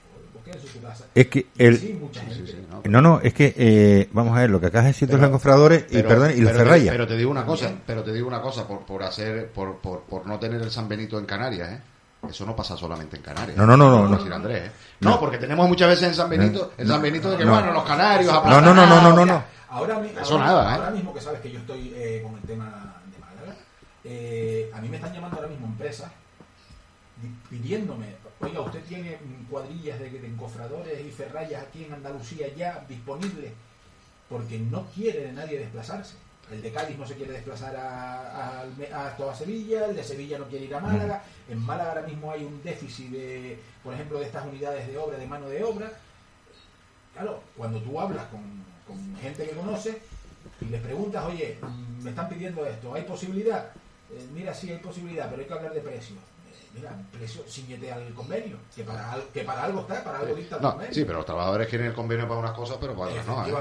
Pues. 0.42 1.04
Es 1.14 1.26
que 1.28 1.46
el- 1.56 1.78
sí, 1.78 1.96
mucha 2.00 2.20
Sí, 2.20 2.26
gente. 2.34 2.52
sí, 2.52 2.66
no. 2.70 2.82
No, 2.84 3.00
no, 3.00 3.20
es 3.22 3.32
que, 3.32 3.54
eh, 3.56 4.08
vamos 4.12 4.36
a 4.36 4.40
ver, 4.40 4.50
lo 4.50 4.60
que 4.60 4.66
acabas 4.66 4.84
de 4.84 4.88
decir 4.90 5.08
de 5.08 5.16
los 5.16 5.26
encofradores 5.26 5.86
y, 5.90 6.02
perdón, 6.02 6.32
y 6.32 6.40
los 6.40 6.50
pero 6.52 6.58
te- 6.58 6.64
ferrayas. 6.64 6.92
Pero 6.92 7.06
te 7.06 7.16
digo 7.16 7.30
una 7.30 7.46
cosa, 7.46 7.72
pero 7.86 8.02
te 8.02 8.12
digo 8.12 8.28
una 8.28 8.40
cosa, 8.42 8.66
por, 8.68 8.80
por 8.84 9.02
hacer, 9.02 9.48
por, 9.50 9.78
por, 9.78 10.02
por 10.02 10.26
no 10.26 10.38
tener 10.38 10.60
el 10.60 10.70
San 10.70 10.88
Benito 10.88 11.18
en 11.18 11.24
Canarias, 11.26 11.70
¿eh? 11.72 11.80
Eso 12.28 12.44
no 12.46 12.56
pasa 12.56 12.76
solamente 12.76 13.16
en 13.16 13.22
Canarias. 13.22 13.56
No, 13.56 13.66
no, 13.66 13.76
no, 13.76 13.90
no, 13.90 14.08
no. 14.08 14.16
decir 14.16 14.32
Andrés, 14.32 14.64
¿eh? 14.68 14.70
No, 15.00 15.20
porque 15.20 15.36
tenemos 15.38 15.68
muchas 15.68 15.88
veces 15.90 16.08
en 16.08 16.14
San 16.14 16.28
Benito, 16.30 16.72
en 16.78 16.88
San 16.88 17.00
Benito 17.02 17.30
de 17.30 17.36
que, 17.36 17.44
No. 17.44 17.52
bueno, 17.52 17.72
los 17.72 17.84
canarios, 17.84 18.32
No, 18.32 18.60
no, 18.60 18.74
no, 18.74 18.86
no, 18.86 19.00
no, 19.02 19.12
no, 19.16 19.26
no. 19.26 19.44
Ahora, 19.74 19.98
mi- 19.98 20.08
ahora- 20.34 20.44
nada, 20.46 20.62
¿eh? 20.70 20.78
ahora 20.78 20.90
mismo 20.90 21.12
que 21.14 21.20
sabes 21.20 21.40
que 21.40 21.50
yo 21.50 21.58
estoy 21.60 21.92
eh, 21.96 22.20
con 22.24 22.34
el 22.36 22.42
tema 22.42 22.96
de 23.12 23.18
Málaga, 23.18 23.56
eh, 24.04 24.70
a 24.72 24.80
mí 24.80 24.88
me 24.88 24.96
están 24.96 25.12
llamando 25.12 25.36
ahora 25.36 25.48
mismo 25.48 25.66
empresas 25.66 26.10
di- 27.20 27.34
pidiéndome, 27.56 28.14
oiga, 28.40 28.60
usted 28.60 28.82
tiene 28.84 29.16
mm, 29.16 29.44
cuadrillas 29.50 29.98
de, 29.98 30.10
de 30.10 30.26
encofradores 30.26 31.04
y 31.04 31.10
ferrayas 31.10 31.64
aquí 31.64 31.84
en 31.84 31.92
Andalucía 31.94 32.46
ya 32.54 32.84
disponibles, 32.88 33.52
porque 34.28 34.58
no 34.58 34.86
quiere 34.94 35.32
nadie 35.32 35.58
desplazarse. 35.58 36.14
El 36.52 36.60
de 36.60 36.72
Cádiz 36.72 36.98
no 36.98 37.06
se 37.06 37.14
quiere 37.14 37.32
desplazar 37.32 37.74
a, 37.74 38.58
a, 38.60 38.64
Alme- 38.64 38.92
a 38.92 39.16
toda 39.16 39.34
Sevilla, 39.34 39.86
el 39.86 39.96
de 39.96 40.04
Sevilla 40.04 40.38
no 40.38 40.44
quiere 40.44 40.66
ir 40.66 40.74
a 40.74 40.80
Málaga. 40.80 41.22
En 41.48 41.58
Málaga 41.58 41.90
ahora 41.92 42.02
mismo 42.06 42.30
hay 42.30 42.44
un 42.44 42.62
déficit 42.62 43.10
de, 43.10 43.58
por 43.82 43.94
ejemplo, 43.94 44.18
de 44.20 44.26
estas 44.26 44.44
unidades 44.46 44.86
de 44.86 44.98
obra, 44.98 45.16
de 45.16 45.26
mano 45.26 45.48
de 45.48 45.64
obra. 45.64 45.90
Claro, 47.14 47.40
cuando 47.56 47.80
tú 47.80 47.98
hablas 47.98 48.26
con, 48.26 48.42
con 48.86 49.16
gente 49.16 49.44
que 49.48 49.54
conoces 49.56 49.96
y 50.60 50.64
les 50.66 50.80
preguntas, 50.80 51.24
oye, 51.24 51.58
me 52.02 52.10
están 52.10 52.28
pidiendo 52.28 52.64
esto, 52.66 52.94
¿hay 52.94 53.02
posibilidad? 53.02 53.70
Eh, 54.12 54.26
mira, 54.32 54.52
sí 54.54 54.70
hay 54.70 54.78
posibilidad, 54.78 55.28
pero 55.28 55.42
hay 55.42 55.48
que 55.48 55.54
hablar 55.54 55.72
de 55.74 55.80
precio. 55.80 56.14
Eh, 56.16 56.68
mira, 56.74 56.92
precio, 57.12 57.42
ciñete 57.48 57.90
al 57.92 58.12
convenio, 58.14 58.56
que 58.74 58.84
para, 58.84 59.16
que 59.32 59.42
para 59.42 59.64
algo 59.64 59.80
está, 59.80 60.04
para 60.04 60.18
algo 60.20 60.34
dicta 60.34 60.56
el 60.56 60.62
No, 60.62 60.70
convenio. 60.72 60.94
sí, 60.94 61.04
pero 61.04 61.18
los 61.18 61.26
trabajadores 61.26 61.68
quieren 61.68 61.88
el 61.88 61.94
convenio 61.94 62.28
para 62.28 62.40
unas 62.40 62.52
cosas, 62.52 62.76
pero 62.80 62.94
para 62.94 63.10
otras 63.10 63.26
no. 63.26 63.46
¿eh? 63.46 63.54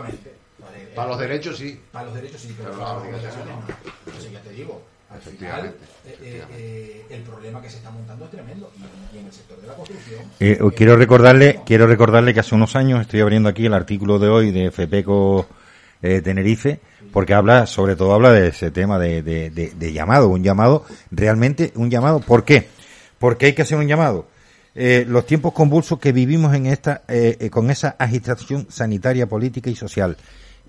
Para 0.95 1.09
los 1.09 1.19
derechos 1.19 1.57
sí. 1.57 1.81
para 1.91 2.05
los 2.05 2.13
derechos 2.13 2.41
sí, 2.41 2.53
pero, 2.57 2.69
Pero 2.71 2.81
para 2.83 2.93
las 2.93 3.03
obligaciones 3.03 3.45
no. 3.47 3.63
Entonces 4.05 4.31
ya 4.31 4.41
te 4.41 4.49
digo, 4.51 4.81
al 5.13 5.21
final 5.21 5.75
eh, 6.05 6.17
eh, 6.21 6.43
eh, 6.51 7.05
el 7.11 7.21
problema 7.21 7.61
que 7.61 7.69
se 7.69 7.77
está 7.77 7.91
montando 7.91 8.25
es 8.25 8.31
tremendo. 8.31 8.71
Y, 8.77 9.15
y 9.15 9.19
en 9.19 9.25
el 9.27 9.31
sector 9.31 9.61
de 9.61 9.67
la 9.67 9.73
construcción. 9.73 10.21
Eh, 10.39 10.59
quiero 10.75 10.97
recordarle, 10.97 11.59
quiero 11.65 11.87
recordarle 11.87 12.33
que 12.33 12.39
hace 12.39 12.55
unos 12.55 12.75
años 12.75 13.01
estoy 13.01 13.21
abriendo 13.21 13.49
aquí 13.49 13.65
el 13.65 13.73
artículo 13.73 14.19
de 14.19 14.27
hoy 14.29 14.51
de 14.51 14.71
FEPECO 14.71 15.47
eh, 16.01 16.21
Tenerife, 16.21 16.79
porque 17.11 17.33
habla, 17.33 17.65
sobre 17.67 17.95
todo 17.95 18.13
habla 18.13 18.31
de 18.31 18.47
ese 18.49 18.71
tema 18.71 18.99
de, 18.99 19.21
de, 19.21 19.49
de- 19.51 19.71
de 19.71 19.93
llamado, 19.93 20.29
un 20.29 20.43
llamado, 20.43 20.85
realmente 21.11 21.71
un 21.75 21.89
llamado. 21.89 22.19
¿Por 22.19 22.43
qué? 22.43 22.67
Porque 23.19 23.45
hay 23.47 23.53
que 23.53 23.61
hacer 23.61 23.77
un 23.77 23.87
llamado. 23.87 24.27
Eh, 24.75 25.05
los 25.07 25.25
tiempos 25.27 25.53
convulsos 25.53 25.99
que 25.99 26.11
vivimos 26.11 26.53
en 26.55 26.65
esta, 26.65 27.03
eh, 27.07 27.37
eh, 27.39 27.49
con 27.51 27.69
esa 27.69 27.95
agitación 27.99 28.65
sanitaria, 28.69 29.27
política 29.27 29.69
y 29.69 29.75
social. 29.75 30.17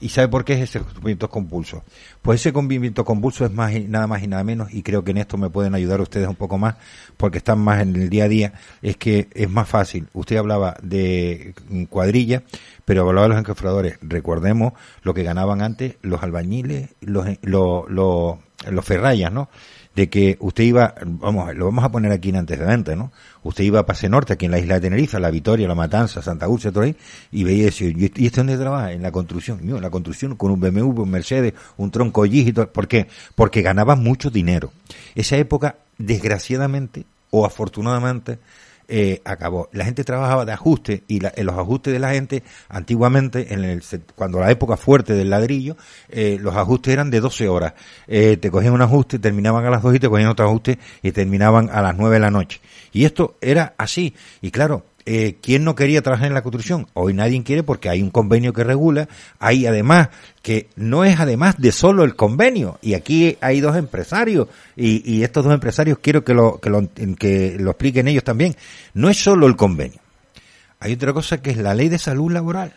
¿Y 0.00 0.08
sabe 0.10 0.28
por 0.28 0.44
qué 0.44 0.54
es 0.54 0.60
ese 0.60 0.80
convivimiento 0.80 1.30
convulso? 1.30 1.82
Pues 2.20 2.40
ese 2.40 2.52
convivimiento 2.52 3.04
convulso 3.04 3.44
es 3.44 3.52
más 3.52 3.72
y- 3.72 3.84
nada 3.88 4.06
más 4.06 4.22
y 4.22 4.26
nada 4.26 4.44
menos, 4.44 4.72
y 4.74 4.82
creo 4.82 5.04
que 5.04 5.12
en 5.12 5.18
esto 5.18 5.38
me 5.38 5.50
pueden 5.50 5.74
ayudar 5.74 6.00
ustedes 6.00 6.28
un 6.28 6.34
poco 6.34 6.58
más, 6.58 6.74
porque 7.16 7.38
están 7.38 7.60
más 7.60 7.80
en 7.80 7.94
el 7.96 8.10
día 8.10 8.24
a 8.24 8.28
día, 8.28 8.52
es 8.82 8.96
que 8.96 9.28
es 9.32 9.48
más 9.48 9.68
fácil. 9.68 10.08
Usted 10.12 10.36
hablaba 10.36 10.76
de 10.82 11.54
cuadrilla, 11.88 12.42
pero 12.84 13.08
hablaba 13.08 13.22
de 13.28 13.28
los 13.30 13.38
encofradores. 13.38 13.98
Recordemos 14.02 14.72
lo 15.02 15.14
que 15.14 15.22
ganaban 15.22 15.62
antes 15.62 15.96
los 16.02 16.22
albañiles, 16.22 16.90
los, 17.00 17.26
los, 17.42 17.88
los, 17.88 18.36
los 18.68 18.84
ferrayas, 18.84 19.32
¿no? 19.32 19.48
De 19.94 20.08
que 20.08 20.36
usted 20.40 20.64
iba, 20.64 20.94
vamos, 21.04 21.54
lo 21.54 21.66
vamos 21.66 21.84
a 21.84 21.90
poner 21.90 22.10
aquí 22.10 22.30
en 22.30 22.36
antecedentes, 22.36 22.96
¿no? 22.96 23.12
Usted 23.42 23.64
iba 23.64 23.80
a 23.80 23.86
Pase 23.86 24.08
Norte, 24.08 24.32
aquí 24.32 24.46
en 24.46 24.50
la 24.50 24.58
isla 24.58 24.74
de 24.74 24.80
Tenerife, 24.82 25.20
La 25.20 25.30
Vitoria, 25.30 25.68
La 25.68 25.74
Matanza, 25.74 26.20
Santa 26.20 26.48
Ursa, 26.48 26.72
todo 26.72 26.84
ahí, 26.84 26.96
y 27.30 27.44
veía 27.44 27.68
eso, 27.68 27.84
¿y 27.84 28.04
este 28.04 28.38
dónde 28.38 28.56
trabaja? 28.56 28.92
En 28.92 29.02
la 29.02 29.12
construcción, 29.12 29.64
Mío, 29.64 29.76
en 29.76 29.82
la 29.82 29.90
construcción 29.90 30.34
con 30.36 30.50
un 30.50 30.60
BMW, 30.60 31.02
un 31.02 31.10
Mercedes, 31.10 31.54
un 31.76 31.90
tronco 31.90 32.26
y 32.26 32.52
todo. 32.52 32.72
¿Por 32.72 32.88
qué? 32.88 33.06
Porque 33.34 33.62
ganaba 33.62 33.94
mucho 33.96 34.30
dinero. 34.30 34.72
Esa 35.14 35.36
época, 35.36 35.76
desgraciadamente, 35.98 37.04
o 37.30 37.46
afortunadamente, 37.46 38.38
eh, 38.88 39.20
acabó. 39.24 39.68
La 39.72 39.84
gente 39.84 40.04
trabajaba 40.04 40.44
de 40.44 40.52
ajuste 40.52 41.04
y 41.08 41.20
la- 41.20 41.32
en 41.34 41.46
los 41.46 41.56
ajustes 41.56 41.92
de 41.92 41.98
la 41.98 42.12
gente, 42.12 42.42
antiguamente, 42.68 43.52
en 43.54 43.64
el, 43.64 43.82
cuando 44.14 44.40
la 44.40 44.50
época 44.50 44.76
fuerte 44.76 45.14
del 45.14 45.30
ladrillo, 45.30 45.76
eh, 46.08 46.38
los 46.40 46.54
ajustes 46.56 46.92
eran 46.92 47.10
de 47.10 47.20
12 47.20 47.48
horas. 47.48 47.74
Eh, 48.06 48.36
te 48.36 48.50
cogían 48.50 48.72
un 48.74 48.82
ajuste, 48.82 49.18
terminaban 49.18 49.64
a 49.64 49.70
las 49.70 49.82
2 49.82 49.94
y 49.94 49.98
te 49.98 50.08
cogían 50.08 50.28
otro 50.28 50.46
ajuste 50.46 50.78
y 51.02 51.12
terminaban 51.12 51.70
a 51.70 51.82
las 51.82 51.96
9 51.96 52.14
de 52.16 52.20
la 52.20 52.30
noche. 52.30 52.60
Y 52.92 53.04
esto 53.04 53.36
era 53.40 53.74
así. 53.78 54.14
Y 54.40 54.50
claro, 54.50 54.84
eh, 55.06 55.36
¿quién 55.42 55.64
no 55.64 55.74
quería 55.74 56.02
trabajar 56.02 56.28
en 56.28 56.34
la 56.34 56.42
construcción? 56.42 56.86
Hoy 56.94 57.14
nadie 57.14 57.42
quiere 57.42 57.62
porque 57.62 57.88
hay 57.88 58.02
un 58.02 58.10
convenio 58.10 58.52
que 58.52 58.64
regula, 58.64 59.08
hay 59.38 59.66
además 59.66 60.08
que 60.42 60.68
no 60.76 61.04
es 61.04 61.20
además 61.20 61.56
de 61.58 61.72
solo 61.72 62.04
el 62.04 62.16
convenio 62.16 62.78
y 62.82 62.94
aquí 62.94 63.36
hay 63.40 63.60
dos 63.60 63.76
empresarios 63.76 64.48
y, 64.76 65.02
y 65.10 65.22
estos 65.22 65.44
dos 65.44 65.52
empresarios 65.52 65.98
quiero 66.00 66.24
que 66.24 66.34
lo, 66.34 66.58
que 66.58 66.70
lo 66.70 66.88
que 67.18 67.56
lo 67.58 67.70
expliquen 67.70 68.08
ellos 68.08 68.24
también. 68.24 68.56
No 68.94 69.10
es 69.10 69.18
solo 69.18 69.46
el 69.46 69.56
convenio. 69.56 70.00
Hay 70.80 70.92
otra 70.92 71.12
cosa 71.12 71.40
que 71.40 71.50
es 71.50 71.56
la 71.56 71.74
ley 71.74 71.88
de 71.88 71.98
salud 71.98 72.30
laboral 72.30 72.74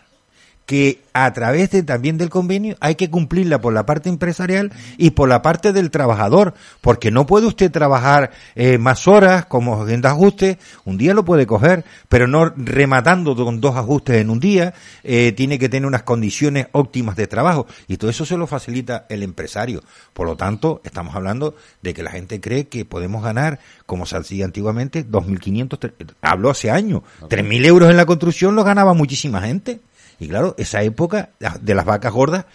que 0.68 1.02
a 1.14 1.32
través 1.32 1.72
de, 1.72 1.82
también 1.82 2.18
del 2.18 2.30
convenio 2.30 2.76
hay 2.82 2.96
que 2.96 3.10
cumplirla 3.10 3.60
por 3.62 3.74
la 3.74 3.86
parte 3.86 4.10
empresarial 4.10 4.72
y 4.98 5.12
por 5.12 5.30
la 5.30 5.42
parte 5.42 5.72
del 5.72 5.90
trabajador, 5.92 6.54
porque 6.82 7.10
no 7.10 7.26
puede 7.26 7.48
usted 7.48 7.72
trabajar 7.72 8.32
eh, 8.54 8.78
más 8.78 9.08
horas 9.08 9.46
como 9.46 9.86
de 9.86 9.96
ajuste, 10.08 10.60
un 10.84 10.98
día 10.98 11.14
lo 11.14 11.24
puede 11.24 11.48
coger, 11.48 11.86
pero 12.10 12.28
no 12.28 12.52
rematando 12.56 13.34
con 13.34 13.62
dos 13.62 13.78
ajustes 13.78 14.18
en 14.18 14.30
un 14.30 14.42
día, 14.42 14.74
eh, 15.06 15.32
tiene 15.32 15.58
que 15.58 15.70
tener 15.70 15.88
unas 15.88 16.04
condiciones 16.04 16.68
óptimas 16.74 17.16
de 17.16 17.28
trabajo 17.28 17.66
y 17.88 17.96
todo 17.96 18.12
eso 18.12 18.26
se 18.26 18.36
lo 18.38 18.46
facilita 18.46 19.06
el 19.08 19.24
empresario. 19.24 19.82
Por 20.14 20.28
lo 20.28 20.36
tanto, 20.36 20.82
estamos 20.84 21.16
hablando 21.16 21.56
de 21.82 21.94
que 21.94 22.04
la 22.04 22.12
gente 22.12 22.42
cree 22.42 22.68
que 22.68 22.84
podemos 22.84 23.24
ganar, 23.24 23.60
como 23.86 24.06
se 24.06 24.18
hacía 24.18 24.44
antiguamente, 24.44 25.06
2.500, 25.08 25.80
tre- 25.80 25.94
habló 26.22 26.50
hace 26.50 26.70
años, 26.70 27.04
3.000 27.30 27.66
euros 27.66 27.90
en 27.90 27.96
la 27.96 28.06
construcción 28.06 28.54
lo 28.56 28.66
ganaba 28.66 28.94
muchísima 28.94 29.40
gente. 29.40 29.80
Y 30.20 30.28
claro, 30.28 30.56
esa 30.58 30.82
época 30.84 31.30
de 31.62 31.76
las 31.76 31.86
vacas 31.86 32.12
gordas 32.12 32.46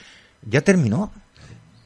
ya 0.48 0.60
terminó. 0.62 1.12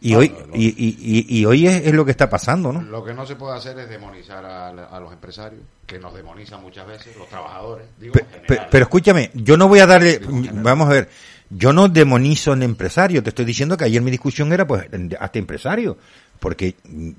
Y 0.00 0.14
hoy, 0.14 0.32
y, 0.54 0.66
y, 0.66 0.96
y- 1.28 1.38
y 1.40 1.44
hoy 1.46 1.66
es, 1.66 1.86
es 1.86 1.94
lo 1.94 2.04
que 2.04 2.10
está 2.10 2.28
pasando, 2.28 2.70
¿no? 2.72 2.82
Lo 2.82 3.02
que 3.02 3.14
no 3.14 3.26
se 3.26 3.34
puede 3.34 3.56
hacer 3.56 3.78
es 3.78 3.88
demonizar 3.88 4.44
a, 4.44 4.68
a 4.68 5.00
los 5.00 5.12
empresarios, 5.12 5.62
que 5.86 5.98
nos 5.98 6.14
demonizan 6.14 6.60
muchas 6.60 6.86
veces, 6.86 7.16
los 7.16 7.28
trabajadores. 7.28 7.86
Digo, 7.98 8.12
Pe- 8.12 8.20
en 8.20 8.26
pe- 8.26 8.40
general. 8.46 8.68
pero 8.70 8.82
escúchame, 8.84 9.30
yo 9.34 9.56
no 9.56 9.68
voy 9.68 9.80
a 9.80 9.86
darle, 9.86 10.20
vamos 10.52 10.88
a 10.88 10.92
ver, 10.92 11.08
yo 11.50 11.72
no 11.72 11.88
demonizo 11.88 12.52
en 12.52 12.62
empresario, 12.62 13.22
te 13.22 13.30
estoy 13.30 13.46
diciendo 13.46 13.76
que 13.76 13.84
ayer 13.84 14.02
mi 14.02 14.10
discusión 14.10 14.52
era 14.52 14.66
pues 14.66 14.86
hasta 15.18 15.38
empresario, 15.38 15.96
porque 16.40 16.76
mm, 16.84 17.10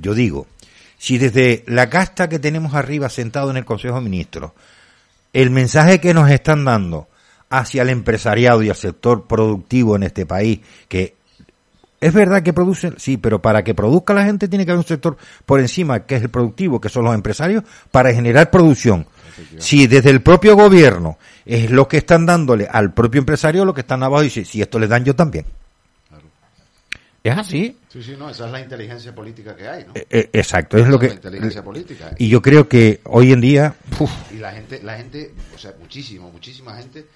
yo 0.00 0.14
digo, 0.14 0.46
si 0.98 1.18
desde 1.18 1.64
la 1.66 1.90
casta 1.90 2.28
que 2.28 2.38
tenemos 2.38 2.74
arriba 2.74 3.08
sentado 3.08 3.50
en 3.50 3.56
el 3.58 3.64
Consejo 3.64 3.96
de 3.96 4.02
Ministros, 4.02 4.52
el 5.32 5.50
mensaje 5.50 6.00
que 6.00 6.14
nos 6.14 6.30
están 6.30 6.64
dando 6.64 7.08
hacia 7.58 7.82
el 7.82 7.90
empresariado 7.90 8.62
y 8.62 8.68
al 8.68 8.76
sector 8.76 9.26
productivo 9.26 9.96
en 9.96 10.02
este 10.02 10.26
país, 10.26 10.60
que 10.88 11.14
es 12.00 12.12
verdad 12.12 12.42
que 12.42 12.52
produce, 12.52 12.92
sí, 12.98 13.16
pero 13.16 13.40
para 13.40 13.64
que 13.64 13.74
produzca 13.74 14.12
la 14.12 14.24
gente 14.24 14.48
tiene 14.48 14.64
que 14.64 14.72
haber 14.72 14.80
un 14.80 14.86
sector 14.86 15.16
por 15.46 15.60
encima, 15.60 16.04
que 16.04 16.16
es 16.16 16.22
el 16.22 16.28
productivo, 16.28 16.80
que 16.80 16.88
son 16.88 17.04
los 17.04 17.14
empresarios, 17.14 17.64
para 17.90 18.12
generar 18.12 18.50
producción. 18.50 19.06
Si 19.58 19.86
desde 19.86 20.10
el 20.10 20.22
propio 20.22 20.56
gobierno 20.56 21.18
es 21.44 21.70
lo 21.70 21.88
que 21.88 21.98
están 21.98 22.26
dándole 22.26 22.68
al 22.70 22.92
propio 22.92 23.18
empresario, 23.20 23.64
lo 23.64 23.74
que 23.74 23.82
están 23.82 24.02
abajo 24.02 24.22
dice, 24.22 24.44
si 24.44 24.60
esto 24.62 24.78
le 24.78 24.88
dan 24.88 25.04
yo 25.04 25.14
también. 25.14 25.46
Es 27.22 27.36
así. 27.36 27.76
Sí, 27.88 28.02
sí, 28.02 28.14
no, 28.16 28.30
esa 28.30 28.46
es 28.46 28.52
la 28.52 28.60
inteligencia 28.60 29.12
política 29.14 29.56
que 29.56 29.66
hay, 29.66 29.84
¿no? 29.84 29.92
Eh, 29.96 30.06
eh, 30.08 30.30
exacto, 30.32 30.78
es 30.78 30.86
lo 30.86 30.98
que... 30.98 31.08
la 31.08 31.14
inteligencia 31.14 31.62
política. 31.62 32.12
Y 32.18 32.28
yo 32.28 32.40
creo 32.40 32.68
que 32.68 33.00
hoy 33.04 33.32
en 33.32 33.40
día, 33.40 33.74
uf, 33.98 34.10
Y 34.32 34.36
la 34.36 34.52
gente, 34.52 34.80
la 34.82 34.96
gente, 34.96 35.34
o 35.54 35.58
sea, 35.58 35.74
muchísimo, 35.80 36.30
muchísima 36.30 36.76
gente 36.76 37.06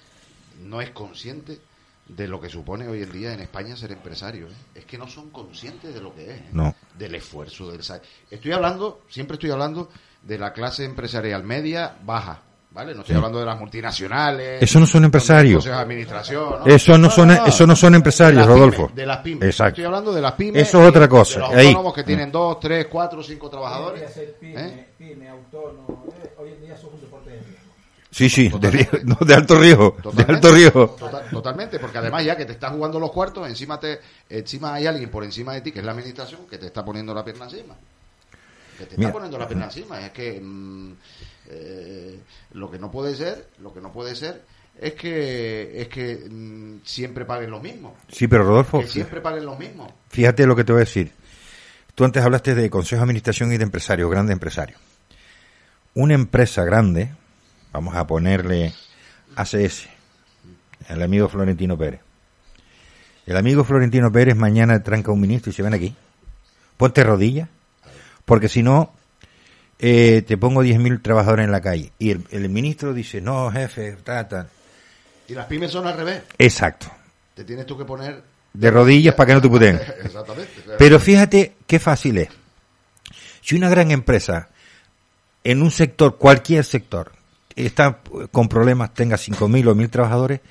no 0.61 0.81
es 0.81 0.91
consciente 0.91 1.59
de 2.07 2.27
lo 2.27 2.41
que 2.41 2.49
supone 2.49 2.87
hoy 2.87 3.03
en 3.03 3.11
día 3.11 3.33
en 3.33 3.39
España 3.39 3.75
ser 3.75 3.91
empresario. 3.91 4.47
¿eh? 4.47 4.53
Es 4.75 4.85
que 4.85 4.97
no 4.97 5.07
son 5.07 5.29
conscientes 5.29 5.93
de 5.93 6.01
lo 6.01 6.13
que 6.13 6.23
es, 6.31 6.37
¿eh? 6.39 6.45
No. 6.51 6.75
del 6.97 7.15
esfuerzo. 7.15 7.71
Del... 7.71 7.81
Estoy 8.29 8.51
hablando, 8.51 9.01
siempre 9.09 9.35
estoy 9.35 9.51
hablando 9.51 9.89
de 10.21 10.37
la 10.37 10.51
clase 10.53 10.83
empresarial 10.85 11.43
media 11.43 11.95
baja. 12.03 12.41
¿Vale? 12.73 12.93
No 12.93 13.01
estoy 13.01 13.15
Sí. 13.15 13.17
hablando 13.17 13.37
de 13.39 13.45
las 13.45 13.59
multinacionales. 13.59 14.63
Eso 14.63 14.79
no 14.79 14.85
son 14.85 15.03
empresarios. 15.03 15.55
consejos 15.55 15.77
de 15.77 15.83
administración. 15.83 16.49
¿no? 16.59 16.65
Eso 16.65 16.97
no 16.97 17.09
son- 17.09 17.31
eso 17.31 17.67
no 17.67 17.75
son 17.75 17.95
empresarios, 17.95 18.47
De 18.47 18.47
Rodolfo. 18.53 18.83
pymes, 18.87 18.95
de 18.95 19.05
las 19.05 19.17
pymes. 19.17 19.43
Exacto. 19.49 19.69
Estoy 19.71 19.83
hablando 19.85 20.13
de 20.13 20.21
las 20.21 20.31
pymes. 20.33 20.61
Eso 20.69 20.81
es 20.81 20.87
otra 20.87 21.09
cosa. 21.09 21.33
De 21.33 21.39
los 21.47 21.55
Ahí. 21.55 21.67
autónomos 21.67 21.93
que 21.93 22.03
tienen 22.03 22.31
dos, 22.31 22.59
tres, 22.61 22.87
cuatro, 22.89 23.21
cinco 23.21 23.49
trabajadores. 23.49 24.01
Hoy 24.03 24.07
en 24.07 24.13
día 24.13 24.15
ser 24.15 24.35
pyme, 24.39 24.65
¿eh? 24.67 24.87
pyme, 24.97 25.27
autónomo, 25.27 26.05
eh, 26.23 26.33
hoy 26.37 26.49
en 26.51 26.61
día 26.61 26.77
somos 26.77 26.93
un 26.95 27.01
deporte 27.01 27.29
de. 27.31 27.41
Sí, 28.11 28.29
sí, 28.29 28.49
de, 28.49 28.69
riesgo- 28.71 28.99
no, 29.05 29.15
de 29.25 29.33
alto 29.33 29.57
riesgo. 29.57 29.95
De 30.13 30.23
alto 30.23 30.53
riesgo. 30.53 30.89
Total- 30.99 31.29
totalmente, 31.29 31.79
porque 31.79 31.97
además 31.97 32.25
ya 32.25 32.35
que 32.35 32.45
te 32.45 32.51
estás 32.51 32.71
jugando 32.71 32.99
los 32.99 33.11
cuartos, 33.11 33.47
encima 33.47 33.79
te, 33.79 33.99
encima 34.29 34.73
hay 34.73 34.85
alguien 34.85 35.09
por 35.09 35.23
encima 35.23 35.53
de 35.53 35.61
ti, 35.61 35.71
que 35.71 35.79
es 35.79 35.85
la 35.85 35.91
administración, 35.93 36.41
que 36.49 36.57
te 36.57 36.65
está 36.67 36.83
poniendo 36.83 37.13
la 37.13 37.23
pierna 37.23 37.45
encima. 37.45 37.73
Que 38.77 38.85
te 38.85 38.97
Mira. 38.97 39.09
está 39.09 39.13
poniendo 39.13 39.37
la 39.37 39.47
pierna 39.47 39.65
encima. 39.65 40.01
Es 40.05 40.11
que 40.11 40.41
mm, 40.41 40.91
eh, 41.51 42.19
lo 42.53 42.69
que 42.69 42.79
no 42.79 42.91
puede 42.91 43.15
ser, 43.15 43.47
lo 43.61 43.73
que 43.73 43.79
no 43.79 43.91
puede 43.93 44.13
ser 44.15 44.41
es 44.79 44.93
que 44.93 45.81
es 45.81 45.87
que 45.87 46.27
mm, 46.29 46.79
siempre 46.83 47.23
paguen 47.25 47.49
los 47.49 47.61
mismos. 47.63 47.93
Sí, 48.09 48.27
pero 48.27 48.43
Rodolfo, 48.43 48.81
Que 48.81 48.87
siempre 48.87 49.21
paguen 49.21 49.45
los 49.45 49.57
mismos. 49.57 49.89
fíjate 50.09 50.45
lo 50.45 50.55
que 50.55 50.63
te 50.65 50.73
voy 50.73 50.81
a 50.81 50.85
decir. 50.85 51.11
Tú 51.95 52.03
antes 52.05 52.23
hablaste 52.23 52.55
de 52.55 52.69
consejo 52.69 52.99
de 52.99 53.03
administración 53.03 53.53
y 53.53 53.57
de 53.57 53.63
empresarios, 53.63 54.09
grandes 54.11 54.33
empresarios. 54.33 54.79
Una 55.93 56.13
empresa 56.13 56.63
grande, 56.63 57.11
vamos 57.71 57.95
a 57.95 58.05
ponerle 58.07 58.73
ACS, 59.35 59.87
el 60.89 61.01
amigo 61.01 61.29
Florentino 61.29 61.77
Pérez. 61.77 62.01
El 63.25 63.37
amigo 63.37 63.63
Florentino 63.63 64.11
Pérez 64.11 64.35
mañana 64.35 64.81
tranca 64.83 65.11
un 65.11 65.21
ministro 65.21 65.51
y 65.51 65.53
se 65.53 65.63
ven 65.63 65.73
aquí. 65.73 65.95
Ponte 66.77 67.03
rodillas, 67.03 67.47
porque 68.25 68.49
si 68.49 68.63
no, 68.63 68.91
eh, 69.79 70.23
te 70.27 70.37
pongo 70.37 70.63
10.000 70.63 71.01
trabajadores 71.01 71.45
en 71.45 71.51
la 71.51 71.61
calle. 71.61 71.91
Y 71.99 72.11
el, 72.11 72.25
el 72.31 72.49
ministro 72.49 72.93
dice, 72.93 73.21
no, 73.21 73.51
jefe, 73.51 73.97
ta, 74.03 74.27
ta. 74.27 74.47
Y 75.27 75.33
las 75.33 75.45
pymes 75.45 75.71
son 75.71 75.87
al 75.87 75.95
revés. 75.95 76.23
Exacto. 76.37 76.91
Te 77.33 77.43
tienes 77.43 77.65
tú 77.65 77.77
que 77.77 77.85
poner 77.85 78.21
De 78.53 78.69
rodillas 78.69 79.15
para 79.15 79.27
que 79.27 79.33
no 79.33 79.41
te 79.41 79.49
puteen. 79.49 79.79
Exactamente. 80.03 80.51
Pero 80.77 80.99
fíjate 80.99 81.55
qué 81.65 81.79
fácil 81.79 82.17
es. 82.17 82.29
Si 83.41 83.55
una 83.55 83.69
gran 83.69 83.91
empresa 83.91 84.49
en 85.43 85.61
un 85.61 85.71
sector, 85.71 86.17
cualquier 86.17 86.63
sector, 86.63 87.11
está 87.55 87.99
con 88.31 88.47
problemas, 88.47 88.93
tenga 88.93 89.17
5.000 89.17 89.67
o 89.67 89.75
1.000 89.75 89.89
trabajadores, 89.89 90.41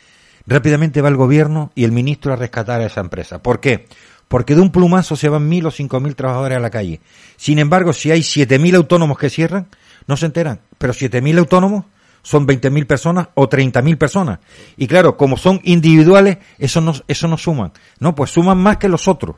rápidamente 0.47 1.01
va 1.01 1.09
el 1.09 1.17
gobierno 1.17 1.73
y 1.75 1.85
el 1.85 1.93
ministro 1.93 2.33
a 2.33 2.37
rescatar 2.37 2.81
a 2.81 2.87
esa 2.87 3.01
empresa. 3.01 3.43
¿Por 3.43 3.61
qué? 3.61 3.87
Porque 4.29 4.55
de 4.55 4.61
un 4.61 4.71
plumazo 4.71 5.17
se 5.17 5.29
van 5.29 5.51
1.000 5.51 5.67
o 5.67 5.71
5.000 5.71 6.15
trabajadores 6.15 6.57
a 6.57 6.61
la 6.61 6.71
calle. 6.71 7.01
Sin 7.37 7.59
embargo, 7.59 7.93
si 7.93 8.11
hay 8.11 8.21
7.000 8.21 8.77
autónomos 8.77 9.19
que 9.19 9.29
cierran, 9.29 9.67
no 10.07 10.17
se 10.17 10.27
enteran. 10.27 10.61
Pero 10.79 10.93
7.000 10.93 11.39
autónomos 11.39 11.85
son 12.23 12.47
20.000 12.47 12.87
personas 12.87 13.29
o 13.35 13.49
30.000 13.49 13.97
personas. 13.97 14.39
Y 14.77 14.87
claro, 14.87 15.17
como 15.17 15.37
son 15.37 15.61
individuales, 15.65 16.39
eso 16.59 16.81
no, 16.81 16.95
eso 17.09 17.29
no 17.29 17.39
suman. 17.39 17.73
No, 17.99 18.15
pues 18.15 18.31
suman 18.31 18.59
más 18.59 18.77
que 18.77 18.89
los 18.89 19.09
otros. 19.09 19.37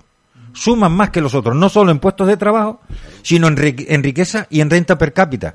Suman 0.53 0.93
más 0.93 1.11
que 1.11 1.23
los 1.23 1.35
otros, 1.35 1.57
no 1.57 1.71
solo 1.71 1.91
en 1.91 1.99
puestos 1.99 2.29
de 2.29 2.37
trabajo, 2.37 2.83
sino 3.23 3.49
en, 3.49 3.57
en 3.59 4.03
riqueza 4.03 4.47
y 4.51 4.61
en 4.61 4.69
renta 4.69 4.99
per 4.99 5.15
cápita. 5.15 5.55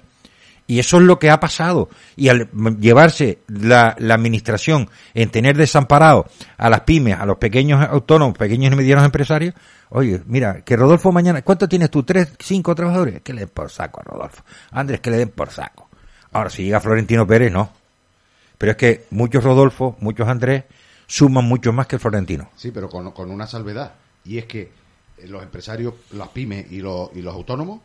Y 0.68 0.80
eso 0.80 0.98
es 0.98 1.04
lo 1.04 1.18
que 1.18 1.30
ha 1.30 1.40
pasado. 1.40 1.90
Y 2.18 2.28
al 2.28 2.50
llevarse 2.80 3.40
la, 3.48 3.96
la 4.00 4.16
administración 4.16 4.90
en 5.14 5.32
tener 5.32 5.56
desamparado 5.56 6.28
a 6.58 6.70
las 6.70 6.82
pymes, 6.82 7.18
a 7.18 7.26
los 7.26 7.38
pequeños 7.38 7.82
autónomos, 7.90 8.38
pequeños 8.38 8.74
y 8.74 8.76
medianos 8.76 9.06
empresarios, 9.06 9.56
oye, 9.90 10.22
mira, 10.26 10.62
que 10.62 10.76
Rodolfo 10.76 11.14
mañana, 11.14 11.42
¿cuánto 11.42 11.70
tienes 11.70 11.90
tú? 11.90 12.04
¿Tres, 12.04 12.34
cinco 12.40 12.76
trabajadores? 12.76 13.22
Que 13.22 13.34
le 13.34 13.42
den 13.42 13.50
por 13.50 13.72
saco 13.72 14.02
a 14.02 14.04
Rodolfo. 14.04 14.44
Andrés, 14.72 15.00
que 15.00 15.10
le 15.10 15.18
den 15.18 15.30
por 15.30 15.50
saco. 15.52 15.88
Ahora, 16.34 16.50
si 16.50 16.64
llega 16.64 16.82
Florentino 16.82 17.26
Pérez, 17.26 17.52
no. 17.52 17.72
Pero 18.58 18.72
es 18.72 18.78
que 18.78 19.06
muchos 19.12 19.44
Rodolfo, 19.44 19.96
muchos 20.02 20.28
Andrés, 20.28 20.66
suman 21.08 21.46
mucho 21.46 21.72
más 21.72 21.88
que 21.88 21.98
Florentino. 21.98 22.50
Sí, 22.56 22.72
pero 22.72 22.90
con, 22.90 23.12
con 23.12 23.32
una 23.32 23.48
salvedad. 23.48 23.94
Y 24.26 24.38
es 24.38 24.46
que 24.46 24.72
los 25.26 25.42
empresarios, 25.42 25.94
las 26.12 26.28
pymes 26.30 26.70
y 26.72 26.82
los, 26.82 27.10
y 27.16 27.22
los 27.22 27.34
autónomos, 27.34 27.80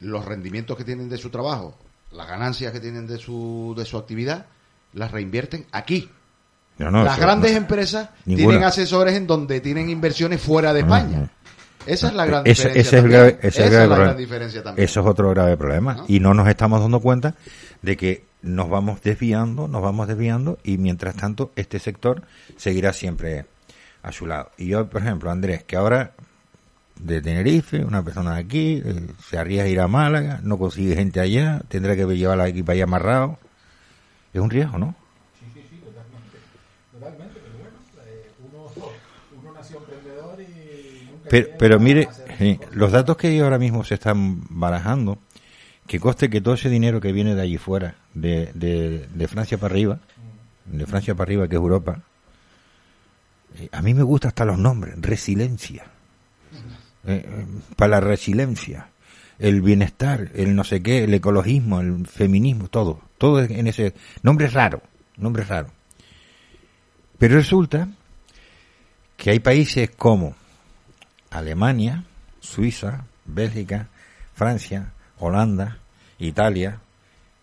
los 0.00 0.24
rendimientos 0.24 0.76
que 0.76 0.84
tienen 0.84 1.08
de 1.08 1.16
su 1.18 1.30
trabajo, 1.30 1.76
las 2.12 2.28
ganancias 2.28 2.72
que 2.72 2.80
tienen 2.80 3.06
de 3.06 3.18
su, 3.18 3.74
de 3.76 3.84
su 3.84 3.96
actividad, 3.96 4.46
las 4.92 5.10
reinvierten 5.10 5.66
aquí. 5.72 6.10
No, 6.78 6.90
no, 6.90 7.04
las 7.04 7.18
grandes 7.18 7.52
no. 7.52 7.58
empresas 7.58 8.10
Ninguna. 8.26 8.48
tienen 8.48 8.64
asesores 8.68 9.14
en 9.14 9.26
donde 9.26 9.60
tienen 9.60 9.88
inversiones 9.88 10.40
fuera 10.40 10.72
de 10.74 10.80
España. 10.80 11.30
Esa 11.86 12.08
es 12.08 12.14
la 12.14 12.26
gran 12.26 12.42
Ese- 12.46 12.68
diferencia. 12.68 12.80
ese 12.80 12.80
es 12.80 12.92
el 12.92 13.00
también. 13.02 13.20
grave- 13.20 13.38
ese 13.40 13.48
es 13.48 13.56
el 13.58 13.62
Esa 13.64 13.70
grave 13.72 13.84
es 13.84 13.90
la 13.98 14.04
gran 14.04 14.16
diferencia 14.16 14.62
también. 14.62 14.84
Eso 14.84 15.00
es 15.00 15.06
otro 15.06 15.30
grave 15.30 15.56
problema. 15.56 16.04
Y 16.08 16.20
no 16.20 16.34
nos 16.34 16.48
estamos 16.48 16.80
dando 16.80 17.00
cuenta 17.00 17.34
de 17.82 17.96
que 17.96 18.24
nos 18.42 18.68
vamos 18.68 19.00
desviando, 19.02 19.68
nos 19.68 19.82
vamos 19.82 20.06
desviando 20.08 20.58
y 20.64 20.78
mientras 20.78 21.14
tanto 21.16 21.52
este 21.56 21.78
sector 21.78 22.22
seguirá 22.56 22.92
siempre 22.92 23.46
a 24.02 24.12
su 24.12 24.26
lado. 24.26 24.50
Y 24.58 24.66
yo, 24.66 24.88
por 24.88 25.00
ejemplo, 25.02 25.30
Andrés, 25.30 25.64
que 25.64 25.76
ahora 25.76 26.12
de 27.00 27.20
Tenerife, 27.20 27.84
una 27.84 28.02
persona 28.02 28.34
de 28.34 28.40
aquí, 28.40 28.82
eh, 28.84 29.06
se 29.28 29.38
arriesga 29.38 29.64
a 29.64 29.68
ir 29.68 29.80
a 29.80 29.88
Málaga, 29.88 30.40
no 30.42 30.58
consigue 30.58 30.96
gente 30.96 31.20
allá, 31.20 31.62
tendrá 31.68 31.96
que 31.96 32.04
llevar 32.06 32.38
la 32.38 32.48
equipa 32.48 32.72
ahí 32.72 32.80
amarrado. 32.80 33.38
Es 34.32 34.40
un 34.40 34.50
riesgo, 34.50 34.78
¿no? 34.78 34.94
Sí, 35.38 35.46
sí, 35.54 35.66
sí, 35.70 35.76
totalmente. 35.78 36.38
Totalmente, 36.92 37.40
pero 37.42 37.58
bueno, 37.58 37.78
eh, 38.06 38.30
uno, 38.50 38.90
uno 39.42 39.52
nació 39.52 39.78
emprendedor 39.78 40.40
y 40.40 41.08
nunca 41.10 41.56
Pero, 41.58 41.80
mire, 41.80 42.08
los 42.72 42.92
datos 42.92 43.16
que 43.16 43.40
ahora 43.40 43.58
mismo 43.58 43.84
se 43.84 43.94
están 43.94 44.42
barajando, 44.50 45.18
que 45.86 46.00
coste 46.00 46.28
que 46.28 46.40
todo 46.40 46.54
ese 46.54 46.68
dinero 46.68 47.00
que 47.00 47.12
viene 47.12 47.34
de 47.34 47.42
allí 47.42 47.58
fuera, 47.58 47.96
de, 48.14 48.50
de, 48.54 49.08
de 49.12 49.28
Francia 49.28 49.58
para 49.58 49.72
arriba, 49.72 50.00
de 50.66 50.86
Francia 50.86 51.14
para 51.14 51.28
arriba, 51.28 51.48
que 51.48 51.54
es 51.54 51.60
Europa, 51.60 52.02
eh, 53.58 53.68
a 53.72 53.82
mí 53.82 53.94
me 53.94 54.02
gustan 54.02 54.28
hasta 54.28 54.44
los 54.44 54.58
nombres, 54.58 54.94
resiliencia, 55.00 55.84
eh, 57.06 57.46
para 57.76 57.90
la 57.92 58.00
resiliencia, 58.00 58.88
el 59.38 59.62
bienestar, 59.62 60.30
el 60.34 60.54
no 60.54 60.64
sé 60.64 60.82
qué, 60.82 61.04
el 61.04 61.14
ecologismo, 61.14 61.80
el 61.80 62.06
feminismo, 62.06 62.68
todo, 62.68 63.00
todo 63.18 63.40
en 63.40 63.66
ese 63.66 63.94
nombre 64.22 64.48
raro, 64.48 64.82
nombre 65.16 65.44
raro. 65.44 65.68
Pero 67.18 67.36
resulta 67.36 67.88
que 69.16 69.30
hay 69.30 69.40
países 69.40 69.90
como 69.90 70.34
Alemania, 71.30 72.04
Suiza, 72.40 73.04
Bélgica, 73.24 73.88
Francia, 74.34 74.92
Holanda, 75.18 75.78
Italia 76.18 76.80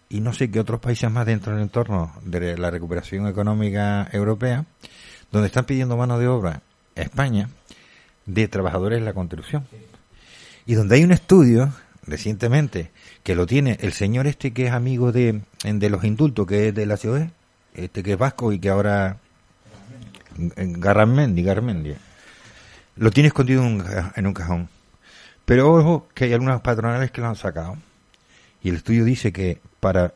y 0.10 0.20
no 0.20 0.34
sé 0.34 0.52
qué 0.52 0.60
otros 0.60 0.80
países 0.80 1.10
más 1.10 1.26
dentro 1.26 1.54
del 1.54 1.64
entorno 1.64 2.14
de 2.24 2.58
la 2.58 2.70
recuperación 2.70 3.28
económica 3.28 4.08
europea, 4.12 4.66
donde 5.32 5.48
están 5.48 5.66
pidiendo 5.66 5.98
mano 5.98 6.20
de 6.20 6.28
obra 6.28 6.62
a 6.96 7.02
España 7.02 7.50
de 8.26 8.48
trabajadores 8.48 9.00
de 9.00 9.06
la 9.06 9.14
construcción. 9.14 9.66
Y 10.66 10.76
donde 10.76 10.96
hay 10.96 11.04
un 11.04 11.12
estudio 11.12 11.74
recientemente 12.06 12.92
que 13.24 13.36
lo 13.36 13.46
tiene 13.46 13.78
el 13.82 13.94
señor 13.94 14.28
este 14.28 14.52
que 14.52 14.68
es 14.68 14.72
amigo 14.72 15.12
de, 15.12 15.42
de 15.64 15.90
los 15.90 16.04
indultos, 16.04 16.46
que 16.48 16.70
es 16.70 16.76
de 16.76 16.86
la 16.86 16.98
ciudad, 16.98 17.30
este 17.74 18.04
que 18.04 18.14
es 18.14 18.18
vasco 18.18 18.52
y 18.54 18.60
que 18.60 18.70
ahora 18.70 19.18
Garamendi, 20.58 21.44
Garamendi. 21.44 21.96
Lo 22.96 23.12
tiene 23.12 23.28
escondido 23.28 23.64
en 23.64 23.68
un, 23.82 23.84
en 24.16 24.28
un 24.28 24.34
cajón. 24.34 24.70
Pero 25.46 25.74
ojo 25.74 26.08
que 26.14 26.26
hay 26.26 26.34
algunas 26.34 26.62
patronales 26.62 27.12
que 27.12 27.22
lo 27.22 27.28
han 27.28 27.36
sacado. 27.36 27.78
Y 28.62 28.70
el 28.70 28.76
estudio 28.76 29.04
dice 29.04 29.34
que 29.34 29.60
para 29.80 30.14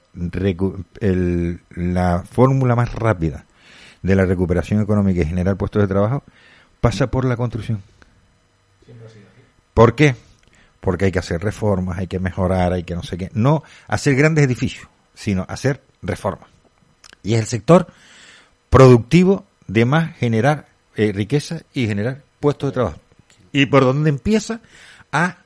el- 1.02 1.60
la 1.72 2.24
fórmula 2.30 2.76
más 2.76 2.94
rápida 2.94 3.46
de 4.02 4.16
la 4.16 4.26
recuperación 4.26 4.82
económica 4.82 5.22
y 5.22 5.26
generar 5.26 5.58
puestos 5.58 5.82
de 5.82 5.88
trabajo 5.88 6.24
pasa 6.80 7.08
por 7.08 7.26
la 7.26 7.36
construcción. 7.36 7.82
¿Por 9.78 9.94
qué? 9.94 10.16
Porque 10.80 11.06
hay 11.06 11.12
que 11.12 11.20
hacer 11.20 11.40
reformas, 11.40 12.00
hay 12.00 12.08
que 12.08 12.20
mejorar, 12.20 12.74
hay 12.74 12.82
que 12.82 12.96
no 12.96 13.04
sé 13.04 13.16
qué. 13.16 13.30
No 13.36 13.62
hacer 13.88 14.16
grandes 14.16 14.44
edificios, 14.44 14.88
sino 15.14 15.46
hacer 15.48 15.84
reformas. 16.02 16.50
Y 17.22 17.36
es 17.36 17.42
el 17.42 17.46
sector 17.46 17.86
productivo 18.72 19.46
de 19.68 19.86
más 19.86 20.18
generar 20.18 20.66
eh, 20.96 21.12
riqueza 21.14 21.62
y 21.76 21.86
generar 21.86 22.24
puestos 22.40 22.72
de 22.72 22.74
trabajo. 22.74 23.00
Y 23.52 23.68
por 23.68 23.84
donde 23.84 24.10
empieza 24.10 24.62
a 25.12 25.44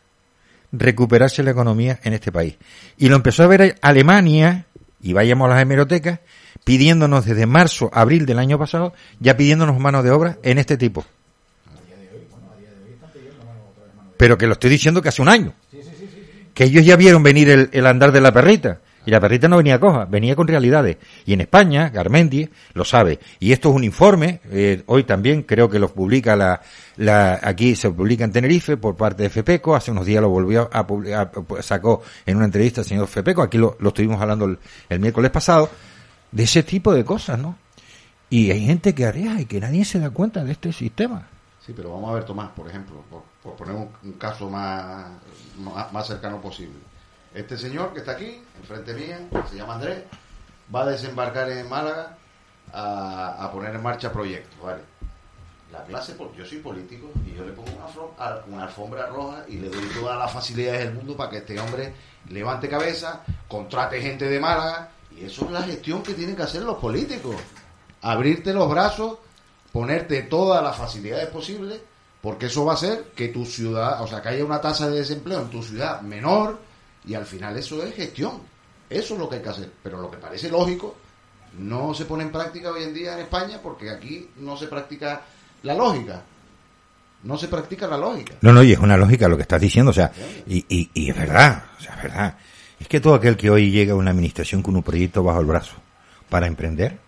recuperarse 0.72 1.44
la 1.44 1.52
economía 1.52 2.00
en 2.02 2.14
este 2.14 2.32
país. 2.32 2.56
Y 2.98 3.10
lo 3.10 3.18
empezó 3.18 3.44
a 3.44 3.48
ver 3.48 3.80
Alemania, 3.82 4.66
y 5.02 5.12
vayamos 5.12 5.48
a 5.48 5.56
las 5.56 5.62
hemerotecas, 5.62 6.22
pidiéndonos 6.64 7.26
desde 7.26 7.48
marzo, 7.48 7.90
abril 7.94 8.26
del 8.26 8.40
año 8.40 8.58
pasado, 8.58 8.94
ya 9.20 9.36
pidiéndonos 9.36 9.78
mano 9.78 10.02
de 10.04 10.12
obra 10.12 10.38
en 10.42 10.58
este 10.58 10.78
tipo. 10.78 11.06
Pero 14.22 14.38
que 14.38 14.46
lo 14.46 14.54
estoy 14.54 14.70
diciendo 14.70 15.02
que 15.02 15.10
hace 15.10 15.24
un 15.24 15.30
año. 15.30 15.52
Que 16.54 16.66
ellos 16.66 16.86
ya 16.86 16.96
vieron 16.96 17.24
venir 17.24 17.50
el, 17.50 17.70
el 17.72 17.88
andar 17.88 18.12
de 18.12 18.22
la 18.22 18.32
perrita. 18.32 18.78
Y 19.04 19.10
la 19.10 19.20
perrita 19.20 19.48
no 19.48 19.58
venía 19.58 19.80
coja, 19.80 20.06
venía 20.06 20.36
con 20.36 20.48
realidades. 20.48 20.98
Y 21.26 21.34
en 21.34 21.42
España, 21.42 21.90
Garmendi 21.90 22.48
lo 22.76 22.86
sabe. 22.86 23.18
Y 23.40 23.52
esto 23.52 23.70
es 23.70 23.76
un 23.76 23.84
informe, 23.84 24.42
eh, 24.52 24.84
hoy 24.86 25.06
también 25.06 25.42
creo 25.42 25.72
que 25.72 25.80
lo 25.80 25.92
publica 25.92 26.36
la, 26.36 26.62
la, 26.98 27.40
aquí 27.42 27.76
se 27.76 27.90
publica 27.90 28.24
en 28.24 28.32
Tenerife 28.32 28.78
por 28.78 28.96
parte 28.96 29.24
de 29.24 29.32
FEPECO, 29.32 29.76
hace 29.76 29.90
unos 29.90 30.06
días 30.06 30.22
lo 30.22 30.30
volvió 30.30 30.70
a, 30.72 30.86
publicar, 30.86 31.32
sacó 31.62 32.04
en 32.24 32.38
una 32.38 32.46
entrevista 32.46 32.82
el 32.82 32.88
señor 32.88 33.08
FEPECO, 33.08 33.42
aquí 33.42 33.58
lo, 33.58 33.76
estuvimos 33.84 34.22
hablando 34.22 34.56
el, 34.88 35.00
miércoles 35.00 35.32
pasado, 35.32 35.68
de 36.32 36.44
ese 36.44 36.62
tipo 36.62 36.94
de 36.94 37.04
cosas, 37.04 37.40
¿no? 37.40 37.58
Y 38.30 38.52
hay 38.52 38.68
gente 38.68 38.94
que 38.94 39.08
arriesga 39.08 39.42
y 39.42 39.46
que 39.46 39.60
nadie 39.60 39.84
se 39.84 39.98
da 39.98 40.12
cuenta 40.12 40.44
de 40.44 40.52
este 40.52 40.72
sistema. 40.72 41.28
Sí, 41.66 41.74
pero 41.76 41.92
vamos 41.92 42.12
a 42.12 42.14
ver, 42.14 42.24
Tomás, 42.24 42.52
por 42.52 42.68
ejemplo, 42.70 43.04
por, 43.44 43.56
poner 43.56 43.76
un, 43.76 44.14
caso 44.14 44.50
más, 44.50 45.08
más, 45.58 45.92
más 45.92 46.08
cercano 46.08 46.42
posible 46.42 46.80
este 47.34 47.58
señor 47.58 47.94
que 47.94 48.00
está 48.00 48.14
aquí, 48.14 48.42
enfrente 48.60 48.94
mía, 48.94 49.20
se 49.50 49.56
llama 49.56 49.76
Andrés, 49.76 50.04
va 50.74 50.82
a 50.82 50.88
desembarcar 50.88 51.50
en 51.50 51.68
Málaga 51.70 52.18
a, 52.74 53.46
a 53.46 53.52
poner 53.52 53.74
en 53.76 53.82
marcha 53.82 54.12
proyectos, 54.12 54.60
¿vale? 54.62 54.82
La 55.72 55.84
clase, 55.86 56.16
porque 56.16 56.40
yo 56.40 56.46
soy 56.46 56.58
político 56.58 57.10
y 57.26 57.34
yo 57.34 57.46
le 57.46 57.54
pongo 57.54 57.72
una 58.48 58.64
alfombra 58.64 59.08
roja 59.08 59.46
y 59.48 59.58
le 59.58 59.70
doy 59.70 59.86
todas 59.94 60.20
las 60.20 60.32
facilidades 60.32 60.82
del 60.82 60.94
mundo 60.94 61.16
para 61.16 61.30
que 61.30 61.38
este 61.38 61.58
hombre 61.60 61.94
levante 62.30 62.68
cabeza, 62.68 63.24
contrate 63.48 64.02
gente 64.02 64.28
de 64.28 64.40
Málaga 64.40 64.92
y 65.16 65.24
eso 65.24 65.46
es 65.46 65.52
la 65.52 65.64
gestión 65.64 66.04
que 66.04 66.14
tienen 66.14 66.36
que 66.36 66.44
hacer 66.44 66.64
los 66.64 66.78
políticos. 66.78 67.38
Abrirte 68.02 68.54
los 68.54 68.70
brazos, 68.70 69.20
ponerte 69.72 70.24
todas 70.24 70.62
las 70.62 70.76
facilidades 70.76 71.30
posibles, 71.30 71.80
porque 72.22 72.48
eso 72.48 72.66
va 72.66 72.74
a 72.74 72.76
hacer 72.76 73.12
que 73.16 73.30
tu 73.30 73.46
ciudad, 73.46 74.02
o 74.02 74.08
sea, 74.08 74.22
que 74.22 74.30
haya 74.30 74.46
una 74.46 74.62
tasa 74.62 74.90
de 74.90 75.00
desempleo 75.00 75.42
en 75.42 75.50
tu 75.50 75.64
ciudad 75.64 76.02
menor, 76.02 76.60
y 77.06 77.16
al 77.16 77.26
final 77.26 77.58
eso 77.58 77.84
es 77.84 77.96
gestión. 77.96 78.42
Eso 78.90 79.14
es 79.14 79.20
lo 79.20 79.30
que 79.30 79.38
hay 79.38 79.42
que 79.42 79.50
hacer. 79.50 79.72
Pero 79.82 80.02
lo 80.02 80.12
que 80.12 80.18
parece 80.18 80.50
lógico 80.50 80.96
no 81.58 81.94
se 81.94 82.06
pone 82.06 82.24
en 82.24 82.32
práctica 82.32 82.72
hoy 82.72 82.84
en 82.84 82.94
día 82.94 83.14
en 83.14 83.20
España 83.22 83.60
porque 83.62 83.90
aquí 83.90 84.30
no 84.38 84.58
se 84.58 84.68
practica 84.68 85.22
la 85.64 85.74
lógica. 85.74 86.22
No 87.24 87.38
se 87.38 87.48
practica 87.48 87.88
la 87.88 87.98
lógica. 87.98 88.36
No, 88.42 88.52
no, 88.52 88.64
y 88.64 88.74
es 88.74 88.80
una 88.80 88.98
lógica 88.98 89.28
lo 89.28 89.38
que 89.38 89.44
estás 89.44 89.62
diciendo. 89.62 89.92
O 89.92 89.94
sea, 89.94 90.12
y, 90.48 90.66
y, 90.68 90.90
y 90.94 91.10
es 91.10 91.16
verdad. 91.16 91.64
O 91.78 91.82
sea, 91.82 91.96
es 91.96 92.04
verdad. 92.04 92.38
Es 92.80 92.88
que 92.88 93.00
todo 93.00 93.14
aquel 93.14 93.38
que 93.38 93.50
hoy 93.50 93.72
llega 93.72 93.94
a 93.94 93.96
una 93.96 94.12
administración 94.12 94.62
con 94.62 94.76
un 94.76 94.84
proyecto 94.84 95.24
bajo 95.24 95.40
el 95.40 95.46
brazo 95.46 95.76
para 96.30 96.48
emprender, 96.48 97.00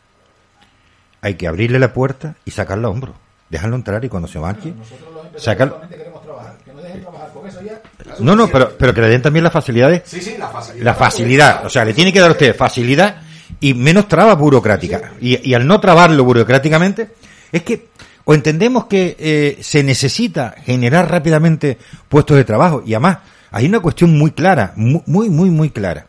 hay 1.21 1.35
que 1.35 1.47
abrirle 1.47 1.79
la 1.79 1.93
puerta 1.93 2.35
y 2.45 2.51
sacarlo 2.51 2.87
a 2.87 2.91
hombro. 2.91 3.15
Dejarlo 3.53 3.75
entrar 3.75 4.03
y 4.03 4.09
cuando 4.09 4.27
se 4.27 4.39
marche, 4.39 4.73
Nosotros 4.75 5.13
los 5.31 5.43
sacar... 5.43 5.67
empresarios 5.67 5.97
queremos 5.97 6.23
trabajar. 6.23 6.57
Que 6.65 6.73
no 6.73 7.61
ya. 7.61 7.81
No, 8.19 8.35
no, 8.35 8.47
pero, 8.47 8.75
pero 8.77 8.93
que 8.95 9.01
le 9.01 9.09
den 9.09 9.21
también 9.21 9.43
las 9.43 9.53
facilidades. 9.53 10.01
Sí, 10.05 10.21
sí, 10.21 10.35
la 10.39 10.47
facilidad. 10.47 10.83
La 10.83 10.93
facilidad. 10.95 11.65
O 11.65 11.69
sea, 11.69 11.85
le 11.85 11.93
tiene 11.93 12.11
que 12.11 12.19
dar 12.19 12.29
a 12.29 12.33
usted 12.33 12.55
facilidad 12.55 13.21
y 13.59 13.75
menos 13.75 14.07
traba 14.07 14.33
burocrática. 14.33 15.11
Y, 15.21 15.47
y 15.47 15.53
al 15.53 15.67
no 15.67 15.79
trabarlo 15.79 16.23
burocráticamente, 16.23 17.11
es 17.51 17.61
que 17.61 17.89
o 18.25 18.33
entendemos 18.33 18.85
que 18.85 19.15
eh, 19.19 19.59
se 19.61 19.83
necesita 19.83 20.55
generar 20.63 21.11
rápidamente 21.11 21.77
puestos 22.09 22.37
de 22.37 22.45
trabajo 22.45 22.81
y 22.85 22.93
además 22.93 23.19
hay 23.51 23.67
una 23.67 23.81
cuestión 23.81 24.17
muy 24.17 24.31
clara, 24.31 24.73
muy, 24.75 25.03
muy, 25.05 25.29
muy, 25.29 25.51
muy 25.51 25.69
clara. 25.69 26.07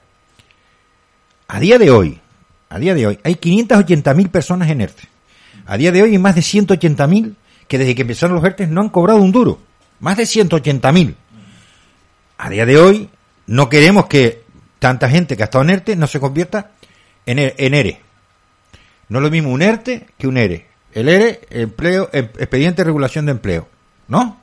A 1.49 1.61
día 1.61 1.79
de 1.79 1.91
hoy, 1.91 2.19
a 2.71 2.79
día 2.79 2.95
de 2.95 3.07
hoy, 3.07 3.19
hay 3.23 3.35
580.000 3.35 4.31
personas 4.31 4.71
en 4.71 4.81
ERTE. 4.81 5.14
A 5.67 5.77
día 5.77 5.93
de 5.93 6.03
hoy 6.03 6.11
hay 6.13 6.19
más 6.19 6.35
de 6.35 6.41
180.000 6.43 7.35
que 7.69 7.79
desde 7.79 7.95
que 7.95 8.03
empezaron 8.03 8.37
los 8.37 8.45
ERTE 8.45 8.67
no 8.67 8.81
han 8.81 8.89
cobrado 8.91 9.21
un 9.21 9.33
duro. 9.33 9.61
Más 10.01 10.17
de 10.17 10.25
180.000. 10.25 11.15
A 12.39 12.51
día 12.51 12.67
de 12.67 12.77
hoy 12.79 13.09
no 13.47 13.69
queremos 13.69 14.07
que 14.07 14.43
tanta 14.79 15.09
gente 15.09 15.37
que 15.37 15.43
ha 15.43 15.47
estado 15.47 15.65
en 15.65 15.71
ERTE 15.71 15.97
no 15.97 16.07
se 16.07 16.21
convierta 16.21 16.73
en, 17.27 17.39
E- 17.39 17.55
en 17.57 17.75
ERE. 17.75 18.01
No 19.09 19.19
es 19.19 19.23
lo 19.25 19.31
mismo 19.31 19.51
un 19.51 19.63
ERTE 19.63 20.07
que 20.19 20.27
un 20.27 20.37
ERE. 20.37 20.67
El 20.93 21.09
ERE, 21.09 21.41
empleo, 21.51 22.11
em- 22.13 22.29
expediente 22.39 22.83
de 22.83 22.85
regulación 22.85 23.27
de 23.27 23.33
empleo. 23.33 23.69
¿No? 24.09 24.39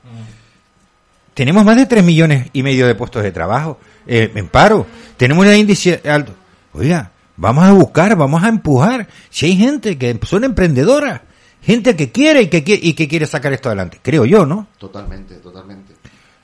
Tenemos 1.34 1.64
más 1.64 1.78
de 1.78 1.86
3 1.86 2.04
millones 2.04 2.50
y 2.54 2.64
medio 2.64 2.88
de 2.88 2.96
puestos 2.96 3.24
de 3.24 3.32
trabajo 3.32 3.80
eh, 4.08 4.32
en 4.36 4.48
paro. 4.50 4.86
Tenemos 5.18 5.46
un 5.46 5.54
índice 5.54 6.02
alto. 6.10 6.34
Oiga, 6.74 7.12
vamos 7.38 7.64
a 7.66 7.72
buscar, 7.74 8.16
vamos 8.16 8.44
a 8.44 8.50
empujar. 8.50 9.08
Si 9.30 9.46
hay 9.48 9.56
gente 9.58 9.98
que 9.98 10.20
son 10.24 10.44
emprendedoras, 10.44 11.22
gente 11.62 11.96
que 11.96 12.12
quiere 12.12 12.44
y 12.44 12.50
que, 12.50 12.64
quiere 12.64 12.82
y 12.86 12.94
que 12.94 13.08
quiere 13.08 13.26
sacar 13.28 13.54
esto 13.54 13.70
adelante. 13.70 14.00
Creo 14.02 14.26
yo, 14.26 14.46
¿no? 14.46 14.68
Totalmente, 14.78 15.36
totalmente. 15.36 15.94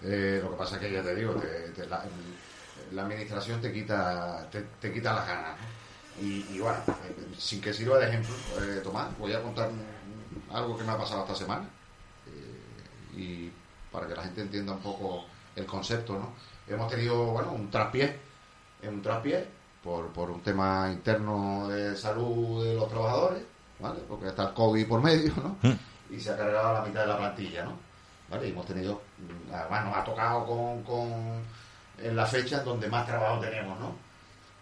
Eh, 0.03 0.39
lo 0.43 0.51
que 0.51 0.57
pasa 0.57 0.75
es 0.75 0.81
que 0.81 0.91
ya 0.93 1.01
te 1.03 1.15
digo, 1.15 1.33
te- 1.35 1.85
la, 1.87 3.03
administración 3.03 3.61
te 3.61 3.71
quita, 3.73 4.47
te, 4.79 4.91
quita 4.93 5.13
las 5.13 5.27
ganas. 5.27 5.51
Y, 6.21 6.45
y 6.53 6.59
bueno, 6.59 6.77
eh, 6.87 7.27
sin 7.37 7.61
que 7.61 7.73
sirva 7.73 7.99
de 7.99 8.07
ejemplo, 8.09 8.33
eh, 8.61 8.79
Tomás, 8.83 9.07
voy 9.19 9.33
a 9.33 9.41
contar 9.41 9.69
algo 10.51 10.77
que 10.77 10.83
me 10.83 10.91
ha 10.91 10.97
pasado 10.97 11.21
esta 11.23 11.35
semana. 11.35 11.67
eh, 12.27 13.17
y 13.19 13.51
para 13.91 14.07
que 14.07 14.15
la 14.15 14.23
gente 14.23 14.41
entienda 14.41 14.73
un 14.73 14.79
poco 14.79 15.25
el 15.55 15.65
concepto, 15.65 16.13
¿no? 16.13 16.33
Hemos 16.67 16.89
tenido, 16.91 17.25
bueno, 17.31 17.51
un 17.53 17.69
traspié, 17.71 18.15
en 18.81 18.93
un 18.95 19.01
traspié, 19.01 19.47
por, 19.83 20.07
por 20.07 20.31
un 20.31 20.41
tema 20.41 20.89
interno 20.91 21.67
de 21.67 21.95
salud 21.95 22.63
de 22.63 22.75
los 22.75 22.89
trabajadores, 22.89 23.43
¿vale? 23.79 23.99
Porque 24.07 24.27
está 24.27 24.49
el 24.49 24.53
COVID 24.53 24.87
por 24.87 25.01
medio, 25.01 25.33
¿no? 25.37 25.57
Y 26.09 26.19
se 26.19 26.31
ha 26.31 26.37
cargado 26.37 26.73
la 26.73 26.81
mitad 26.81 27.01
de 27.01 27.07
la 27.07 27.17
plantilla, 27.17 27.65
¿no? 27.65 27.73
¿Vale? 28.29 28.47
Y 28.47 28.51
hemos 28.51 28.65
tenido, 28.65 29.01
mm, 29.17 29.53
además 29.53 29.85
nos 29.85 29.95
ha 29.95 30.03
tocado 30.03 30.45
con, 30.45 30.83
con 30.83 31.43
en 31.97 32.15
la 32.15 32.25
fecha 32.25 32.59
en 32.59 32.65
donde 32.65 32.87
más 32.87 33.05
trabajo 33.05 33.39
tenemos, 33.39 33.79
¿no? 33.79 33.95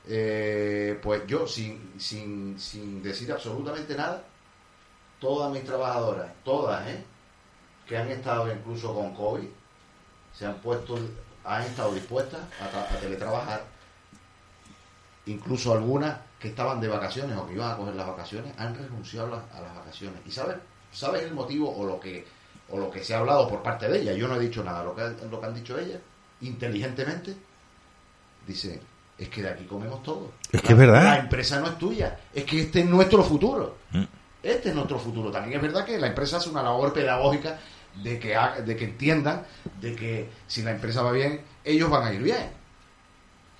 Eh, 0.08 1.00
pues 1.02 1.26
yo, 1.26 1.48
sin, 1.48 1.94
sin, 1.98 2.60
sin 2.60 3.02
decir 3.02 3.32
absolutamente 3.32 3.96
nada, 3.96 4.24
todas 5.20 5.52
mis 5.52 5.64
trabajadoras, 5.64 6.32
todas, 6.44 6.88
¿eh? 6.88 7.04
que 7.88 7.98
han 7.98 8.10
estado 8.10 8.52
incluso 8.52 8.94
con 8.94 9.14
COVID, 9.16 9.48
se 10.34 10.46
han 10.46 10.56
puesto, 10.56 10.98
han 11.44 11.64
estado 11.64 11.94
dispuestas 11.94 12.42
a 12.62 13.00
teletrabajar, 13.00 13.64
incluso 15.28 15.74
algunas 15.74 16.18
que 16.40 16.50
estaban 16.50 16.80
de 16.80 16.88
vacaciones 16.88 17.36
o 17.38 17.48
que 17.48 17.54
iban 17.54 17.72
a 17.72 17.78
coger 17.78 17.96
las 17.96 18.08
vacaciones, 18.08 18.54
han 18.58 18.76
renunciado 18.76 19.28
a 19.28 19.38
las, 19.38 19.56
a 19.56 19.62
las 19.62 19.76
vacaciones. 19.76 20.20
¿Y 20.28 20.32
sabes, 20.32 20.58
sabes 20.92 21.24
el 21.24 21.34
motivo 21.34 21.76
o 21.76 21.86
lo 21.86 22.00
que 22.00 22.26
o 22.70 22.80
lo 22.80 22.90
que 22.90 23.04
se 23.04 23.14
ha 23.14 23.20
hablado 23.20 23.48
por 23.48 23.62
parte 23.62 23.88
de 23.88 24.02
ella? 24.02 24.14
Yo 24.14 24.28
no 24.28 24.36
he 24.36 24.40
dicho 24.40 24.64
nada, 24.64 24.84
lo 24.84 24.96
que, 24.96 25.02
lo 25.30 25.40
que 25.40 25.46
han 25.46 25.54
dicho 25.56 25.78
ellas, 25.80 26.00
inteligentemente, 26.42 27.36
dice, 28.48 28.82
es 29.18 29.30
que 29.30 29.42
de 29.42 29.50
aquí 29.50 29.66
comemos 29.66 30.04
todo. 30.04 30.32
Es 30.52 30.62
que 30.62 30.74
es 30.74 30.78
verdad. 30.78 31.04
La 31.04 31.20
empresa 31.20 31.60
no 31.60 31.68
es 31.68 31.78
tuya, 31.78 32.20
es 32.34 32.44
que 32.44 32.62
este 32.62 32.82
es 32.82 32.86
nuestro 32.86 33.24
futuro. 33.24 33.78
Mm. 33.92 34.04
Este 34.44 34.70
es 34.70 34.76
nuestro 34.76 35.00
futuro. 35.00 35.32
También 35.32 35.56
es 35.56 35.62
verdad 35.62 35.86
que 35.86 35.98
la 35.98 36.08
empresa 36.08 36.38
hace 36.38 36.50
una 36.50 36.62
labor 36.62 36.94
pedagógica 36.94 37.58
de 38.04 38.20
que, 38.20 38.36
ha- 38.36 38.62
de 38.62 38.76
que 38.76 38.86
entiendan 38.86 39.44
de 39.82 39.96
que 39.96 40.30
si 40.48 40.62
la 40.62 40.72
empresa 40.72 41.02
va 41.02 41.12
bien, 41.12 41.42
ellos 41.64 41.90
van 41.90 42.04
a 42.08 42.14
ir 42.14 42.22
bien. 42.22 42.50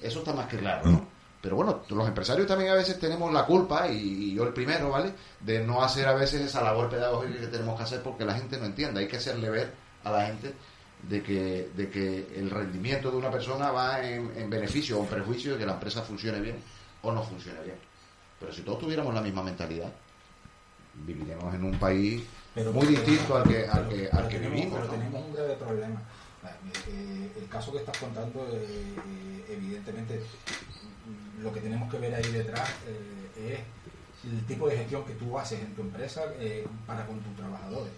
Eso 0.02 0.20
está 0.20 0.34
más 0.34 0.48
que 0.48 0.58
claro, 0.58 0.86
¿no? 0.88 1.15
Pero 1.46 1.58
bueno, 1.58 1.84
los 1.90 2.08
empresarios 2.08 2.48
también 2.48 2.72
a 2.72 2.74
veces 2.74 2.98
tenemos 3.00 3.32
la 3.32 3.46
culpa, 3.46 3.88
y, 3.88 4.34
yo 4.34 4.46
el 4.46 4.52
primero, 4.54 4.90
¿vale? 4.90 5.12
De 5.40 5.64
no 5.64 5.84
hacer 5.84 6.08
a 6.08 6.16
veces 6.16 6.42
esa 6.42 6.64
labor 6.64 6.90
pedagógica 6.90 7.40
que 7.40 7.46
tenemos 7.46 7.78
que 7.78 7.84
hacer 7.84 8.02
porque 8.02 8.26
la 8.26 8.34
gente 8.34 8.58
no 8.58 8.66
entiende. 8.66 9.02
Hay 9.02 9.08
que 9.08 9.18
hacerle 9.18 9.52
ver 9.52 9.72
a 10.04 10.10
la 10.10 10.26
gente 10.26 10.56
de 11.08 11.22
que, 11.22 11.70
de 11.78 11.92
que 11.92 12.34
el 12.36 12.50
rendimiento 12.50 13.12
de 13.12 13.18
una 13.18 13.30
persona 13.30 13.70
va 13.70 14.02
en, 14.02 14.32
en 14.36 14.50
beneficio 14.50 14.98
o 14.98 15.04
en 15.04 15.08
perjuicio 15.08 15.52
de 15.54 15.60
que 15.60 15.68
la 15.68 15.74
empresa 15.74 16.02
funcione 16.02 16.42
bien 16.42 16.56
o 17.04 17.12
no 17.12 17.22
funcione 17.22 17.62
bien. 17.62 17.76
Pero 18.40 18.52
si 18.52 18.64
todos 18.64 18.80
tuviéramos 18.80 19.14
la 19.14 19.22
misma 19.22 19.44
mentalidad, 19.44 19.92
viviremos 20.96 21.54
en 21.54 21.64
un 21.64 21.78
país 21.78 22.24
Pero- 22.56 22.74
muy 22.74 22.88
distinto 22.88 23.38
al 23.38 23.44
que, 23.48 23.68
al 23.68 23.88
que, 23.88 24.08
pero 24.12 24.18
al 24.18 24.28
que 24.30 24.38
tenemos- 24.40 24.56
vivimos. 24.56 24.80
Pero 24.80 24.86
¿no? 24.92 24.98
tenemos 24.98 25.26
un 25.28 25.34
grave 25.36 25.54
problema. 25.58 26.02
Eh, 26.44 26.48
eh, 26.90 27.32
el 27.40 27.48
caso 27.50 27.72
que 27.72 27.78
estás 27.80 27.98
contando, 28.00 28.48
eh, 28.52 29.46
evidentemente, 29.50 30.22
lo 31.42 31.52
que 31.54 31.60
tenemos 31.62 31.92
que 31.92 32.00
ver 32.00 32.14
ahí 32.16 32.32
detrás 32.32 32.70
eh, 32.88 33.62
es 34.24 34.32
el 34.32 34.46
tipo 34.46 34.68
de 34.68 34.78
gestión 34.78 35.06
que 35.06 35.14
tú 35.14 35.38
haces 35.38 35.60
en 35.60 35.76
tu 35.76 35.82
empresa 35.82 36.24
eh, 36.40 36.66
para 36.88 37.06
con 37.06 37.20
tus 37.20 37.36
trabajadores. 37.36 37.92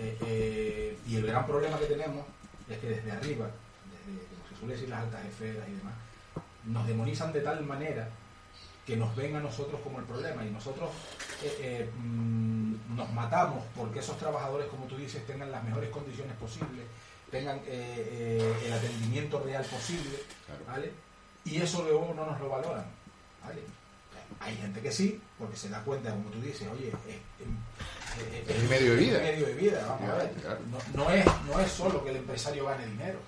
Eh, 0.00 0.96
y 1.06 1.16
el 1.16 1.26
gran 1.26 1.44
problema 1.46 1.78
que 1.78 1.86
tenemos 1.86 2.24
es 2.68 2.78
que 2.78 2.88
desde 2.88 3.10
arriba, 3.10 3.50
desde, 3.90 4.26
como 4.28 4.48
se 4.48 4.56
suele 4.56 4.74
decir, 4.74 4.88
las 4.88 5.00
altas 5.00 5.24
esferas 5.24 5.68
y 5.68 5.72
demás, 5.72 5.94
nos 6.66 6.86
demonizan 6.86 7.32
de 7.32 7.40
tal 7.40 7.64
manera 7.64 8.08
que 8.86 8.96
nos 8.96 9.14
ven 9.16 9.34
a 9.36 9.40
nosotros 9.40 9.80
como 9.82 9.98
el 9.98 10.04
problema 10.04 10.44
y 10.44 10.50
nosotros 10.50 10.90
mm, 11.98 12.94
nos 12.96 13.12
matamos 13.12 13.64
porque 13.76 13.98
esos 13.98 14.16
trabajadores, 14.18 14.68
como 14.68 14.86
tú 14.86 14.96
dices, 14.96 15.26
tengan 15.26 15.50
las 15.50 15.64
mejores 15.64 15.90
condiciones 15.90 16.36
posibles, 16.36 16.86
tengan 17.30 17.60
el 17.66 18.72
atendimiento 18.72 19.42
real 19.42 19.64
posible, 19.64 20.22
Claro. 20.46 20.62
¿vale? 20.66 20.92
Y 21.50 21.62
eso 21.62 21.82
luego 21.82 22.12
no 22.14 22.26
nos 22.26 22.40
lo 22.40 22.48
valoran, 22.48 22.84
¿vale? 23.44 23.62
Hay 24.40 24.56
gente 24.56 24.80
que 24.80 24.92
sí, 24.92 25.20
porque 25.38 25.56
se 25.56 25.68
da 25.68 25.80
cuenta, 25.82 26.10
como 26.10 26.30
tú 26.30 26.40
dices, 26.40 26.68
oye, 26.72 26.88
es, 26.88 26.94
es- 28.46 28.56
Es 28.56 28.68
medio 28.70 28.92
de 28.92 28.96
vida. 28.96 29.16
es 29.18 29.22
mi 29.22 29.30
medio 29.30 29.46
de 29.46 29.54
vida, 29.54 29.86
vamos 29.86 30.10
a 30.10 30.14
ver. 30.16 30.32
Claro. 30.32 30.58
No, 30.70 31.04
no 31.04 31.10
es, 31.10 31.24
no 31.46 31.60
es 31.60 31.70
solo 31.70 32.02
que 32.04 32.10
el 32.10 32.16
empresario 32.16 32.66
gane 32.66 32.86
dinero. 32.86 33.18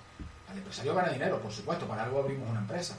El 0.51 0.57
empresario 0.57 0.93
gana 0.95 1.09
dinero, 1.13 1.39
por 1.39 1.51
supuesto, 1.51 1.87
para 1.87 2.03
algo 2.03 2.19
abrimos 2.19 2.49
una 2.49 2.59
empresa. 2.59 2.95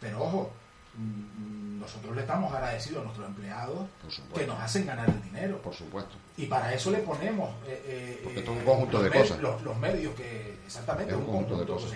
Pero 0.00 0.22
ojo, 0.22 0.50
mm, 0.94 1.78
nosotros 1.80 2.14
le 2.16 2.22
estamos 2.22 2.52
agradecidos 2.52 3.00
a 3.02 3.04
nuestros 3.04 3.28
empleados 3.28 3.86
que 4.34 4.46
nos 4.46 4.58
hacen 4.60 4.86
ganar 4.86 5.08
el 5.08 5.22
dinero. 5.22 5.58
Por 5.62 5.74
supuesto. 5.74 6.16
Y 6.36 6.46
para 6.46 6.74
eso 6.74 6.90
le 6.90 6.98
ponemos 6.98 7.50
eh, 7.66 7.82
eh, 7.86 8.20
Porque 8.24 8.40
eh, 8.40 8.42
es 8.42 8.48
un 8.48 8.64
conjunto 8.64 8.92
los 9.02 9.04
de 9.04 9.18
cosas. 9.18 9.38
Los, 9.40 9.62
los 9.62 9.76
medios 9.78 10.14
que 10.14 10.58
exactamente 10.66 11.12
Es 11.12 11.18
un 11.18 11.24
conjunto 11.26 11.58
de 11.58 11.66
cosas. 11.66 11.90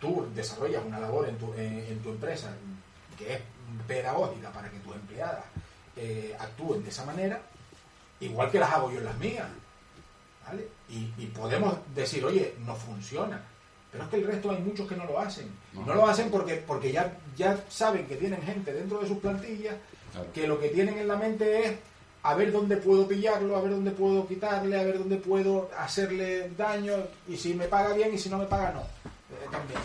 Tú 0.00 0.26
desarrollas 0.34 0.84
una 0.84 0.98
labor 1.00 1.28
en 1.28 1.36
tu, 1.38 1.52
en, 1.54 1.78
en 1.88 1.98
tu 2.02 2.10
empresa 2.10 2.52
que 3.18 3.34
es 3.34 3.40
pedagógica 3.86 4.50
para 4.50 4.70
que 4.70 4.78
tus 4.78 4.94
empleadas 4.94 5.44
eh, 5.96 6.34
actúen 6.38 6.82
de 6.82 6.90
esa 6.90 7.04
manera, 7.04 7.40
igual 8.20 8.50
que 8.50 8.58
las 8.58 8.70
hago 8.72 8.90
yo 8.90 8.98
en 8.98 9.04
las 9.04 9.18
mías. 9.18 9.46
¿vale? 10.46 10.68
Y, 10.88 11.12
y 11.18 11.26
podemos 11.26 11.74
decir, 11.94 12.24
oye, 12.24 12.54
no 12.64 12.74
funciona. 12.74 13.42
Pero 13.92 14.04
es 14.04 14.10
que 14.10 14.16
el 14.16 14.26
resto 14.26 14.50
hay 14.50 14.58
muchos 14.58 14.88
que 14.88 14.96
no 14.96 15.04
lo 15.04 15.18
hacen. 15.18 15.50
No. 15.72 15.84
No, 15.84 15.94
lo 15.94 16.06
hacen 16.08 16.30
porque, 16.30 16.56
porque 16.56 16.92
ya, 16.92 17.16
ya 17.36 17.58
saben 17.68 18.06
que 18.06 18.16
tienen 18.16 18.40
gente 18.42 18.72
dentro 18.72 18.98
de 19.00 19.08
sus 19.08 19.18
plantillas 19.18 19.74
Claro. 20.12 20.32
que 20.32 20.46
lo 20.48 20.58
que 20.58 20.70
tienen 20.70 20.98
en 20.98 21.06
la 21.06 21.14
mente 21.16 21.64
es 21.66 21.76
a 22.24 22.34
ver 22.34 22.50
dónde 22.50 22.76
puedo 22.78 23.06
pillarlo, 23.06 23.56
a 23.56 23.60
ver 23.60 23.70
dónde 23.70 23.92
puedo 23.92 24.26
quitarle, 24.26 24.78
a 24.78 24.82
ver 24.82 24.98
dónde 24.98 25.16
puedo 25.18 25.70
hacerle 25.78 26.50
daño 26.56 26.94
y 27.28 27.36
si 27.36 27.54
me 27.54 27.68
paga 27.68 27.92
bien 27.94 28.12
y 28.12 28.18
si 28.18 28.28
no 28.28 28.38
me 28.38 28.46
paga 28.46 28.72
no. 28.72 28.82
Eh, 29.32 29.48
también. 29.50 29.80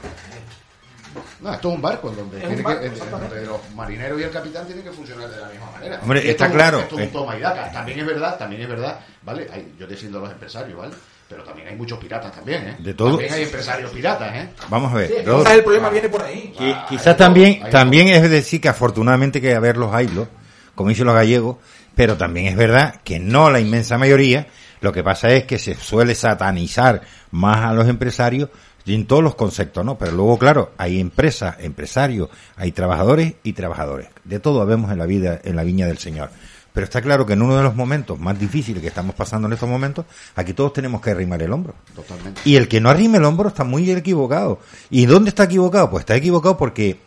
No, 1.39 1.53
esto 1.53 1.69
es 1.69 1.75
un 1.75 1.81
barco 1.81 2.09
en 2.09 2.15
donde, 2.17 2.37
un 2.37 2.47
tiene 2.47 2.61
barco, 2.61 2.81
que, 2.81 2.89
donde 2.89 3.45
los 3.45 3.69
marineros 3.75 4.19
y 4.19 4.23
el 4.23 4.31
capitán 4.31 4.65
tienen 4.65 4.83
que 4.83 4.91
funcionar 4.91 5.29
de 5.29 5.39
la 5.39 5.47
misma 5.47 5.71
manera. 5.71 5.99
Hombre, 6.01 6.19
Esto 6.19 6.31
está 6.31 6.45
es 6.47 6.51
claro. 6.51 6.79
Esto 6.79 6.95
es 6.95 7.01
un 7.01 7.07
Eh. 7.07 7.11
toma 7.13 7.37
y 7.37 7.39
daca. 7.41 7.71
También 7.71 7.99
es 7.99 8.05
verdad, 8.05 8.37
también 8.37 8.61
es 8.63 8.67
verdad, 8.69 8.99
¿vale? 9.23 9.47
Hay- 9.53 9.73
yo 9.79 9.87
defiendo 9.87 10.17
a 10.19 10.21
los 10.23 10.31
empresarios, 10.31 10.77
¿vale? 10.77 10.93
Pero 11.29 11.43
también 11.43 11.69
hay 11.69 11.75
muchos 11.75 11.97
piratas 11.99 12.31
también, 12.33 12.67
¿eh? 12.67 12.75
De 12.79 12.93
todo. 12.93 13.11
También 13.11 13.33
hay 13.33 13.43
empresarios 13.43 13.91
piratas, 13.91 14.35
¿eh? 14.35 14.49
Vamos 14.69 14.91
a 14.91 14.95
ver. 14.97 15.07
sí, 15.07 15.15
quizás 15.23 15.53
el 15.53 15.63
problema 15.63 15.89
viene 15.89 16.09
por 16.09 16.21
ahí. 16.21 16.53
Ah, 16.59 16.85
quizás 16.89 17.17
también, 17.17 17.59
todo, 17.61 17.69
también 17.69 18.07
es 18.09 18.29
decir 18.29 18.59
que 18.61 18.69
afortunadamente 18.69 19.39
que 19.41 19.55
haber 19.55 19.77
los 19.77 19.93
haylos, 19.93 20.27
como 20.75 20.89
dicen 20.89 21.05
los 21.05 21.15
gallegos, 21.15 21.57
pero 21.95 22.17
también 22.17 22.47
es 22.47 22.55
verdad 22.57 22.99
que 23.03 23.19
no 23.19 23.49
la 23.49 23.59
inmensa 23.59 23.97
mayoría, 23.97 24.47
lo 24.81 24.91
que 24.91 25.01
pasa 25.03 25.29
es 25.29 25.45
que 25.45 25.57
se 25.57 25.75
suele 25.75 26.13
satanizar 26.13 27.01
más 27.31 27.65
a 27.65 27.73
los 27.73 27.87
empresarios 27.87 28.49
y 28.85 28.93
en 28.93 29.07
todos 29.07 29.23
los 29.23 29.35
conceptos, 29.35 29.83
¿no? 29.83 29.97
Pero 29.97 30.11
luego, 30.11 30.37
claro, 30.37 30.71
hay 30.77 30.99
empresas, 30.99 31.55
empresarios, 31.59 32.29
hay 32.55 32.71
trabajadores 32.71 33.33
y 33.43 33.53
trabajadores. 33.53 34.09
De 34.23 34.39
todo 34.39 34.61
habemos 34.61 34.91
en 34.91 34.99
la 34.99 35.05
vida, 35.05 35.41
en 35.43 35.55
la 35.55 35.63
viña 35.63 35.87
del 35.87 35.97
Señor. 35.97 36.29
Pero 36.71 36.83
está 36.83 37.01
claro 37.01 37.25
que 37.25 37.33
en 37.33 37.41
uno 37.41 37.55
de 37.55 37.63
los 37.63 37.75
momentos 37.75 38.19
más 38.19 38.37
difíciles 38.37 38.81
que 38.81 38.89
estamos 38.89 39.15
pasando 39.15 39.47
en 39.47 39.53
estos 39.53 39.69
momentos, 39.69 40.05
aquí 40.35 40.53
todos 40.53 40.73
tenemos 40.73 41.01
que 41.01 41.11
arrimar 41.11 41.41
el 41.41 41.51
hombro. 41.51 41.73
Totalmente. 41.95 42.41
Y 42.45 42.57
el 42.57 42.67
que 42.67 42.81
no 42.81 42.89
arrime 42.89 43.17
el 43.17 43.23
hombro 43.23 43.47
está 43.47 43.63
muy 43.63 43.89
equivocado. 43.89 44.59
¿Y 44.89 45.05
dónde 45.05 45.29
está 45.29 45.45
equivocado? 45.45 45.89
Pues 45.89 46.01
está 46.01 46.15
equivocado 46.15 46.57
porque 46.57 46.99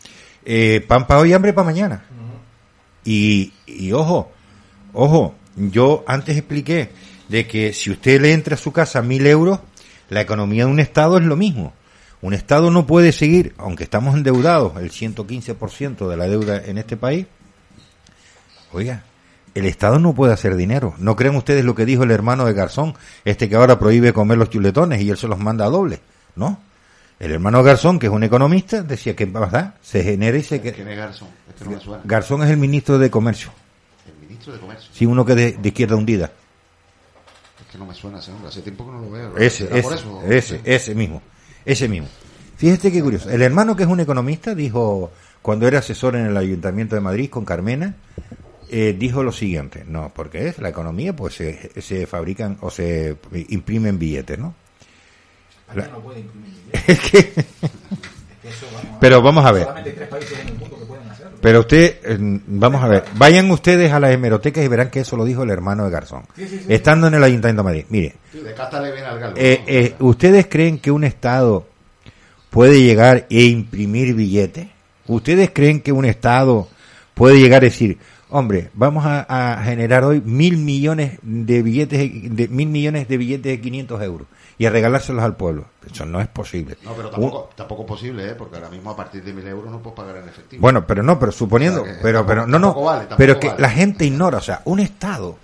eh, 0.45 0.85
pan 0.89 1.07
para 1.07 1.21
hoy, 1.21 1.33
hambre 1.33 1.53
para 1.53 1.67
mañana. 1.67 2.05
Y, 3.05 3.53
y 3.67 3.93
ojo, 3.93 4.33
ojo, 4.95 5.35
yo 5.55 6.03
antes 6.07 6.37
expliqué 6.37 6.91
de 7.29 7.47
que 7.47 7.73
si 7.73 7.91
usted 7.91 8.21
le 8.21 8.33
entra 8.33 8.55
a 8.55 8.59
su 8.59 8.73
casa 8.73 9.03
mil 9.03 9.27
euros, 9.27 9.61
la 10.09 10.21
economía 10.21 10.65
de 10.65 10.71
un 10.71 10.81
Estado 10.81 11.19
es 11.19 11.25
lo 11.25 11.37
mismo. 11.37 11.73
Un 12.21 12.35
Estado 12.35 12.71
no 12.71 12.87
puede 12.87 13.13
seguir, 13.13 13.55
aunque 13.59 13.85
estamos 13.85 14.15
endeudados, 14.15 14.77
el 14.79 14.91
115% 14.91 16.09
de 16.09 16.17
la 16.17 16.27
deuda 16.27 16.63
en 16.65 16.79
este 16.79 16.97
país, 16.97 17.27
oiga, 18.73 19.05
el 19.55 19.67
Estado 19.67 19.99
no 19.99 20.15
puede 20.15 20.33
hacer 20.33 20.57
dinero. 20.57 20.95
¿No 20.99 21.17
creen 21.17 21.37
ustedes 21.37 21.65
lo 21.65 21.75
que 21.75 21.85
dijo 21.85 22.03
el 22.03 22.11
hermano 22.11 22.45
de 22.45 22.55
Garzón, 22.55 22.95
este 23.25 23.49
que 23.49 23.57
ahora 23.57 23.79
prohíbe 23.79 24.13
comer 24.13 24.39
los 24.39 24.51
chuletones 24.51 25.01
y 25.01 25.11
él 25.11 25.17
se 25.17 25.29
los 25.29 25.39
manda 25.39 25.67
a 25.67 25.71
doble? 25.71 26.01
¿No? 26.35 26.61
El 27.19 27.33
hermano 27.33 27.63
Garzón, 27.63 27.99
que 27.99 28.07
es 28.07 28.13
un 28.13 28.23
economista, 28.23 28.83
decía 28.83 29.15
que 29.17 29.25
¿verdad? 29.25 29.75
se 29.83 30.05
genera 30.05 30.39
y 30.39 30.43
se... 30.43 30.61
¿Quién 30.61 30.89
es 30.89 30.97
Garzón? 30.97 31.29
Este 31.49 31.65
no 31.65 31.73
me 31.73 31.81
suena. 31.81 32.03
Garzón 32.05 32.43
es 32.45 32.51
el 32.51 32.57
ministro 32.57 32.99
de 32.99 33.11
Comercio. 33.11 33.51
El 34.07 34.29
ministro 34.29 34.53
de 34.53 34.61
Comercio. 34.61 34.91
Sí, 34.93 35.07
uno 35.07 35.25
que 35.25 35.35
de, 35.35 35.53
de 35.53 35.69
izquierda 35.69 35.97
hundida. 35.97 36.31
Es 37.61 37.67
que 37.73 37.79
no 37.79 37.87
me 37.87 37.95
suena 37.95 38.19
ese 38.19 38.33
hombre. 38.33 38.49
Hace 38.49 38.63
tiempo 38.63 38.87
que 38.87 38.93
no 38.93 39.01
lo 39.01 39.11
veo. 39.11 39.37
Ese, 39.37 39.69
¿Será 39.69 39.83
por 39.83 39.93
ese, 39.93 40.05
eso? 40.05 40.23
ese, 40.29 40.61
ese 40.65 40.95
mismo. 40.95 41.23
Ese 41.65 41.89
mismo. 41.89 42.09
Fíjate 42.57 42.91
qué 42.91 43.03
curioso. 43.03 43.31
El 43.31 43.43
hermano 43.43 43.77
que 43.77 43.85
es 43.85 43.89
un 43.89 44.01
economista 44.01 44.55
dijo, 44.55 45.13
cuando 45.43 45.67
era 45.69 45.79
asesor 45.79 46.17
en 46.17 46.27
el 46.27 46.37
Ayuntamiento 46.37 46.95
de 46.95 47.01
Madrid 47.01 47.31
con 47.31 47.45
Carmena, 47.45 47.95
eh, 48.71 48.95
dijo 48.99 49.23
lo 49.23 49.33
siguiente, 49.33 49.85
no, 49.87 50.13
porque 50.15 50.49
es 50.49 50.59
la 50.59 50.69
economía, 50.69 51.15
pues 51.15 51.35
se, 51.35 51.81
se 51.81 52.07
fabrican 52.07 52.59
o 52.61 52.71
se 52.71 53.17
imprimen 53.49 53.99
billetes, 53.99 54.39
¿no? 54.39 54.55
España 55.69 55.89
no 55.93 56.01
puede 56.01 56.21
imprimir 56.21 56.51
dinero. 56.53 56.85
Es 56.87 57.01
que, 57.01 57.19
eso, 58.49 58.67
vamos 58.73 58.99
pero 59.01 59.23
vamos 59.23 59.45
a 59.45 59.53
ver, 59.53 59.63
Solamente 59.65 59.91
hay 59.91 59.97
tres 59.97 60.09
países 60.09 60.39
en 60.39 60.49
el 60.49 60.55
mundo 60.55 60.79
que 60.79 60.85
pueden 60.85 60.87
hacerlo. 60.87 60.88
Pero 61.41 61.61
usted, 61.61 61.99
eh, 62.05 62.17
vamos 62.47 62.83
a 62.83 62.89
ver, 62.89 63.05
vayan 63.17 63.51
ustedes 63.51 63.93
a 63.93 64.01
las 64.01 64.11
hemerotecas 64.13 64.65
y 64.65 64.69
verán 64.69 64.91
que 64.91 65.01
eso 65.01 65.17
lo 65.17 65.25
dijo 65.25 65.43
el 65.43 65.51
hermano 65.51 65.85
de 65.85 65.91
Garzón, 65.91 66.23
Sí, 66.37 66.47
sí, 66.49 66.59
sí. 66.59 66.65
estando 66.69 67.07
en 67.07 67.15
el 67.15 67.25
Ayuntamiento 67.25 67.63
de 67.63 67.65
Madrid. 67.65 67.85
Mire, 67.89 68.15
de 68.33 68.55
al 69.05 69.19
galgo. 69.21 69.37
Eh, 69.37 69.63
eh, 69.67 69.95
¿Ustedes 70.01 70.47
creen 70.49 70.79
que 70.79 70.91
un 70.91 71.05
Estado 71.05 71.67
puede 72.51 72.83
llegar 72.83 73.27
e 73.31 73.45
imprimir 73.45 74.15
billetes? 74.15 74.69
¿Ustedes 75.07 75.51
creen 75.53 75.81
que 75.81 75.93
un 75.93 76.05
Estado 76.05 76.69
puede 77.15 77.39
llegar 77.41 77.63
a 77.63 77.67
decir, 77.67 77.99
hombre, 78.31 78.71
vamos 78.75 79.05
a, 79.07 79.55
a 79.59 79.63
generar 79.65 80.05
hoy 80.05 80.21
mil 80.25 80.57
millones 80.59 81.19
de 81.23 81.63
billetes, 81.63 82.11
de 82.37 82.49
mil 82.49 82.69
millones 82.69 83.09
de 83.09 83.17
billetes 83.17 83.53
de 83.53 83.61
500 83.61 84.03
euros 84.03 84.29
y 84.59 84.67
a 84.67 84.71
regalárselos 84.71 85.23
al 85.23 85.37
pueblo? 85.37 85.67
Eso 85.91 86.05
no 86.05 86.21
es 86.21 86.27
posible. 86.29 86.77
No, 86.85 86.93
pero 86.95 87.11
tampoco, 87.11 87.51
tampoco 87.55 87.87
posible, 87.87 88.29
¿eh? 88.29 88.35
Porque 88.37 88.57
ahora 88.57 88.69
mismo 88.69 88.91
a 88.91 88.97
partir 88.97 89.23
de 89.23 89.33
mil 89.33 89.47
euros 89.47 89.71
no 89.71 89.81
puedes 89.81 89.97
pagar 89.97 90.17
en 90.23 90.29
efectivo. 90.29 90.61
Bueno, 90.61 90.87
pero 90.87 91.03
no, 91.03 91.19
pero 91.19 91.33
suponiendo, 91.33 91.83
O 91.83 91.85
sea 91.85 91.95
que 91.97 92.03
pero, 92.03 92.19
tampoco- 92.21 92.29
pero, 92.29 92.47
no, 92.47 92.59
no, 92.59 92.75
vale, 92.83 93.07
pero 93.17 93.39
que 93.41 93.49
vale. 93.49 93.61
la 93.63 93.71
gente 93.71 94.05
ignora, 94.05 94.39
o 94.39 94.43
sea, 94.43 94.63
un 94.65 94.81
Estado 94.81 95.37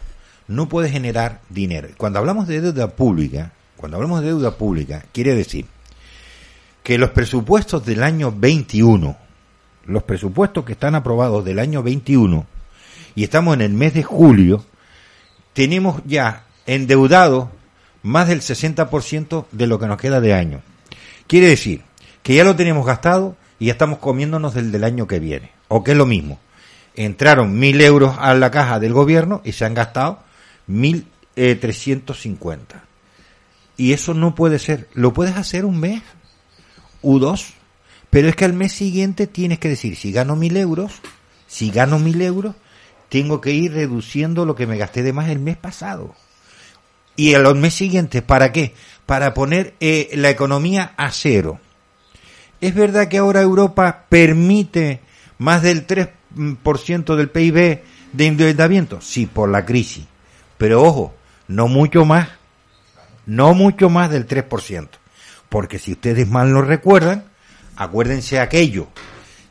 no 0.48 0.68
puede 0.68 0.90
generar 0.90 1.40
dinero. 1.48 1.88
Cuando 1.96 2.18
hablamos 2.18 2.46
de 2.48 2.60
deuda 2.60 2.88
pública, 2.88 3.52
cuando 3.76 3.96
hablamos 3.96 4.20
de 4.20 4.26
deuda 4.26 4.50
pública, 4.56 5.04
quiere 5.12 5.34
decir 5.34 5.66
que 6.82 6.98
los 6.98 7.10
presupuestos 7.10 7.84
del 7.86 8.02
año 8.02 8.30
21, 8.36 9.16
los 9.86 10.02
presupuestos 10.02 10.64
que 10.64 10.72
están 10.72 10.94
aprobados 10.94 11.44
del 11.44 11.58
año 11.60 11.82
21, 11.82 12.46
y 13.14 13.24
estamos 13.24 13.54
en 13.54 13.60
el 13.62 13.72
mes 13.72 13.94
de 13.94 14.02
julio, 14.02 14.64
tenemos 15.54 16.02
ya 16.04 16.44
endeudado 16.66 17.50
más 18.04 18.28
del 18.28 18.42
60% 18.42 19.46
de 19.50 19.66
lo 19.66 19.80
que 19.80 19.86
nos 19.86 19.98
queda 19.98 20.20
de 20.20 20.34
año. 20.34 20.62
Quiere 21.26 21.48
decir 21.48 21.82
que 22.22 22.34
ya 22.34 22.44
lo 22.44 22.54
tenemos 22.54 22.86
gastado 22.86 23.34
y 23.58 23.66
ya 23.66 23.72
estamos 23.72 23.98
comiéndonos 23.98 24.54
del 24.54 24.70
del 24.70 24.84
año 24.84 25.08
que 25.08 25.18
viene. 25.18 25.50
O 25.68 25.82
que 25.82 25.92
es 25.92 25.96
lo 25.96 26.06
mismo. 26.06 26.38
Entraron 26.94 27.58
mil 27.58 27.80
euros 27.80 28.14
a 28.18 28.34
la 28.34 28.50
caja 28.50 28.78
del 28.78 28.92
gobierno 28.92 29.40
y 29.42 29.52
se 29.52 29.64
han 29.64 29.74
gastado 29.74 30.20
mil 30.66 31.06
eh, 31.34 31.54
trescientos 31.56 32.20
cincuenta. 32.20 32.84
Y 33.76 33.94
eso 33.94 34.12
no 34.12 34.34
puede 34.34 34.58
ser. 34.58 34.86
Lo 34.92 35.14
puedes 35.14 35.36
hacer 35.36 35.64
un 35.64 35.80
mes 35.80 36.02
u 37.00 37.18
dos. 37.18 37.54
Pero 38.10 38.28
es 38.28 38.36
que 38.36 38.44
al 38.44 38.52
mes 38.52 38.72
siguiente 38.72 39.26
tienes 39.26 39.58
que 39.58 39.68
decir, 39.68 39.96
si 39.96 40.12
gano 40.12 40.36
mil 40.36 40.56
euros, 40.56 41.00
si 41.48 41.70
gano 41.70 41.98
mil 41.98 42.20
euros, 42.20 42.54
tengo 43.08 43.40
que 43.40 43.50
ir 43.50 43.72
reduciendo 43.72 44.44
lo 44.44 44.54
que 44.54 44.68
me 44.68 44.76
gasté 44.76 45.02
de 45.02 45.12
más 45.12 45.30
el 45.30 45.40
mes 45.40 45.56
pasado. 45.56 46.14
Y 47.16 47.34
a 47.34 47.38
los 47.38 47.54
meses 47.56 47.78
siguientes, 47.78 48.22
¿para 48.22 48.52
qué? 48.52 48.74
Para 49.06 49.34
poner 49.34 49.74
eh, 49.80 50.10
la 50.14 50.30
economía 50.30 50.94
a 50.96 51.12
cero. 51.12 51.60
¿Es 52.60 52.74
verdad 52.74 53.08
que 53.08 53.18
ahora 53.18 53.42
Europa 53.42 54.06
permite 54.08 55.00
más 55.38 55.62
del 55.62 55.86
3% 55.86 57.16
del 57.16 57.30
PIB 57.30 57.82
de 58.12 58.26
endeudamiento? 58.26 59.00
Sí, 59.00 59.26
por 59.26 59.48
la 59.48 59.64
crisis. 59.64 60.06
Pero 60.58 60.82
ojo, 60.82 61.14
no 61.48 61.68
mucho 61.68 62.04
más. 62.04 62.28
No 63.26 63.54
mucho 63.54 63.90
más 63.90 64.10
del 64.10 64.26
3%. 64.26 64.88
Porque 65.48 65.78
si 65.78 65.92
ustedes 65.92 66.28
mal 66.28 66.50
lo 66.50 66.62
recuerdan, 66.62 67.24
acuérdense 67.76 68.40
aquello 68.40 68.88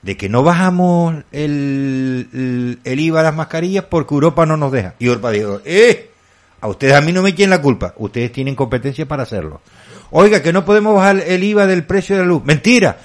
de 0.02 0.18
que 0.18 0.28
no 0.28 0.44
bajamos 0.44 1.24
el, 1.32 2.30
el, 2.34 2.80
el 2.84 3.00
IVA 3.00 3.22
a 3.22 3.24
las 3.24 3.36
mascarillas 3.36 3.86
porque 3.86 4.14
Europa 4.14 4.46
no 4.46 4.58
nos 4.58 4.72
deja. 4.72 4.96
Y 5.00 5.08
Europa 5.08 5.32
dijo, 5.32 5.62
¡eh! 5.66 6.13
A 6.64 6.68
ustedes 6.70 6.94
a 6.96 7.02
mí 7.02 7.12
no 7.12 7.22
me 7.22 7.32
echen 7.32 7.50
la 7.50 7.62
culpa. 7.62 7.94
Ustedes 7.98 8.32
tienen 8.32 8.56
competencia 8.56 9.06
para 9.06 9.24
hacerlo. 9.24 9.60
Oiga, 10.12 10.42
que 10.42 10.54
no 10.54 10.64
podemos 10.64 10.96
bajar 10.96 11.18
el 11.28 11.44
IVA 11.44 11.66
del 11.68 11.86
precio 11.86 12.16
de 12.16 12.22
la 12.22 12.28
luz. 12.28 12.42
Mentira. 12.46 12.98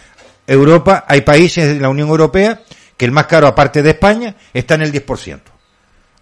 Europa, 0.46 1.04
hay 1.08 1.22
países 1.22 1.66
de 1.74 1.80
la 1.80 1.88
Unión 1.88 2.08
Europea 2.08 2.60
que 2.96 3.04
el 3.04 3.10
más 3.10 3.26
caro, 3.26 3.48
aparte 3.48 3.82
de 3.82 3.90
España, 3.90 4.36
está 4.54 4.76
en 4.76 4.82
el 4.82 4.92
10%. 4.92 5.40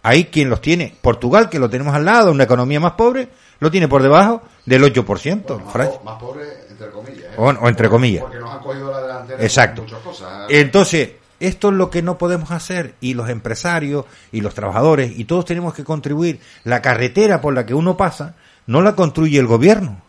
Hay 0.03 0.25
quien 0.27 0.49
los 0.49 0.61
tiene. 0.63 0.95
Portugal, 1.01 1.49
que 1.51 1.59
lo 1.59 1.69
tenemos 1.69 1.95
al 1.95 2.05
lado, 2.07 2.31
una 2.31 2.45
economía 2.45 2.81
más 2.81 2.93
pobre, 2.93 3.29
lo 3.61 3.71
tiene 3.71 3.87
por 3.87 4.03
debajo 4.03 4.43
del 4.65 4.83
8%. 4.85 5.45
Bueno, 5.47 5.65
más, 5.75 6.05
más 6.05 6.19
pobre, 6.21 6.45
entre 6.71 6.89
comillas. 6.91 7.25
¿eh? 7.25 7.35
O- 7.37 7.45
o 7.51 7.69
entre 7.69 7.89
comillas. 7.91 8.23
Porque 8.23 8.39
nos 8.39 8.51
han 8.53 8.61
cogido 8.61 8.91
la 8.93 9.01
delantera 9.03 9.43
Exacto. 9.43 9.83
muchas 9.83 10.01
cosas. 10.01 10.47
Entonces, 10.49 11.11
esto 11.41 11.69
es 11.69 11.75
lo 11.75 11.91
que 11.91 12.03
no 12.03 12.19
podemos 12.19 12.51
hacer 12.51 12.95
y 13.01 13.15
los 13.15 13.29
empresarios 13.29 14.07
y 14.33 14.41
los 14.41 14.55
trabajadores 14.55 15.19
y 15.19 15.25
todos 15.25 15.45
tenemos 15.45 15.75
que 15.75 15.85
contribuir. 15.85 16.41
La 16.65 16.83
carretera 16.83 17.41
por 17.41 17.55
la 17.55 17.67
que 17.67 17.75
uno 17.75 17.97
pasa 17.97 18.35
no 18.67 18.83
la 18.83 18.95
construye 18.95 19.39
el 19.39 19.47
gobierno. 19.47 20.01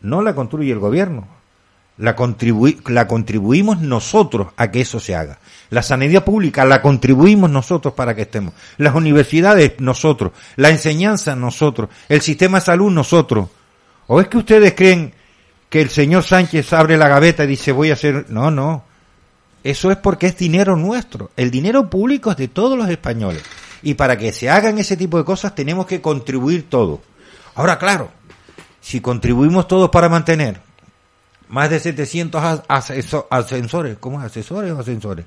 No 0.00 0.22
la 0.22 0.34
construye 0.34 0.72
el 0.72 0.78
gobierno. 0.78 1.26
la, 1.98 2.14
contribui 2.14 2.80
la 2.86 3.08
contribuimos 3.08 3.80
nosotros 3.80 4.48
a 4.56 4.70
que 4.70 4.82
eso 4.82 5.00
se 5.00 5.16
haga. 5.16 5.38
La 5.70 5.82
sanidad 5.82 6.24
pública 6.24 6.64
la 6.64 6.82
contribuimos 6.82 7.50
nosotros 7.50 7.94
para 7.94 8.14
que 8.14 8.22
estemos. 8.22 8.54
Las 8.76 8.94
universidades 8.94 9.80
nosotros. 9.80 10.32
La 10.56 10.70
enseñanza 10.70 11.34
nosotros. 11.34 11.90
El 12.08 12.20
sistema 12.20 12.58
de 12.58 12.66
salud 12.66 12.92
nosotros. 12.92 13.48
¿O 14.06 14.20
es 14.20 14.28
que 14.28 14.38
ustedes 14.38 14.74
creen 14.74 15.12
que 15.68 15.80
el 15.80 15.90
señor 15.90 16.22
Sánchez 16.22 16.72
abre 16.72 16.96
la 16.96 17.08
gaveta 17.08 17.42
y 17.44 17.48
dice 17.48 17.72
voy 17.72 17.90
a 17.90 17.94
hacer... 17.94 18.26
No, 18.28 18.50
no. 18.52 18.84
Eso 19.66 19.90
es 19.90 19.96
porque 19.96 20.28
es 20.28 20.36
dinero 20.38 20.76
nuestro. 20.76 21.32
El 21.36 21.50
dinero 21.50 21.90
público 21.90 22.30
es 22.30 22.36
de 22.36 22.46
todos 22.46 22.78
los 22.78 22.88
españoles. 22.88 23.42
Y 23.82 23.94
para 23.94 24.16
que 24.16 24.32
se 24.32 24.48
hagan 24.48 24.78
ese 24.78 24.96
tipo 24.96 25.18
de 25.18 25.24
cosas 25.24 25.56
tenemos 25.56 25.86
que 25.86 26.00
contribuir 26.00 26.70
todos. 26.70 27.00
Ahora, 27.56 27.76
claro, 27.76 28.10
si 28.80 29.00
contribuimos 29.00 29.66
todos 29.66 29.90
para 29.90 30.08
mantener 30.08 30.60
más 31.48 31.68
de 31.68 31.80
700 31.80 32.62
ascensores, 32.68 33.98
¿cómo 33.98 34.20
es? 34.20 34.26
¿Asesores 34.26 34.70
o 34.70 34.78
ascensores? 34.78 35.26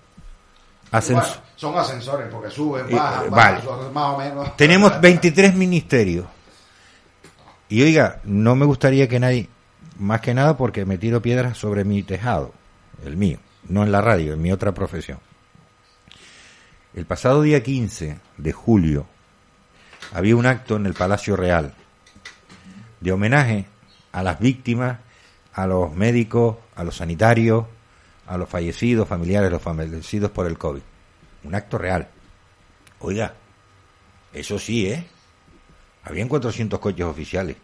son 1.57 1.77
ascensores 1.77 2.27
porque 2.31 2.49
suben, 2.49 2.89
bajan, 2.89 3.29
más 3.93 4.13
o 4.13 4.17
menos. 4.17 4.55
Tenemos 4.55 5.01
23 5.01 5.53
ministerios. 5.53 6.25
Y 7.67 7.81
oiga, 7.81 8.21
no 8.23 8.55
me 8.55 8.65
gustaría 8.65 9.09
que 9.09 9.19
nadie, 9.19 9.49
más 9.97 10.21
que 10.21 10.33
nada 10.33 10.55
porque 10.55 10.85
me 10.85 10.97
tiro 10.97 11.21
piedras 11.21 11.57
sobre 11.57 11.83
mi 11.83 12.03
tejado, 12.03 12.53
el 13.05 13.17
mío, 13.17 13.37
no 13.69 13.83
en 13.83 13.91
la 13.91 14.01
radio, 14.01 14.33
en 14.33 14.41
mi 14.41 14.51
otra 14.51 14.73
profesión. 14.73 15.19
El 16.93 17.05
pasado 17.05 17.41
día 17.41 17.63
15 17.63 18.19
de 18.37 18.51
julio 18.51 19.05
había 20.11 20.35
un 20.35 20.45
acto 20.45 20.75
en 20.75 20.85
el 20.85 20.93
Palacio 20.93 21.35
Real 21.35 21.73
de 22.99 23.11
homenaje 23.11 23.65
a 24.11 24.23
las 24.23 24.39
víctimas, 24.39 24.99
a 25.53 25.67
los 25.67 25.93
médicos, 25.93 26.57
a 26.75 26.83
los 26.83 26.97
sanitarios, 26.97 27.65
a 28.27 28.37
los 28.37 28.49
fallecidos, 28.49 29.07
familiares, 29.07 29.51
los 29.51 29.61
fallecidos 29.61 30.31
por 30.31 30.47
el 30.47 30.57
COVID. 30.57 30.81
Un 31.43 31.55
acto 31.55 31.77
real. 31.77 32.07
Oiga, 32.99 33.33
eso 34.33 34.59
sí, 34.59 34.87
¿eh? 34.87 35.07
Habían 36.03 36.27
400 36.27 36.79
coches 36.79 37.05
oficiales. 37.05 37.55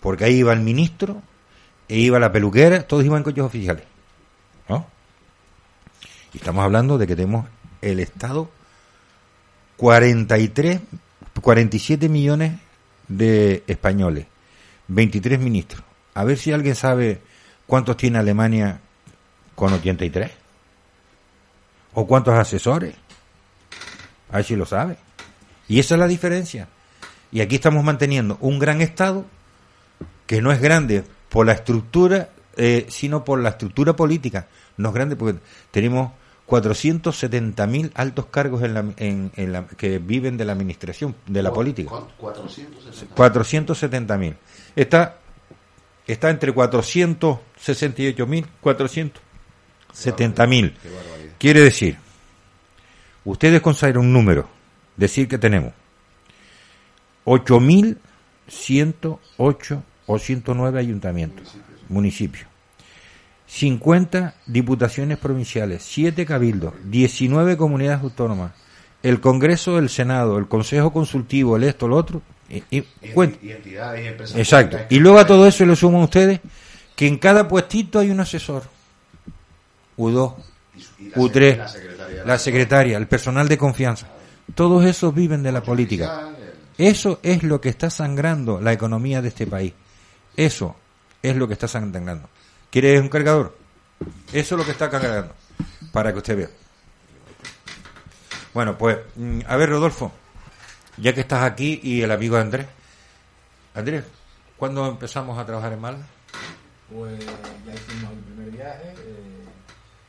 Porque 0.00 0.24
ahí 0.24 0.36
iba 0.36 0.52
el 0.52 0.60
ministro, 0.60 1.22
e 1.88 1.98
iba 1.98 2.18
la 2.18 2.32
peluquera, 2.32 2.86
todos 2.86 3.04
iban 3.04 3.18
en 3.18 3.24
coches 3.24 3.44
oficiales. 3.44 3.93
Y 6.34 6.38
estamos 6.38 6.64
hablando 6.64 6.98
de 6.98 7.06
que 7.06 7.14
tenemos 7.14 7.46
el 7.80 8.00
Estado 8.00 8.50
43, 9.76 10.80
47 11.40 12.08
millones 12.08 12.58
de 13.06 13.62
españoles, 13.68 14.26
23 14.88 15.38
ministros. 15.38 15.84
A 16.14 16.24
ver 16.24 16.36
si 16.36 16.52
alguien 16.52 16.74
sabe 16.74 17.20
cuántos 17.66 17.96
tiene 17.96 18.18
Alemania 18.18 18.80
con 19.54 19.72
83. 19.72 20.30
¿O 21.94 22.06
cuántos 22.06 22.34
asesores? 22.34 22.96
A 24.30 24.36
ver 24.36 24.44
si 24.44 24.56
lo 24.56 24.66
sabe. 24.66 24.96
Y 25.68 25.78
esa 25.78 25.94
es 25.94 26.00
la 26.00 26.08
diferencia. 26.08 26.68
Y 27.30 27.40
aquí 27.40 27.56
estamos 27.56 27.84
manteniendo 27.84 28.38
un 28.40 28.58
gran 28.58 28.80
Estado 28.80 29.24
que 30.26 30.42
no 30.42 30.50
es 30.50 30.60
grande 30.60 31.04
por 31.28 31.46
la 31.46 31.52
estructura, 31.52 32.30
eh, 32.56 32.86
sino 32.88 33.24
por 33.24 33.40
la 33.40 33.50
estructura 33.50 33.94
política. 33.94 34.48
No 34.76 34.88
es 34.88 34.94
grande 34.94 35.14
porque 35.14 35.38
tenemos 35.70 36.12
470.000 36.48 37.92
altos 37.94 38.26
cargos 38.26 38.62
en 38.62 38.74
la, 38.74 38.84
en, 38.98 39.32
la, 39.52 39.66
que 39.66 39.98
viven 39.98 40.36
de 40.36 40.44
la 40.44 40.52
administración, 40.52 41.16
de 41.26 41.42
la 41.42 41.50
política. 41.52 41.90
470.000. 42.20 44.36
Está, 44.76 45.16
está 46.06 46.30
entre 46.30 46.54
468.000, 46.54 48.46
470.000. 48.62 50.72
Quiere 51.38 51.60
decir, 51.60 51.96
ustedes 53.24 53.62
consideran 53.62 54.02
un 54.02 54.12
número, 54.12 54.46
decir 54.96 55.26
que 55.28 55.38
tenemos 55.38 55.72
8.108 57.24 59.82
o 60.06 60.18
109 60.18 60.78
ayuntamientos, 60.78 61.56
municipios 61.88 62.48
50 63.46 64.34
diputaciones 64.46 65.18
provinciales, 65.18 65.82
7 65.82 66.24
cabildos, 66.26 66.74
19 66.84 67.56
comunidades 67.56 68.02
autónomas, 68.02 68.52
el 69.02 69.20
Congreso 69.20 69.76
del 69.76 69.90
Senado, 69.90 70.38
el 70.38 70.48
Consejo 70.48 70.92
Consultivo, 70.92 71.56
el 71.56 71.64
esto, 71.64 71.86
el 71.86 71.92
otro. 71.92 72.22
Y, 72.48 72.62
y, 72.70 72.84
Exacto. 74.34 74.78
Y 74.88 74.98
luego 74.98 75.18
a 75.18 75.26
todo 75.26 75.46
eso 75.46 75.64
le 75.66 75.76
suman 75.76 76.02
ustedes 76.02 76.40
que 76.96 77.06
en 77.06 77.18
cada 77.18 77.46
puestito 77.46 77.98
hay 77.98 78.10
un 78.10 78.20
asesor. 78.20 78.62
U2, 79.96 80.34
U3, 81.14 82.24
la 82.24 82.38
secretaria, 82.38 82.96
el 82.96 83.06
personal 83.06 83.48
de 83.48 83.58
confianza. 83.58 84.08
Todos 84.54 84.84
esos 84.84 85.14
viven 85.14 85.42
de 85.42 85.52
la 85.52 85.62
política. 85.62 86.30
Eso 86.76 87.20
es 87.22 87.42
lo 87.42 87.60
que 87.60 87.68
está 87.68 87.90
sangrando 87.90 88.60
la 88.60 88.72
economía 88.72 89.22
de 89.22 89.28
este 89.28 89.46
país. 89.46 89.72
Eso 90.36 90.76
es 91.22 91.36
lo 91.36 91.46
que 91.46 91.54
está 91.54 91.68
sangrando. 91.68 92.28
¿Quieres 92.74 93.00
un 93.00 93.08
cargador? 93.08 93.56
Eso 94.32 94.54
es 94.56 94.58
lo 94.58 94.64
que 94.64 94.72
está 94.72 94.90
cargando. 94.90 95.32
Para 95.92 96.10
que 96.10 96.18
usted 96.18 96.36
vea. 96.36 96.48
Bueno, 98.52 98.76
pues, 98.76 98.98
mm, 99.14 99.42
a 99.46 99.54
ver, 99.54 99.68
Rodolfo, 99.68 100.10
ya 100.96 101.12
que 101.14 101.20
estás 101.20 101.44
aquí 101.44 101.78
y 101.84 102.02
el 102.02 102.10
amigo 102.10 102.36
Andrés. 102.36 102.66
Andrés, 103.76 104.02
¿cuándo 104.56 104.88
empezamos 104.88 105.38
a 105.38 105.46
trabajar 105.46 105.72
en 105.72 105.80
Mal? 105.82 106.04
Pues 106.92 107.24
ya 107.64 107.74
hicimos 107.74 108.10
el 108.10 108.18
primer 108.18 108.50
viaje 108.50 108.92
eh, 108.98 109.44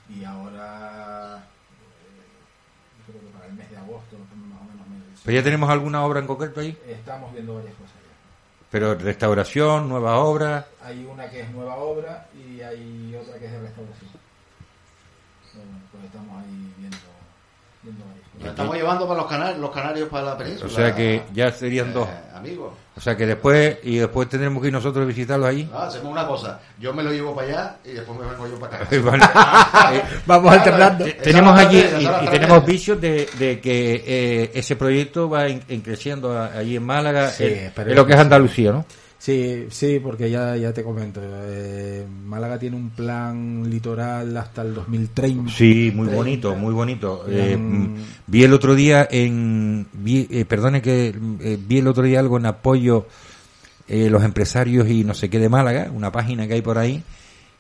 y 0.09 0.24
ahora 0.24 1.38
eh, 1.38 3.05
creo 3.05 3.22
que 3.22 3.28
para 3.28 3.45
el 3.45 3.53
mes 3.53 3.70
de 3.70 3.78
agosto, 3.78 4.18
más 4.18 4.61
o 4.61 4.89
menos. 4.89 5.20
¿Pero 5.24 5.38
ya 5.38 5.43
tenemos 5.43 5.70
alguna 5.70 6.03
obra 6.03 6.20
en 6.20 6.26
concreto 6.26 6.61
ahí? 6.61 6.76
Estamos 6.88 7.32
viendo 7.32 7.57
varias 7.57 7.76
cosas. 7.76 7.95
Pero 8.76 8.93
restauración, 8.93 9.88
nueva 9.88 10.17
obra. 10.17 10.67
Hay 10.84 11.05
una 11.05 11.30
que 11.30 11.39
es 11.39 11.49
nueva 11.51 11.78
obra 11.78 12.28
y 12.36 12.59
hay 12.59 13.15
otra 13.15 13.39
que 13.39 13.45
es 13.45 13.51
de 13.53 13.59
restauración. 13.61 14.11
Bueno, 15.53 15.80
pues 15.93 16.03
estamos 16.03 16.43
ahí 16.43 16.73
viendo, 16.78 16.97
viendo 17.84 18.03
varias 18.38 18.52
estamos 18.52 18.76
llevando 18.76 19.08
para 19.08 19.22
los, 19.22 19.30
canarios, 19.30 19.60
los 19.60 19.72
canarios 19.72 20.10
para 20.10 20.26
la 20.26 20.38
península. 20.38 20.72
O 20.72 20.76
sea 20.76 20.96
que 20.96 21.24
ya 21.34 21.52
serían 21.52 21.94
dos. 21.94 22.08
Eh, 22.08 22.36
amigos. 22.36 22.74
O 22.98 23.02
sea 23.02 23.18
que 23.18 23.26
después, 23.26 23.78
y 23.84 23.98
después 23.98 24.30
tendremos 24.30 24.62
que 24.62 24.68
ir 24.68 24.74
nosotros 24.74 25.04
a 25.04 25.08
visitarlos 25.08 25.50
allí. 25.50 25.66
No, 25.66 25.80
hacemos 25.80 26.12
una 26.12 26.26
cosa. 26.26 26.60
Yo 26.80 26.94
me 26.94 27.04
lo 27.04 27.12
llevo 27.12 27.36
para 27.36 27.48
allá 27.48 27.78
y 27.84 27.90
después 27.90 28.18
me 28.18 28.26
vengo 28.26 28.48
yo 28.48 28.60
para 28.60 28.78
acá. 28.78 28.88
Eh, 29.96 30.02
vamos 30.26 30.52
alternando. 30.52 31.06
tenemos 31.22 31.60
allí, 31.60 31.78
y, 31.80 32.28
tenemos 32.30 32.66
vicios 32.66 33.00
de, 33.00 33.28
de 33.38 33.60
que 33.60 34.04
eh, 34.06 34.52
ese 34.54 34.76
proyecto 34.76 35.30
va 35.30 35.48
en, 35.48 35.60
creciendo 35.82 36.42
allí 36.42 36.78
en 36.78 36.84
Málaga, 36.84 37.32
en, 37.38 37.96
lo 37.96 38.06
que 38.06 38.14
es 38.14 38.20
Andalucía, 38.20 38.72
¿no? 38.72 38.86
Sí, 39.18 39.68
sí, 39.70 39.99
porque 39.99 40.30
ya, 40.30 40.55
ya 40.55 40.74
te 40.74 40.84
comento. 40.84 41.20
Eh, 41.24 42.05
Málaga 42.26 42.59
tiene 42.59 42.76
un 42.76 42.91
plan 42.91 43.68
litoral 43.70 44.36
hasta 44.38 44.61
el 44.61 44.74
2030. 44.74 45.51
Sí, 45.51 45.91
muy 45.95 46.07
bonito, 46.07 46.55
muy 46.55 46.74
bonito. 46.74 47.26
Eh, 47.28 47.57
mm, 47.57 47.95
vi 48.28 48.43
el 48.43 48.53
otro 48.53 48.76
día 48.76 49.07
en. 49.09 49.88
Vi, 49.93 50.28
eh, 50.30 50.45
perdone 50.45 50.82
que 50.82 51.16
vi 51.68 51.80
el 51.80 51.88
otro 51.88 52.03
día 52.03 52.20
algo 52.20 52.38
en 52.38 52.45
apoyo 52.45 53.07
los 53.88 54.24
empresarios 54.24 54.89
y 54.89 55.03
no 55.03 55.13
sé 55.13 55.30
qué 55.30 55.38
de 55.38 55.47
Málaga, 55.47 55.91
una 55.93 56.11
página 56.11 56.47
que 56.47 56.55
hay 56.55 56.61
por 56.63 56.80
ahí, 56.80 57.03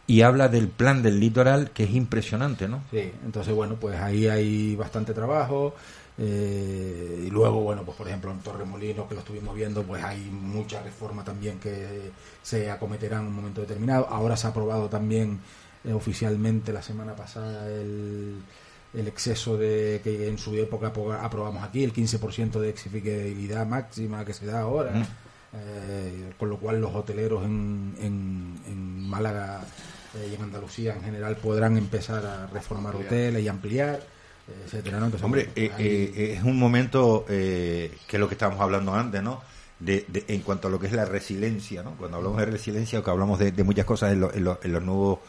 y 0.07 0.21
habla 0.21 0.47
del 0.47 0.67
plan 0.69 1.03
del 1.03 1.19
litoral 1.19 1.71
que 1.71 1.83
es 1.83 1.91
impresionante, 1.91 2.67
¿no? 2.67 2.83
Sí, 2.91 3.11
entonces 3.23 3.53
bueno, 3.53 3.75
pues 3.79 3.99
ahí 3.99 4.27
hay 4.27 4.75
bastante 4.75 5.13
trabajo. 5.13 5.75
Eh, 6.17 7.25
y 7.27 7.29
luego, 7.29 7.61
bueno, 7.61 7.83
pues 7.83 7.97
por 7.97 8.07
ejemplo 8.07 8.31
en 8.31 8.39
Torremolinos, 8.39 9.07
que 9.07 9.15
lo 9.15 9.19
estuvimos 9.19 9.55
viendo, 9.55 9.83
pues 9.83 10.03
hay 10.03 10.19
mucha 10.19 10.81
reforma 10.81 11.23
también 11.23 11.59
que 11.59 12.11
se 12.41 12.69
acometerá 12.71 13.17
en 13.19 13.27
un 13.27 13.33
momento 13.33 13.61
determinado. 13.61 14.07
Ahora 14.09 14.37
se 14.37 14.47
ha 14.47 14.51
aprobado 14.51 14.87
también 14.87 15.39
eh, 15.83 15.93
oficialmente 15.93 16.71
la 16.71 16.81
semana 16.81 17.15
pasada 17.15 17.69
el, 17.69 18.41
el 18.93 19.07
exceso 19.07 19.57
de 19.57 19.99
que 20.03 20.27
en 20.27 20.37
su 20.37 20.55
época 20.55 20.87
aprobamos 21.21 21.63
aquí, 21.63 21.83
el 21.83 21.93
15% 21.93 22.59
de 22.59 22.69
exigibilidad 22.69 23.65
máxima 23.65 24.23
que 24.23 24.33
se 24.33 24.45
da 24.45 24.61
ahora. 24.61 24.91
Mm. 24.91 25.05
Eh, 25.57 26.33
con 26.37 26.49
lo 26.49 26.57
cual 26.57 26.81
los 26.81 26.93
hoteleros 26.93 27.45
en, 27.45 27.95
en, 28.01 28.59
en 28.67 29.09
Málaga 29.09 29.61
y 30.29 30.35
en 30.35 30.41
Andalucía 30.41 30.93
en 30.93 31.01
general 31.01 31.37
podrán 31.37 31.77
empezar 31.77 32.25
a 32.25 32.47
reformar 32.47 32.93
hoteles 32.95 33.41
y 33.41 33.47
ampliar. 33.47 34.01
Hombre, 35.23 35.49
eh, 35.55 35.71
eh, 35.77 36.35
es 36.37 36.43
un 36.43 36.59
momento 36.59 37.25
eh, 37.29 37.97
que 38.07 38.17
es 38.17 38.19
lo 38.19 38.27
que 38.27 38.35
estábamos 38.35 38.61
hablando 38.61 38.93
antes, 38.93 39.21
¿no? 39.23 39.41
De, 39.79 40.05
en 40.27 40.41
cuanto 40.41 40.67
a 40.67 40.71
lo 40.71 40.79
que 40.79 40.87
es 40.87 40.93
la 40.93 41.05
resiliencia, 41.05 41.83
¿no? 41.83 41.91
Cuando 41.97 42.17
hablamos 42.17 42.39
de 42.39 42.45
resiliencia, 42.45 43.01
que 43.01 43.09
hablamos 43.09 43.39
de, 43.39 43.63
muchas 43.63 43.85
cosas 43.85 44.13
en, 44.13 44.21
los 44.21 44.83
nuevos 44.83 45.19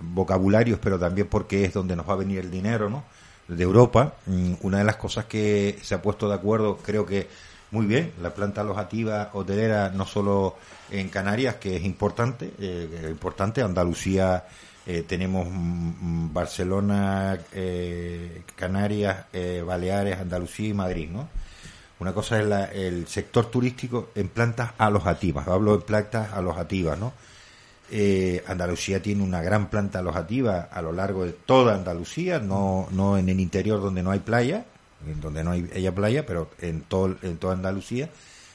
vocabularios, 0.00 0.78
pero 0.80 0.98
también 0.98 1.26
porque 1.28 1.64
es 1.64 1.74
donde 1.74 1.96
nos 1.96 2.08
va 2.08 2.14
a 2.14 2.16
venir 2.16 2.38
el 2.38 2.50
dinero, 2.50 2.88
¿no? 2.88 3.04
De 3.48 3.62
Europa, 3.62 4.14
mm, 4.26 4.54
una 4.62 4.78
de 4.78 4.84
las 4.84 4.96
cosas 4.96 5.24
que 5.26 5.78
se 5.82 5.94
ha 5.94 6.00
puesto 6.00 6.28
de 6.28 6.34
acuerdo, 6.34 6.78
creo 6.78 7.04
que 7.04 7.28
muy 7.72 7.86
bien, 7.86 8.12
la 8.20 8.34
planta 8.34 8.60
alojativa 8.60 9.30
hotelera 9.32 9.88
no 9.88 10.06
solo 10.06 10.56
en 10.90 11.08
Canarias, 11.08 11.56
que 11.56 11.76
es 11.76 11.84
importante, 11.84 12.52
eh, 12.60 13.00
es 13.02 13.10
importante, 13.10 13.62
Andalucía 13.62 14.44
eh, 14.86 15.04
tenemos 15.06 15.46
mm, 15.48 15.52
mm, 16.28 16.32
Barcelona, 16.34 17.38
eh, 17.52 18.42
Canarias, 18.56 19.26
eh, 19.32 19.62
Baleares, 19.66 20.18
Andalucía 20.20 20.68
y 20.68 20.74
Madrid, 20.74 21.08
¿no? 21.10 21.28
Una 22.00 22.12
cosa 22.12 22.40
es 22.40 22.46
la- 22.46 22.64
el 22.66 23.06
sector 23.06 23.46
turístico 23.46 24.10
en 24.14 24.28
plantas 24.28 24.72
alojativas, 24.78 25.46
hablo 25.46 25.76
de 25.78 25.84
plantas 25.84 26.32
alojativas, 26.32 26.98
¿no? 26.98 27.12
Eh, 27.90 28.42
Andalucía 28.46 29.02
tiene 29.02 29.22
una 29.22 29.42
gran 29.42 29.68
planta 29.68 29.98
alojativa 29.98 30.68
a 30.72 30.80
lo 30.82 30.92
largo 30.92 31.24
de 31.26 31.32
toda 31.32 31.74
Andalucía, 31.74 32.38
no, 32.38 32.88
no 32.90 33.18
en 33.18 33.28
el 33.28 33.38
interior 33.38 33.80
donde 33.82 34.02
no 34.02 34.10
hay 34.10 34.20
playa, 34.20 34.64
donde 35.20 35.44
no 35.44 35.50
hay 35.50 35.68
haya 35.74 35.94
playa, 35.94 36.24
pero 36.24 36.48
en 36.60 36.82
todo 36.82 37.16
en 37.22 37.36
toda 37.36 37.52
Andalucía, 37.54 38.08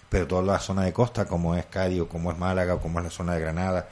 pero 0.10 0.26
toda 0.28 0.42
la 0.42 0.60
zona 0.60 0.84
de 0.86 0.94
costa, 0.94 1.26
como 1.26 1.54
es 1.56 1.66
Cádiz, 1.68 2.04
como 2.10 2.32
es 2.32 2.38
Málaga, 2.38 2.80
como 2.80 3.00
es 3.00 3.06
la 3.06 3.12
zona 3.12 3.34
de 3.36 3.42
Granada, 3.42 3.88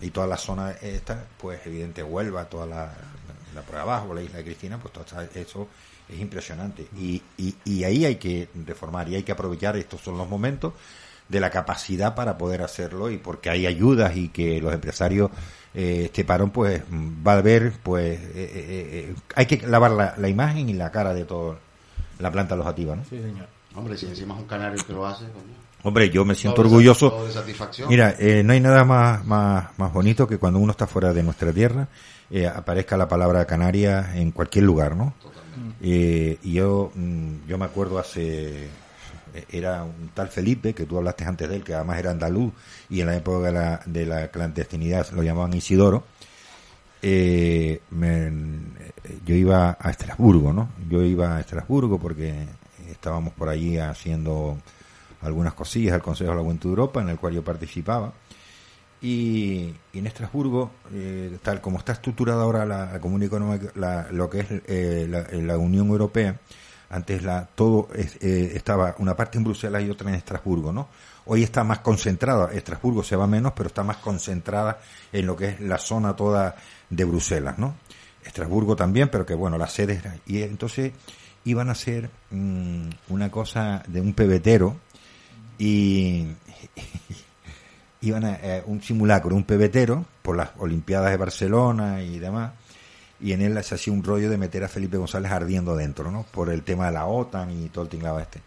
y 0.00 0.10
toda 0.10 0.26
la 0.26 0.36
zona 0.36 0.72
esta, 0.72 1.24
pues 1.38 1.66
evidente 1.66 2.02
Huelva, 2.02 2.44
toda 2.44 2.66
la, 2.66 2.92
la 3.54 3.62
por 3.62 3.76
abajo, 3.76 4.14
la 4.14 4.22
isla 4.22 4.38
de 4.38 4.44
Cristina, 4.44 4.78
pues 4.78 4.92
todo 4.92 5.04
eso 5.34 5.68
es 6.08 6.20
impresionante. 6.20 6.86
Y, 6.96 7.22
y, 7.36 7.54
y 7.64 7.84
ahí 7.84 8.04
hay 8.04 8.16
que 8.16 8.48
reformar 8.66 9.08
y 9.08 9.16
hay 9.16 9.22
que 9.22 9.32
aprovechar, 9.32 9.76
estos 9.76 10.00
son 10.00 10.16
los 10.16 10.28
momentos 10.28 10.72
de 11.28 11.40
la 11.40 11.50
capacidad 11.50 12.14
para 12.14 12.38
poder 12.38 12.62
hacerlo 12.62 13.10
y 13.10 13.18
porque 13.18 13.50
hay 13.50 13.66
ayudas 13.66 14.16
y 14.16 14.28
que 14.30 14.60
los 14.60 14.72
empresarios 14.72 15.30
eh, 15.74 16.04
este 16.06 16.24
parón 16.24 16.50
pues 16.50 16.82
va 16.90 17.34
a 17.34 17.42
ver 17.42 17.74
pues 17.82 18.18
eh, 18.18 18.32
eh, 18.34 19.10
eh, 19.10 19.14
hay 19.34 19.44
que 19.44 19.66
lavar 19.66 19.90
la, 19.90 20.14
la 20.16 20.28
imagen 20.28 20.70
y 20.70 20.72
la 20.72 20.90
cara 20.90 21.12
de 21.12 21.26
todo 21.26 21.58
la 22.18 22.32
planta 22.32 22.54
alojativa 22.54 22.96
¿no? 22.96 23.04
Sí, 23.04 23.20
señor. 23.20 23.46
Hombre, 23.74 23.96
si 23.98 24.06
encima 24.06 24.34
es 24.34 24.40
un 24.40 24.46
canario 24.46 24.82
que 24.84 24.92
lo 24.92 25.06
hace, 25.06 25.24
coño. 25.26 25.67
Hombre 25.82 26.10
yo 26.10 26.24
me 26.24 26.34
siento 26.34 26.60
orgulloso 26.60 27.30
satisfacción. 27.30 27.88
Mira, 27.88 28.14
eh, 28.18 28.42
no 28.42 28.52
hay 28.52 28.60
nada 28.60 28.84
más, 28.84 29.24
más, 29.24 29.68
más 29.78 29.92
bonito 29.92 30.26
que 30.26 30.38
cuando 30.38 30.58
uno 30.58 30.72
está 30.72 30.86
fuera 30.86 31.12
de 31.12 31.22
nuestra 31.22 31.52
tierra 31.52 31.88
eh, 32.30 32.46
aparezca 32.46 32.96
la 32.96 33.08
palabra 33.08 33.44
Canarias 33.46 34.14
en 34.16 34.32
cualquier 34.32 34.64
lugar, 34.64 34.96
¿no? 34.96 35.14
Eh, 35.80 36.38
y 36.42 36.52
yo, 36.54 36.90
mm, 36.94 37.46
yo 37.48 37.56
me 37.58 37.64
acuerdo 37.64 37.98
hace, 37.98 38.64
eh, 38.66 39.44
era 39.50 39.82
un 39.84 40.10
tal 40.14 40.28
Felipe, 40.28 40.74
que 40.74 40.84
tú 40.86 40.98
hablaste 40.98 41.24
antes 41.24 41.48
de 41.48 41.56
él, 41.56 41.64
que 41.64 41.74
además 41.74 41.98
era 41.98 42.10
andaluz, 42.10 42.52
y 42.90 43.00
en 43.00 43.06
la 43.06 43.16
época 43.16 43.46
de 43.46 43.52
la, 43.52 43.80
de 43.86 44.06
la 44.06 44.28
clandestinidad 44.28 45.08
lo 45.12 45.22
llamaban 45.22 45.54
Isidoro, 45.54 46.04
eh, 47.00 47.80
me- 47.90 48.30
yo 49.24 49.34
iba 49.34 49.76
a 49.80 49.90
Estrasburgo, 49.90 50.52
¿no? 50.52 50.68
Yo 50.90 51.02
iba 51.02 51.36
a 51.36 51.40
Estrasburgo 51.40 51.98
porque 51.98 52.34
estábamos 52.90 53.32
por 53.34 53.48
allí 53.48 53.78
haciendo 53.78 54.58
algunas 55.22 55.54
cosillas 55.54 55.94
al 55.94 56.02
Consejo 56.02 56.30
de 56.30 56.36
la 56.36 56.42
Juventud 56.42 56.68
de 56.70 56.72
Europa, 56.72 57.00
en 57.02 57.08
el 57.08 57.18
cual 57.18 57.34
yo 57.34 57.42
participaba. 57.44 58.12
Y, 59.00 59.72
y 59.92 59.98
en 59.98 60.06
Estrasburgo, 60.08 60.72
eh, 60.92 61.38
tal 61.42 61.60
como 61.60 61.78
está 61.78 61.92
estructurada 61.92 62.42
ahora 62.42 62.66
la, 62.66 62.98
Comunidad 63.00 63.28
Económica, 63.28 63.72
la- 63.76 64.08
lo 64.10 64.28
que 64.28 64.40
es 64.40 64.46
eh, 64.66 65.06
la, 65.08 65.22
la 65.40 65.56
Unión 65.58 65.86
Europea, 65.88 66.36
antes 66.90 67.22
la 67.22 67.46
todo 67.54 67.88
es- 67.94 68.16
eh, 68.20 68.52
estaba 68.56 68.96
una 68.98 69.14
parte 69.14 69.38
en 69.38 69.44
Bruselas 69.44 69.84
y 69.84 69.90
otra 69.90 70.08
en 70.08 70.16
Estrasburgo, 70.16 70.72
¿no? 70.72 70.88
Hoy 71.26 71.42
está 71.44 71.62
más 71.62 71.78
concentrada, 71.80 72.50
Estrasburgo 72.52 73.04
se 73.04 73.14
va 73.14 73.26
menos, 73.28 73.52
pero 73.54 73.68
está 73.68 73.84
más 73.84 73.98
concentrada 73.98 74.80
en 75.12 75.26
lo 75.26 75.36
que 75.36 75.48
es 75.50 75.60
la 75.60 75.78
zona 75.78 76.16
toda 76.16 76.56
de 76.90 77.04
Bruselas, 77.04 77.56
¿no? 77.58 77.74
Estrasburgo 78.24 78.74
también, 78.74 79.10
pero 79.10 79.24
que 79.24 79.34
bueno, 79.34 79.58
la 79.58 79.68
sede 79.68 79.94
era. 79.94 80.16
Y 80.26 80.42
entonces 80.42 80.92
iban 81.44 81.68
a 81.68 81.72
hacer 81.72 82.10
mm, 82.30 82.88
una 83.10 83.30
cosa 83.30 83.82
de 83.86 84.00
un 84.00 84.12
pebetero 84.14 84.76
y 85.58 86.26
iban 88.00 88.24
a 88.24 88.34
eh, 88.36 88.62
un 88.66 88.82
simulacro, 88.82 89.34
un 89.34 89.44
pebetero 89.44 90.04
por 90.22 90.36
las 90.36 90.50
Olimpiadas 90.58 91.10
de 91.10 91.16
Barcelona 91.16 92.02
y 92.02 92.18
demás, 92.18 92.52
y 93.20 93.32
en 93.32 93.42
él 93.42 93.62
se 93.64 93.74
hacía 93.74 93.92
un 93.92 94.04
rollo 94.04 94.30
de 94.30 94.38
meter 94.38 94.62
a 94.64 94.68
Felipe 94.68 94.96
González 94.96 95.32
ardiendo 95.32 95.74
dentro, 95.74 96.10
¿no? 96.10 96.24
Por 96.24 96.50
el 96.50 96.62
tema 96.62 96.86
de 96.86 96.92
la 96.92 97.06
OTAN 97.06 97.50
y 97.50 97.68
todo 97.68 97.84
el 97.84 97.90
tinglado 97.90 98.20
este. 98.20 98.40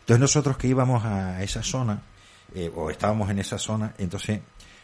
Entonces 0.00 0.20
nosotros 0.20 0.56
que 0.56 0.68
íbamos 0.68 1.04
a 1.04 1.42
esa 1.42 1.62
zona, 1.62 2.02
eh, 2.54 2.72
o 2.74 2.90
estábamos 2.90 3.30
en 3.30 3.38
esa 3.38 3.58
zona, 3.58 3.94
entonces 3.98 4.40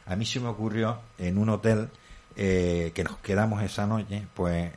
a 0.07 0.17
mí 0.17 0.27
se 0.27 0.39
me 0.39 0.49
ocurrió 0.49 1.01
en 1.19 1.39
un 1.39 1.49
hotel 1.49 1.89
eh, 2.37 2.93
que 2.95 3.05
nos 3.05 3.17
quedamos 3.19 3.63
esa 3.63 3.87
noche, 3.87 4.27
pues 4.35 4.73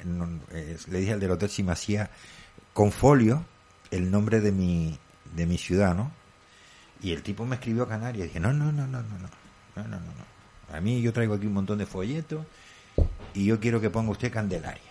eh, 0.52 0.78
le 0.90 1.00
dije 1.00 1.14
al 1.14 1.20
del 1.20 1.32
hotel 1.32 1.50
si 1.50 1.64
me 1.64 1.72
hacía 1.72 2.10
con 2.74 2.92
folio 2.92 3.44
el 3.92 4.10
nombre 4.10 4.42
de 4.42 4.52
mi, 4.52 4.98
de 5.36 5.46
mi 5.46 5.58
ciudad, 5.58 5.96
¿no? 5.96 6.12
Y 7.02 7.12
el 7.12 7.22
tipo 7.22 7.46
me 7.46 7.56
escribió 7.56 7.88
Canarias. 7.88 8.26
Y 8.26 8.28
dije, 8.28 8.40
no, 8.40 8.54
no, 8.54 8.72
no, 8.72 8.88
no, 8.88 9.02
no, 9.02 9.20
no, 9.20 9.28
no, 9.76 9.84
no, 9.84 9.98
no. 10.00 10.76
A 10.76 10.82
mí 10.82 11.02
yo 11.02 11.14
traigo 11.14 11.36
aquí 11.36 11.46
un 11.46 11.54
montón 11.54 11.78
de 11.78 11.86
folletos 11.86 12.46
y 13.34 13.46
yo 13.46 13.60
quiero 13.60 13.80
que 13.80 13.90
ponga 13.90 14.12
usted 14.12 14.32
Candelaria. 14.32 14.82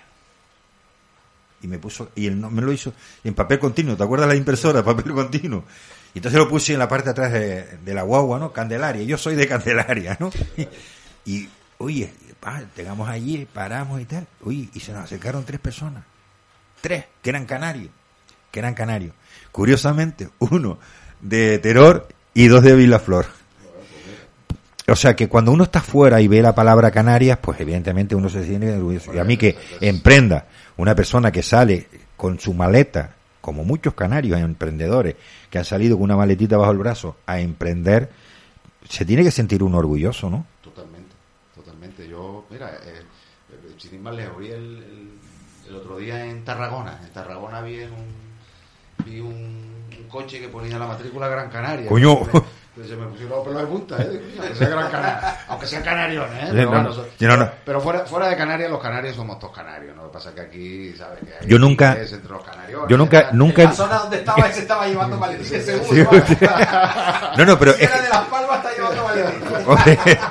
Y 1.63 1.69
me 1.69 1.79
puso, 1.79 2.11
y 2.15 2.27
él 2.27 2.41
no, 2.41 2.51
me 2.51 2.63
lo 2.63 2.73
hizo 2.73 2.93
en 3.25 3.35
papel 3.35 3.59
continuo, 3.59 3.97
¿te 3.97 4.03
acuerdas 4.03 4.29
la 4.29 4.37
impresora? 4.37 4.83
Papel 4.85 5.13
continuo. 5.13 5.65
Y 6.15 6.19
entonces 6.19 6.39
lo 6.39 6.49
puse 6.49 6.73
en 6.75 6.79
la 6.79 6.89
parte 6.89 7.07
de 7.07 7.11
atrás 7.11 7.33
de, 7.33 7.95
la 7.95 8.03
guagua, 8.03 8.39
¿no? 8.39 8.53
Candelaria, 8.53 9.03
yo 9.03 9.19
soy 9.19 9.35
de 9.35 9.47
Candelaria, 9.47 10.17
¿no? 10.21 10.31
Y, 11.29 11.49
oye, 11.79 12.13
pa, 12.39 12.63
llegamos 12.77 13.09
allí, 13.09 13.49
paramos 13.53 14.01
y 14.01 14.05
tal, 14.05 14.29
oye, 14.45 14.69
y 14.73 14.79
se 14.79 14.93
nos 14.93 15.03
acercaron 15.03 15.45
tres 15.45 15.59
personas, 15.59 16.05
tres, 16.81 17.05
que 17.21 17.31
eran 17.31 17.47
canarios, 17.47 17.91
que 18.53 18.61
eran 18.61 18.75
canarios. 18.75 19.13
Curiosamente, 19.51 20.29
uno 20.39 20.79
de 21.29 21.59
Teror 21.59 22.09
y 22.35 22.49
dos 22.49 22.63
de 22.63 22.75
Vilaflor. 22.75 23.27
O 24.89 24.95
sea 24.95 25.17
que 25.17 25.29
cuando 25.29 25.51
uno 25.51 25.65
está 25.65 25.81
fuera 25.81 26.21
y 26.21 26.29
ve 26.29 26.41
la 26.41 26.55
palabra 26.55 26.93
Canarias, 26.93 27.39
pues 27.43 27.61
evidentemente 27.61 28.15
uno 28.15 28.29
se 28.29 28.45
siente 28.45 28.73
orgulloso. 28.77 29.13
Y 29.13 29.19
a 29.19 29.25
mí 29.25 29.37
que 29.37 29.57
emprenda 29.81 30.47
una 30.77 30.95
persona 30.95 31.33
que 31.33 31.43
sale 31.43 31.89
con 32.17 32.39
su 32.39 32.55
maleta, 32.55 33.17
como 33.41 33.65
muchos 33.65 33.95
canarios 33.95 34.39
emprendedores 34.41 35.17
que 35.51 35.59
han 35.59 35.65
salido 35.65 35.97
con 35.97 36.05
una 36.05 36.17
maletita 36.17 36.57
bajo 36.57 36.71
el 36.71 36.79
brazo 36.79 37.17
a 37.27 37.41
emprender, 37.41 38.11
se 38.89 39.05
tiene 39.05 39.25
que 39.25 39.33
sentir 39.33 39.63
uno 39.63 39.79
orgulloso, 39.79 40.31
¿no? 40.31 40.47
Totalmente, 40.63 41.15
totalmente. 41.55 42.09
Yo, 42.09 42.45
mira, 42.49 42.71
eh, 42.85 43.03
sin 43.79 44.03
más 44.03 44.15
el, 44.15 44.21
el, 44.21 45.11
el 45.69 45.75
otro 45.75 45.97
día 45.97 46.25
en 46.25 46.45
Tarragona. 46.45 47.01
En 47.05 47.13
Tarragona 47.13 47.61
vi, 47.63 47.83
un, 47.83 49.05
vi 49.05 49.21
un, 49.21 49.66
un 50.07 50.09
coche 50.09 50.41
que 50.41 50.49
ponía 50.49 50.79
la 50.79 50.87
matrícula 50.87 51.27
Gran 51.29 51.51
Canaria. 51.51 51.89
Coño. 51.89 52.21
Entonces 52.23 52.95
se 52.95 52.97
me 53.03 53.07
pusieron 53.11 53.39
los 53.39 53.47
pelos 53.47 53.61
de 53.63 53.67
punta, 53.69 53.97
¿eh? 54.03 54.21
Aunque 54.39 54.55
sea 54.55 54.69
Gran 54.69 54.91
Canaria, 54.91 55.39
aunque 55.49 55.67
sean 55.67 55.83
canarios, 55.83 56.27
¿eh? 56.31 56.49
Pero, 56.51 56.63
no, 56.65 56.69
bueno, 56.71 56.91
no. 57.21 57.37
no, 57.39 57.51
pero 57.65 57.81
fuera, 57.81 58.01
fuera 58.01 58.29
de 58.29 58.37
Canarias, 58.37 58.71
los 58.71 58.83
canarios 58.83 59.17
somos 59.17 59.39
todos 59.39 59.55
canarios, 59.57 59.97
¿no? 59.97 60.03
Lo 60.03 60.09
que 60.11 60.13
pasa 60.15 60.29
es 60.29 60.35
que 60.35 60.41
aquí, 60.43 60.95
¿sabes? 60.97 61.21
Que 61.21 61.33
hay 61.41 61.49
Yo 61.49 61.59
nunca- 61.59 61.97
entre 61.99 62.31
los 62.31 62.45
canarios. 62.45 62.83
yo 62.87 62.97
nunca- 62.99 63.17
¿verdad? 63.17 63.33
nunca- 63.33 63.63
En 63.63 63.69
la 63.71 63.75
zona 63.75 63.97
donde 63.97 64.17
estaba, 64.19 64.53
se 64.53 64.61
estaba 64.61 64.87
llevando 64.87 65.17
maletines 65.17 65.65
seguro. 65.65 66.11
Sí. 66.29 66.37
No, 67.39 67.45
no, 67.47 67.59
pero 67.59 67.73
Si 67.73 67.83
era 67.85 68.01
de 68.03 68.09
Las 68.11 68.25
Palmas, 68.27 68.57
está 68.59 68.75
llevando 68.75 69.05
maletines. 69.05 70.19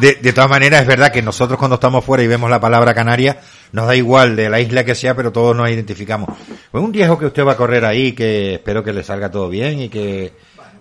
De, 0.00 0.14
de 0.14 0.32
todas 0.32 0.48
maneras 0.48 0.80
es 0.80 0.86
verdad 0.86 1.12
que 1.12 1.20
nosotros 1.20 1.58
cuando 1.58 1.74
estamos 1.74 2.02
fuera 2.02 2.22
y 2.22 2.26
vemos 2.26 2.48
la 2.48 2.58
palabra 2.58 2.94
Canaria, 2.94 3.38
nos 3.72 3.86
da 3.86 3.96
igual 3.96 4.36
de 4.36 4.48
la 4.50 4.60
isla 4.60 4.84
que 4.84 4.94
sea, 4.94 5.14
pero 5.16 5.32
todos 5.32 5.56
nos 5.56 5.68
identificamos. 5.68 6.28
Pues 6.70 6.84
un 6.84 6.92
riesgo 6.92 7.18
que 7.18 7.26
usted 7.26 7.44
va 7.44 7.52
a 7.52 7.56
correr 7.56 7.84
ahí, 7.84 8.12
que 8.12 8.54
espero 8.54 8.82
que 8.84 8.92
le 8.92 9.02
salga 9.02 9.30
todo 9.30 9.48
bien 9.48 9.80
y 9.80 9.88
que, 9.88 10.32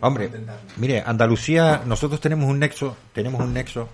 hombre, 0.01 0.29
mire, 0.77 1.03
Andalucía, 1.05 1.81
nosotros 1.85 2.19
tenemos 2.21 2.49
un 2.49 2.59
nexo, 2.59 2.95
tenemos 3.13 3.41
un 3.41 3.53
nexo. 3.53 3.89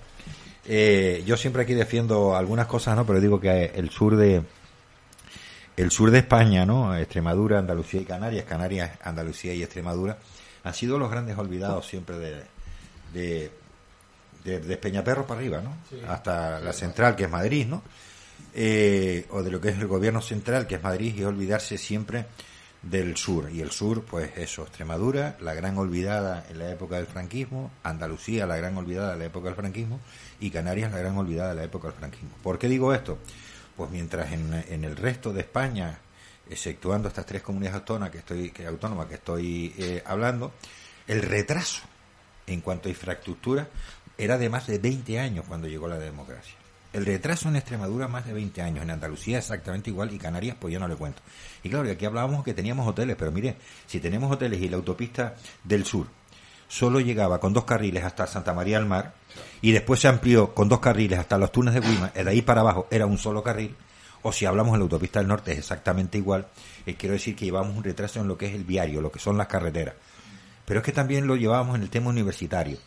eh, 0.66 1.24
yo 1.26 1.38
siempre 1.38 1.64
aquí 1.64 1.74
defiendo 1.74 2.36
algunas 2.36 2.68
cosas, 2.68 2.95
¿no? 2.95 3.06
Pero 3.06 3.20
digo 3.22 3.39
que 3.39 3.72
el 3.76 3.89
sur 3.89 4.16
de, 4.18 4.41
el 5.78 5.91
sur 5.91 6.12
de 6.12 6.20
España, 6.20 6.66
¿no? 6.66 6.95
Extremadura, 6.95 7.60
Andalucía 7.60 8.02
y 8.02 8.06
Canarias, 8.06 8.45
Canarias, 8.45 8.91
Andalucía 9.04 9.54
y 9.54 9.64
Extremadura, 9.64 10.18
han 10.64 10.74
sido 10.74 10.98
los 11.00 11.10
grandes 11.10 11.38
olvidados 11.38 11.88
siempre 11.88 12.18
de, 12.18 12.43
de, 13.14 13.52
de, 14.43 14.60
de 14.60 14.78
Peñaperro 14.78 15.26
para 15.26 15.39
arriba, 15.39 15.62
¿no? 15.62 15.78
Hasta 16.10 16.60
la 16.60 16.74
central, 16.74 17.16
que 17.16 17.24
es 17.26 17.30
Madrid, 17.30 17.66
¿no? 17.68 17.82
Eh, 18.60 19.28
o 19.30 19.43
de 19.43 19.51
lo 19.51 19.62
que 19.62 19.70
es 19.70 19.78
el 19.78 19.86
gobierno 19.86 20.20
central, 20.20 20.66
que 20.66 20.76
es 20.76 20.84
Madrid, 20.84 21.14
y 21.16 21.24
olvidarse 21.24 21.78
siempre 21.78 22.26
del 22.82 23.16
sur. 23.16 23.51
Y 23.51 23.62
el 23.62 23.70
sur, 23.70 24.03
pues 24.03 24.32
eso, 24.36 24.64
Extremadura, 24.64 25.38
la 25.41 25.53
gran 25.53 25.78
olvidada 25.78 26.43
en 26.49 26.58
la 26.58 26.72
época 26.72 26.95
del 26.95 27.05
franquismo, 27.05 27.70
Andalucía, 27.84 28.47
la 28.47 28.58
gran 28.58 28.76
olvidada 28.76 29.14
en 29.14 29.20
la 29.20 29.26
época 29.26 29.49
del 29.49 29.55
franquismo, 29.55 29.99
y 30.39 30.49
Canarias, 30.49 30.91
la 30.91 30.97
gran 30.97 31.16
olvidada 31.18 31.51
en 31.51 31.58
la 31.58 31.64
época 31.66 31.89
del 31.89 31.97
franquismo. 31.97 32.32
¿Por 32.41 32.58
qué 32.58 32.68
digo 32.68 32.95
esto? 32.95 33.20
Pues 33.76 33.91
mientras 33.91 34.32
en, 34.32 34.51
en 34.68 34.84
el 34.84 34.95
resto 34.95 35.32
de 35.32 35.41
España, 35.41 35.99
exceptuando 36.49 37.10
estas 37.10 37.28
tres 37.28 37.43
comunidades 37.43 37.82
autónomas 37.82 38.10
que 38.10 38.18
estoy, 38.18 38.49
que, 38.49 38.66
autónomas 38.66 39.05
que 39.05 39.16
estoy 39.16 39.72
eh, 39.78 40.01
hablando, 40.03 40.53
el 41.05 41.22
retraso 41.22 41.84
en 42.47 42.62
cuanto 42.62 42.88
a 42.88 42.91
infraestructura 42.91 43.68
era 44.18 44.39
de 44.39 44.49
más 44.49 44.66
de 44.66 44.80
20 44.80 45.20
años 45.20 45.45
cuando 45.47 45.68
llegó 45.68 45.88
la 45.88 45.99
democracia. 45.99 46.55
El 46.94 47.06
retraso 47.06 47.50
en 47.50 47.58
Extremadura 47.58 48.08
más 48.08 48.26
de 48.26 48.34
20 48.34 48.62
años, 48.62 48.84
en 48.84 48.92
Andalucía 48.92 49.38
exactamente 49.38 49.90
igual 49.90 50.14
y 50.14 50.18
Canarias 50.18 50.58
pues 50.60 50.74
yo 50.74 50.80
no 50.80 50.88
le 50.88 50.96
cuento. 50.96 51.22
Y 51.64 51.70
claro, 51.70 51.90
aquí 51.92 52.06
hablábamos 52.06 52.44
que 52.44 52.54
teníamos 52.54 52.88
hoteles, 52.88 53.16
pero 53.18 53.32
mire, 53.32 53.58
si 53.86 54.00
tenemos 54.00 54.32
hoteles 54.32 54.62
y 54.62 54.70
la 54.70 54.78
autopista 54.78 55.36
del 55.64 55.86
sur 55.86 56.08
solo 56.68 57.00
llegaba 57.00 57.40
con 57.40 57.54
dos 57.54 57.64
carriles 57.64 58.04
hasta 58.04 58.28
Santa 58.28 58.54
María 58.54 58.78
del 58.78 58.88
Mar 58.88 59.14
y 59.62 59.72
después 59.72 60.00
se 60.00 60.08
amplió 60.08 60.54
con 60.54 60.68
dos 60.68 60.80
carriles 60.80 61.20
hasta 61.20 61.38
los 61.38 61.52
túneles 61.52 61.82
de 61.82 61.90
Guima, 61.90 62.08
de 62.10 62.30
ahí 62.30 62.42
para 62.42 62.62
abajo 62.62 62.88
era 62.92 63.06
un 63.06 63.18
solo 63.18 63.42
carril, 63.42 63.76
o 64.22 64.32
si 64.32 64.46
hablamos 64.46 64.74
en 64.74 64.80
la 64.80 64.84
autopista 64.84 65.20
del 65.20 65.28
norte 65.28 65.54
es 65.54 65.60
exactamente 65.60 66.18
igual, 66.18 66.48
eh, 66.86 66.96
quiero 66.96 67.14
decir 67.14 67.36
que 67.36 67.46
llevamos 67.46 67.76
un 67.76 67.84
retraso 67.84 68.20
en 68.20 68.28
lo 68.28 68.38
que 68.38 68.48
es 68.48 68.54
el 68.54 68.64
viario, 68.64 69.02
lo 69.02 69.12
que 69.12 69.20
son 69.20 69.38
las 69.38 69.48
carreteras. 69.48 69.96
Pero 70.66 70.82
es 70.82 70.86
que 70.86 70.92
también 70.92 71.28
lo 71.28 71.38
llevábamos 71.38 71.78
en 71.78 71.84
el 71.84 71.90
tema 71.90 72.10
universitario. 72.10 72.78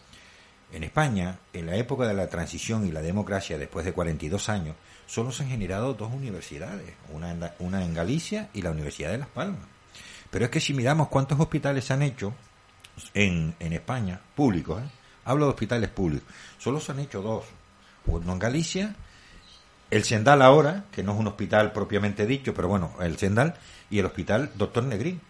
En 0.72 0.84
España, 0.84 1.38
en 1.52 1.66
la 1.66 1.76
época 1.76 2.06
de 2.06 2.14
la 2.14 2.28
transición 2.28 2.86
y 2.86 2.92
la 2.92 3.02
democracia, 3.02 3.58
después 3.58 3.84
de 3.84 3.92
42 3.92 4.48
años, 4.48 4.76
solo 5.06 5.32
se 5.32 5.42
han 5.42 5.48
generado 5.48 5.94
dos 5.94 6.12
universidades, 6.12 6.94
una 7.12 7.32
en, 7.32 7.50
una 7.58 7.84
en 7.84 7.94
Galicia 7.94 8.48
y 8.54 8.62
la 8.62 8.70
Universidad 8.70 9.10
de 9.10 9.18
Las 9.18 9.28
Palmas. 9.28 9.66
Pero 10.30 10.44
es 10.44 10.50
que 10.50 10.60
si 10.60 10.72
miramos 10.72 11.08
cuántos 11.08 11.40
hospitales 11.40 11.84
se 11.84 11.92
han 11.92 12.02
hecho 12.02 12.32
en, 13.14 13.54
en 13.58 13.72
España, 13.72 14.20
públicos, 14.36 14.80
¿eh? 14.80 14.88
hablo 15.24 15.46
de 15.46 15.50
hospitales 15.50 15.90
públicos, 15.90 16.28
solo 16.58 16.80
se 16.80 16.92
han 16.92 17.00
hecho 17.00 17.20
dos. 17.20 17.44
Uno 18.06 18.32
en 18.32 18.38
Galicia, 18.38 18.94
el 19.90 20.04
Sendal 20.04 20.42
ahora, 20.42 20.84
que 20.92 21.02
no 21.02 21.12
es 21.12 21.18
un 21.18 21.26
hospital 21.26 21.72
propiamente 21.72 22.26
dicho, 22.26 22.54
pero 22.54 22.68
bueno, 22.68 22.92
el 23.00 23.18
Sendal, 23.18 23.56
y 23.90 23.98
el 23.98 24.06
hospital 24.06 24.50
Doctor 24.54 24.84
Negrín. 24.84 25.20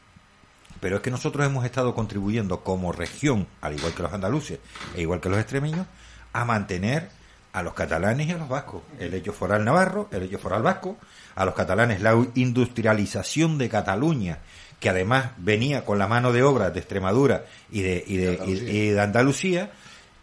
Pero 0.80 0.96
es 0.96 1.02
que 1.02 1.10
nosotros 1.10 1.46
hemos 1.46 1.64
estado 1.64 1.94
contribuyendo 1.94 2.64
como 2.64 2.92
región, 2.92 3.46
al 3.60 3.74
igual 3.74 3.94
que 3.94 4.02
los 4.02 4.12
andaluces 4.12 4.58
e 4.96 5.02
igual 5.02 5.20
que 5.20 5.28
los 5.28 5.38
extremeños, 5.38 5.86
a 6.32 6.44
mantener 6.44 7.10
a 7.52 7.62
los 7.62 7.74
catalanes 7.74 8.28
y 8.28 8.32
a 8.32 8.38
los 8.38 8.48
vascos. 8.48 8.82
El 8.98 9.14
hecho 9.14 9.32
foral 9.32 9.64
navarro, 9.64 10.08
el 10.12 10.22
hecho 10.22 10.38
foral 10.38 10.62
vasco, 10.62 10.96
a 11.34 11.44
los 11.44 11.54
catalanes 11.54 12.00
la 12.00 12.14
industrialización 12.34 13.58
de 13.58 13.68
Cataluña, 13.68 14.38
que 14.78 14.88
además 14.88 15.32
venía 15.36 15.84
con 15.84 15.98
la 15.98 16.06
mano 16.06 16.32
de 16.32 16.42
obra 16.42 16.70
de 16.70 16.80
Extremadura 16.80 17.44
y 17.70 17.82
de, 17.82 18.04
y 18.06 18.16
de, 18.16 18.38
y 18.46 18.88
de 18.90 19.00
Andalucía, 19.00 19.72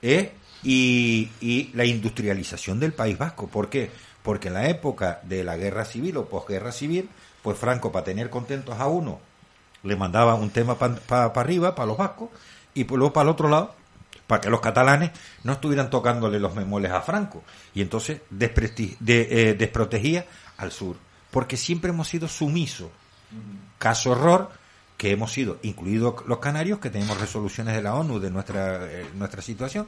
eh, 0.01 0.31
y, 0.63 1.29
y 1.39 1.71
la 1.73 1.85
industrialización 1.85 2.79
del 2.79 2.93
País 2.93 3.17
Vasco. 3.17 3.47
¿Por 3.47 3.69
qué? 3.69 3.91
Porque 4.23 4.47
en 4.47 4.55
la 4.55 4.69
época 4.69 5.19
de 5.23 5.43
la 5.43 5.57
guerra 5.57 5.85
civil 5.85 6.17
o 6.17 6.25
posguerra 6.25 6.71
civil, 6.71 7.09
pues 7.41 7.57
Franco, 7.57 7.91
para 7.91 8.05
tener 8.05 8.29
contentos 8.29 8.79
a 8.79 8.87
uno, 8.87 9.19
le 9.87 9.95
mandaba 9.95 10.35
un 10.35 10.49
tema 10.49 10.75
para 10.75 11.25
arriba, 11.25 11.73
para 11.75 11.87
los 11.87 11.97
vascos, 11.97 12.29
y 12.73 12.83
luego 12.83 13.13
para 13.13 13.23
el 13.23 13.29
otro 13.29 13.49
lado, 13.49 13.73
para 14.27 14.41
que 14.41 14.49
los 14.49 14.61
catalanes 14.61 15.11
no 15.43 15.53
estuvieran 15.53 15.89
tocándole 15.89 16.39
los 16.39 16.53
memoles 16.53 16.91
a 16.91 17.01
Franco. 17.01 17.43
Y 17.73 17.81
entonces 17.81 18.21
de, 18.29 18.51
eh, 19.09 19.53
desprotegía 19.55 20.25
al 20.57 20.71
sur. 20.71 20.97
Porque 21.31 21.57
siempre 21.57 21.89
hemos 21.89 22.07
sido 22.07 22.27
sumisos. 22.27 22.89
Caso 23.79 24.11
error, 24.11 24.51
que 24.97 25.11
hemos 25.11 25.31
sido, 25.31 25.59
incluidos 25.61 26.25
los 26.27 26.39
canarios, 26.39 26.79
que 26.79 26.89
tenemos 26.89 27.19
resoluciones 27.19 27.75
de 27.75 27.81
la 27.81 27.95
ONU 27.95 28.19
de 28.19 28.31
nuestra, 28.31 28.85
eh, 28.85 29.07
nuestra 29.15 29.41
situación, 29.41 29.87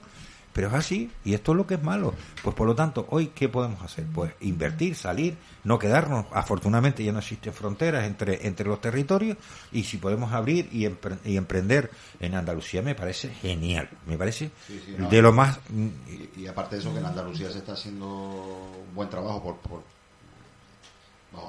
pero 0.54 0.68
es 0.68 0.74
así, 0.74 1.12
y 1.24 1.34
esto 1.34 1.52
es 1.52 1.58
lo 1.58 1.68
que 1.68 1.76
es 1.76 1.84
malo. 1.84 2.14
Pues 2.44 2.56
por 2.56 2.68
lo 2.68 2.76
tanto, 2.76 3.06
hoy, 3.10 3.28
¿qué 3.28 3.50
podemos 3.50 3.82
hacer? 3.82 4.06
Pues 4.14 4.34
invertir, 4.42 4.96
salir, 4.96 5.38
no 5.64 5.80
quedarnos. 5.80 6.26
Afortunadamente 6.34 7.04
ya 7.04 7.12
no 7.12 7.20
existen 7.20 7.54
fronteras 7.54 8.06
entre, 8.06 8.46
entre 8.48 8.68
los 8.68 8.82
territorios, 8.82 9.38
y 9.72 9.84
si 9.84 9.98
podemos 9.98 10.34
abrir 10.34 10.70
y, 10.72 10.88
y 11.26 11.38
emprender 11.38 11.92
en 12.20 12.36
Andalucía, 12.36 12.82
me 12.82 12.96
parece 12.96 13.30
genial. 13.30 13.90
Me 14.08 14.18
parece 14.18 14.52
de 15.10 15.22
lo 15.22 15.34
más. 15.34 15.60
Y, 16.36 16.48
aparte 16.48 16.76
de 16.76 16.82
eso, 16.82 16.94
que 16.94 17.00
en 17.00 17.06
Andalucía 17.06 17.52
se 17.52 17.60
está 17.60 17.74
haciendo 17.74 18.08
un 18.08 18.96
buen 18.96 19.10
trabajo 19.10 19.44
por, 19.44 19.58
por 19.58 19.84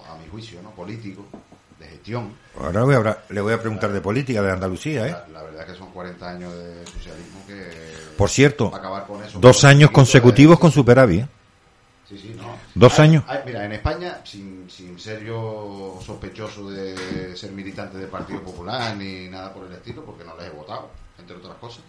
a 0.09 0.17
mi 0.17 0.29
juicio, 0.29 0.61
¿no? 0.63 0.71
político 0.71 1.25
de 1.81 1.89
gestión. 1.89 2.37
Ahora 2.59 2.85
le 3.31 3.41
voy 3.41 3.53
a 3.53 3.61
preguntar 3.61 3.91
de 3.91 4.01
política 4.01 4.43
de 4.43 4.53
Andalucía, 4.53 5.09
¿eh? 5.09 5.17
La, 5.33 5.43
verdad 5.43 5.63
es 5.63 5.73
que 5.73 5.79
son 5.79 5.91
40 5.91 6.29
años 6.31 6.55
de 6.55 6.87
socialismo 6.87 7.41
que... 7.47 7.71
Por 8.17 8.29
cierto, 8.29 8.71
dos 9.41 9.65
años 9.65 9.91
consecutivos 9.91 10.59
con 10.59 10.71
superávit, 10.71 11.23
¿eh? 11.23 11.29
Sí, 12.07 12.19
sí, 12.19 12.35
no. 12.37 12.57
Dos 12.75 12.99
años. 12.99 13.25
mira, 13.47 13.65
en 13.65 13.73
España, 13.73 14.21
sin, 14.25 14.69
sin 14.69 14.99
ser 14.99 15.23
yo 15.23 15.99
sospechoso 16.05 16.69
de 16.69 17.37
ser 17.37 17.53
militante 17.53 17.99
del 17.99 18.09
Partido 18.09 18.43
Popular 18.43 18.97
ni 18.97 19.29
nada 19.29 19.55
por 19.55 19.67
el 19.67 19.73
estilo, 19.73 20.05
porque 20.05 20.25
no 20.25 20.37
les 20.37 20.47
he 20.47 20.51
votado, 20.51 20.91
entre 21.19 21.37
otras 21.37 21.57
cosas. 21.59 21.83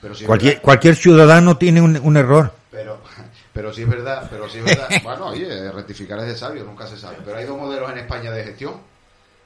Pero 0.00 0.14
cualquier, 0.26 0.62
cualquier 0.62 0.96
ciudadano 0.96 1.58
tiene 1.58 1.82
un, 1.82 2.00
un 2.02 2.16
error. 2.16 2.50
Pero, 2.70 2.98
pero 3.52 3.72
sí 3.72 3.82
es 3.82 3.88
verdad, 3.88 4.26
pero 4.30 4.48
sí 4.48 4.58
es 4.58 4.64
verdad. 4.64 4.88
bueno, 5.04 5.26
oye, 5.26 5.70
rectificar 5.70 6.18
es 6.20 6.26
de 6.26 6.36
sabio, 6.36 6.64
nunca 6.64 6.86
se 6.86 6.96
sabe. 6.96 7.18
Pero 7.22 7.36
hay 7.36 7.44
dos 7.44 7.58
modelos 7.58 7.90
en 7.92 7.98
España 7.98 8.30
de 8.30 8.44
gestión 8.44 8.80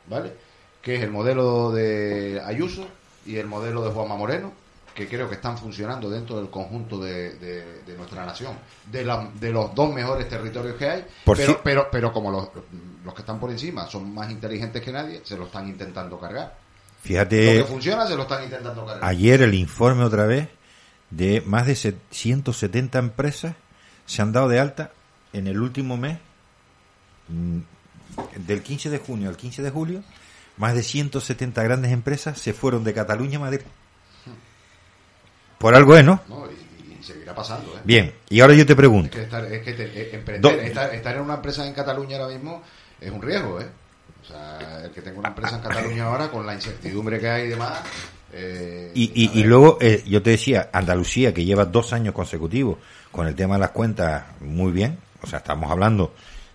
¿vale? 0.07 0.33
Que 0.81 0.97
es 0.97 1.03
el 1.03 1.11
modelo 1.11 1.71
de 1.71 2.43
Ayuso 2.45 2.87
y 3.25 3.37
el 3.37 3.47
modelo 3.47 3.85
de 3.85 3.91
Juanma 3.91 4.17
Moreno, 4.17 4.53
que 4.95 5.09
creo 5.09 5.29
que 5.29 5.37
están 5.37 5.57
funcionando 5.57 6.11
dentro 6.11 6.37
del 6.37 6.51
conjunto 6.51 6.99
de, 6.99 7.83
nuestra 7.97 8.27
nación, 8.27 8.57
de, 8.91 9.05
de 9.41 9.51
los 9.51 9.75
dos 9.75 9.93
mejores 9.93 10.29
territorios 10.29 10.77
que 10.77 10.89
hay, 10.89 11.05
pero, 11.25 11.61
pero, 11.63 11.89
pero 11.91 12.13
como 12.13 12.31
los, 12.31 12.49
los 13.05 13.15
que 13.15 13.21
están 13.21 13.41
por 13.41 13.51
encima 13.51 13.87
son 13.87 14.13
más 14.13 14.31
inteligentes 14.31 14.83
que 14.83 14.93
nadie, 14.93 15.23
se 15.25 15.37
lo 15.37 15.47
están 15.47 15.69
intentando 15.69 16.19
cargar. 16.19 16.57
Fíjate. 17.03 17.59
Lo 17.59 17.65
que 17.65 17.73
funciona 17.73 18.07
se 18.07 18.17
lo 18.17 18.23
están 18.23 18.45
intentando 18.45 18.85
cargar. 18.87 19.05
Ayer 19.05 19.43
el 19.43 19.55
informe 19.55 20.05
otra 20.05 20.27
vez 20.27 20.49
de 21.11 21.43
más 21.43 21.67
de 21.67 21.97
170 22.11 22.99
empresas 22.99 23.55
se 24.07 24.23
han 24.23 24.33
dado 24.33 24.49
de 24.49 24.61
alta 24.61 24.91
en 25.33 25.47
el 25.47 25.61
último 25.61 25.97
mes 25.97 26.19
mm, 27.29 27.59
del 28.37 28.63
15 28.63 28.91
de 28.91 28.99
junio 28.99 29.29
al 29.29 29.37
15 29.37 29.63
de 29.63 29.71
julio, 29.71 30.03
más 30.57 30.75
de 30.75 30.83
170 30.83 31.63
grandes 31.63 31.93
empresas 31.93 32.39
se 32.39 32.53
fueron 32.53 32.85
de 32.85 32.95
Cataluña 32.95 33.39
a 33.39 33.41
Madrid. 33.41 33.61
Por 35.59 35.75
algo 35.75 35.97
es, 35.97 36.05
¿no? 36.05 36.21
y, 37.01 37.03
seguirá 37.03 37.35
pasando. 37.35 37.77
¿eh? 37.77 37.81
Bien, 37.85 38.13
y 38.29 38.41
ahora 38.41 38.55
yo 38.55 38.67
te 38.67 38.75
pregunto. 38.75 39.19
Es 39.19 39.29
que, 39.29 39.71
eh, 39.71 40.11
emprender, 40.13 40.59
estar, 40.61 41.17
en 41.17 41.23
una 41.23 41.35
empresa 41.35 41.67
en 41.67 41.73
Cataluña 41.73 42.19
ahora 42.19 42.35
mismo 42.35 42.63
es 43.01 43.11
un 43.11 43.23
riesgo, 43.23 43.61
¿eh? 43.61 43.69
O 44.23 44.25
sea, 44.25 44.83
el 44.85 44.91
que 44.91 45.03
tenga 45.03 45.19
una 45.19 45.29
empresa 45.29 45.57
en 45.57 45.63
Cataluña 45.63 46.05
ahora, 46.07 46.31
con 46.31 46.47
la 46.47 46.55
incertidumbre 46.55 47.19
que 47.19 47.29
hay 47.29 47.47
y 47.47 47.49
demás. 47.49 47.81
Eh, 48.33 48.91
y, 48.95 49.39
y, 49.39 49.45
luego, 49.45 49.79
yo 49.81 50.23
te 50.23 50.31
decía, 50.31 50.71
Andalucía, 50.73 51.35
que 51.35 51.45
lleva 51.45 51.65
dos 51.65 51.93
años 51.93 52.15
consecutivos 52.15 52.79
con 53.11 53.27
el 53.27 53.35
tema 53.35 53.55
de 53.55 53.61
las 53.61 53.71
cuentas 53.71 54.25
muy 54.41 54.73
bien, 54.73 54.99
o 55.23 55.27
sea, 55.27 55.41
estamos 55.41 55.71
hablando 55.71 56.15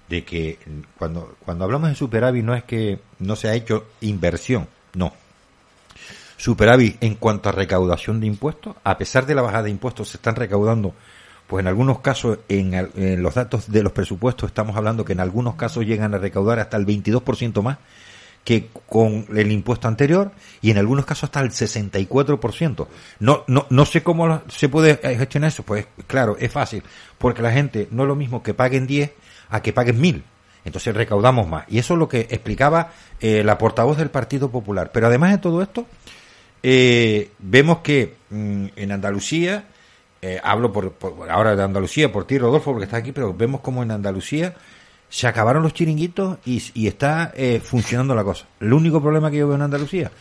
de 0.10 0.24
que 0.24 0.58
cuando, 0.98 1.36
cuando 1.44 1.66
hablamos 1.66 1.90
de 1.90 1.96
superávit 1.96 2.44
no 2.44 2.56
es 2.56 2.64
que 2.64 3.00
no 3.20 3.36
se 3.36 3.50
ha 3.50 3.56
hecho 3.56 3.86
inversión, 4.02 4.68
no. 4.94 5.14
Superávit 6.38 7.04
en 7.04 7.16
cuanto 7.16 7.50
a 7.50 7.52
recaudación 7.52 8.20
de 8.20 8.28
impuestos, 8.28 8.76
a 8.84 8.98
pesar 8.98 9.26
de 9.26 9.36
la 9.36 9.42
bajada 9.42 9.64
de 9.64 9.72
impuestos, 9.72 10.10
se 10.10 10.18
están 10.18 10.36
recaudando, 10.36 10.94
pues 11.48 11.62
en 11.62 11.68
algunos 11.68 12.00
casos, 12.00 12.40
en, 12.48 12.74
en 12.74 13.24
los 13.24 13.34
datos 13.34 13.72
de 13.72 13.84
los 13.84 13.92
presupuestos, 13.92 14.50
estamos 14.50 14.76
hablando 14.78 15.04
que 15.04 15.14
en 15.14 15.20
algunos 15.20 15.56
casos 15.56 15.86
llegan 15.86 16.14
a 16.14 16.20
recaudar 16.20 16.60
hasta 16.60 16.78
el 16.78 16.86
22% 16.86 17.62
más 17.64 17.78
que 18.48 18.70
con 18.86 19.26
el 19.36 19.52
impuesto 19.52 19.90
anterior 19.90 20.32
y 20.62 20.72
en 20.72 20.78
algunos 20.78 21.06
casos 21.06 21.26
hasta 21.26 21.42
el 21.42 21.50
64%. 21.50 22.88
No, 23.20 23.44
no, 23.48 23.66
no 23.70 23.86
sé 23.86 24.04
cómo 24.04 24.42
se 24.48 24.70
puede 24.70 24.96
gestionar 25.18 25.50
eso. 25.50 25.64
Pues 25.64 25.86
claro, 26.08 26.38
es 26.40 26.50
fácil, 26.50 26.82
porque 27.18 27.42
la 27.42 27.52
gente 27.52 27.90
no 27.92 28.04
es 28.04 28.08
lo 28.08 28.16
mismo 28.16 28.44
que 28.44 28.54
paguen 28.54 28.88
10 28.88 29.12
a 29.50 29.62
que 29.62 29.74
paguen 29.74 30.00
mil. 30.00 30.24
Entonces 30.68 30.94
recaudamos 30.94 31.48
más. 31.48 31.64
Y 31.70 31.80
eso 31.80 31.94
es 31.94 32.00
lo 32.00 32.10
que 32.10 32.22
explicaba 32.30 32.92
eh, 33.22 33.42
la 33.44 33.58
portavoz 33.58 33.98
del 33.98 34.10
Partido 34.10 34.52
Popular. 34.52 34.92
Pero 34.94 35.08
además 35.08 35.32
de 35.32 35.38
todo 35.38 35.62
esto, 35.62 35.86
eh, 36.62 37.32
vemos 37.40 37.80
que 37.80 38.16
mm, 38.30 38.66
en 38.76 38.92
Andalucía, 38.92 39.64
eh, 40.22 40.42
hablo 40.44 40.74
por, 40.74 40.94
ahora 41.30 41.56
de 41.56 41.64
Andalucía, 41.64 42.12
por 42.12 42.28
ti, 42.28 42.38
Rodolfo, 42.38 42.72
porque 42.72 42.84
está 42.84 42.98
aquí, 42.98 43.14
pero 43.14 43.34
vemos 43.34 43.62
como 43.62 43.82
en 43.82 43.92
Andalucía 43.92 44.56
se 45.10 45.26
acabaron 45.26 45.64
los 45.64 45.74
chiringuitos 45.74 46.40
y, 46.44 46.86
está 46.86 47.34
funcionando 47.64 48.14
la 48.14 48.26
cosa. 48.26 48.46
El 48.60 48.74
único 48.74 49.02
problema 49.02 49.32
que 49.32 49.38
yo 49.38 49.48
veo 49.48 49.56
en 49.56 49.62
Andalucía, 49.62 50.12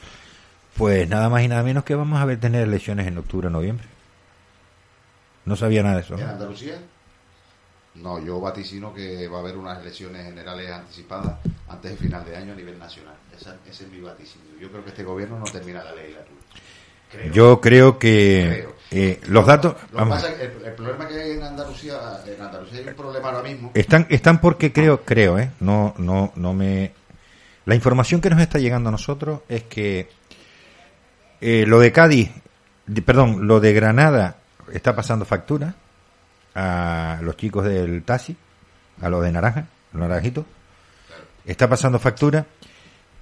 pues 0.77 1.09
nada 1.09 1.28
más 1.28 1.43
y 1.43 1.48
nada 1.48 1.65
menos 1.65 1.82
que 1.82 1.97
vamos 1.97 2.20
a 2.20 2.24
ver 2.24 2.39
tener 2.39 2.62
elecciones 2.62 3.09
en 3.09 3.19
octubre 3.19 3.51
noviembre. 3.51 3.85
No 5.44 5.57
sabía 5.57 5.82
nada 5.82 5.97
de 5.97 6.03
eso. 6.03 6.15
¿En 6.15 6.23
Andalucía? 6.23 6.78
No, 8.02 8.23
yo 8.24 8.40
vaticino 8.40 8.93
que 8.93 9.27
va 9.28 9.39
a 9.39 9.40
haber 9.40 9.56
unas 9.56 9.81
elecciones 9.81 10.24
generales 10.24 10.70
anticipadas 10.70 11.39
antes 11.68 11.90
del 11.93 11.98
final 11.98 12.24
de 12.24 12.36
año 12.36 12.52
a 12.52 12.56
nivel 12.56 12.78
nacional. 12.78 13.14
ese 13.35 13.85
es 13.85 13.90
mi 13.90 14.01
vaticinio. 14.01 14.48
Yo 14.60 14.70
creo 14.70 14.85
que 14.85 14.90
este 14.90 15.05
gobierno 15.05 15.39
no 15.39 15.44
termina 15.44 15.82
la 15.82 15.94
legislatura. 15.94 16.36
yo 17.32 17.60
creo 17.60 17.98
que 17.98 18.68
eh, 18.90 19.20
los 19.28 19.47
datos. 19.47 19.77
el, 19.93 20.73
problema 20.73 21.09
que 21.09 21.20
hay 21.20 21.31
en 21.32 21.43
Andalucía, 21.43 22.20
en 22.27 22.40
Andalucía 22.40 22.81
hay 22.81 22.89
un 22.89 22.94
problema 22.94 23.28
ahora 23.28 23.43
mismo. 23.43 23.70
Están, 23.74 24.06
están 24.10 24.40
porque 24.40 24.73
creo, 24.73 25.02
creo, 25.05 25.39
eh, 25.39 25.51
no, 25.60 25.94
no, 25.98 26.32
no 26.36 26.55
me. 26.55 26.93
La 27.64 27.74
información 27.74 28.20
que 28.20 28.31
nos 28.31 28.40
está 28.40 28.59
llegando 28.59 28.90
a 28.90 28.93
nosotros 28.93 29.40
es 29.48 29.64
que 29.64 30.09
eh, 31.40 31.64
lo 31.66 31.81
de 31.81 31.90
Cádiz, 31.90 32.31
perdón, 33.05 33.47
lo 33.48 33.59
de 33.59 33.73
Granada 33.73 34.36
está 34.73 34.94
pasando 34.94 35.24
factura 35.24 35.74
a 36.57 37.20
los 37.23 37.37
chicos 37.37 37.65
del 37.66 38.03
taxi 38.03 38.37
a 39.03 39.11
lo 39.11 39.20
de 39.20 39.31
naranja, 39.31 39.66
los 39.93 40.01
naranjitos, 40.01 40.47
está 41.45 41.69
pasando 41.69 41.99
factura 41.99 42.47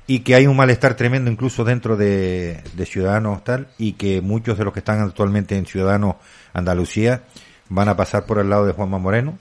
y 0.07 0.21
que 0.21 0.37
hay 0.37 0.47
un 0.47 0.57
malestar 0.57 0.95
tremendo 0.95 1.31
incluso 1.31 1.65
dentro 1.65 1.97
de, 1.97 2.63
de 2.75 2.87
Ciudadanos 2.87 3.43
tal 3.43 3.69
y 3.77 3.95
que 3.95 4.21
muchos 4.21 4.57
de 4.57 4.65
los 4.65 4.73
que 4.73 4.79
están 4.79 5.01
actualmente 5.01 5.57
en 5.57 5.67
Ciudadanos 5.67 6.17
Andalucía 6.53 7.23
van 7.69 7.89
a 7.89 7.97
pasar 7.97 8.25
por 8.25 8.39
el 8.39 8.51
lado 8.51 8.67
de 8.67 8.73
Juanma 8.73 8.99
Moreno 8.99 9.37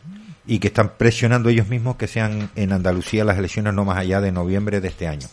y 0.48 0.60
que 0.60 0.68
están 0.68 0.94
presionando 0.98 1.50
ellos 1.50 1.68
mismos 1.68 1.96
que 1.98 2.08
sean 2.08 2.50
en 2.56 2.74
Andalucía 2.74 3.24
las 3.24 3.38
elecciones 3.38 3.74
no 3.74 3.86
más 3.86 3.98
allá 3.98 4.22
de 4.22 4.32
noviembre 4.32 4.82
de 4.82 4.88
este 4.88 5.08
año. 5.08 5.28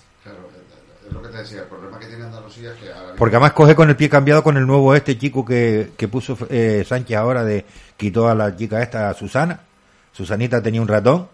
Claro, 1.10 1.10
es 1.10 1.12
lo 1.14 1.22
que 1.22 1.28
te 1.28 1.38
decía, 1.42 1.60
el 1.62 1.66
problema 1.68 1.98
que 1.98 2.06
tiene 2.06 2.24
Andalucía 2.24 2.70
es 2.72 2.76
que 2.78 2.88
ahora 2.88 3.00
mismo- 3.02 3.16
Porque 3.16 3.36
además 3.36 3.52
coge 3.52 3.74
con 3.74 3.88
el 3.88 3.96
pie 3.96 4.08
cambiado 4.08 4.42
con 4.42 4.56
el 4.56 4.66
nuevo 4.66 4.94
este 4.94 5.18
chico 5.18 5.44
que, 5.44 5.90
que 5.96 6.08
puso 6.08 6.36
eh, 6.48 6.84
Sánchez 6.86 7.16
ahora 7.16 7.44
de 7.44 7.64
quitó 7.96 8.28
a 8.28 8.34
la 8.34 8.54
chica 8.56 8.82
esta 8.82 9.12
Susana. 9.14 9.60
Susanita 10.12 10.62
tenía 10.62 10.80
un 10.82 10.88
ratón. 10.88 11.28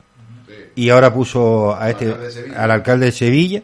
Sí, 0.47 0.55
y 0.85 0.91
ahora 0.91 1.13
puso 1.13 1.75
a 1.77 1.91
este 1.91 2.07
alcalde 2.07 2.55
al 2.57 2.71
alcalde 2.71 3.07
de 3.07 3.13
Sevilla 3.13 3.63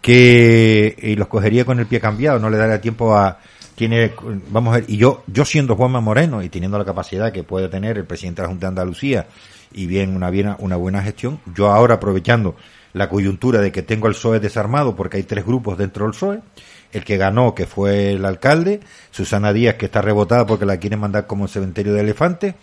que 0.00 0.94
y 1.02 1.16
los 1.16 1.28
cogería 1.28 1.64
con 1.64 1.78
el 1.80 1.86
pie 1.86 2.00
cambiado, 2.00 2.38
no 2.38 2.50
le 2.50 2.56
daría 2.56 2.80
tiempo 2.80 3.14
a 3.16 3.38
tiene 3.74 4.12
vamos 4.50 4.72
a 4.74 4.78
ver 4.80 4.84
y 4.88 4.96
yo 4.96 5.22
yo 5.26 5.44
siendo 5.44 5.76
Juanma 5.76 6.00
Moreno 6.00 6.42
y 6.42 6.48
teniendo 6.48 6.78
la 6.78 6.84
capacidad 6.84 7.32
que 7.32 7.42
puede 7.44 7.68
tener 7.68 7.98
el 7.98 8.04
presidente 8.04 8.40
de 8.40 8.44
la 8.46 8.48
Junta 8.50 8.66
de 8.66 8.68
Andalucía 8.68 9.26
y 9.72 9.86
bien 9.86 10.14
una 10.16 10.30
bien 10.30 10.54
una 10.60 10.76
buena 10.76 11.02
gestión, 11.02 11.40
yo 11.54 11.70
ahora 11.70 11.94
aprovechando 11.96 12.56
la 12.96 13.10
coyuntura 13.10 13.60
de 13.60 13.70
que 13.70 13.82
tengo 13.82 14.08
el 14.08 14.14
PSOE 14.14 14.40
desarmado 14.40 14.96
porque 14.96 15.18
hay 15.18 15.24
tres 15.24 15.44
grupos 15.44 15.76
dentro 15.76 16.06
del 16.06 16.12
PSOE, 16.12 16.40
el 16.92 17.04
que 17.04 17.18
ganó 17.18 17.54
que 17.54 17.66
fue 17.66 18.12
el 18.12 18.24
alcalde, 18.24 18.80
Susana 19.10 19.52
Díaz 19.52 19.74
que 19.74 19.84
está 19.84 20.00
rebotada 20.00 20.46
porque 20.46 20.64
la 20.64 20.78
quieren 20.78 21.00
mandar 21.00 21.26
como 21.26 21.42
un 21.42 21.48
cementerio 21.48 21.92
de 21.92 22.00
elefantes 22.00 22.54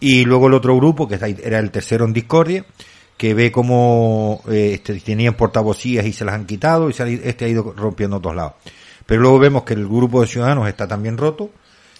y 0.00 0.24
luego 0.24 0.48
el 0.48 0.54
otro 0.54 0.76
grupo 0.76 1.06
que 1.06 1.14
era 1.14 1.60
el 1.60 1.70
tercero 1.70 2.04
en 2.04 2.12
discordia 2.12 2.66
que 3.16 3.34
ve 3.34 3.52
como 3.52 4.42
eh, 4.48 4.72
este, 4.74 4.98
tenían 4.98 5.34
portavocías 5.34 6.04
y 6.06 6.12
se 6.12 6.24
las 6.24 6.34
han 6.34 6.44
quitado 6.44 6.90
y 6.90 6.92
se 6.92 7.04
ha 7.04 7.06
este 7.06 7.44
ha 7.44 7.48
ido 7.48 7.72
rompiendo 7.76 8.16
a 8.16 8.20
todos 8.20 8.34
lados. 8.34 8.52
Pero 9.06 9.22
luego 9.22 9.38
vemos 9.38 9.62
que 9.62 9.74
el 9.74 9.86
grupo 9.86 10.20
de 10.20 10.26
ciudadanos 10.26 10.68
está 10.68 10.88
también 10.88 11.16
roto 11.16 11.50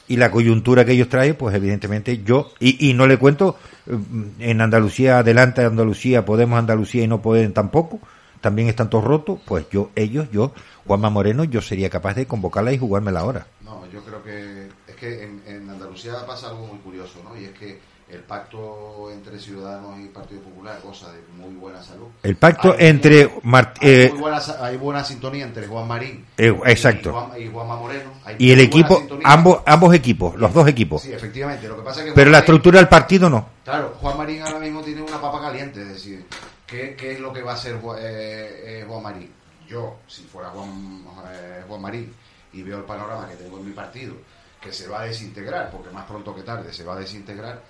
y 0.08 0.16
la 0.16 0.30
coyuntura 0.30 0.84
que 0.84 0.92
ellos 0.92 1.08
traen, 1.08 1.36
pues 1.36 1.54
evidentemente 1.54 2.22
yo, 2.24 2.50
y, 2.58 2.88
y 2.90 2.94
no 2.94 3.06
le 3.06 3.18
cuento, 3.18 3.56
eh, 3.86 3.96
en 4.40 4.60
Andalucía, 4.60 5.18
adelante 5.18 5.62
Andalucía, 5.62 6.24
Podemos 6.24 6.58
Andalucía 6.58 7.04
y 7.04 7.08
no 7.08 7.20
pueden 7.22 7.52
tampoco, 7.52 8.00
también 8.40 8.68
están 8.68 8.90
todos 8.90 9.04
rotos, 9.04 9.40
pues 9.44 9.66
yo, 9.70 9.90
ellos, 9.94 10.28
yo, 10.32 10.52
Juanma 10.86 11.10
Moreno, 11.10 11.44
yo 11.44 11.60
sería 11.60 11.90
capaz 11.90 12.14
de 12.14 12.26
convocarla 12.26 12.72
y 12.72 12.78
jugármela 12.78 13.20
ahora. 13.20 13.46
No, 13.62 13.86
yo 13.92 14.02
creo 14.02 14.22
que 14.22 14.68
es 14.86 14.96
que 14.96 15.24
en, 15.24 15.42
en 15.46 15.68
Andalucía 15.68 16.24
pasa 16.26 16.48
algo 16.48 16.66
muy 16.66 16.78
curioso, 16.78 17.20
¿no? 17.22 17.38
Y 17.38 17.44
es 17.44 17.52
que 17.52 17.78
el 18.10 18.20
pacto 18.20 19.10
entre 19.12 19.38
Ciudadanos 19.38 19.98
y 20.00 20.06
Partido 20.06 20.40
Popular 20.40 20.80
goza 20.82 21.12
de 21.12 21.20
muy 21.36 21.54
buena 21.56 21.82
salud. 21.82 22.06
El 22.22 22.36
pacto 22.36 22.72
Hay- 22.78 22.86
entre 22.88 23.30
Mart- 23.42 23.76
hay, 23.82 23.88
eh, 23.90 24.08
muy 24.10 24.20
buena, 24.20 24.40
sa- 24.40 24.64
hay 24.64 24.76
buena 24.78 25.04
sintonía 25.04 25.44
entre 25.44 25.66
Juan 25.66 25.86
Marín 25.86 26.24
Eh, 26.38 26.54
exacto. 26.66 27.10
y, 27.10 27.12
Juan, 27.12 27.42
y 27.42 27.48
Juanma 27.48 27.76
Moreno. 27.76 28.10
Hay 28.24 28.36
y 28.38 28.50
el 28.52 28.60
equipo, 28.60 29.02
ambos, 29.24 29.60
ambos 29.66 29.94
equipos, 29.94 30.36
los 30.36 30.52
dos 30.54 30.66
equipos. 30.68 31.02
Sí, 31.02 31.12
efectivamente. 31.12 31.68
Lo 31.68 31.76
que 31.76 31.82
pasa 31.82 32.00
es 32.00 32.06
que 32.06 32.12
Pero 32.12 32.24
Juan 32.26 32.32
la 32.32 32.38
estructura 32.38 32.78
del 32.78 32.88
partido 32.88 33.28
no. 33.28 33.46
Claro, 33.64 33.94
Juan 34.00 34.16
Marín 34.16 34.40
ahora 34.42 34.58
mismo 34.58 34.80
tiene 34.82 35.02
una 35.02 35.20
papa 35.20 35.40
caliente, 35.42 35.82
es 35.82 35.88
decir, 35.88 36.24
¿qué, 36.66 36.94
qué 36.96 37.12
es 37.12 37.20
lo 37.20 37.32
que 37.32 37.42
va 37.42 37.52
a 37.52 37.54
hacer 37.54 37.78
Ju- 37.80 37.96
eh, 37.98 38.80
eh, 38.80 38.84
Juan 38.88 39.02
Marín? 39.02 39.30
Yo, 39.68 39.96
si 40.06 40.22
fuera 40.22 40.48
Juan, 40.48 41.04
eh, 41.30 41.62
Juan 41.68 41.82
Marín 41.82 42.14
y 42.54 42.62
veo 42.62 42.78
el 42.78 42.84
panorama 42.84 43.28
que 43.28 43.36
tengo 43.36 43.58
en 43.58 43.66
mi 43.66 43.72
partido, 43.72 44.14
que 44.58 44.72
se 44.72 44.88
va 44.88 45.02
a 45.02 45.04
desintegrar, 45.04 45.70
porque 45.70 45.90
más 45.90 46.06
pronto 46.06 46.34
que 46.34 46.40
tarde 46.42 46.72
se 46.72 46.84
va 46.84 46.94
a 46.94 46.98
desintegrar, 46.98 47.60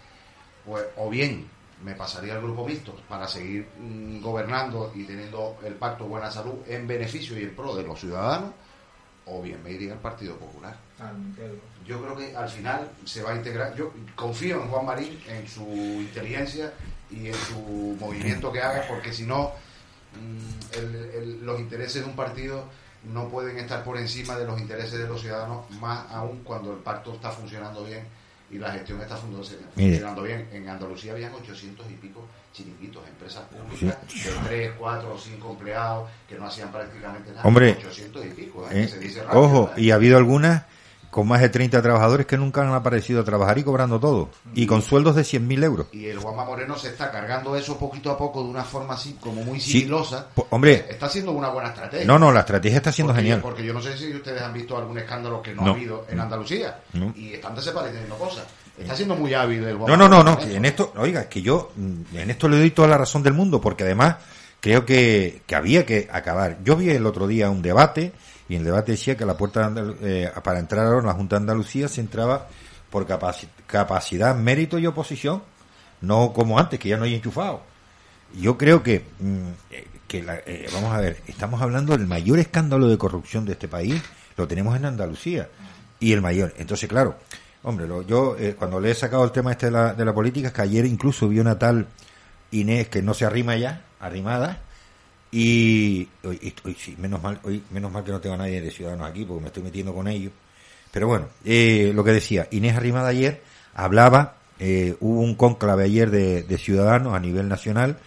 pues 0.69 0.85
o 0.97 1.09
bien 1.09 1.49
me 1.83 1.95
pasaría 1.95 2.35
al 2.35 2.43
grupo 2.43 2.67
mixto 2.67 2.95
para 3.09 3.27
seguir 3.27 3.67
mm, 3.81 4.21
gobernando 4.21 4.93
y 4.95 5.05
teniendo 5.05 5.57
el 5.65 5.75
pacto 5.75 6.05
Buena 6.05 6.31
Salud 6.31 6.57
en 6.67 6.87
beneficio 6.87 7.39
y 7.39 7.45
en 7.45 7.57
pro 7.57 7.75
de 7.75 7.85
los 7.85 7.99
ciudadanos, 7.99 8.51
o 9.27 9.43
bien 9.43 9.63
me 9.63 9.73
iría 9.73 9.93
al 9.93 10.01
Partido 10.01 10.37
Popular 10.37 10.77
Ah, 11.01 11.13
yo 11.87 12.03
creo 12.03 12.17
que 12.17 12.37
al 12.37 12.49
final 12.49 12.91
se 13.05 13.23
va 13.23 13.31
a 13.31 13.37
integrar. 13.37 13.75
Yo 13.77 13.93
confío 14.17 14.61
en 14.61 14.69
Juan 14.69 14.85
Marín, 14.85 15.21
en 15.29 15.47
su 15.47 15.63
inteligencia 15.63 16.73
y 17.09 17.29
en 17.29 17.35
su 17.35 17.97
movimiento 18.01 18.51
que 18.51 18.61
haga, 18.61 18.85
porque 18.89 19.13
si 19.13 19.25
no, 19.25 19.53
mm, 20.15 21.45
los 21.45 21.61
intereses 21.61 22.03
de 22.03 22.11
un 22.11 22.17
partido 22.17 22.65
no 23.05 23.29
pueden 23.29 23.59
estar 23.59 23.85
por 23.85 23.97
encima 23.97 24.37
de 24.37 24.45
los 24.45 24.61
intereses 24.61 24.99
de 24.99 25.07
los 25.07 25.21
ciudadanos, 25.21 25.71
más 25.81 26.11
aún 26.11 26.41
cuando 26.43 26.73
el 26.73 26.79
pacto 26.79 27.15
está 27.15 27.31
funcionando 27.31 27.85
bien 27.85 28.05
y 28.51 28.59
la 28.59 28.73
gestión 28.73 29.01
está 29.01 29.17
funcionando 29.17 30.23
bien. 30.23 30.49
En 30.53 30.69
Andalucía 30.69 31.13
habían 31.13 31.35
800 31.35 31.87
y 31.91 31.95
pico 31.95 32.27
chiringuitos, 32.53 33.07
empresas 33.07 33.45
públicas 33.45 33.99
de 34.09 34.49
3, 34.49 34.73
4 34.79 35.13
o 35.13 35.19
5 35.19 35.51
empleados 35.51 36.11
que 36.29 36.37
no 36.37 36.47
hacían 36.47 36.73
prácticamente 36.73 37.31
nada. 37.31 37.43
Hombre, 37.45 37.77
800 37.79 38.27
y 38.27 38.29
pico, 38.31 38.67
¿eh? 38.71 38.85
Eh, 38.85 38.89
se 38.89 38.99
dice 38.99 39.23
rápido, 39.23 39.43
Ojo, 39.43 39.71
¿eh? 39.77 39.83
y 39.83 39.91
ha 39.91 39.97
habido 39.97 40.17
algunas 40.17 40.65
con 41.11 41.27
más 41.27 41.41
de 41.41 41.49
30 41.49 41.81
trabajadores 41.81 42.27
que 42.27 42.37
nunca 42.37 42.61
han 42.63 42.73
aparecido 42.75 43.23
a 43.23 43.25
trabajar 43.25 43.59
y 43.59 43.63
cobrando 43.63 43.99
todo. 43.99 44.29
Y 44.55 44.67
con 44.67 44.83
sueldos 44.83 45.17
de 45.17 45.23
100.000 45.23 45.65
euros. 45.65 45.87
Y 45.93 46.07
el 46.07 46.19
Juanma 46.19 46.45
Moreno 46.45 46.77
se 46.77 46.89
está 46.89 47.11
cargando 47.11 47.57
eso 47.57 47.79
poquito 47.79 48.11
a 48.11 48.19
poco 48.19 48.43
de 48.43 48.51
una 48.51 48.63
forma 48.65 48.95
así 48.95 49.17
como 49.21 49.43
muy 49.43 49.59
sigilosa. 49.61 50.29
Hombre. 50.51 50.87
está 50.89 51.07
haciendo 51.07 51.33
una 51.33 51.49
buena 51.49 51.71
estrategia. 51.71 52.07
No, 52.07 52.19
no, 52.19 52.31
la 52.31 52.41
estrategia 52.41 52.77
está 52.77 52.93
siendo 52.93 53.13
porque, 53.13 53.23
genial. 53.23 53.41
Porque 53.41 53.65
yo 53.65 53.73
no 53.73 53.81
sé 53.81 53.97
si 53.97 54.15
ustedes 54.15 54.43
han 54.43 54.53
visto 54.53 54.77
algún 54.77 54.99
escándalo 54.99 55.41
que 55.43 55.55
no, 55.55 55.63
No. 55.63 55.71
ha 55.71 55.75
habido 55.75 56.07
en 56.09 56.21
Andalucía. 56.21 56.79
No. 56.93 57.13
Y 57.17 57.35
están 57.35 57.55
desapareciendo 57.55 58.17
cosas. 58.17 58.45
Está 58.79 58.95
siendo 58.95 59.17
muy 59.17 59.35
hábil 59.35 59.65
el 59.65 59.73
No, 59.79 59.87
Juanma 59.87 59.97
no, 59.97 60.09
no, 60.09 60.23
no. 60.23 60.33
Moreno. 60.35 60.53
En 60.55 60.65
esto, 60.67 60.93
oiga, 60.97 61.29
que 61.29 61.41
yo 61.43 61.73
mm, 61.75 62.17
en 62.17 62.31
esto 62.31 62.49
le 62.49 62.59
doy 62.59 62.71
toda 62.71 62.87
la 62.89 62.99
razón 62.99 63.23
del 63.23 63.33
mundo, 63.33 63.61
porque 63.61 63.85
además 63.85 64.17
creo 64.61 64.85
que, 64.85 65.43
que 65.47 65.55
había 65.57 65.87
que 65.87 66.09
acabar. 66.13 66.59
Yo 66.63 66.77
vi 66.77 66.91
el 66.91 67.07
otro 67.07 67.27
día 67.27 67.49
un 67.51 67.63
debate 67.63 68.13
y 68.49 68.57
el 68.57 68.65
debate 68.65 68.93
decía 68.93 69.17
que 69.17 69.27
la 69.27 69.37
puerta 69.37 69.73
eh, 70.03 70.31
para 70.43 70.59
entrar 70.59 70.99
en 70.99 71.07
la 71.07 71.13
Junta 71.15 71.37
de 71.37 71.41
Andalucía 71.43 71.89
se 71.89 72.01
entraba 72.01 72.49
por 72.91 73.07
capaci- 73.07 73.49
capacidad, 73.67 74.35
mérito 74.35 74.79
y 74.79 74.87
oposición, 74.87 75.43
no 76.01 76.33
como 76.33 76.59
antes, 76.59 76.79
que 76.81 76.89
ya 76.89 76.97
no 76.97 77.05
hay 77.05 77.15
enchufado. 77.15 77.63
Yo 78.39 78.57
creo 78.59 78.83
que, 78.83 79.05
mm, 79.21 79.49
eh, 79.71 79.87
que 80.07 80.23
la- 80.23 80.41
eh, 80.47 80.67
vamos 80.73 80.93
a 80.95 81.01
ver, 81.01 81.21
estamos 81.27 81.61
hablando 81.61 81.97
del 81.97 82.07
mayor 82.07 82.39
escándalo 82.39 82.89
de 82.89 82.97
corrupción 82.99 83.45
de 83.45 83.53
este 83.53 83.69
país, 83.69 84.03
lo 84.37 84.47
tenemos 84.49 84.77
en 84.77 84.85
Andalucía, 84.87 85.49
y 86.01 86.13
el 86.13 86.23
mayor. 86.23 86.55
Entonces, 86.59 86.89
claro, 86.89 87.17
hombre, 87.63 87.87
lo- 87.87 88.03
yo 88.03 88.37
eh, 88.39 88.55
cuando 88.59 88.81
le 88.81 88.91
he 88.91 88.95
sacado 88.95 89.25
el 89.25 89.33
tema 89.33 89.51
este 89.53 89.67
de 89.67 89.73
la, 89.73 89.93
de 89.95 90.05
la 90.05 90.15
política, 90.15 90.49
es 90.49 90.55
que 90.55 90.63
ayer 90.63 90.87
incluso 90.87 91.29
vi 91.29 91.41
una 91.41 91.59
tal 91.59 91.87
Inés 92.51 92.89
que 92.89 93.03
no 93.03 93.13
se 93.13 93.27
arrima 93.27 93.57
ya, 93.57 93.83
arrimada, 94.01 94.63
y, 95.31 96.09
hoy, 96.25 96.55
hoy 96.65 96.77
sí, 96.79 96.97
menos 96.99 97.23
mal, 97.23 97.39
hoy, 97.45 97.63
menos 97.71 97.93
mal 97.93 98.05
que 98.05 98.13
no 98.13 98.21
tengo 98.21 98.35
a 98.35 98.39
nadie 98.39 98.61
de 98.61 98.71
Ciudadanos 98.71 99.09
aquí, 99.11 99.25
porque 99.25 99.43
me 99.43 99.47
estoy 99.49 99.63
metiendo 99.63 99.95
con 99.95 100.09
ellos. 100.09 100.33
Pero 100.91 101.07
bueno, 101.07 101.27
eh, 101.45 101.93
lo 101.95 102.03
que 102.05 102.13
decía, 102.13 102.49
Inés 102.51 102.77
Arrimada 102.77 103.09
ayer 103.09 103.43
hablaba, 103.75 104.37
eh, 104.59 104.97
hubo 105.01 105.21
un 105.21 105.35
cónclave 105.35 105.85
ayer 105.85 106.11
de, 106.11 106.43
de 106.43 106.59
Ciudadanos 106.59 107.15
a 107.15 107.21
nivel 107.21 107.49
nacional 107.49 107.99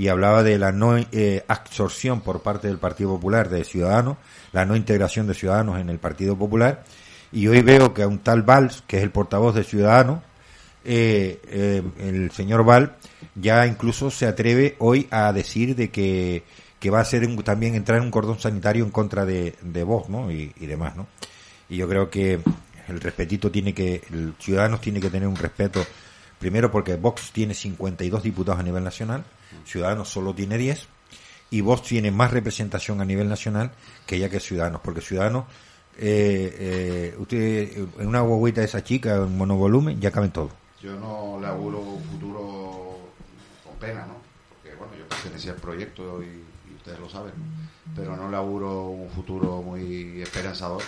y 0.00 0.08
hablaba 0.08 0.42
de 0.42 0.58
la 0.58 0.72
no 0.72 0.96
eh, 0.96 1.44
absorción 1.46 2.22
por 2.22 2.40
parte 2.40 2.68
del 2.68 2.78
Partido 2.78 3.10
Popular 3.10 3.50
de 3.50 3.64
Ciudadanos, 3.64 4.16
la 4.50 4.64
no 4.64 4.74
integración 4.74 5.26
de 5.26 5.34
Ciudadanos 5.34 5.78
en 5.78 5.90
el 5.90 5.98
Partido 5.98 6.38
Popular. 6.38 6.84
Y 7.32 7.48
hoy 7.48 7.60
veo 7.60 7.92
que 7.92 8.02
a 8.02 8.08
un 8.08 8.20
tal 8.20 8.42
Valls, 8.42 8.82
que 8.86 8.96
es 8.96 9.02
el 9.02 9.10
portavoz 9.10 9.54
de 9.54 9.62
Ciudadanos, 9.62 10.22
eh, 10.86 11.38
eh, 11.48 11.82
el 11.98 12.30
señor 12.30 12.64
Val 12.64 12.96
ya 13.34 13.66
incluso 13.66 14.10
se 14.10 14.26
atreve 14.26 14.76
hoy 14.78 15.06
a 15.10 15.30
decir 15.34 15.76
de 15.76 15.90
que, 15.90 16.44
que 16.80 16.90
va 16.90 17.00
a 17.00 17.04
ser 17.04 17.24
un- 17.26 17.42
también 17.44 17.74
entrar 17.76 17.98
en 17.98 18.04
un 18.04 18.10
cordón 18.10 18.40
sanitario 18.40 18.84
en 18.84 18.90
contra 18.90 19.24
de, 19.26 19.54
de 19.60 19.82
Vox, 19.84 20.08
¿no? 20.08 20.30
Y, 20.32 20.48
demás, 20.66 20.96
¿no? 20.96 21.06
Y 21.68 21.76
yo 21.76 21.88
creo 21.88 22.10
que 22.10 22.40
el 22.88 23.00
respetito 23.00 23.50
tiene 23.50 23.72
que, 23.74 24.02
el 24.12 24.34
Ciudadanos 24.40 24.80
tiene 24.80 24.98
que 25.00 25.10
tener 25.10 25.28
un 25.28 25.36
respeto, 25.36 25.84
primero 26.38 26.70
porque 26.72 26.96
Vox 26.96 27.30
tiene 27.32 27.54
52 27.54 28.22
diputados 28.22 28.58
a 28.58 28.62
nivel 28.64 28.82
nacional, 28.82 29.24
Ciudadanos 29.64 30.08
solo 30.08 30.34
tiene 30.34 30.56
10, 30.58 30.88
y 31.50 31.60
Vox 31.60 31.82
tiene 31.82 32.10
más 32.10 32.32
representación 32.32 33.00
a 33.00 33.04
nivel 33.04 33.28
nacional 33.28 33.72
que 34.06 34.18
ya 34.18 34.28
que 34.30 34.40
Ciudadanos, 34.40 34.80
porque 34.82 35.00
Ciudadanos, 35.02 35.44
eh, 35.98 36.56
eh, 36.58 37.14
usted, 37.18 37.76
en 37.98 38.06
una 38.08 38.20
guaguita 38.22 38.62
de 38.62 38.66
esa 38.68 38.82
chica, 38.82 39.16
en 39.16 39.36
monovolumen, 39.36 40.00
ya 40.00 40.10
caben 40.10 40.30
todos. 40.30 40.52
Yo 40.82 40.94
no 40.98 41.38
le 41.40 41.46
auguro 41.46 41.82
futuro 42.10 42.98
con 43.64 43.76
pena, 43.78 44.06
¿no? 44.06 44.14
Porque, 44.48 44.74
bueno, 44.76 44.94
yo 44.98 45.06
pertenecía 45.08 45.52
al 45.52 45.58
proyecto 45.58 46.22
y 46.22 46.42
ustedes 46.80 46.98
lo 46.98 47.08
saben, 47.08 47.32
pero 47.94 48.16
no 48.16 48.30
le 48.30 48.36
auguro 48.36 48.86
un 48.88 49.10
futuro 49.10 49.62
muy 49.62 50.22
esperanzador 50.22 50.82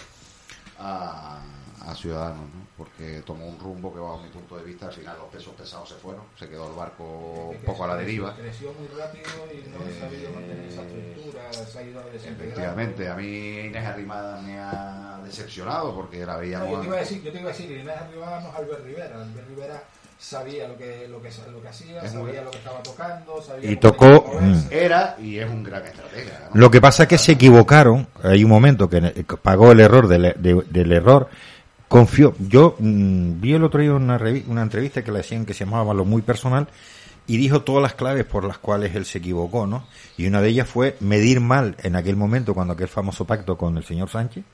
a, 0.79 1.39
a 1.87 1.95
Ciudadanos, 1.95 2.47
¿no? 2.47 2.63
Porque 2.77 3.23
tomó 3.25 3.47
un 3.47 3.59
rumbo 3.59 3.93
que, 3.93 4.01
bajo 4.01 4.19
mi 4.23 4.31
punto 4.31 4.57
de 4.57 4.65
vista, 4.65 4.87
al 4.87 4.93
final 4.93 5.17
los 5.19 5.29
pesos 5.29 5.55
pesados 5.55 5.91
se 5.91 5.95
fueron, 5.97 6.25
se 6.39 6.49
quedó 6.49 6.69
el 6.71 6.75
barco 6.75 7.51
un 7.51 7.65
poco 7.65 7.85
a 7.85 7.89
la 7.89 7.97
deriva. 7.97 8.35
Creció 8.35 8.73
muy 8.73 8.89
rápido 8.89 9.29
y 9.53 9.69
no 9.69 9.77
ha 9.77 10.01
sabido 10.01 10.33
mantener 10.33 10.67
esa 10.67 10.83
estructura, 10.83 11.53
se 11.53 11.79
ha 11.79 11.83
ido 11.83 12.01
a. 12.01 12.05
Efectivamente, 12.15 13.09
a 13.09 13.15
mí 13.15 13.59
Inés 13.67 13.87
Arrimada 13.87 14.41
me 14.41 14.59
ha 14.59 15.21
decepcionado 15.25 15.95
porque 15.95 16.25
la 16.25 16.35
No, 16.35 16.41
veíamos... 16.41 16.71
yo, 16.71 16.81
te 16.81 16.87
iba 16.87 16.97
a 16.97 17.01
decir, 17.01 17.23
yo 17.23 17.33
te 17.33 17.41
iba 17.41 17.51
a 17.51 17.53
decir, 17.53 17.71
Inés 17.71 17.97
Arribada 17.97 18.41
no 18.41 18.49
es 18.49 18.55
Albert 18.55 18.85
Rivera. 18.85 19.23
Albert 19.23 19.49
Rivera 19.49 19.83
sabía 20.23 20.69
lo 20.69 20.77
que, 20.77 21.07
lo 21.11 21.21
que, 21.21 21.29
lo 21.53 21.61
que 21.61 21.69
hacía, 21.69 22.01
Es 22.01 22.13
sabía 22.13 22.19
muy- 22.25 22.45
lo 22.45 22.51
que 22.51 22.59
estaba 22.59 22.83
tocando, 22.83 23.43
sabía 23.43 23.71
Y 23.71 23.77
tocó, 23.77 24.07
moverse. 24.33 24.85
Era 24.85 25.17
y 25.21 25.39
es 25.39 25.51
un 25.51 25.63
gran 25.65 25.85
estratega. 25.85 26.49
¿no? 26.55 26.61
Lo 26.61 26.71
que 26.71 26.81
pasa 26.81 27.03
es 27.05 27.09
que 27.09 27.19
se 27.19 27.33
equivocaron. 27.33 28.07
Hay 28.23 28.45
un 28.45 28.51
momento 28.51 28.89
que 28.89 29.01
pagó 29.43 29.73
el 29.73 29.81
error 29.81 30.07
del, 30.09 30.35
de- 30.39 30.65
del 30.71 30.93
error. 30.93 31.29
Confió. 31.89 32.35
Yo 32.39 32.77
mm, 32.79 33.41
vi 33.41 33.53
el 33.55 33.65
otro 33.65 33.81
día 33.81 33.93
una 33.93 34.63
entrevista 34.63 35.03
que 35.05 35.13
le 35.13 35.21
hacían 35.21 35.45
que 35.45 35.53
se 35.55 35.65
llamaba 35.65 35.93
Lo 35.93 36.05
Muy 36.05 36.23
Personal 36.23 36.69
y 37.27 37.37
dijo 37.37 37.63
todas 37.63 37.83
las 37.83 37.95
claves 37.95 38.25
por 38.25 38.45
las 38.45 38.59
cuales 38.59 38.95
él 38.97 39.05
se 39.05 39.19
equivocó, 39.19 39.67
¿no? 39.67 39.87
Y 40.17 40.27
una 40.27 40.41
de 40.41 40.49
ellas 40.49 40.69
fue 40.69 40.97
medir 41.01 41.41
mal 41.41 41.77
en 41.83 41.95
aquel 41.97 42.17
momento, 42.17 42.55
cuando 42.55 42.73
aquel 42.73 42.89
famoso 42.89 43.27
pacto 43.27 43.57
con 43.59 43.77
el 43.77 43.85
señor 43.85 44.09
Sánchez. 44.09 44.45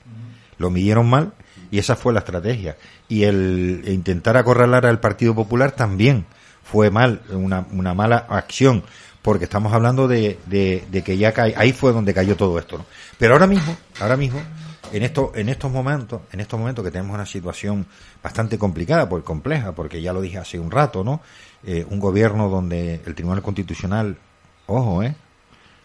Lo 0.57 0.69
midieron 0.69 1.09
mal 1.09 1.31
y 1.71 1.79
esa 1.79 1.95
fue 1.95 2.13
la 2.13 2.19
estrategia. 2.19 2.77
Y 3.07 3.23
el 3.23 3.83
intentar 3.87 4.37
acorralar 4.37 4.85
al 4.85 4.99
Partido 4.99 5.35
Popular 5.35 5.71
también 5.71 6.25
fue 6.63 6.91
mal, 6.91 7.21
una, 7.31 7.65
una 7.71 7.93
mala 7.93 8.17
acción, 8.29 8.83
porque 9.21 9.45
estamos 9.45 9.73
hablando 9.73 10.07
de, 10.07 10.39
de, 10.45 10.85
de 10.91 11.03
que 11.03 11.17
ya 11.17 11.33
cae, 11.33 11.53
ahí 11.57 11.73
fue 11.73 11.91
donde 11.91 12.13
cayó 12.13 12.35
todo 12.35 12.57
esto. 12.59 12.77
¿no? 12.77 12.85
Pero 13.17 13.33
ahora 13.33 13.47
mismo, 13.47 13.75
ahora 13.99 14.17
mismo, 14.17 14.41
en 14.91 15.03
estos, 15.03 15.35
en 15.35 15.49
estos 15.49 15.71
momentos, 15.71 16.21
en 16.31 16.39
estos 16.39 16.59
momentos 16.59 16.83
que 16.83 16.91
tenemos 16.91 17.13
una 17.13 17.25
situación 17.25 17.85
bastante 18.23 18.57
complicada, 18.57 19.07
pues 19.07 19.23
compleja, 19.23 19.73
porque 19.73 20.01
ya 20.01 20.13
lo 20.13 20.21
dije 20.21 20.37
hace 20.37 20.59
un 20.59 20.71
rato, 20.71 21.03
¿no? 21.03 21.21
Eh, 21.63 21.85
un 21.89 21.99
gobierno 21.99 22.49
donde 22.49 23.01
el 23.05 23.15
Tribunal 23.15 23.41
Constitucional, 23.41 24.17
ojo, 24.65 25.03
¿eh? 25.03 25.15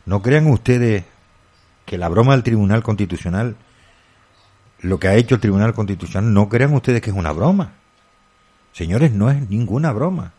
No 0.06 0.23
crean 0.23 0.47
ustedes 0.47 1.05
que 1.85 1.98
la 1.98 2.09
broma 2.09 2.32
del 2.32 2.43
Tribunal 2.43 2.82
Constitucional 2.82 3.56
lo 4.85 5.01
que 5.01 5.09
ha 5.09 5.15
hecho 5.15 5.36
el 5.36 5.40
Tribunal 5.40 5.73
Constitucional, 5.73 6.32
no 6.35 6.51
crean 6.51 6.74
ustedes 6.74 7.01
que 7.01 7.09
es 7.09 7.16
una 7.16 7.32
broma. 7.32 7.73
Señores, 8.73 9.12
no 9.12 9.31
es 9.31 9.48
ninguna 9.48 9.93
broma. 9.93 10.35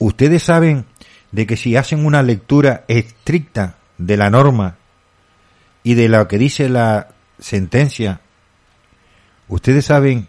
Ustedes 0.00 0.42
saben 0.42 0.86
de 1.30 1.46
que 1.46 1.56
si 1.56 1.76
hacen 1.76 2.04
una 2.04 2.24
lectura 2.24 2.84
estricta 2.88 3.76
de 3.96 4.16
la 4.16 4.28
norma 4.28 4.76
y 5.84 5.94
de 5.94 6.08
lo 6.08 6.26
que 6.26 6.36
dice 6.36 6.68
la 6.68 7.10
sentencia, 7.38 8.20
ustedes 9.46 9.84
saben 9.84 10.26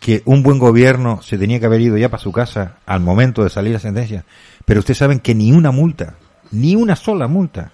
que 0.00 0.20
un 0.26 0.42
buen 0.42 0.58
gobierno 0.58 1.22
se 1.22 1.38
tenía 1.38 1.60
que 1.60 1.66
haber 1.66 1.80
ido 1.80 1.96
ya 1.96 2.10
para 2.10 2.22
su 2.22 2.30
casa 2.30 2.76
al 2.84 3.00
momento 3.00 3.42
de 3.42 3.48
salir 3.48 3.72
la 3.72 3.78
sentencia, 3.80 4.26
pero 4.66 4.80
ustedes 4.80 4.98
saben 4.98 5.18
que 5.18 5.34
ni 5.34 5.50
una 5.52 5.70
multa, 5.70 6.16
ni 6.50 6.76
una 6.76 6.94
sola 6.94 7.26
multa, 7.26 7.72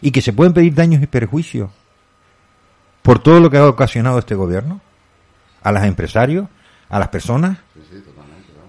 y 0.00 0.12
que 0.12 0.22
se 0.22 0.32
pueden 0.32 0.52
pedir 0.52 0.74
daños 0.74 1.02
y 1.02 1.08
perjuicios 1.08 1.70
por 3.06 3.20
todo 3.20 3.38
lo 3.38 3.50
que 3.50 3.56
ha 3.58 3.68
ocasionado 3.68 4.18
este 4.18 4.34
gobierno, 4.34 4.80
a 5.62 5.70
los 5.70 5.84
empresarios, 5.84 6.48
a 6.88 6.98
las 6.98 7.06
personas. 7.08 7.56
Sí, 7.74 7.80
sí, 7.88 8.00
totalmente. 8.00 8.48
¿no? 8.52 8.62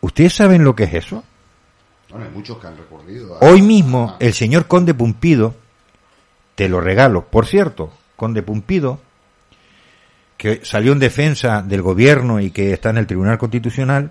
¿Ustedes 0.00 0.34
saben 0.34 0.64
lo 0.64 0.74
que 0.74 0.82
es 0.84 0.94
eso? 0.94 1.22
Bueno, 2.10 2.24
hay 2.26 2.32
muchos 2.32 2.58
que 2.58 2.66
han 2.66 2.76
recurrido. 2.76 3.36
a- 3.36 3.46
Hoy 3.46 3.62
mismo 3.62 4.16
el 4.18 4.34
señor 4.34 4.66
Conde 4.66 4.92
Pumpido, 4.92 5.54
te 6.56 6.68
lo 6.68 6.80
regalo, 6.80 7.26
por 7.28 7.46
cierto, 7.46 7.92
Conde 8.16 8.42
Pumpido, 8.42 9.00
que 10.36 10.64
salió 10.64 10.90
en 10.92 10.98
defensa 10.98 11.62
del 11.62 11.80
gobierno 11.82 12.40
y 12.40 12.50
que 12.50 12.72
está 12.72 12.90
en 12.90 12.96
el 12.98 13.06
Tribunal 13.06 13.38
Constitucional, 13.38 14.10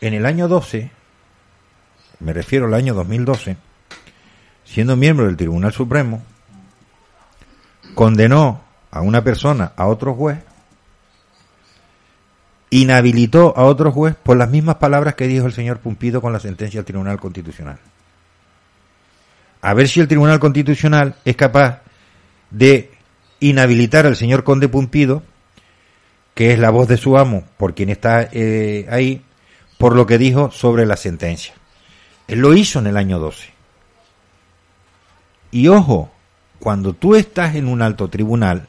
en 0.00 0.14
el 0.14 0.24
año 0.24 0.48
12, 0.48 0.90
me 2.20 2.32
refiero 2.32 2.66
al 2.66 2.74
año 2.74 2.94
2012, 2.94 3.56
siendo 4.64 4.96
miembro 4.96 5.26
del 5.26 5.36
Tribunal 5.36 5.72
Supremo, 5.74 6.22
condenó 7.94 8.62
a 8.90 9.00
una 9.00 9.22
persona, 9.24 9.72
a 9.76 9.86
otro 9.86 10.14
juez, 10.14 10.38
inhabilitó 12.70 13.52
a 13.56 13.64
otro 13.64 13.92
juez 13.92 14.14
por 14.14 14.36
las 14.36 14.48
mismas 14.48 14.76
palabras 14.76 15.14
que 15.14 15.26
dijo 15.26 15.46
el 15.46 15.52
señor 15.52 15.80
Pumpido 15.80 16.22
con 16.22 16.32
la 16.32 16.40
sentencia 16.40 16.78
del 16.78 16.86
Tribunal 16.86 17.20
Constitucional. 17.20 17.78
A 19.60 19.74
ver 19.74 19.88
si 19.88 20.00
el 20.00 20.08
Tribunal 20.08 20.40
Constitucional 20.40 21.14
es 21.24 21.36
capaz 21.36 21.82
de 22.50 22.90
inhabilitar 23.40 24.06
al 24.06 24.16
señor 24.16 24.42
Conde 24.42 24.68
Pumpido, 24.68 25.22
que 26.34 26.52
es 26.52 26.58
la 26.58 26.70
voz 26.70 26.88
de 26.88 26.96
su 26.96 27.18
amo, 27.18 27.44
por 27.58 27.74
quien 27.74 27.90
está 27.90 28.28
eh, 28.32 28.86
ahí, 28.90 29.22
por 29.78 29.94
lo 29.94 30.06
que 30.06 30.16
dijo 30.16 30.50
sobre 30.50 30.86
la 30.86 30.96
sentencia. 30.96 31.54
Él 32.26 32.40
lo 32.40 32.54
hizo 32.54 32.78
en 32.78 32.86
el 32.86 32.96
año 32.96 33.18
12. 33.18 33.50
Y 35.50 35.68
ojo, 35.68 36.10
cuando 36.62 36.92
tú 36.92 37.16
estás 37.16 37.56
en 37.56 37.66
un 37.66 37.82
alto 37.82 38.06
tribunal, 38.06 38.68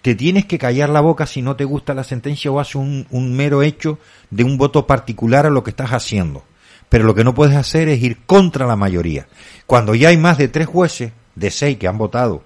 te 0.00 0.14
tienes 0.14 0.46
que 0.46 0.56
callar 0.56 0.88
la 0.88 1.02
boca 1.02 1.26
si 1.26 1.42
no 1.42 1.54
te 1.54 1.64
gusta 1.64 1.92
la 1.92 2.02
sentencia 2.02 2.50
o 2.50 2.58
haces 2.58 2.76
un, 2.76 3.06
un 3.10 3.36
mero 3.36 3.62
hecho 3.62 3.98
de 4.30 4.42
un 4.42 4.56
voto 4.56 4.86
particular 4.86 5.44
a 5.44 5.50
lo 5.50 5.62
que 5.62 5.68
estás 5.68 5.90
haciendo. 5.90 6.44
Pero 6.88 7.04
lo 7.04 7.14
que 7.14 7.24
no 7.24 7.34
puedes 7.34 7.56
hacer 7.56 7.90
es 7.90 8.02
ir 8.02 8.24
contra 8.24 8.66
la 8.66 8.74
mayoría. 8.74 9.26
Cuando 9.66 9.94
ya 9.94 10.08
hay 10.08 10.16
más 10.16 10.38
de 10.38 10.48
tres 10.48 10.66
jueces, 10.66 11.12
de 11.34 11.50
seis 11.50 11.76
que 11.76 11.88
han 11.88 11.98
votado 11.98 12.42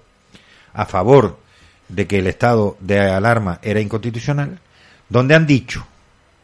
a 0.73 0.85
favor 0.85 1.39
de 1.87 2.05
que 2.05 2.19
el 2.19 2.27
estado 2.27 2.75
de 2.81 2.99
alarma 2.99 3.59
era 3.61 3.79
inconstitucional, 3.79 4.59
donde 5.07 5.35
han 5.35 5.47
dicho, 5.47 5.87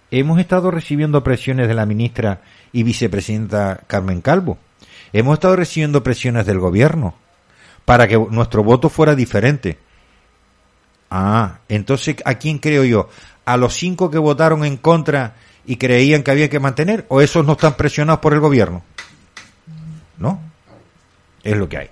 hemos 0.09 0.39
estado 0.39 0.71
recibiendo 0.71 1.21
presiones 1.21 1.67
de 1.67 1.73
la 1.73 1.85
ministra 1.85 2.39
y 2.71 2.83
vicepresidenta 2.83 3.81
Carmen 3.87 4.21
Calvo, 4.21 4.57
hemos 5.11 5.33
estado 5.33 5.57
recibiendo 5.57 6.01
presiones 6.01 6.45
del 6.45 6.59
gobierno 6.59 7.26
para 7.87 8.05
que 8.05 8.17
nuestro 8.17 8.65
voto 8.65 8.89
fuera 8.89 9.15
diferente. 9.15 9.79
Ah, 11.09 11.59
entonces, 11.69 12.17
¿a 12.25 12.33
quién 12.33 12.57
creo 12.57 12.83
yo? 12.83 13.07
¿A 13.45 13.55
los 13.55 13.75
cinco 13.75 14.11
que 14.11 14.17
votaron 14.17 14.65
en 14.65 14.75
contra 14.75 15.37
y 15.65 15.77
creían 15.77 16.21
que 16.21 16.31
había 16.31 16.49
que 16.49 16.59
mantener? 16.59 17.05
¿O 17.07 17.21
esos 17.21 17.45
no 17.45 17.53
están 17.53 17.77
presionados 17.77 18.19
por 18.19 18.33
el 18.33 18.41
gobierno? 18.41 18.83
¿No? 20.17 20.37
Es 21.43 21.55
lo 21.55 21.69
que 21.69 21.77
hay. 21.77 21.89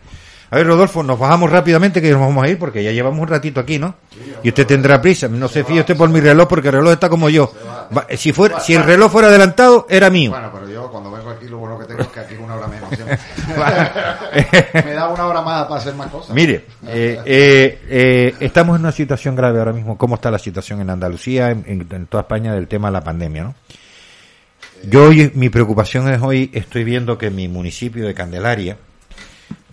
A 0.51 0.57
ver, 0.57 0.67
Rodolfo, 0.67 1.01
nos 1.03 1.17
bajamos 1.17 1.49
rápidamente 1.51 2.01
que 2.01 2.11
nos 2.11 2.19
vamos 2.22 2.43
a 2.43 2.47
ir 2.49 2.57
porque 2.59 2.84
ya 2.84 2.91
llevamos 2.91 3.19
un 3.19 3.27
ratito 3.27 3.59
aquí, 3.59 3.80
¿no? 3.80 3.95
Y 4.43 4.49
usted 4.49 4.65
tendrá 4.67 5.01
prisa. 5.01 5.27
No 5.27 5.47
se 5.47 5.63
fíe 5.63 5.80
usted 5.80 5.97
por 5.97 6.09
mi 6.09 6.19
reloj 6.22 6.47
porque 6.47 6.67
el 6.67 6.76
reloj 6.76 6.93
está 6.93 7.09
como 7.09 7.30
yo. 7.30 7.51
Va- 7.95 8.05
Si 8.15 8.31
fuera, 8.31 8.59
si 8.59 8.73
el 8.76 8.84
reloj 8.84 9.11
fuera 9.11 9.27
adelantado, 9.30 9.88
era 9.89 10.09
mío. 10.09 10.30
Bueno, 10.31 10.51
pero 10.53 10.69
yo 10.69 10.89
cuando 10.91 11.11
vengo 11.11 11.30
aquí 11.31 11.47
lo 11.47 11.57
bueno 11.57 11.80
que 11.80 11.85
tengo 11.85 12.01
es 12.01 12.07
que 12.09 12.19
aquí 12.19 12.35
una 12.35 12.55
hora 12.55 12.67
menos. 12.67 12.89
Me 14.85 14.93
da 14.93 15.09
una 15.09 15.26
hora 15.26 15.41
más 15.41 15.65
para 15.65 15.81
hacer 15.81 15.93
más 15.95 16.07
cosas. 16.11 16.34
Mire, 16.35 16.65
eh, 16.88 17.19
eh, 17.26 17.80
eh, 17.89 18.35
estamos 18.39 18.76
en 18.76 18.81
una 18.84 18.91
situación 18.91 19.35
grave 19.35 19.59
ahora 19.59 19.73
mismo. 19.73 19.97
¿Cómo 19.97 20.15
está 20.15 20.30
la 20.31 20.39
situación 20.39 20.80
en 20.81 20.89
Andalucía, 20.89 21.49
en, 21.51 21.63
en- 21.67 21.88
en 21.89 22.05
toda 22.07 22.22
España, 22.22 22.53
del 22.53 22.67
tema 22.67 22.89
de 22.89 22.93
la 22.93 23.01
pandemia, 23.03 23.43
no? 23.43 23.55
Yo 24.84 25.05
hoy, 25.05 25.31
mi 25.35 25.49
preocupación 25.49 26.07
es 26.09 26.22
hoy, 26.22 26.51
estoy 26.53 26.84
viendo 26.84 27.17
que 27.17 27.31
mi 27.31 27.47
municipio 27.47 28.05
de 28.05 28.13
Candelaria, 28.13 28.77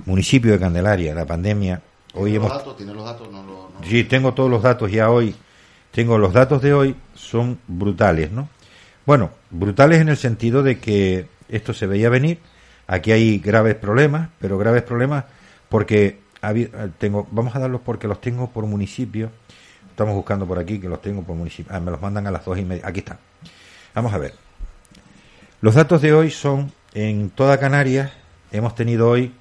municipio 0.06 0.52
de 0.52 0.58
Candelaria, 0.58 1.14
la 1.14 1.24
pandemia, 1.26 1.80
hoy 2.14 2.30
¿Tiene 2.32 2.36
hemos... 2.36 2.48
los 2.50 2.58
datos? 2.58 2.76
¿Tiene 2.76 2.94
los 2.94 3.04
datos? 3.04 3.30
No, 3.30 3.42
lo- 3.42 3.70
no. 3.80 3.86
Sí, 3.86 4.04
tengo 4.04 4.32
todos 4.34 4.50
los 4.50 4.62
datos 4.62 4.90
ya 4.90 5.10
hoy. 5.10 5.34
Tengo 5.90 6.16
los 6.18 6.32
datos 6.32 6.62
de 6.62 6.72
hoy, 6.72 6.96
son 7.14 7.58
brutales, 7.68 8.30
¿no? 8.32 8.48
Bueno, 9.04 9.30
brutales 9.50 10.00
en 10.00 10.08
el 10.08 10.16
sentido 10.16 10.62
de 10.62 10.78
que 10.78 11.26
esto 11.48 11.74
se 11.74 11.86
veía 11.86 12.08
venir. 12.08 12.38
Aquí 12.86 13.12
hay 13.12 13.38
graves 13.38 13.74
problemas, 13.74 14.30
pero 14.38 14.56
graves 14.58 14.82
problemas 14.84 15.24
porque 15.68 16.20
tengo, 16.98 17.26
vamos 17.30 17.54
a 17.54 17.58
darlos 17.58 17.80
porque 17.84 18.08
los 18.08 18.20
tengo 18.20 18.50
por 18.50 18.64
municipio. 18.66 19.30
Estamos 19.90 20.14
buscando 20.14 20.46
por 20.46 20.58
aquí 20.58 20.78
que 20.80 20.88
los 20.88 21.02
tengo 21.02 21.22
por 21.22 21.36
municipio. 21.36 21.70
Ah, 21.74 21.80
me 21.80 21.90
los 21.90 22.00
mandan 22.00 22.26
a 22.26 22.30
las 22.30 22.44
dos 22.44 22.58
y 22.58 22.64
media. 22.64 22.86
Aquí 22.86 23.00
están. 23.00 23.18
Vamos 23.94 24.12
a 24.14 24.18
ver. 24.18 24.34
Los 25.60 25.74
datos 25.74 26.00
de 26.00 26.12
hoy 26.14 26.30
son 26.30 26.72
en 26.94 27.28
toda 27.30 27.58
Canarias. 27.58 28.10
Hemos 28.50 28.74
tenido 28.74 29.08
hoy, 29.10 29.32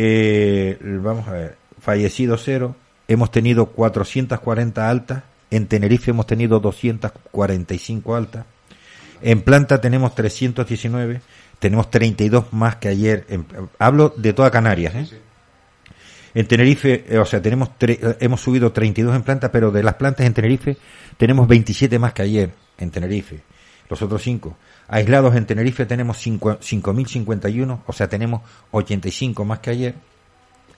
eh, 0.00 0.78
vamos 1.02 1.26
a 1.26 1.32
ver, 1.32 1.56
fallecidos 1.80 2.42
cero. 2.44 2.76
Hemos 3.08 3.30
tenido 3.32 3.66
440 3.66 4.88
altas. 4.88 5.22
En 5.50 5.66
Tenerife 5.66 6.10
hemos 6.12 6.26
tenido 6.26 6.60
245 6.60 8.14
altas. 8.14 8.44
En 9.22 9.42
planta 9.42 9.80
tenemos 9.80 10.14
319. 10.14 11.20
Tenemos 11.58 11.90
32 11.90 12.52
más 12.52 12.76
que 12.76 12.88
ayer. 12.88 13.26
En- 13.28 13.46
hablo 13.78 14.14
de 14.16 14.32
toda 14.32 14.50
Canarias. 14.50 14.94
¿eh? 14.94 15.20
En 16.34 16.46
Tenerife, 16.46 17.04
eh, 17.08 17.18
o 17.18 17.24
sea, 17.24 17.42
tenemos 17.42 17.70
tre- 17.78 17.98
eh, 18.00 18.16
hemos 18.20 18.40
subido 18.40 18.70
32 18.70 19.16
en 19.16 19.22
planta, 19.22 19.50
pero 19.50 19.70
de 19.72 19.82
las 19.82 19.94
plantas 19.94 20.26
en 20.26 20.34
Tenerife 20.34 20.76
tenemos 21.16 21.48
27 21.48 21.98
más 21.98 22.12
que 22.12 22.22
ayer 22.22 22.50
en 22.78 22.90
Tenerife. 22.90 23.40
Los 23.88 24.02
otros 24.02 24.22
5. 24.22 24.56
Aislados 24.88 25.36
en 25.36 25.46
Tenerife 25.46 25.86
tenemos 25.86 26.16
cinco- 26.18 26.58
5.051, 26.60 27.82
o 27.86 27.92
sea, 27.92 28.08
tenemos 28.08 28.42
85 28.70 29.44
más 29.44 29.58
que 29.60 29.70
ayer. 29.70 29.94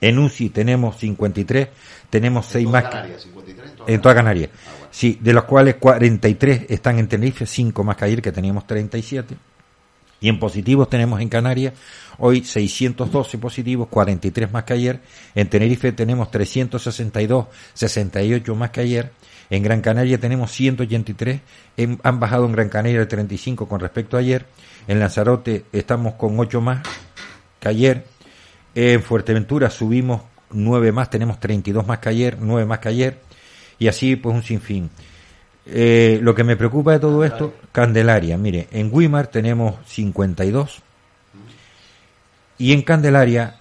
En 0.01 0.19
UCI 0.19 0.49
tenemos 0.49 0.97
53, 0.99 1.69
tenemos 2.09 2.47
6 2.47 2.65
En 2.67 2.73
más 2.73 2.83
toda 2.83 2.91
que, 2.91 2.97
Canarias, 2.97 3.23
53 3.23 3.71
en 3.71 3.77
toda 3.77 3.93
en 3.93 4.01
toda 4.01 4.15
Canarias. 4.15 4.49
Canarias. 4.51 4.69
Ah, 4.75 4.77
bueno. 4.79 4.89
Sí, 4.93 5.19
de 5.21 5.33
los 5.33 5.45
cuales 5.45 5.75
43 5.77 6.67
están 6.71 6.99
en 6.99 7.07
Tenerife, 7.09 7.47
5 7.47 7.85
más 7.85 7.97
que 7.97 8.05
ayer 8.07 8.23
que 8.23 8.33
teníamos 8.33 8.67
37. 8.67 9.37
Y 10.23 10.29
en 10.29 10.39
positivos 10.39 10.89
tenemos 10.91 11.21
en 11.21 11.29
Canarias 11.29 11.75
hoy 12.19 12.45
612 12.45 13.39
positivos, 13.39 13.89
43 13.89 14.51
más 14.53 14.65
que 14.65 14.73
ayer. 14.75 15.01
En 15.35 15.49
Tenerife 15.49 15.93
tenemos 15.93 16.31
362, 16.31 17.47
68 17.75 18.55
más 18.55 18.71
que 18.71 18.81
ayer. 18.81 19.13
En 19.51 19.63
Gran 19.65 19.81
Canaria 19.81 20.19
tenemos 20.19 20.53
183, 20.53 21.41
en- 21.77 21.99
han 22.05 22.21
bajado 22.21 22.47
en 22.47 22.53
Gran 22.53 22.69
Canaria 22.69 23.01
el 23.01 23.09
35 23.09 23.69
con 23.69 23.81
respecto 23.81 24.17
a 24.17 24.21
ayer. 24.21 24.47
En 24.87 25.01
Lanzarote 25.01 25.65
estamos 25.73 26.15
con 26.15 26.39
8 26.39 26.61
más 26.61 26.83
que 27.59 27.69
ayer. 27.69 28.05
En 28.75 29.03
Fuerteventura 29.03 29.69
subimos 29.71 30.23
9 30.51 30.93
más, 30.93 31.11
tenemos 31.11 31.41
32 31.41 31.87
más 31.87 31.99
que 31.99 32.09
ayer, 32.09 32.39
9 32.41 32.65
más 32.65 32.79
que 32.79 32.89
ayer. 32.89 33.19
Y 33.79 33.89
así 33.89 34.15
pues 34.17 34.35
un 34.35 34.43
sinfín. 34.43 34.89
Eh, 35.67 36.19
lo 36.23 36.35
que 36.35 36.45
me 36.45 36.57
preocupa 36.57 36.93
de 36.93 37.01
todo 37.01 37.25
esto, 37.25 37.55
Candelaria. 37.73 38.37
Mire, 38.39 38.69
en 38.71 38.89
Weimar 38.93 39.27
tenemos 39.29 39.75
52 39.87 40.81
y 42.59 42.73
en 42.73 42.83
Candelaria 42.83 43.57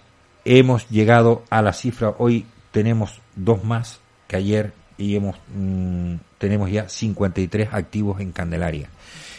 hemos 0.45 0.87
llegado 0.89 1.43
a 1.49 1.61
la 1.61 1.73
cifra, 1.73 2.15
hoy 2.17 2.45
tenemos 2.71 3.21
dos 3.35 3.63
más 3.63 3.99
que 4.27 4.35
ayer 4.37 4.73
y 4.99 5.15
hemos 5.15 5.35
mm, 5.55 6.13
tenemos 6.37 6.69
ya 6.69 6.87
53 6.87 7.69
activos 7.73 8.19
en 8.21 8.31
Candelaria. 8.31 8.89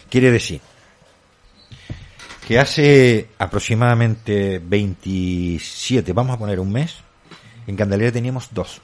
Quiere 0.08 0.32
decir 0.32 0.60
que 2.48 2.58
hace 2.58 3.28
aproximadamente 3.38 4.58
27, 4.58 6.12
vamos 6.12 6.34
a 6.34 6.38
poner 6.38 6.58
un 6.58 6.72
mes, 6.72 6.96
en 7.66 7.76
Candelaria 7.76 8.10
teníamos 8.10 8.48
dos. 8.52 8.80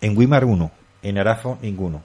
En 0.00 0.16
Weimar 0.16 0.44
uno, 0.44 0.70
en 1.02 1.18
Arafo 1.18 1.58
ninguno. 1.60 2.02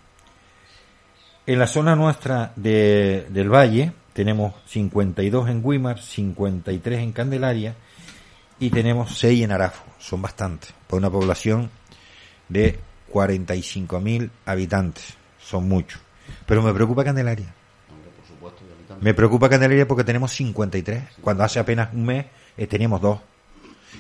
En 1.46 1.60
la 1.60 1.68
zona 1.68 1.96
nuestra 1.96 2.52
de- 2.58 3.28
del 3.30 3.50
valle 3.50 3.94
tenemos 4.14 4.54
52 4.68 5.50
en 5.50 5.62
Weimar, 5.64 6.02
53 6.02 7.00
en 7.00 7.12
Candelaria 7.14 7.76
y 8.60 8.70
tenemos 8.72 9.18
6 9.18 9.44
en 9.44 9.52
Arafo. 9.52 9.84
Son 10.00 10.22
bastantes, 10.22 10.74
por 10.88 10.98
una 11.00 11.10
población 11.10 11.70
de 12.50 12.80
45.000 13.12 14.30
habitantes. 14.46 15.16
Son 15.40 15.68
muchos. 15.68 16.00
Pero 16.46 16.62
me 16.62 16.74
preocupa 16.74 17.04
Candelaria. 17.04 17.54
Hombre, 17.90 18.12
por 18.18 18.26
supuesto. 18.28 18.62
Me 19.02 19.14
preocupa 19.14 19.50
Candelaria 19.50 19.88
porque 19.88 20.04
tenemos 20.04 20.32
53, 20.34 21.04
cuando 21.22 21.44
hace 21.44 21.60
apenas 21.60 21.94
un 21.94 22.06
mes 22.06 22.26
eh, 22.58 22.68
teníamos 22.68 23.02
dos. 23.02 23.20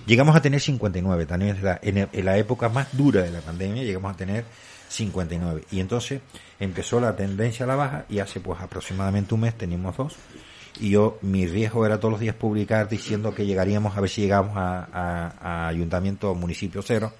Llegamos 0.06 0.36
a 0.36 0.42
tener 0.42 0.60
59, 0.62 1.26
también 1.26 1.56
es 1.58 1.64
la- 1.64 1.80
en, 1.82 1.98
el- 1.98 2.10
en 2.12 2.26
la 2.26 2.38
época 2.38 2.70
más 2.70 2.88
dura 2.96 3.22
de 3.24 3.32
la 3.32 3.42
pandemia 3.42 3.84
llegamos 3.84 4.14
a 4.14 4.18
tener 4.18 4.46
59. 4.90 5.66
Y 5.72 5.80
entonces 5.80 6.22
empezó 6.60 7.00
la 7.00 7.16
tendencia 7.16 7.66
a 7.66 7.68
la 7.68 7.76
baja 7.76 8.06
y 8.10 8.20
hace 8.20 8.40
pues 8.40 8.60
aproximadamente 8.62 9.34
un 9.34 9.42
mes 9.42 9.58
teníamos 9.58 9.96
dos. 9.98 10.16
Y 10.80 10.92
yo, 10.92 11.18
mi 11.22 11.48
riesgo 11.48 11.86
era 11.86 12.00
todos 12.00 12.12
los 12.14 12.20
días 12.22 12.36
publicar 12.36 12.88
diciendo 12.88 13.34
que 13.34 13.46
llegaríamos, 13.46 13.98
a 13.98 14.02
ver 14.02 14.10
si 14.10 14.22
llegamos 14.22 14.56
a, 14.58 14.88
a- 14.94 15.34
a 15.42 15.68
ayuntamiento 15.68 16.32
o 16.32 16.36
municipio 16.36 16.82
cero. 16.82 17.14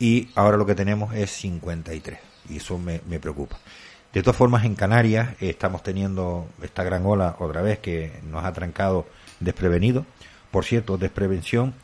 Y 0.00 0.30
ahora 0.34 0.56
lo 0.56 0.64
que 0.66 0.74
tenemos 0.74 1.14
es 1.14 1.30
53. 1.30 2.18
Y 2.48 2.56
eso 2.56 2.78
me, 2.78 3.02
me 3.06 3.20
preocupa. 3.20 3.58
De 4.12 4.22
todas 4.22 4.36
formas, 4.36 4.64
en 4.64 4.74
Canarias 4.74 5.34
eh, 5.40 5.50
estamos 5.50 5.82
teniendo 5.82 6.48
esta 6.62 6.82
gran 6.82 7.06
ola 7.06 7.36
otra 7.38 7.62
vez 7.62 7.78
que 7.78 8.18
nos 8.24 8.44
ha 8.44 8.52
trancado 8.52 9.06
desprevenido. 9.38 10.06
Por 10.50 10.64
cierto, 10.64 10.96
desprevención 10.96 11.74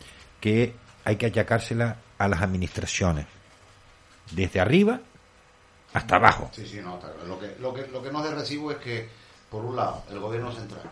que 0.40 0.74
hay 1.04 1.16
que 1.16 1.26
achacársela 1.26 1.98
a 2.18 2.26
las 2.26 2.40
administraciones. 2.40 3.26
Desde 4.32 4.60
arriba 4.60 5.00
hasta 5.92 6.16
abajo. 6.16 6.50
Sí, 6.52 6.66
sí, 6.66 6.80
no. 6.82 6.98
Lo 7.28 7.38
que, 7.38 7.54
lo, 7.60 7.74
que, 7.74 7.86
lo 7.88 8.02
que 8.02 8.10
no 8.10 8.22
de 8.22 8.34
recibo 8.34 8.72
es 8.72 8.78
que, 8.78 9.08
por 9.50 9.62
un 9.62 9.76
lado, 9.76 10.02
el 10.10 10.18
gobierno 10.18 10.52
central 10.52 10.90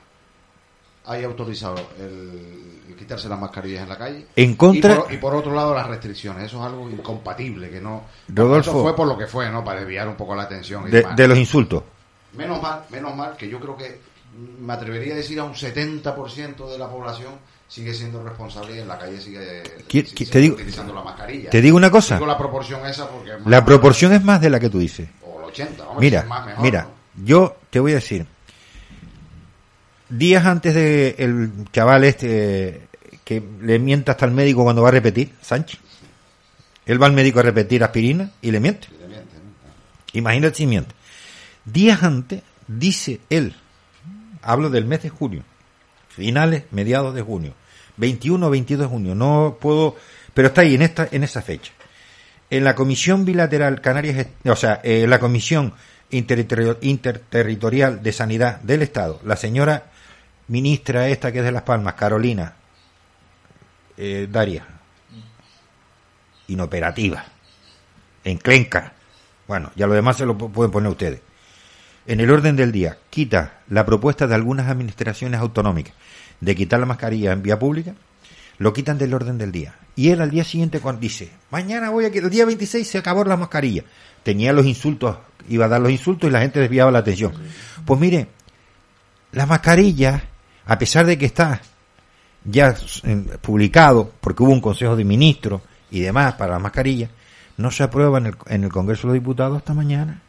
haya 1.06 1.26
autorizado 1.26 1.74
el, 1.98 2.82
el 2.89 2.94
quitarse 2.97 3.28
las 3.28 3.39
mascarillas 3.39 3.82
en 3.82 3.89
la 3.89 3.98
calle. 3.98 4.26
En 4.36 4.55
contra- 4.56 4.94
Y 4.94 4.98
por, 4.98 5.12
y 5.12 5.16
por 5.18 5.35
otro 5.35 5.55
lado, 5.55 5.74
las 5.74 5.86
restricciones. 5.86 6.44
Eso 6.44 6.59
es 6.60 6.64
algo 6.66 6.89
incompatible, 6.89 7.68
que 7.70 7.81
no... 7.81 8.05
Rodolfo. 8.28 8.70
Eso 8.70 8.82
fue 8.82 8.97
por 8.97 9.06
lo 9.09 9.16
que 9.18 9.26
fue, 9.26 9.51
¿no? 9.51 9.62
Para 9.64 9.81
desviar 9.81 10.09
un 10.09 10.16
poco 10.16 10.35
la 10.35 10.44
atención 10.44 10.86
y 10.89 10.90
De, 10.90 10.98
demás. 11.01 11.16
de 11.16 11.28
los 11.28 11.39
insultos. 11.39 11.82
Menos 12.36 12.60
mal, 12.62 12.85
menos 12.90 13.14
mal, 13.14 13.36
que 13.36 13.48
yo 13.48 13.60
creo 13.60 13.76
que 13.76 14.01
mm, 14.36 14.64
me 14.64 14.72
atrevería 14.72 15.12
a 15.14 15.16
decir 15.16 15.39
a 15.39 15.44
un 15.44 15.55
70% 15.55 16.68
de 16.70 16.78
la 16.78 16.89
población 16.89 17.32
sigue 17.68 17.94
siendo 17.94 18.22
responsable 18.22 18.76
y 18.76 18.78
en 18.81 18.89
la 18.89 18.98
calle 18.98 19.20
sigue, 19.20 19.62
¿Qui- 19.89 20.05
sigue 20.06 20.14
qui- 20.14 20.31
te 20.31 20.39
digo- 20.40 20.55
utilizando 20.55 20.94
la 20.94 21.02
mascarilla. 21.02 21.51
Te 21.51 21.60
digo 21.60 21.76
una 21.76 21.90
cosa. 21.90 22.14
Digo 22.16 22.26
la 22.26 22.39
proporción 22.39 22.85
esa 22.86 23.09
porque... 23.09 23.31
es 23.32 23.39
más- 23.40 23.47
La 23.48 23.64
proporción 23.64 24.12
es 24.12 24.22
más 24.24 24.40
de 24.40 24.51
la 24.51 24.60
que 24.60 24.68
tú 24.70 24.78
dices. 24.78 25.09
O 25.26 25.39
el 25.40 25.44
80, 25.47 25.89
hombre, 25.89 26.06
Mira, 26.06 26.20
es 26.20 26.26
más, 26.26 26.47
mejor, 26.47 26.62
mira, 26.62 26.82
¿no? 27.16 27.24
yo 27.24 27.56
te 27.70 27.81
voy 27.81 27.93
a 27.93 27.97
decir, 27.97 28.26
días 30.19 30.45
antes 30.47 30.74
de 30.74 31.15
el 31.19 31.51
chaval 31.73 32.05
este 32.05 32.89
que 33.24 33.43
le 33.61 33.78
mienta 33.78 34.12
hasta 34.12 34.27
el 34.27 34.32
médico 34.32 34.62
cuando 34.62 34.82
va 34.82 34.89
a 34.89 34.93
repetir, 34.93 35.32
Sánchez, 35.41 35.81
él 36.86 37.03
va 37.03 37.07
al 37.07 37.15
médico 37.15 37.41
a 37.41 37.43
repetir 37.43 37.82
aspirina 37.82 38.31
y 38.43 38.51
le 38.51 38.61
miente. 38.61 38.89
Y 38.91 38.99
le 38.99 39.09
miente, 39.09 39.35
¿no? 39.36 39.51
Imagínate 40.12 40.57
si 40.57 40.66
miente. 40.66 40.95
Días 41.65 42.03
antes 42.03 42.43
dice 42.69 43.20
él, 43.31 43.55
hablo 44.43 44.69
del 44.69 44.85
mes 44.85 45.03
de 45.03 45.09
junio, 45.09 45.43
finales, 46.09 46.65
mediados 46.70 47.15
de 47.15 47.23
junio, 47.23 47.55
21 47.97 48.47
o 48.47 48.51
22 48.51 48.86
de 48.86 48.89
junio, 48.89 49.15
no 49.15 49.57
puedo, 49.61 49.97
pero 50.35 50.49
está 50.49 50.61
ahí 50.61 50.74
en 50.74 50.82
esta 50.82 51.09
en 51.11 51.24
esa 51.24 51.41
fecha. 51.41 51.73
En 52.51 52.62
la 52.65 52.74
Comisión 52.74 53.24
Bilateral 53.24 53.81
Canarias, 53.81 54.27
o 54.45 54.57
sea, 54.57 54.81
en 54.85 55.09
la 55.09 55.19
Comisión 55.19 55.73
Interterritorial 56.11 58.03
de 58.03 58.12
Sanidad 58.12 58.61
del 58.61 58.82
Estado, 58.82 59.19
la 59.24 59.36
señora 59.36 59.93
ministra 60.48 61.08
esta 61.08 61.32
que 61.32 61.38
es 61.38 61.44
de 61.44 61.52
Las 61.52 61.62
Palmas, 61.62 61.94
Carolina 61.94 62.54
eh, 63.96 64.28
Daria, 64.30 64.66
inoperativa, 66.48 67.24
enclenca, 68.24 68.92
bueno, 69.46 69.70
ya 69.76 69.86
lo 69.86 69.94
demás 69.94 70.16
se 70.16 70.26
lo 70.26 70.36
pu- 70.36 70.50
pueden 70.50 70.70
poner 70.72 70.90
ustedes. 70.90 71.20
En 72.06 72.20
el 72.20 72.30
orden 72.30 72.56
del 72.56 72.70
día, 72.72 72.98
quita 73.08 73.60
la 73.68 73.86
propuesta 73.86 74.26
de 74.26 74.34
algunas 74.34 74.68
administraciones 74.68 75.40
autonómicas 75.40 75.94
de 76.40 76.54
quitar 76.54 76.80
la 76.80 76.86
mascarilla 76.86 77.32
en 77.32 77.42
vía 77.42 77.58
pública, 77.58 77.94
lo 78.58 78.72
quitan 78.72 78.98
del 78.98 79.14
orden 79.14 79.38
del 79.38 79.52
día. 79.52 79.74
Y 79.96 80.10
él 80.10 80.20
al 80.20 80.30
día 80.30 80.44
siguiente 80.44 80.80
cuando 80.80 81.00
dice, 81.00 81.30
mañana 81.50 81.90
voy 81.90 82.04
a 82.04 82.10
que 82.10 82.18
el 82.18 82.28
día 82.30 82.44
26 82.44 82.86
se 82.86 82.98
acabó 82.98 83.24
la 83.24 83.36
mascarilla. 83.36 83.84
Tenía 84.22 84.52
los 84.52 84.66
insultos, 84.66 85.16
iba 85.48 85.64
a 85.64 85.68
dar 85.68 85.80
los 85.80 85.90
insultos 85.90 86.28
y 86.28 86.32
la 86.32 86.40
gente 86.40 86.60
desviaba 86.60 86.90
la 86.90 86.98
atención. 86.98 87.32
Pues 87.86 87.98
mire, 88.00 88.26
la 89.32 89.46
mascarilla, 89.46 90.24
a 90.66 90.78
pesar 90.78 91.07
de 91.07 91.19
que 91.19 91.27
está 91.27 91.61
ya 92.45 92.74
eh, 93.05 93.24
publicado, 93.41 94.12
porque 94.20 94.43
hubo 94.43 94.53
un 94.53 94.61
consejo 94.61 94.97
de 94.97 95.05
ministros 95.05 95.62
y 95.91 96.01
demás 96.01 96.35
para 96.35 96.53
la 96.53 96.59
mascarilla, 96.59 97.09
no 97.57 97.70
se 97.70 97.82
aprueba 97.82 98.19
en 98.19 98.27
el, 98.27 98.36
en 98.47 98.65
el 98.65 98.70
Congreso 98.70 99.03
de 99.03 99.15
los 99.15 99.23
Diputados 99.23 99.59
hasta 99.59 99.74
mañana, 99.74 100.20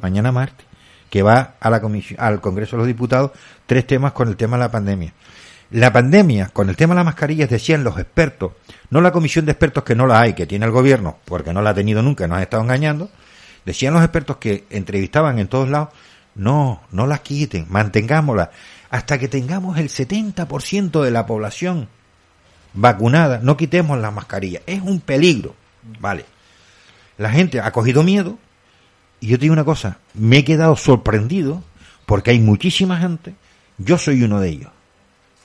mañana 0.00 0.32
martes, 0.32 0.66
que 1.08 1.22
va 1.22 1.54
a 1.60 1.70
la 1.70 1.80
comisión, 1.80 2.20
al 2.20 2.40
Congreso 2.40 2.76
de 2.76 2.78
los 2.78 2.86
Diputados 2.86 3.32
tres 3.66 3.86
temas 3.86 4.12
con 4.12 4.28
el 4.28 4.36
tema 4.36 4.56
de 4.56 4.64
la 4.64 4.70
pandemia. 4.70 5.12
La 5.72 5.92
pandemia, 5.92 6.48
con 6.52 6.68
el 6.68 6.76
tema 6.76 6.94
de 6.94 6.96
las 6.96 7.04
mascarillas, 7.04 7.48
decían 7.48 7.84
los 7.84 7.96
expertos, 7.98 8.52
no 8.90 9.00
la 9.00 9.12
comisión 9.12 9.44
de 9.44 9.52
expertos 9.52 9.84
que 9.84 9.94
no 9.94 10.06
la 10.06 10.20
hay, 10.20 10.34
que 10.34 10.46
tiene 10.46 10.66
el 10.66 10.72
gobierno, 10.72 11.18
porque 11.24 11.52
no 11.52 11.62
la 11.62 11.70
ha 11.70 11.74
tenido 11.74 12.02
nunca, 12.02 12.26
nos 12.26 12.38
ha 12.38 12.42
estado 12.42 12.64
engañando, 12.64 13.08
decían 13.64 13.94
los 13.94 14.02
expertos 14.02 14.38
que 14.38 14.64
entrevistaban 14.70 15.38
en 15.38 15.46
todos 15.46 15.68
lados, 15.68 15.90
no, 16.34 16.80
no 16.90 17.06
las 17.06 17.20
quiten, 17.20 17.66
mantengámoslas, 17.68 18.48
hasta 18.90 19.18
que 19.18 19.28
tengamos 19.28 19.78
el 19.78 19.88
70% 19.88 21.02
de 21.02 21.10
la 21.10 21.26
población 21.26 21.88
vacunada, 22.74 23.40
no 23.42 23.56
quitemos 23.56 23.98
la 23.98 24.10
mascarilla, 24.10 24.60
es 24.66 24.82
un 24.82 25.00
peligro, 25.00 25.54
vale. 26.00 26.24
La 27.16 27.30
gente 27.30 27.60
ha 27.60 27.70
cogido 27.72 28.02
miedo, 28.02 28.38
y 29.20 29.28
yo 29.28 29.38
te 29.38 29.42
digo 29.42 29.52
una 29.52 29.64
cosa, 29.64 29.98
me 30.14 30.38
he 30.38 30.44
quedado 30.44 30.76
sorprendido, 30.76 31.62
porque 32.06 32.32
hay 32.32 32.40
muchísima 32.40 32.98
gente, 32.98 33.34
yo 33.78 33.96
soy 33.96 34.22
uno 34.22 34.40
de 34.40 34.48
ellos, 34.48 34.72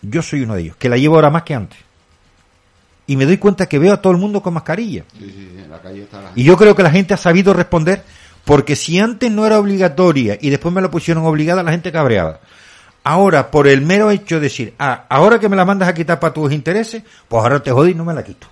yo 0.02 0.22
soy 0.22 0.42
uno 0.42 0.56
de 0.56 0.62
ellos, 0.62 0.76
que 0.78 0.90
la 0.90 0.98
llevo 0.98 1.16
ahora 1.16 1.30
más 1.30 1.44
que 1.44 1.54
antes. 1.54 1.80
Y 3.08 3.18
me 3.18 3.26
doy 3.26 3.38
cuenta 3.38 3.68
que 3.68 3.78
veo 3.78 3.94
a 3.94 4.02
todo 4.02 4.14
el 4.14 4.20
mundo 4.20 4.42
con 4.42 4.56
mascarilla. 4.56 5.04
Sí, 5.14 5.26
sí, 5.26 5.50
sí, 5.54 5.62
en 5.64 5.70
la 5.70 5.80
calle 5.80 6.02
está 6.02 6.22
la 6.22 6.32
Y 6.34 6.44
yo 6.44 6.58
creo 6.58 6.76
que 6.76 6.82
la 6.82 6.90
gente 6.90 7.14
ha 7.14 7.18
sabido 7.18 7.54
responder, 7.54 8.04
porque 8.46 8.76
si 8.76 8.98
antes 8.98 9.32
no 9.32 9.46
era 9.46 9.60
obligatoria 9.60 10.40
y 10.42 10.50
después 10.50 10.74
me 10.74 10.82
la 10.82 10.90
pusieron 10.90 11.24
obligada, 11.26 11.62
la 11.62 11.72
gente 11.72 11.92
cabreaba. 11.92 12.40
Ahora, 13.08 13.52
por 13.52 13.68
el 13.68 13.82
mero 13.84 14.10
hecho 14.10 14.36
de 14.38 14.42
decir, 14.42 14.74
ah, 14.80 15.06
ahora 15.10 15.38
que 15.38 15.48
me 15.48 15.56
la 15.56 15.64
mandas 15.64 15.88
a 15.88 15.94
quitar 15.94 16.20
para 16.20 16.34
tus 16.34 16.52
intereses, 16.52 17.04
pues 17.28 17.44
ahora 17.44 17.62
te 17.62 17.72
jodí 17.72 17.92
y 17.92 17.94
no 17.94 18.04
me 18.04 18.16
la 18.16 18.24
quito. 18.24 18.48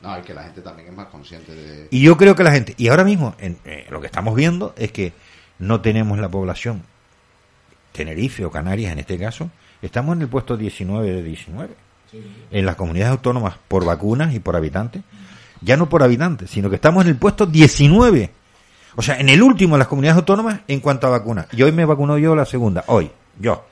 No, 0.00 0.14
es 0.14 0.24
que 0.24 0.32
la 0.32 0.44
gente 0.44 0.60
también 0.60 0.90
es 0.90 0.94
más 0.94 1.08
consciente 1.08 1.52
de... 1.52 1.88
Y 1.90 2.00
yo 2.00 2.16
creo 2.16 2.36
que 2.36 2.44
la 2.44 2.52
gente, 2.52 2.74
y 2.76 2.86
ahora 2.86 3.02
mismo 3.02 3.34
en, 3.40 3.58
eh, 3.64 3.88
lo 3.90 4.00
que 4.00 4.06
estamos 4.06 4.36
viendo 4.36 4.72
es 4.76 4.92
que 4.92 5.12
no 5.58 5.80
tenemos 5.80 6.16
la 6.20 6.28
población, 6.28 6.84
Tenerife 7.90 8.44
o 8.44 8.52
Canarias 8.52 8.92
en 8.92 9.00
este 9.00 9.18
caso, 9.18 9.50
estamos 9.82 10.14
en 10.14 10.22
el 10.22 10.28
puesto 10.28 10.56
19 10.56 11.10
de 11.10 11.22
19. 11.24 11.74
En 12.52 12.66
las 12.66 12.76
comunidades 12.76 13.10
autónomas 13.10 13.56
por 13.66 13.84
vacunas 13.84 14.32
y 14.32 14.38
por 14.38 14.54
habitantes, 14.54 15.02
ya 15.60 15.76
no 15.76 15.88
por 15.88 16.04
habitantes, 16.04 16.50
sino 16.50 16.70
que 16.70 16.76
estamos 16.76 17.02
en 17.02 17.10
el 17.10 17.16
puesto 17.16 17.46
19. 17.46 18.30
O 18.94 19.02
sea, 19.02 19.18
en 19.18 19.28
el 19.28 19.42
último 19.42 19.74
de 19.74 19.80
las 19.80 19.88
comunidades 19.88 20.18
autónomas 20.18 20.60
en 20.68 20.78
cuanto 20.78 21.08
a 21.08 21.10
vacunas. 21.10 21.48
Y 21.50 21.64
hoy 21.64 21.72
me 21.72 21.84
vacunó 21.84 22.16
yo 22.16 22.36
la 22.36 22.44
segunda, 22.44 22.84
hoy, 22.86 23.10
yo. 23.40 23.64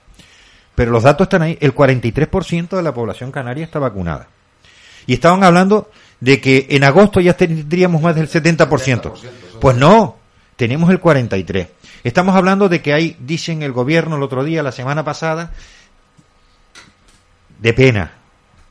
Pero 0.77 0.93
los 0.93 1.03
datos 1.03 1.25
están 1.25 1.43
ahí. 1.43 1.59
El 1.61 1.75
43% 1.75 2.77
de 2.77 2.83
la 2.83 2.95
población 2.95 3.33
canaria 3.33 3.65
está 3.65 3.81
vacunada. 3.81 4.29
Y 5.07 5.15
estaban 5.15 5.43
hablando 5.43 5.91
de 6.21 6.41
que 6.41 6.67
en 6.71 6.85
agosto 6.85 7.21
ya 7.21 7.37
tendríamos 7.37 8.03
más 8.03 8.15
del 8.15 8.29
70%. 8.29 9.13
Pues 9.61 9.77
no, 9.77 10.17
tenemos 10.55 10.91
el 10.91 11.01
43%. 11.01 11.69
Estamos 12.05 12.37
hablando 12.37 12.69
de 12.69 12.83
que 12.83 12.93
hay, 12.93 13.17
dicen 13.19 13.63
el 13.63 13.73
gobierno 13.73 14.15
el 14.15 14.23
otro 14.23 14.45
día, 14.45 14.63
la 14.63 14.71
semana 14.71 15.03
pasada, 15.03 15.53
de 17.59 17.73
pena, 17.73 18.13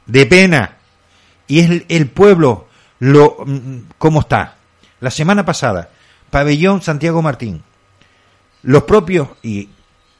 de 0.06 0.26
pena. 0.26 0.77
Y 1.48 1.60
es 1.60 1.84
el, 1.90 2.07
pueblo, 2.07 2.68
lo, 2.99 3.38
mm, 3.45 3.77
¿cómo 3.98 4.22
está? 4.22 4.56
La 5.02 5.11
semana 5.11 5.44
pasada, 5.44 5.90
Pabellón 6.30 6.82
Santiago 6.82 7.22
Martín, 7.22 7.61
los 8.64 8.84
propios, 8.84 9.27
y 9.44 9.69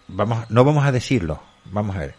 vamos, 0.07 0.49
no 0.49 0.66
vamos 0.66 0.86
a 0.86 0.91
decirlo, 0.91 1.41
vamos 1.72 1.96
a 1.96 2.00
ver, 2.00 2.16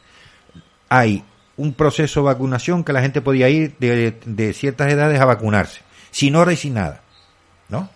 hay 0.89 1.25
un 1.57 1.73
proceso 1.73 2.21
de 2.21 2.27
vacunación 2.27 2.85
que 2.85 2.93
la 2.93 3.01
gente 3.01 3.21
podía 3.21 3.49
ir 3.49 3.77
de, 3.79 4.53
ciertas 4.55 4.93
edades 4.93 5.21
a 5.21 5.25
vacunarse, 5.25 5.81
sin 6.11 6.37
hora 6.37 6.53
y 6.53 6.57
sin 6.57 6.75
nada, 6.75 7.01
¿no? 7.69 7.89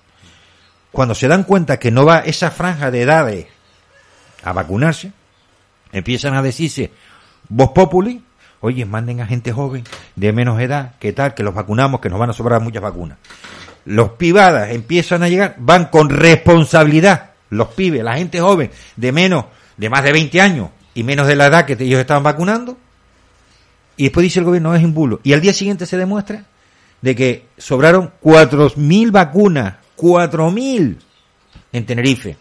Cuando 0.93 1.15
se 1.15 1.29
dan 1.29 1.45
cuenta 1.45 1.79
que 1.79 1.91
no 1.91 2.05
va 2.05 2.21
esa 2.21 2.51
franja 2.51 2.91
de 2.91 3.03
edades 3.03 3.47
a 4.43 4.53
vacunarse, 4.53 5.13
empiezan 5.93 6.35
a 6.35 6.43
decirse, 6.43 6.91
vos 7.49 7.71
populi, 7.71 8.25
oye, 8.61 8.85
manden 8.87 9.21
a 9.21 9.27
gente 9.27 9.53
joven 9.53 9.85
de 10.17 10.33
menos 10.33 10.61
edad, 10.61 10.95
¿qué 10.99 11.13
tal? 11.13 11.35
Que 11.35 11.43
los 11.43 11.55
vacunamos, 11.55 12.01
que 12.01 12.09
nos 12.09 12.19
van 12.19 12.31
a 12.31 12.33
sobrar 12.33 12.61
muchas 12.61 12.83
vacunas. 12.83 13.19
Los 13.85 14.11
pibadas 14.13 14.71
empiezan 14.71 15.23
a 15.23 15.29
llegar, 15.29 15.55
van 15.59 15.87
con 15.87 16.11
responsabilidad, 16.11 17.31
los 17.51 17.69
pibes, 17.69 18.03
la 18.03 18.17
gente 18.17 18.41
joven 18.41 18.71
de 18.97 19.13
menos, 19.13 19.45
de 19.77 19.89
más 19.89 20.03
de 20.03 20.13
20 20.13 20.41
años 20.41 20.71
y 21.01 21.03
menos 21.03 21.27
de 21.27 21.35
la 21.35 21.47
edad 21.47 21.65
que 21.65 21.83
ellos 21.83 21.99
estaban 21.99 22.23
vacunando, 22.23 22.77
y 23.97 24.05
después 24.05 24.23
dice 24.23 24.41
el 24.41 24.45
gobierno, 24.45 24.69
no 24.69 24.77
es 24.77 24.85
un 24.85 24.93
bulo. 24.93 25.21
Y 25.23 25.33
al 25.33 25.41
día 25.41 25.55
siguiente 25.55 25.87
se 25.87 25.97
demuestra 25.97 26.45
de 27.01 27.17
que 27.17 27.47
sobraron 27.57 28.13
4.000 28.23 29.11
vacunas, 29.11 29.77
4.000 29.97 30.99
en 31.73 31.87
Tenerife. 31.87 32.37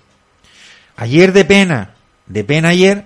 Ayer 0.97 1.31
de 1.31 1.45
pena, 1.45 1.95
de 2.25 2.43
pena 2.43 2.69
ayer, 2.69 3.05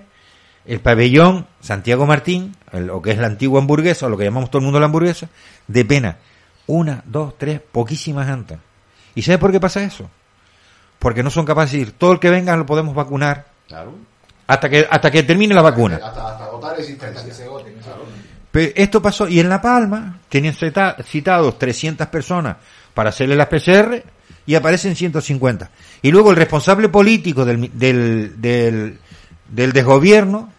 el 0.66 0.80
pabellón 0.80 1.46
Santiago 1.60 2.04
Martín, 2.04 2.56
lo 2.72 3.00
que 3.00 3.12
es 3.12 3.18
la 3.18 3.28
antigua 3.28 3.60
hamburguesa, 3.60 4.06
o 4.06 4.08
lo 4.08 4.18
que 4.18 4.24
llamamos 4.24 4.50
todo 4.50 4.58
el 4.58 4.64
mundo 4.64 4.80
la 4.80 4.86
hamburguesa, 4.86 5.28
de 5.68 5.84
pena. 5.84 6.18
Una, 6.66 7.04
dos, 7.06 7.38
tres, 7.38 7.60
poquísimas 7.60 8.28
antes. 8.28 8.58
¿Y 9.14 9.22
sabes 9.22 9.38
por 9.38 9.52
qué 9.52 9.60
pasa 9.60 9.84
eso? 9.84 10.10
Porque 10.98 11.22
no 11.22 11.30
son 11.30 11.44
capaces 11.44 11.72
de 11.72 11.78
decir, 11.78 11.94
todo 11.96 12.10
el 12.10 12.18
que 12.18 12.30
venga 12.30 12.56
lo 12.56 12.66
podemos 12.66 12.92
vacunar. 12.92 13.46
Hasta 14.46 14.68
que, 14.68 14.86
hasta 14.88 15.10
que 15.10 15.22
termine 15.22 15.54
la 15.54 15.62
vacuna. 15.62 15.96
Hasta, 15.96 16.32
hasta 16.32 16.44
agotar 16.44 16.78
existencia. 16.78 17.22
Pero 18.50 18.72
esto 18.76 19.02
pasó, 19.02 19.26
y 19.26 19.40
en 19.40 19.48
La 19.48 19.60
Palma 19.60 20.20
tenían 20.28 20.54
citados 20.54 21.58
300 21.58 22.06
personas 22.06 22.56
para 22.94 23.08
hacerle 23.08 23.34
las 23.34 23.48
PCR 23.48 24.00
y 24.46 24.54
aparecen 24.54 24.94
150. 24.94 25.70
Y 26.02 26.12
luego 26.12 26.30
el 26.30 26.36
responsable 26.36 26.88
político 26.88 27.44
del, 27.44 27.76
del, 27.76 28.40
del, 28.40 28.98
del 29.48 29.72
desgobierno, 29.72 30.52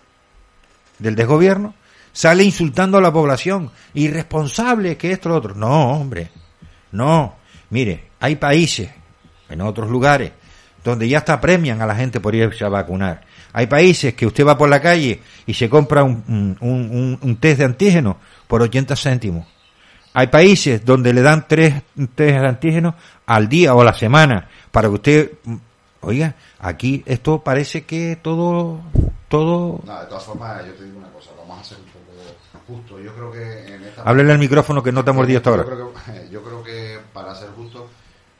del 1.00 1.16
desgobierno, 1.16 1.74
sale 2.12 2.44
insultando 2.44 2.98
a 2.98 3.02
la 3.02 3.14
población, 3.14 3.72
irresponsable 3.94 4.98
que 4.98 5.12
esto 5.12 5.30
lo 5.30 5.36
otro. 5.36 5.56
No, 5.56 5.92
hombre, 5.92 6.32
no. 6.92 7.36
Mire, 7.70 8.10
hay 8.20 8.36
países, 8.36 8.90
en 9.50 9.62
otros 9.62 9.90
lugares, 9.90 10.32
donde 10.84 11.08
ya 11.08 11.20
hasta 11.20 11.40
premian 11.40 11.82
a 11.82 11.86
la 11.86 11.96
gente 11.96 12.20
por 12.20 12.36
irse 12.36 12.66
a 12.66 12.70
vacunar. 12.70 13.22
Hay 13.58 13.68
países 13.68 14.14
que 14.16 14.26
usted 14.26 14.46
va 14.46 14.58
por 14.58 14.68
la 14.68 14.82
calle 14.82 15.22
y 15.46 15.54
se 15.54 15.70
compra 15.70 16.04
un, 16.04 16.58
un, 16.60 17.38
test 17.38 17.60
de 17.60 17.64
antígeno 17.64 18.18
por 18.48 18.62
80 18.62 18.98
céntimos. 18.98 19.48
Hay 20.14 20.28
países 20.28 20.84
donde 20.84 21.14
le 21.14 21.22
dan 21.22 21.48
tres 21.48 21.82
test 22.16 22.18
de 22.18 22.36
antígenos 22.36 22.96
al 23.26 23.48
día 23.48 23.74
o 23.74 23.80
a 23.80 23.86
la 23.86 23.94
semana 23.94 24.50
para 24.74 24.90
que 24.90 24.94
usted, 24.94 25.32
oiga, 26.02 26.36
aquí 26.60 27.02
esto 27.06 27.40
parece 27.46 27.86
que 27.86 28.20
todo, 28.22 28.82
todo. 29.30 29.80
No, 29.86 30.02
de 30.02 30.06
todas 30.08 30.26
formas, 30.26 30.66
yo 30.66 30.74
te 30.74 30.84
digo 30.84 30.98
una 30.98 31.12
cosa, 31.12 31.30
vamos 31.38 31.58
a 31.58 31.62
hacer 31.62 31.78
un 31.78 31.86
poco 31.86 32.68
justo. 32.68 33.00
Yo 33.00 33.16
creo 33.16 33.32
que 33.32 33.74
en 33.74 33.84
esta. 33.86 34.02
Háblele 34.02 34.34
al 34.34 34.40
micrófono 34.40 34.84
que 34.84 34.92
no 34.92 35.02
te 35.02 35.12
ha 35.12 35.14
mordido 35.14 35.38
hasta 35.38 35.52
ahora. 35.52 35.64
Yo 35.64 35.70
creo 35.70 35.94
que, 35.94 36.30
yo 36.30 36.44
creo 36.44 36.62
que 36.62 37.00
para 37.14 37.34
ser 37.34 37.52
justo, 37.52 37.88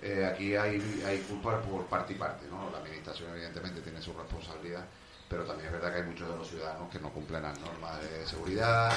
eh, 0.02 0.30
aquí 0.30 0.58
hay, 0.58 1.04
hay 1.08 1.20
culpa 1.20 1.62
por 1.62 1.86
parte 1.86 2.12
y 2.12 2.18
parte, 2.18 2.48
¿no? 2.52 2.70
La 2.70 2.80
administración, 2.80 3.30
evidentemente, 3.32 3.80
tiene 3.80 4.02
su 4.02 4.12
responsabilidad 4.12 4.84
pero 5.36 5.48
también 5.48 5.68
es 5.68 5.74
verdad 5.74 5.92
que 5.92 6.02
hay 6.02 6.08
muchos 6.08 6.30
de 6.30 6.38
los 6.38 6.48
ciudadanos 6.48 6.90
que 6.90 7.00
no 7.00 7.10
cumplen 7.10 7.44
las 7.44 7.60
normas 7.60 8.00
de 8.02 8.26
seguridad, 8.26 8.90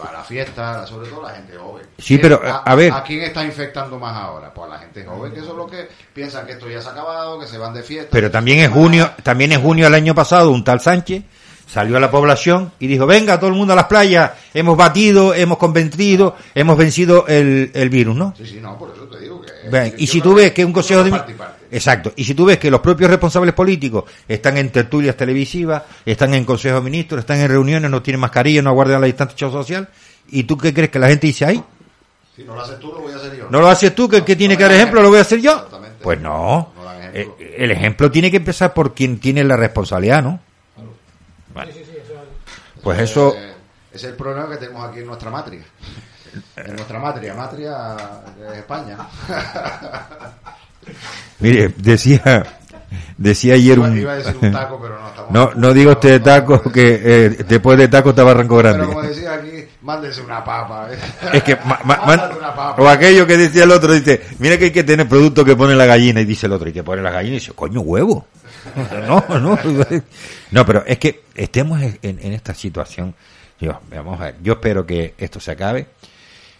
va 0.00 0.10
a 0.10 0.12
la 0.12 0.22
fiesta, 0.22 0.86
sobre 0.86 1.08
todo 1.08 1.22
la 1.22 1.30
gente 1.30 1.56
joven. 1.56 1.84
Sí, 1.98 2.18
pero 2.18 2.40
a, 2.44 2.74
ver. 2.76 2.92
¿A 2.92 3.02
quién 3.02 3.22
está 3.22 3.44
infectando 3.44 3.98
más 3.98 4.16
ahora? 4.16 4.54
Pues 4.54 4.70
a 4.70 4.74
la 4.74 4.78
gente 4.78 5.04
joven, 5.04 5.32
que 5.32 5.40
son 5.40 5.56
los 5.56 5.68
que 5.68 5.88
piensan 6.14 6.46
que 6.46 6.52
esto 6.52 6.70
ya 6.70 6.80
se 6.80 6.88
ha 6.88 6.92
acabado, 6.92 7.40
que 7.40 7.46
se 7.46 7.58
van 7.58 7.74
de 7.74 7.82
fiesta. 7.82 8.10
Pero 8.12 8.30
también 8.30 8.60
en 8.60 8.70
junio, 8.70 9.10
también 9.24 9.50
en 9.50 9.60
junio 9.60 9.86
del 9.86 9.94
año 9.94 10.14
pasado, 10.14 10.52
un 10.52 10.62
tal 10.62 10.80
Sánchez 10.80 11.24
salió 11.72 11.96
a 11.96 12.00
la 12.00 12.10
población 12.10 12.70
y 12.78 12.86
dijo, 12.86 13.06
venga 13.06 13.38
todo 13.40 13.48
el 13.48 13.56
mundo 13.56 13.72
a 13.72 13.76
las 13.76 13.86
playas, 13.86 14.32
hemos 14.52 14.76
batido, 14.76 15.32
hemos 15.32 15.56
convencido, 15.56 16.36
hemos 16.54 16.76
vencido 16.76 17.26
el, 17.26 17.70
el 17.72 17.88
virus, 17.88 18.14
¿no? 18.14 18.34
Sí, 18.36 18.44
sí, 18.44 18.58
no, 18.60 18.78
por 18.78 18.90
eso 18.90 19.04
te 19.04 19.18
digo 19.20 19.40
que... 19.40 19.94
y 19.96 20.06
si 20.06 20.20
tú 20.20 20.34
ves 20.34 20.52
que 20.52 20.66
un 20.66 20.72
consejo 20.74 21.02
de... 21.02 21.18
Exacto. 21.70 22.12
Y 22.14 22.24
si 22.24 22.34
tú 22.34 22.44
ves 22.44 22.58
que 22.58 22.70
los 22.70 22.82
propios 22.82 23.08
responsables 23.08 23.54
políticos 23.54 24.04
están 24.28 24.58
en 24.58 24.68
tertulias 24.68 25.16
televisivas, 25.16 25.82
están 26.04 26.34
en 26.34 26.44
consejos 26.44 26.84
de 26.84 26.90
ministros, 26.90 27.20
están 27.20 27.40
en 27.40 27.48
reuniones, 27.48 27.90
no 27.90 28.02
tienen 28.02 28.20
mascarilla, 28.20 28.60
no 28.60 28.74
guardan 28.74 29.00
la 29.00 29.06
distancia 29.06 29.50
social, 29.50 29.88
¿y 30.28 30.42
tú 30.42 30.58
qué 30.58 30.74
crees 30.74 30.90
que 30.90 30.98
la 30.98 31.08
gente 31.08 31.28
dice 31.28 31.46
ahí? 31.46 31.64
Si 32.36 32.44
no 32.44 32.54
lo 32.54 32.60
haces 32.60 32.78
tú, 32.80 32.88
lo 32.88 33.00
voy 33.00 33.14
a 33.14 33.16
hacer 33.16 33.34
yo. 33.34 33.48
¿No 33.48 33.60
lo 33.60 33.68
haces 33.68 33.94
tú, 33.94 34.10
que, 34.10 34.22
que 34.22 34.36
tiene 34.36 34.58
que 34.58 34.64
dar 34.64 34.72
ejemplo, 34.72 35.00
lo 35.00 35.08
voy 35.08 35.20
a 35.20 35.22
hacer 35.22 35.40
yo? 35.40 35.66
Pues 36.02 36.20
no. 36.20 36.70
Eh, 37.14 37.28
el 37.56 37.70
ejemplo 37.70 38.10
tiene 38.10 38.30
que 38.30 38.36
empezar 38.36 38.74
por 38.74 38.92
quien 38.92 39.18
tiene 39.18 39.42
la 39.42 39.56
responsabilidad, 39.56 40.22
¿no? 40.22 40.38
Pues 42.82 43.00
eso... 43.00 43.34
es 43.92 44.04
el 44.04 44.14
problema 44.14 44.48
que 44.48 44.56
tenemos 44.56 44.88
aquí 44.88 45.00
en 45.00 45.06
nuestra 45.06 45.30
matria. 45.30 45.62
En 46.56 46.76
nuestra 46.76 46.98
matria, 46.98 47.34
matria 47.34 47.96
es 48.50 48.58
España. 48.58 48.96
Mire, 51.40 51.74
decía 51.76 52.60
decía 53.16 53.54
ayer 53.54 53.78
un... 53.78 53.98
Iba 53.98 54.12
a 54.12 54.16
decir 54.16 54.36
un 54.40 54.52
taco, 54.52 54.78
pero 54.80 54.98
no, 54.98 55.30
no, 55.30 55.54
no 55.54 55.72
diga 55.72 55.92
usted 55.92 56.22
taco, 56.22 56.62
que 56.70 57.00
eh, 57.02 57.28
después 57.46 57.78
de 57.78 57.88
taco 57.88 58.10
está 58.10 58.24
Barranco 58.24 58.56
Grande. 58.56 58.80
Pero 58.80 58.94
como 58.94 59.02
decía 59.02 59.34
aquí, 59.34 59.64
mándese 59.82 60.22
una 60.22 60.44
papa. 60.44 60.88
¿eh? 60.90 60.98
Es 61.32 61.42
que, 61.42 61.54
una 61.54 62.54
papa. 62.54 62.82
o 62.82 62.88
aquello 62.88 63.26
que 63.26 63.36
decía 63.36 63.64
el 63.64 63.70
otro, 63.70 63.92
dice, 63.92 64.22
mira 64.38 64.58
que 64.58 64.66
hay 64.66 64.72
que 64.72 64.84
tener 64.84 65.08
producto 65.08 65.44
que 65.44 65.56
pone 65.56 65.74
la 65.74 65.86
gallina, 65.86 66.20
y 66.20 66.24
dice 66.24 66.46
el 66.46 66.52
otro, 66.52 66.68
y 66.68 66.72
que 66.72 66.82
pone 66.82 67.02
la 67.02 67.10
gallina, 67.10 67.36
y 67.36 67.38
dice, 67.38 67.52
coño, 67.52 67.80
huevo. 67.80 68.26
No, 69.06 69.24
no, 69.40 69.58
no, 70.50 70.66
pero 70.66 70.84
es 70.86 70.98
que 70.98 71.24
estemos 71.34 71.80
en, 71.82 71.98
en 72.02 72.32
esta 72.32 72.54
situación, 72.54 73.14
yo, 73.60 73.80
vamos 73.90 74.20
a 74.20 74.24
ver, 74.24 74.36
yo 74.42 74.54
espero 74.54 74.86
que 74.86 75.14
esto 75.18 75.40
se 75.40 75.50
acabe, 75.50 75.88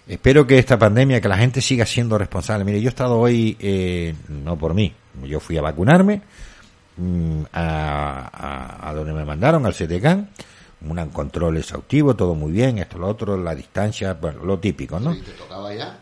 Espero 0.07 0.47
que 0.47 0.59
esta 0.59 0.79
pandemia, 0.79 1.20
que 1.20 1.29
la 1.29 1.39
gente 1.39 1.61
siga 1.61 1.87
siendo 1.87 2.19
responsable. 2.19 2.65
Mire, 2.65 2.81
yo 2.81 2.89
he 2.89 2.91
estado 2.91 3.19
hoy, 3.19 3.57
eh, 3.61 4.15
no 4.29 4.59
por 4.59 4.74
mí, 4.74 4.93
yo 5.23 5.39
fui 5.39 5.57
a 5.57 5.62
vacunarme 5.62 6.23
mm, 6.97 7.43
a, 7.53 8.89
a, 8.89 8.95
donde 8.95 9.12
me 9.12 9.24
mandaron, 9.24 9.65
al 9.65 9.74
CTK, 9.74 10.07
un 10.89 11.09
control 11.11 11.57
exhaustivo, 11.59 12.16
todo 12.16 12.35
muy 12.35 12.51
bien, 12.51 12.79
esto, 12.79 12.99
lo 12.99 13.07
otro, 13.07 13.37
la 13.37 13.55
distancia, 13.55 14.15
bueno, 14.15 14.45
lo 14.45 14.59
típico, 14.59 14.99
¿no? 14.99 15.15
¿Te 15.15 15.31
tocaba 15.33 15.73
ya? 15.73 15.99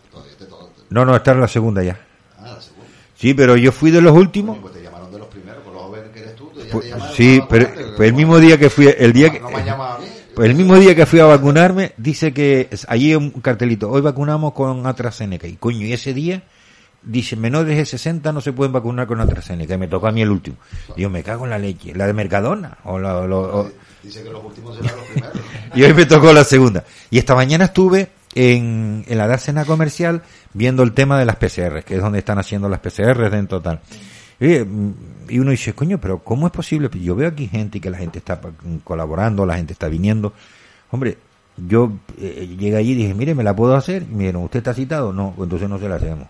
No, 0.88 1.04
no, 1.04 1.14
esta 1.14 1.32
es 1.32 1.36
la 1.36 1.48
segunda 1.48 1.82
ya. 1.82 2.00
Ah, 2.38 2.54
la 2.54 2.60
segunda. 2.60 2.88
Sí, 3.14 3.34
pero 3.34 3.56
yo 3.56 3.70
fui 3.70 3.90
de 3.90 4.00
los 4.00 4.16
últimos. 4.16 4.58
Pues 4.58 4.72
te 4.72 4.82
llamaron 4.82 5.12
de 5.12 5.18
los 5.18 5.28
primeros, 5.28 5.62
por 5.62 5.74
los 5.74 5.82
jóvenes 5.82 6.10
que 6.10 6.20
eres 6.20 6.34
tú. 6.34 6.50
ya 6.56 6.59
pues, 6.70 6.92
sí, 7.14 7.40
pero, 7.48 7.68
pues 7.96 8.08
el 8.08 8.14
mismo 8.14 8.38
día 8.38 8.58
que 8.58 8.70
fui, 8.70 8.88
el 8.96 9.12
día 9.12 9.30
que... 9.30 9.40
No 9.40 9.50
me 9.50 9.56
han 9.56 9.66
llamado 9.66 9.96
a 9.96 9.98
mí. 9.98 10.06
Pues 10.34 10.48
el 10.48 10.56
mismo 10.56 10.76
día 10.76 10.94
que 10.94 11.06
fui 11.06 11.18
a 11.18 11.26
vacunarme, 11.26 11.92
dice 11.96 12.32
que 12.32 12.68
allí 12.88 13.14
un 13.14 13.30
cartelito, 13.30 13.90
hoy 13.90 14.00
vacunamos 14.00 14.52
con 14.52 14.86
AstraZeneca. 14.86 15.46
Y 15.46 15.56
coño, 15.56 15.84
y 15.84 15.92
ese 15.92 16.14
día, 16.14 16.44
dice, 17.02 17.36
menores 17.36 17.76
de 17.76 17.84
60 17.84 18.32
no 18.32 18.40
se 18.40 18.52
pueden 18.52 18.72
vacunar 18.72 19.06
con 19.06 19.20
AstraZeneca. 19.20 19.74
Y 19.74 19.78
me 19.78 19.88
tocó 19.88 20.06
a 20.06 20.12
mí 20.12 20.22
el 20.22 20.30
último. 20.30 20.56
Digo, 20.96 21.10
me 21.10 21.22
cago 21.22 21.44
en 21.44 21.50
la 21.50 21.58
leche. 21.58 21.94
¿La 21.94 22.06
de 22.06 22.12
Mercadona? 22.12 22.78
O 22.84 22.98
la, 22.98 23.20
Dice 24.02 24.22
que 24.22 24.30
los 24.30 24.42
últimos 24.42 24.76
serán 24.76 24.96
los 24.96 25.06
primeros. 25.08 25.36
y 25.74 25.82
hoy 25.82 25.94
me 25.94 26.06
tocó 26.06 26.32
la 26.32 26.44
segunda. 26.44 26.84
Y 27.10 27.18
esta 27.18 27.34
mañana 27.34 27.66
estuve 27.66 28.08
en, 28.34 29.04
en 29.06 29.18
la 29.18 29.26
dársena 29.26 29.64
comercial 29.64 30.22
viendo 30.54 30.82
el 30.84 30.92
tema 30.92 31.18
de 31.18 31.26
las 31.26 31.36
PCR, 31.36 31.82
que 31.84 31.96
es 31.96 32.00
donde 32.00 32.20
están 32.20 32.38
haciendo 32.38 32.68
las 32.68 32.80
PCR 32.80 33.28
dentro 33.30 33.60
tal. 33.60 33.80
Y 34.40 34.56
uno 35.38 35.50
dice, 35.50 35.72
coño, 35.74 35.98
pero 36.00 36.18
¿cómo 36.18 36.46
es 36.46 36.52
posible? 36.52 36.90
Yo 37.00 37.14
veo 37.14 37.28
aquí 37.28 37.46
gente 37.46 37.78
y 37.78 37.80
que 37.80 37.90
la 37.90 37.98
gente 37.98 38.18
está 38.18 38.40
colaborando, 38.84 39.46
la 39.46 39.56
gente 39.56 39.72
está 39.72 39.88
viniendo. 39.88 40.32
Hombre, 40.90 41.18
yo 41.56 41.92
eh, 42.18 42.48
llegué 42.58 42.76
allí 42.76 42.92
y 42.92 42.96
dije, 42.96 43.14
mire, 43.14 43.34
¿me 43.34 43.44
la 43.44 43.54
puedo 43.54 43.74
hacer? 43.74 44.02
Y 44.02 44.14
me 44.14 44.18
dijeron, 44.24 44.44
¿usted 44.44 44.58
está 44.58 44.74
citado? 44.74 45.12
No, 45.12 45.32
pues 45.36 45.46
entonces 45.46 45.68
no 45.68 45.78
se 45.78 45.88
la 45.88 45.96
hacemos. 45.96 46.26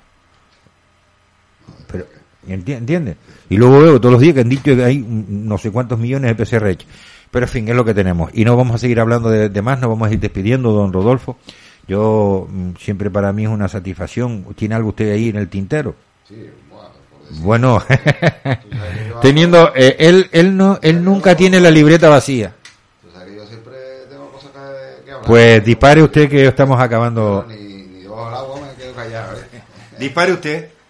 Pero, 1.91 2.07
¿entiende? 2.47 3.17
Y 3.49 3.57
luego 3.57 3.81
veo 3.81 4.01
todos 4.01 4.13
los 4.13 4.21
días 4.21 4.35
que 4.35 4.41
han 4.41 4.49
dicho 4.49 4.77
que 4.77 4.85
hay 4.85 4.99
no 4.99 5.59
sé 5.59 5.71
cuántos 5.71 5.99
millones 5.99 6.37
de 6.37 6.45
PCR. 6.45 6.85
Pero 7.31 7.47
en 7.47 7.51
fin, 7.51 7.69
es 7.69 7.77
lo 7.77 7.85
que 7.85 7.95
tenemos. 7.95 8.31
Y 8.35 8.45
no 8.45 8.57
vamos 8.57 8.75
a 8.75 8.79
seguir 8.79 8.99
hablando 9.01 9.31
de, 9.31 9.49
de 9.49 9.63
más, 9.63 9.81
nos 9.81 9.91
vamos 9.91 10.09
a 10.09 10.13
ir 10.13 10.21
despidiendo, 10.21 10.73
don 10.73 10.93
Rodolfo. 10.93 11.39
Yo, 11.87 12.47
mm, 12.51 12.77
siempre 12.79 13.11
para 13.11 13.33
mí 13.33 13.45
es 13.45 13.51
una 13.51 13.69
satisfacción. 13.69 14.47
¿Tiene 14.57 14.75
algo 14.75 14.91
usted 14.91 15.13
ahí 15.13 15.29
en 15.29 15.37
el 15.37 15.49
tintero? 15.49 15.95
Sí, 16.29 16.49
bueno, 17.39 17.83
teniendo, 19.23 19.73
eh, 19.75 19.97
él, 19.99 20.29
él 20.33 20.57
no, 20.57 20.79
él 20.83 21.05
nunca 21.05 21.37
tiene 21.37 21.61
la 21.61 21.71
libreta 21.71 22.09
vacía. 22.09 22.55
tú 23.03 23.11
sabes 23.13 23.29
que 23.29 23.37
yo 23.37 23.47
siempre 23.47 23.73
tengo 24.09 24.31
cosas 24.31 24.51
que, 24.51 25.05
que 25.05 25.13
hablar. 25.13 25.27
Pues 25.27 25.65
dispare 25.65 26.03
usted 26.03 26.29
que 26.29 26.47
estamos 26.47 26.81
acabando. 26.81 27.47
¿eh? 27.51 27.61
Dispare 29.99 30.33
usted. 30.33 30.71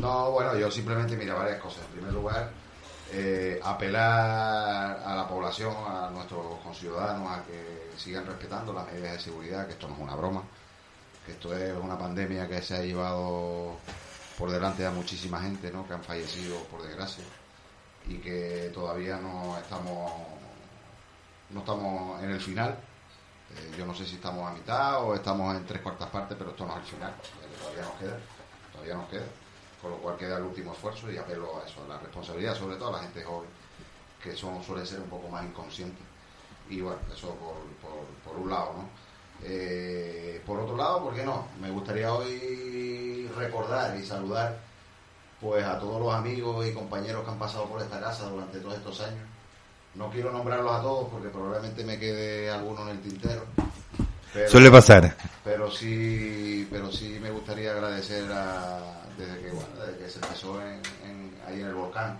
No, 0.00 0.32
bueno, 0.32 0.58
yo 0.58 0.70
simplemente, 0.70 1.16
mira, 1.16 1.32
varias 1.32 1.58
cosas. 1.60 1.82
En 1.86 1.92
primer 1.92 2.12
lugar, 2.12 2.50
eh, 3.12 3.58
apelar 3.62 5.00
a 5.02 5.14
la 5.14 5.26
población, 5.26 5.72
a 5.88 6.10
nuestros 6.10 6.60
conciudadanos, 6.62 7.30
a 7.30 7.42
que 7.44 7.90
sigan 7.96 8.26
respetando 8.26 8.74
las 8.74 8.86
medidas 8.92 9.12
de 9.12 9.20
seguridad, 9.20 9.66
que 9.66 9.72
esto 9.72 9.88
no 9.88 9.94
es 9.94 10.00
una 10.00 10.14
broma, 10.14 10.42
que 11.24 11.32
esto 11.32 11.56
es 11.56 11.72
una 11.80 11.96
pandemia 11.96 12.46
que 12.46 12.60
se 12.60 12.74
ha 12.74 12.82
llevado 12.82 13.76
por 14.38 14.50
delante 14.50 14.84
a 14.86 14.90
muchísima 14.90 15.40
gente, 15.40 15.70
¿no? 15.70 15.86
Que 15.86 15.94
han 15.94 16.02
fallecido, 16.02 16.58
por 16.64 16.82
desgracia, 16.82 17.24
y 18.06 18.16
que 18.18 18.70
todavía 18.74 19.16
no 19.18 19.56
estamos, 19.58 20.12
no 21.50 21.60
estamos 21.60 22.22
en 22.22 22.30
el 22.30 22.40
final. 22.40 22.76
Eh, 23.56 23.74
yo 23.78 23.86
no 23.86 23.94
sé 23.94 24.04
si 24.06 24.16
estamos 24.16 24.48
a 24.50 24.52
mitad 24.54 25.02
o 25.04 25.14
estamos 25.14 25.54
en 25.54 25.64
tres 25.66 25.80
cuartas 25.82 26.08
partes, 26.10 26.36
pero 26.36 26.50
esto 26.50 26.66
no 26.66 26.72
es 26.72 26.78
el 26.80 26.84
final. 26.86 27.10
eh, 27.10 27.56
Todavía 27.60 27.82
nos 27.82 27.94
queda, 27.98 28.18
todavía 28.72 28.94
nos 28.94 29.08
queda. 29.08 29.26
Con 29.80 29.90
lo 29.90 29.96
cual 29.98 30.16
queda 30.16 30.38
el 30.38 30.44
último 30.44 30.72
esfuerzo 30.72 31.12
y 31.12 31.18
apelo 31.18 31.60
a 31.60 31.68
eso, 31.68 31.84
a 31.84 31.88
la 31.88 31.98
responsabilidad, 31.98 32.54
sobre 32.56 32.76
todo 32.76 32.88
a 32.88 32.92
la 32.92 32.98
gente 33.00 33.22
joven, 33.22 33.50
que 34.22 34.34
son, 34.34 34.62
suele 34.64 34.86
ser 34.86 35.00
un 35.00 35.08
poco 35.10 35.28
más 35.28 35.44
inconscientes. 35.44 36.02
Y 36.70 36.80
bueno, 36.80 36.98
eso 37.14 37.34
por, 37.34 37.54
por 38.24 38.40
un 38.42 38.48
lado, 38.50 38.72
¿no? 38.78 38.88
Eh, 39.44 40.40
por 40.46 40.58
otro 40.60 40.76
lado, 40.76 41.02
¿por 41.04 41.14
qué 41.14 41.24
no? 41.24 41.46
Me 41.60 41.70
gustaría 41.70 42.12
hoy 42.12 43.30
recordar 43.36 43.96
y 43.96 44.04
saludar 44.04 44.58
pues 45.40 45.64
a 45.64 45.78
todos 45.78 46.00
los 46.00 46.14
amigos 46.14 46.66
y 46.66 46.72
compañeros 46.72 47.24
que 47.24 47.30
han 47.30 47.38
pasado 47.38 47.66
por 47.66 47.80
esta 47.82 48.00
casa 48.00 48.24
durante 48.28 48.58
todos 48.60 48.76
estos 48.76 49.00
años. 49.00 49.26
No 49.94 50.10
quiero 50.10 50.32
nombrarlos 50.32 50.72
a 50.72 50.80
todos 50.82 51.08
porque 51.10 51.28
probablemente 51.28 51.84
me 51.84 51.98
quede 51.98 52.50
alguno 52.50 52.82
en 52.82 52.88
el 52.88 53.00
tintero. 53.00 53.44
Pero- 54.32 54.50
Suele 54.50 54.70
pasar. 54.70 55.14
pero 55.44 55.70
sí 55.70 56.66
pero 56.70 56.90
sí 56.90 57.18
me 57.22 57.30
gustaría 57.30 57.70
agradecer 57.72 58.24
a 58.32 59.02
desde 59.16 59.38
que 59.40 59.50
bueno, 59.50 59.68
desde 59.86 59.98
que 59.98 60.10
se 60.10 60.18
empezó 60.18 60.60
en, 60.60 60.80
en- 61.08 61.34
ahí 61.46 61.60
en 61.60 61.66
el 61.66 61.74
volcán 61.74 62.18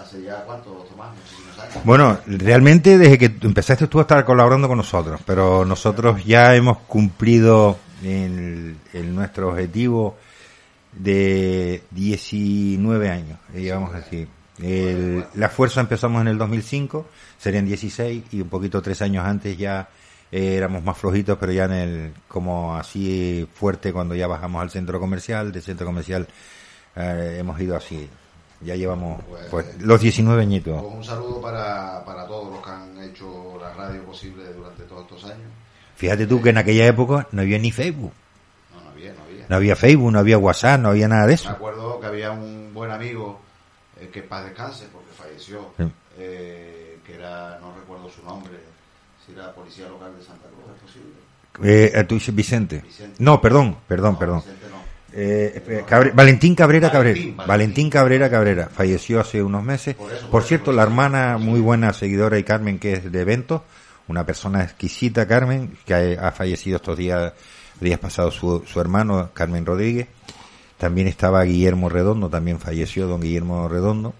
hace 0.00 0.22
ya 0.22 0.44
cuánto 0.44 0.70
Tomás 0.90 1.14
muchísimos 1.14 1.58
años 1.58 1.84
Bueno, 1.84 2.18
realmente 2.26 2.98
desde 2.98 3.18
que 3.18 3.26
empezaste 3.46 3.86
tú 3.86 3.98
a 3.98 4.02
estar 4.02 4.24
colaborando 4.24 4.68
con 4.68 4.78
nosotros, 4.78 5.20
pero 5.26 5.64
nosotros 5.64 6.24
ya 6.24 6.54
hemos 6.54 6.78
cumplido 6.78 7.78
el, 8.02 8.76
el 8.92 9.14
nuestro 9.14 9.50
objetivo 9.50 10.16
de 10.92 11.82
19 11.90 13.08
años, 13.08 13.38
digamos 13.54 13.94
así. 13.94 14.26
El- 14.60 15.24
la 15.34 15.48
fuerza 15.48 15.80
empezamos 15.80 16.20
en 16.20 16.28
el 16.28 16.38
2005, 16.38 17.06
serían 17.38 17.64
16 17.66 18.24
y 18.32 18.40
un 18.42 18.48
poquito 18.48 18.82
tres 18.82 19.00
años 19.02 19.24
antes 19.26 19.56
ya 19.56 19.88
eh, 20.30 20.54
éramos 20.56 20.82
más 20.84 20.96
flojitos, 20.98 21.38
pero 21.38 21.52
ya 21.52 21.64
en 21.64 21.72
el 21.72 22.12
como 22.28 22.76
así 22.76 23.48
fuerte 23.54 23.92
cuando 23.92 24.14
ya 24.14 24.26
bajamos 24.26 24.62
al 24.62 24.70
centro 24.70 25.00
comercial, 25.00 25.52
del 25.52 25.62
centro 25.62 25.86
comercial 25.86 26.26
eh, 26.96 27.36
hemos 27.40 27.60
ido 27.60 27.76
así. 27.76 28.08
Ya 28.64 28.76
llevamos 28.76 29.20
pues, 29.50 29.66
los 29.80 30.00
19 30.00 30.42
añitos. 30.42 30.80
Pues 30.82 30.94
un 30.94 31.04
saludo 31.04 31.40
para, 31.40 32.04
para 32.04 32.26
todos 32.26 32.52
los 32.52 32.64
que 32.64 32.70
han 32.70 32.98
hecho 33.02 33.58
la 33.60 33.72
radio 33.74 34.02
posible 34.04 34.44
durante 34.52 34.84
todos 34.84 35.02
estos 35.02 35.24
años 35.24 35.48
Fíjate 35.96 36.26
tú 36.26 36.40
que 36.42 36.50
en 36.50 36.58
aquella 36.58 36.86
época 36.86 37.28
no 37.32 37.42
había 37.42 37.58
ni 37.58 37.70
Facebook, 37.70 38.12
no 38.74 38.80
no 38.82 38.90
había 38.90 39.12
no 39.12 39.22
había 39.24 39.46
no 39.48 39.56
había 39.56 39.76
Facebook, 39.76 40.12
no 40.12 40.18
había 40.18 40.38
WhatsApp, 40.38 40.80
no 40.80 40.88
había 40.90 41.06
nada 41.08 41.22
de 41.22 41.28
me 41.28 41.34
eso. 41.34 41.48
acuerdo 41.50 42.00
que 42.00 42.06
había 42.06 42.30
un 42.32 42.70
buen 42.74 42.90
amigo 42.90 43.40
eh, 44.00 44.08
que 44.12 44.22
paz 44.22 44.44
descanse 44.44 44.86
porque 44.92 45.10
falleció 45.16 45.70
Sí. 45.78 45.84
eh, 46.18 46.98
que 47.06 47.14
era 47.14 47.58
no 47.60 47.74
recuerdo 47.76 48.08
su 48.08 48.22
nombre 48.24 48.58
si 49.24 49.32
era 49.32 49.52
policía 49.52 49.88
local 49.88 50.16
de 50.16 50.24
Santa 50.24 50.48
Cruz 50.48 50.76
es 50.76 50.82
posible 50.82 51.12
Eh, 51.62 51.92
eh, 51.94 52.04
tú 52.04 52.14
dices 52.14 52.34
Vicente. 52.34 52.80
Vicente. 52.80 53.16
No, 53.18 53.40
perdón, 53.40 53.76
perdón, 53.86 54.14
No, 54.14 54.18
perdón. 54.18 54.38
Vicente. 54.40 54.61
Eh, 55.14 55.84
Cabre- 55.86 56.12
Valentín 56.14 56.54
Cabrera 56.54 56.90
Cabrera. 56.90 57.14
Valentín, 57.14 57.36
Valentín, 57.36 57.48
Valentín. 57.48 57.90
Cabrera 57.90 58.30
Cabrera. 58.30 58.68
Falleció 58.72 59.20
hace 59.20 59.42
unos 59.42 59.62
meses. 59.62 59.94
Por 59.94 60.10
eso, 60.12 60.20
Por, 60.22 60.30
por 60.30 60.40
eso, 60.40 60.48
cierto, 60.48 60.72
la 60.72 60.82
hermana 60.82 61.38
muy 61.38 61.60
buena 61.60 61.92
seguidora 61.92 62.38
y 62.38 62.44
Carmen, 62.44 62.78
que 62.78 62.94
es 62.94 63.12
de 63.12 63.20
eventos, 63.20 63.62
una 64.08 64.24
persona 64.26 64.62
exquisita, 64.64 65.26
Carmen, 65.26 65.76
que 65.84 65.94
ha, 65.94 66.28
ha 66.28 66.32
fallecido 66.32 66.76
estos 66.76 66.96
días, 66.96 67.32
días 67.80 67.98
pasados 67.98 68.34
su, 68.34 68.62
su 68.66 68.80
hermano, 68.80 69.30
Carmen 69.34 69.66
Rodríguez. 69.66 70.08
También 70.78 71.06
estaba 71.06 71.42
Guillermo 71.44 71.88
Redondo, 71.88 72.28
también 72.28 72.58
falleció 72.58 73.06
don 73.06 73.20
Guillermo 73.20 73.68
Redondo. 73.68 74.14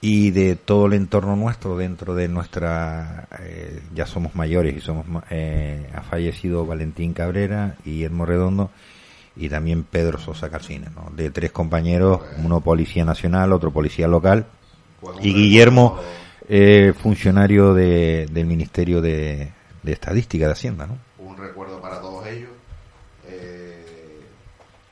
Y 0.00 0.30
de 0.30 0.54
todo 0.54 0.86
el 0.86 0.92
entorno 0.92 1.34
nuestro, 1.34 1.76
dentro 1.76 2.14
de 2.14 2.28
nuestra, 2.28 3.26
eh, 3.40 3.80
ya 3.94 4.06
somos 4.06 4.34
mayores 4.36 4.76
y 4.76 4.80
somos, 4.80 5.04
eh, 5.30 5.90
ha 5.92 6.02
fallecido 6.02 6.64
Valentín 6.64 7.12
Cabrera, 7.14 7.74
Guillermo 7.84 8.24
Redondo 8.24 8.70
y 9.38 9.48
también 9.48 9.84
Pedro 9.84 10.18
Sosa 10.18 10.50
Calcina, 10.50 10.90
¿no? 10.94 11.10
De 11.14 11.30
tres 11.30 11.52
compañeros, 11.52 12.20
uno 12.38 12.60
policía 12.60 13.04
nacional, 13.04 13.52
otro 13.52 13.70
policía 13.70 14.08
local 14.08 14.46
y 15.20 15.32
Guillermo, 15.32 15.98
eh, 16.48 16.92
funcionario 17.00 17.72
de, 17.72 18.26
del 18.30 18.46
Ministerio 18.46 19.00
de, 19.00 19.52
de 19.82 19.92
Estadística 19.92 20.46
de 20.46 20.52
Hacienda, 20.52 20.86
¿no? 20.86 20.98
un 21.18 21.36
recuerdo 21.36 21.80
para 21.80 22.00
todos 22.00 22.26
ellos. 22.26 22.50
Eh, 23.26 24.20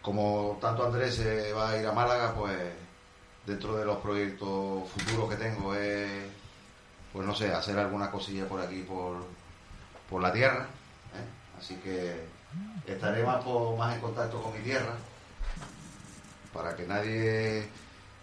como 0.02 0.59
tanto 0.60 0.86
Andrés 0.86 1.16
se 1.16 1.52
va 1.52 1.70
a 1.70 1.81
ir 1.81 1.86
a 1.86 1.93
Málaga, 1.93 2.35
pues 2.35 2.56
dentro 3.47 3.77
de 3.77 3.85
los 3.85 3.98
proyectos 3.98 4.89
futuros 4.90 5.31
que 5.31 5.36
tengo 5.36 5.74
es, 5.74 6.09
pues 7.12 7.27
no 7.27 7.35
sé, 7.35 7.52
hacer 7.52 7.78
alguna 7.78 8.10
cosilla 8.10 8.47
por 8.47 8.60
aquí, 8.60 8.82
por, 8.82 9.24
por 10.09 10.23
la 10.23 10.32
tierra. 10.32 10.66
¿eh? 11.14 11.59
Así 11.59 11.74
que 11.77 12.35
estaré 12.86 13.22
más, 13.24 13.44
más 13.78 13.94
en 13.94 14.00
contacto 14.00 14.40
con 14.42 14.52
mi 14.52 14.60
tierra 14.60 14.94
para 16.52 16.74
que 16.74 16.86
nadie 16.86 17.68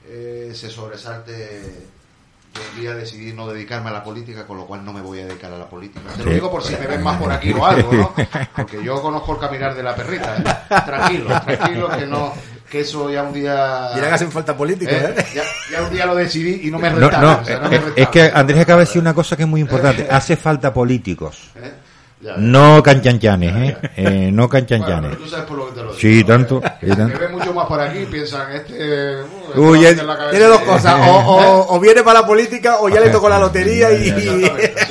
eh, 0.07 0.51
se 0.55 0.69
sobresalte. 0.69 1.87
Yo 2.53 2.61
un 2.75 2.81
día 2.81 2.93
decidí 2.93 3.33
no 3.33 3.47
dedicarme 3.47 3.89
a 3.89 3.93
la 3.93 4.03
política, 4.03 4.45
con 4.45 4.57
lo 4.57 4.67
cual 4.67 4.85
no 4.85 4.93
me 4.93 5.01
voy 5.01 5.21
a 5.21 5.25
dedicar 5.25 5.51
a 5.51 5.57
la 5.57 5.67
política. 5.67 6.01
Te 6.15 6.23
lo 6.23 6.31
digo 6.31 6.51
por 6.51 6.63
si 6.63 6.75
me 6.75 6.85
ven 6.85 7.01
más 7.01 7.19
por 7.19 7.31
aquí 7.31 7.51
o 7.51 7.65
algo, 7.65 7.91
¿no? 7.91 8.13
Porque 8.55 8.83
yo 8.83 9.01
conozco 9.01 9.33
el 9.33 9.39
caminar 9.39 9.73
de 9.73 9.81
la 9.81 9.95
perrita. 9.95 10.37
¿eh? 10.37 10.43
Tranquilo, 10.85 11.41
tranquilo, 11.41 11.89
que 11.97 12.05
no, 12.05 12.31
que 12.69 12.81
eso 12.81 13.09
ya 13.09 13.23
un 13.23 13.33
día. 13.33 13.91
Que 13.95 14.01
hacen 14.01 14.31
falta 14.31 14.55
políticos, 14.55 14.93
¿eh? 14.93 15.15
¿eh? 15.17 15.25
Ya, 15.33 15.43
ya 15.71 15.83
un 15.83 15.93
día 15.93 16.05
lo 16.05 16.15
decidí 16.15 16.67
y 16.67 16.71
no 16.71 16.77
me 16.79 16.89
es 16.89 16.93
No, 16.93 16.99
rentable. 17.01 17.27
no, 17.27 17.39
o 17.39 17.45
sea, 17.45 17.59
no 17.59 17.69
me 17.69 17.75
eh, 17.75 17.81
es 17.95 18.03
es 18.03 18.07
que. 18.09 18.31
Andrés 18.33 18.59
acaba 18.59 18.79
de 18.79 18.85
decir 18.85 19.01
una 19.01 19.13
cosa 19.13 19.35
que 19.35 19.43
es 19.43 19.49
muy 19.49 19.61
importante. 19.61 20.07
Hace 20.11 20.37
falta 20.37 20.73
políticos. 20.73 21.51
¿Eh? 21.55 21.71
Ya. 22.23 22.35
No 22.37 22.81
canchanchanes, 22.81 23.53
¿eh? 23.55 23.77
Eh, 23.97 24.29
no 24.31 24.47
Bueno, 24.47 24.49
canchanchanes. 24.49 25.11
pero 25.11 25.23
tú 25.23 25.29
sabes 25.29 25.45
por 25.45 25.57
lo 25.57 25.65
que 25.67 25.71
te 25.73 25.77
lo 25.83 25.87
digo. 25.87 25.99
Sí, 25.99 26.23
tanto, 26.23 26.61
Eh, 26.63 26.71
sí, 26.95 27.01
ven 27.19 27.31
mucho 27.33 27.53
más 27.53 27.65
por 27.67 27.81
aquí, 27.81 28.05
piensan, 28.05 28.49
este. 28.53 28.73
uh, 28.73 29.25
este 29.49 29.59
Uy, 29.59 29.79
Tiene 30.31 30.45
dos 30.45 30.61
cosas, 30.61 30.95
o, 31.05 31.11
o, 31.17 31.75
o 31.75 31.79
viene 31.81 32.01
para 32.01 32.21
la 32.21 32.25
política 32.25 32.77
o 32.79 32.87
ya 32.87 33.01
le 33.01 33.09
tocó 33.09 33.27
la 33.27 33.39
lotería 33.39 33.91
y... 33.91 34.09
Así 34.09 34.25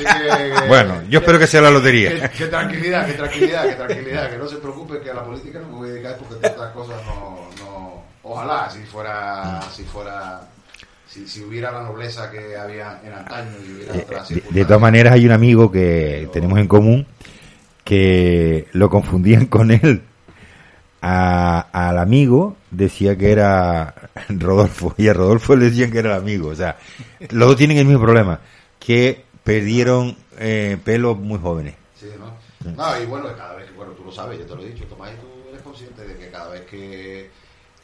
que- 0.05 0.53
Bueno, 0.67 1.01
yo 1.09 1.19
espero 1.19 1.39
que 1.39 1.47
sea 1.47 1.61
la 1.61 1.71
lotería. 1.71 2.29
Qué 2.29 2.45
tranquilidad, 2.45 3.07
qué 3.07 3.13
tranquilidad, 3.13 3.65
qué 3.67 3.73
tranquilidad. 3.75 4.29
Que 4.29 4.37
no 4.37 4.47
se 4.47 4.57
preocupe 4.57 4.99
que 4.99 5.09
a 5.09 5.13
la 5.15 5.23
política 5.23 5.59
no 5.59 5.67
me 5.69 5.73
voy 5.75 5.89
a 5.89 5.93
dedicar 5.93 6.17
porque 6.17 6.35
todas 6.35 6.51
estas 6.51 6.71
cosas 6.71 6.95
no, 7.07 7.47
no. 7.65 8.03
Ojalá 8.23 8.69
si 8.69 8.79
fuera, 8.83 9.59
si 9.75 9.83
fuera, 9.83 10.41
si, 11.07 11.27
si 11.27 11.41
hubiera 11.43 11.71
la 11.71 11.83
nobleza 11.83 12.29
que 12.31 12.55
había 12.57 13.01
en 13.03 13.13
antaño 13.13 13.51
y 13.65 13.71
hubiera 13.73 13.95
Eh, 13.95 14.03
otras 14.07 14.29
De, 14.29 14.43
de 14.49 14.65
todas 14.65 14.81
maneras, 14.81 15.13
hay 15.13 15.25
un 15.25 15.31
amigo 15.31 15.71
que 15.71 16.29
tenemos 16.33 16.57
en 16.59 16.67
común 16.67 17.05
que 17.83 18.67
lo 18.73 18.89
confundían 18.89 19.45
con 19.47 19.71
él. 19.71 20.01
A- 21.01 21.67
al 21.73 21.97
amigo 21.99 22.55
decía 22.71 23.17
que 23.17 23.31
era 23.31 23.93
Rodolfo 24.29 24.95
y 24.97 25.09
a 25.09 25.13
Rodolfo 25.13 25.55
le 25.55 25.65
decían 25.65 25.91
que 25.91 25.99
era 25.99 26.11
el 26.15 26.21
amigo. 26.21 26.47
O 26.49 26.55
sea, 26.55 26.77
los 27.31 27.47
dos 27.49 27.57
tienen 27.57 27.77
el 27.77 27.85
mismo 27.85 28.01
problema, 28.01 28.39
que 28.79 29.25
perdieron 29.43 30.15
eh, 30.39 30.77
pelo 30.83 31.15
muy 31.15 31.39
jóvenes. 31.39 31.75
Sí, 31.99 32.07
¿no? 32.17 32.33
No, 32.71 33.01
y 33.01 33.05
bueno, 33.05 33.27
cada 33.37 33.55
vez 33.55 33.65
que, 33.69 33.73
bueno, 33.75 33.91
tú 33.91 34.05
lo 34.05 34.11
sabes, 34.13 34.39
yo 34.39 34.45
te 34.45 34.55
lo 34.55 34.61
he 34.63 34.67
dicho, 34.69 34.85
Tomás, 34.85 35.11
y 35.11 35.15
tú 35.19 35.27
eres 35.49 35.61
consciente 35.61 36.07
de 36.07 36.15
que 36.15 36.29
cada 36.29 36.49
vez 36.49 36.61
que, 36.61 37.29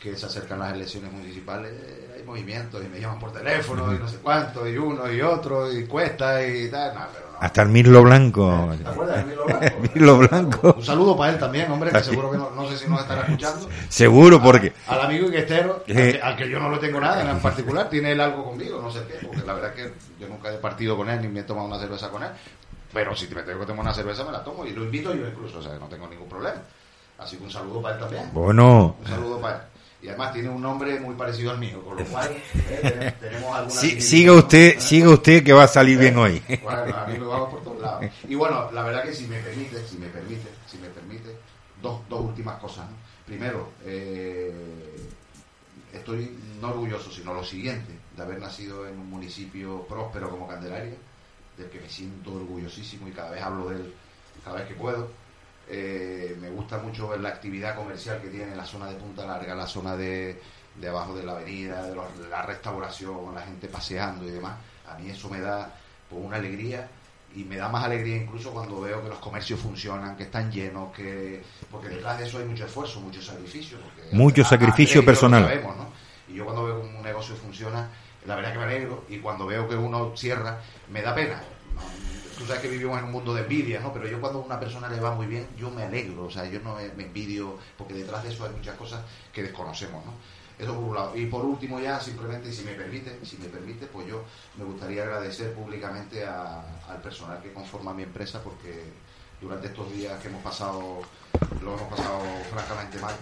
que 0.01 0.15
se 0.15 0.25
acercan 0.25 0.59
las 0.59 0.73
elecciones 0.73 1.11
municipales, 1.11 1.71
eh, 1.73 2.13
hay 2.17 2.23
movimientos 2.23 2.81
y 2.83 2.87
me 2.87 2.99
llaman 2.99 3.19
por 3.19 3.33
teléfono 3.33 3.93
y 3.93 3.97
no 3.99 4.07
sé 4.07 4.17
cuánto, 4.17 4.67
y 4.67 4.77
uno 4.77 5.11
y 5.11 5.21
otro, 5.21 5.71
y 5.71 5.85
cuesta 5.85 6.45
y 6.45 6.69
tal. 6.69 6.93
No, 6.95 7.01
pero 7.13 7.25
no. 7.33 7.37
Hasta 7.41 7.61
el 7.63 7.69
Mirlo 7.69 8.01
Blanco. 8.03 8.69
¿Te 8.81 8.87
acuerdas 8.89 9.25
de 9.27 9.89
Milo 9.93 10.17
Blanco? 10.29 10.73
Un 10.77 10.85
saludo 10.85 11.17
para 11.17 11.33
él 11.33 11.39
también, 11.39 11.69
hombre, 11.71 11.91
que 11.91 12.03
seguro 12.03 12.31
que 12.31 12.37
no, 12.37 12.49
no 12.51 12.69
sé 12.69 12.77
si 12.77 12.87
nos 12.89 13.01
estará 13.01 13.21
escuchando. 13.23 13.67
Seguro, 13.89 14.41
porque. 14.41 14.73
Al 14.87 15.01
amigo 15.01 15.27
Iguestero, 15.27 15.83
al, 15.87 15.97
Eh. 15.97 16.11
que- 16.13 16.21
al 16.21 16.35
que 16.37 16.49
yo 16.49 16.59
no 16.59 16.69
le 16.69 16.77
tengo 16.77 16.99
nada 17.01 17.29
en 17.29 17.39
particular, 17.39 17.89
tiene 17.89 18.11
él 18.13 18.21
algo 18.21 18.43
conmigo, 18.45 18.81
no 18.81 18.91
sé 18.91 18.99
qué, 19.07 19.25
porque 19.25 19.45
la 19.45 19.53
verdad 19.53 19.71
es 19.77 19.83
que 19.85 19.93
yo 20.19 20.27
nunca 20.29 20.53
he 20.53 20.57
partido 20.57 20.95
con 20.95 21.09
él 21.09 21.21
ni 21.21 21.27
me 21.27 21.41
he 21.41 21.43
tomado 21.43 21.67
una 21.67 21.79
cerveza 21.79 22.09
con 22.09 22.23
él, 22.23 22.29
pero 22.93 23.15
si 23.15 23.27
me 23.33 23.43
tengo 23.43 23.59
que 23.61 23.65
tomar 23.65 23.83
una 23.85 23.93
cerveza 23.93 24.23
me 24.25 24.31
la 24.31 24.43
tomo 24.43 24.65
y 24.65 24.71
lo 24.71 24.83
invito 24.83 25.13
yo 25.13 25.27
incluso, 25.27 25.59
o 25.59 25.61
sea, 25.61 25.73
no 25.79 25.87
tengo 25.87 26.07
ningún 26.07 26.27
problema. 26.29 26.57
Así 27.17 27.35
que 27.37 27.43
un 27.43 27.51
saludo 27.51 27.81
para 27.81 27.95
él 27.95 28.01
también. 28.01 28.29
Bueno. 28.33 28.95
Un 29.01 29.07
saludo 29.07 29.39
para 29.41 29.55
él. 29.55 29.61
Y 30.01 30.07
además 30.07 30.31
tiene 30.33 30.47
un 30.49 30.61
nombre 30.61 30.97
muy 30.99 31.13
parecido 31.15 31.51
al 31.51 31.59
mío, 31.59 31.83
con 31.83 31.97
lo 31.97 32.05
cual 32.05 32.29
eh, 32.55 33.13
tenemos- 33.19 33.55
alguna 33.55 33.81
Sí, 33.81 33.99
siga 33.99 34.31
usted, 34.33 34.79
siga 34.79 35.09
usted 35.09 35.43
que 35.43 35.51
va 35.51 35.63
a 35.63 35.67
salir 35.67 35.97
bien 35.99 36.15
hoy. 36.17 36.41
Bueno, 36.63 36.95
a 36.97 37.05
mí 37.05 37.19
me 37.19 37.25
vamos 37.25 37.49
por 37.49 37.61
todos 37.63 37.81
lados. 37.81 38.05
Y 38.27 38.35
bueno, 38.35 38.71
la 38.71 38.83
verdad 38.83 39.03
que 39.03 39.13
si 39.13 39.27
me 39.27 39.39
permite, 39.39 39.85
si 39.85 39.97
me 39.97 40.07
permite, 40.07 40.47
si 40.67 40.77
me 40.77 40.87
permite, 40.87 41.35
dos, 41.81 41.99
dos 42.07 42.21
últimas 42.21 42.57
cosas. 42.59 42.89
¿no? 42.89 42.95
Primero, 43.25 43.71
eh, 43.85 44.53
estoy 45.93 46.37
no 46.61 46.69
orgulloso, 46.69 47.11
sino 47.11 47.33
lo 47.33 47.43
siguiente, 47.43 47.91
de 48.15 48.23
haber 48.23 48.39
nacido 48.39 48.87
en 48.87 48.97
un 48.97 49.09
municipio 49.09 49.85
próspero 49.87 50.29
como 50.29 50.47
Candelaria, 50.47 50.95
del 51.57 51.69
que 51.69 51.79
me 51.81 51.89
siento 51.89 52.33
orgullosísimo 52.35 53.07
y 53.07 53.11
cada 53.11 53.31
vez 53.31 53.41
hablo 53.41 53.69
de 53.69 53.75
él 53.75 53.93
cada 54.45 54.57
vez 54.59 54.67
que 54.69 54.75
puedo. 54.75 55.09
Eh, 55.71 56.35
me 56.41 56.49
gusta 56.49 56.77
mucho 56.79 57.07
ver 57.09 57.19
la 57.19 57.29
actividad 57.29 57.75
comercial 57.75 58.19
que 58.21 58.29
tiene 58.29 58.55
la 58.55 58.65
zona 58.65 58.87
de 58.87 58.95
Punta 58.95 59.25
Larga, 59.25 59.53
la 59.53 59.67
zona 59.67 59.95
de, 59.95 60.41
de 60.75 60.87
abajo 60.89 61.15
de 61.15 61.23
la 61.23 61.33
avenida, 61.33 61.83
de 61.83 61.93
los- 61.95 62.17
la 62.29 62.41
restauración, 62.41 63.35
la 63.35 63.41
gente 63.41 63.67
paseando 63.67 64.25
y 64.27 64.31
demás. 64.31 64.55
A 64.89 64.97
mí 64.97 65.09
eso 65.09 65.29
me 65.29 65.39
da 65.39 65.71
pues, 66.09 66.21
una 66.25 66.37
alegría 66.37 66.89
y 67.35 67.43
me 67.43 67.57
da 67.57 67.69
más 67.69 67.83
alegría 67.85 68.15
incluso 68.17 68.49
cuando 68.51 68.81
veo 68.81 69.03
que 69.03 69.09
los 69.09 69.19
comercios 69.19 69.59
funcionan, 69.59 70.17
que 70.17 70.23
están 70.23 70.51
llenos, 70.51 70.91
que 70.91 71.43
porque 71.69 71.89
detrás 71.89 72.17
de 72.17 72.25
eso 72.27 72.39
hay 72.39 72.45
mucho 72.45 72.65
esfuerzo, 72.65 72.99
mucho 73.01 73.21
sacrificio. 73.21 73.77
porque 73.79 74.15
Mucho 74.15 74.43
sacrificio 74.43 75.05
personal. 75.05 75.43
sabemos, 75.43 75.77
¿no? 75.77 75.89
Y 76.27 76.33
yo 76.33 76.45
cuando 76.45 76.63
veo 76.65 76.81
que 76.81 76.87
un 76.87 77.03
negocio 77.03 77.35
funciona, 77.35 77.87
la 78.25 78.35
verdad 78.35 78.53
que 78.53 78.57
me 78.57 78.63
alegro 78.63 79.05
y 79.07 79.19
cuando 79.19 79.45
veo 79.45 79.67
que 79.69 79.75
uno 79.75 80.13
cierra, 80.17 80.59
me 80.91 81.03
da 81.03 81.13
pena. 81.13 81.43
¿no? 81.75 81.81
Tú 82.39 82.45
sabes 82.45 82.61
que 82.61 82.69
vivimos 82.69 82.97
en 82.97 83.03
un 83.03 83.11
mundo 83.11 83.33
de 83.33 83.41
envidia, 83.41 83.81
¿no? 83.81 83.91
Pero 83.91 84.07
yo 84.07 84.21
cuando 84.21 84.39
a 84.39 84.45
una 84.45 84.57
persona 84.57 84.87
le 84.87 85.01
va 85.01 85.13
muy 85.13 85.27
bien, 85.27 85.53
yo 85.57 85.69
me 85.71 85.83
alegro, 85.83 86.23
o 86.23 86.29
sea, 86.31 86.45
yo 86.49 86.61
no 86.61 86.75
me, 86.75 86.85
envidio, 87.03 87.57
porque 87.77 87.93
detrás 87.93 88.23
de 88.23 88.29
eso 88.29 88.45
hay 88.45 88.51
muchas 88.51 88.77
cosas 88.77 89.03
que 89.33 89.43
desconocemos, 89.43 90.05
¿no? 90.05 90.13
Eso 90.57 90.73
por 90.73 90.85
un 90.85 90.95
lado. 90.95 91.17
Y 91.17 91.25
por 91.25 91.43
último 91.43 91.81
ya, 91.81 91.99
simplemente, 91.99 92.53
si 92.53 92.63
me 92.63 92.75
permite, 92.75 93.25
si 93.25 93.37
me 93.39 93.49
permite, 93.49 93.87
pues 93.87 94.07
yo 94.07 94.23
me 94.55 94.63
gustaría 94.63 95.03
agradecer 95.03 95.53
públicamente 95.53 96.25
a- 96.25 96.79
al 96.87 97.01
personal 97.01 97.41
que 97.41 97.51
conforma 97.51 97.93
mi 97.93 98.03
empresa, 98.03 98.41
porque 98.41 98.93
durante 99.41 99.67
estos 99.67 99.91
días 99.91 100.17
que 100.21 100.29
hemos 100.29 100.41
pasado, 100.41 101.09
lo 101.59 101.73
hemos 101.75 101.89
pasado 101.89 102.45
francamente 102.45 102.99
mal, 102.99 103.19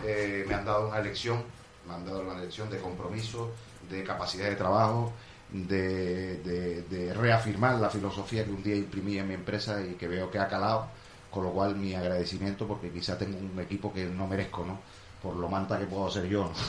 eh, 0.00 0.44
me 0.48 0.54
han 0.54 0.64
dado 0.64 0.88
una 0.88 1.00
lección, 1.00 1.44
me 1.86 1.92
han 1.94 2.04
dado 2.06 2.20
una 2.22 2.38
lección 2.40 2.70
de 2.70 2.80
compromiso, 2.80 3.54
de 3.82 4.02
capacidad 4.04 4.48
de 4.48 4.56
trabajo, 4.56 5.16
de, 5.52 7.12
reafirmar 7.16 7.76
la 7.76 7.90
filosofía 7.90 8.44
que 8.44 8.50
un 8.50 8.62
día 8.62 8.76
imprimí 8.76 9.18
en 9.18 9.28
mi 9.28 9.34
empresa 9.34 9.80
y 9.82 9.94
que 9.94 10.08
veo 10.08 10.30
que 10.30 10.38
ha 10.38 10.48
calado, 10.48 10.86
con 11.30 11.44
lo 11.44 11.50
cual 11.52 11.76
mi 11.76 11.94
agradecimiento 11.94 12.66
porque 12.66 12.90
quizá 12.90 13.18
tengo 13.18 13.38
un 13.38 13.58
equipo 13.60 13.92
que 13.92 14.04
no 14.06 14.26
merezco, 14.26 14.64
¿no? 14.64 14.78
Por 15.22 15.36
lo 15.36 15.48
manta 15.48 15.78
que 15.78 15.86
puedo 15.86 16.10
ser 16.10 16.26
yo. 16.26 16.50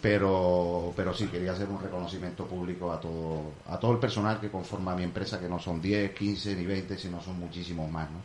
Pero, 0.00 0.94
pero 0.96 1.12
sí, 1.12 1.26
quería 1.26 1.52
hacer 1.52 1.68
un 1.68 1.78
reconocimiento 1.78 2.46
público 2.46 2.90
a 2.90 2.98
todo, 2.98 3.52
a 3.68 3.78
todo 3.78 3.92
el 3.92 3.98
personal 3.98 4.40
que 4.40 4.50
conforma 4.50 4.96
mi 4.96 5.02
empresa, 5.02 5.38
que 5.38 5.46
no 5.46 5.58
son 5.58 5.78
10, 5.78 6.14
15 6.14 6.56
ni 6.56 6.64
20, 6.64 6.96
sino 6.96 7.20
son 7.20 7.38
muchísimos 7.38 7.90
más, 7.90 8.08
¿no? 8.10 8.22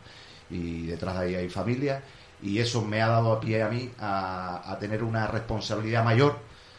Y 0.48 0.86
detrás 0.86 1.20
de 1.20 1.26
ahí 1.26 1.34
hay 1.34 1.50
familia 1.50 2.02
y 2.42 2.60
eso 2.60 2.80
me 2.80 3.02
ha 3.02 3.08
dado 3.08 3.30
a 3.30 3.40
pie 3.40 3.62
a 3.62 3.68
mí 3.68 3.90
a 3.98 4.74
tener 4.80 5.04
una 5.04 5.26
responsabilidad 5.26 6.02
mayor, 6.02 6.38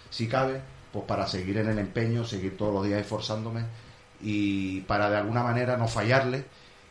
si 0.10 0.28
cabe, 0.28 0.64
pues 0.98 1.06
para 1.06 1.28
seguir 1.28 1.60
en 1.60 1.70
el 1.70 1.78
empeño, 1.78 2.26
seguir 2.26 2.58
todos 2.58 2.74
los 2.74 2.84
días 2.84 3.00
esforzándome 3.00 3.64
y 4.20 4.82
para 4.82 5.12
de 5.12 5.18
alguna 5.18 5.44
manera 5.44 5.78
no 5.78 5.88
fallarle 5.88 6.44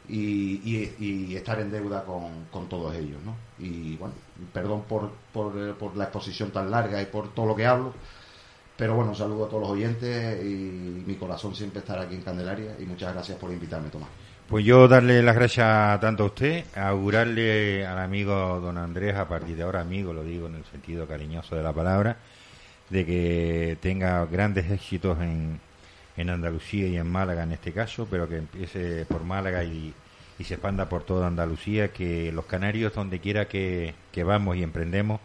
y, 0.09 1.35
estar 1.35 1.59
en 1.59 1.73
deuda 1.73 2.05
con, 2.05 2.45
con 2.53 2.69
todos 2.69 2.95
ellos, 2.95 3.19
¿no? 3.24 3.35
Y 3.59 3.97
bueno, 3.97 4.15
perdón 4.53 4.85
por, 4.89 5.11
por, 5.33 5.59
eh, 5.59 5.73
por 5.77 5.97
la 5.97 6.05
exposición 6.05 6.53
tan 6.53 6.70
larga 6.70 7.03
y 7.03 7.07
por 7.07 7.35
todo 7.35 7.47
lo 7.47 7.57
que 7.57 7.66
hablo, 7.66 7.95
pero 8.77 8.95
bueno, 8.95 9.11
un 9.11 9.16
saludo 9.16 9.47
a 9.47 9.49
todos 9.49 9.62
los 9.62 9.70
oyentes 9.70 10.41
y 10.45 11.03
mi 11.05 11.16
corazón 11.16 11.57
siempre 11.57 11.81
estará 11.81 12.03
aquí 12.03 12.15
en 12.15 12.23
Candelaria 12.23 12.77
y 12.78 12.85
muchas 12.85 13.12
gracias 13.12 13.37
por 13.39 13.51
invitarme, 13.51 13.89
Tomás. 13.89 14.09
Pues 14.49 14.65
yo 14.65 14.87
darle 14.87 15.20
las 15.20 15.35
gracias 15.35 16.01
tanto 16.01 16.23
a 16.23 16.27
usted, 16.27 16.65
augurarle 16.77 17.85
al 17.85 17.99
amigo 17.99 18.61
don 18.61 18.78
Andrés, 18.78 19.16
a 19.16 19.27
partir 19.27 19.57
de 19.57 19.65
ahora 19.65 19.81
amigo, 19.81 20.12
lo 20.12 20.23
digo 20.23 20.47
en 20.47 20.55
el 20.55 20.65
sentido 20.66 21.09
cariñoso 21.09 21.57
de 21.57 21.65
la 21.65 21.73
palabra, 21.73 22.19
de 22.90 23.04
que 23.04 23.78
tenga 23.80 24.24
grandes 24.26 24.70
éxitos 24.70 25.20
en, 25.20 25.60
en 26.16 26.30
Andalucía 26.30 26.86
y 26.86 26.96
en 26.96 27.10
Málaga 27.10 27.42
en 27.42 27.52
este 27.52 27.72
caso, 27.72 28.06
pero 28.10 28.28
que 28.28 28.36
empiece 28.36 29.04
por 29.06 29.24
Málaga 29.24 29.64
y, 29.64 29.94
se 30.44 30.54
expanda 30.54 30.86
por 30.86 31.02
toda 31.02 31.26
Andalucía, 31.28 31.92
que 31.92 32.30
los 32.30 32.44
canarios 32.44 32.94
donde 32.94 33.20
quiera 33.20 33.48
que, 33.48 33.94
que 34.12 34.22
vamos 34.22 34.56
y 34.56 34.62
emprendemos, 34.62 35.18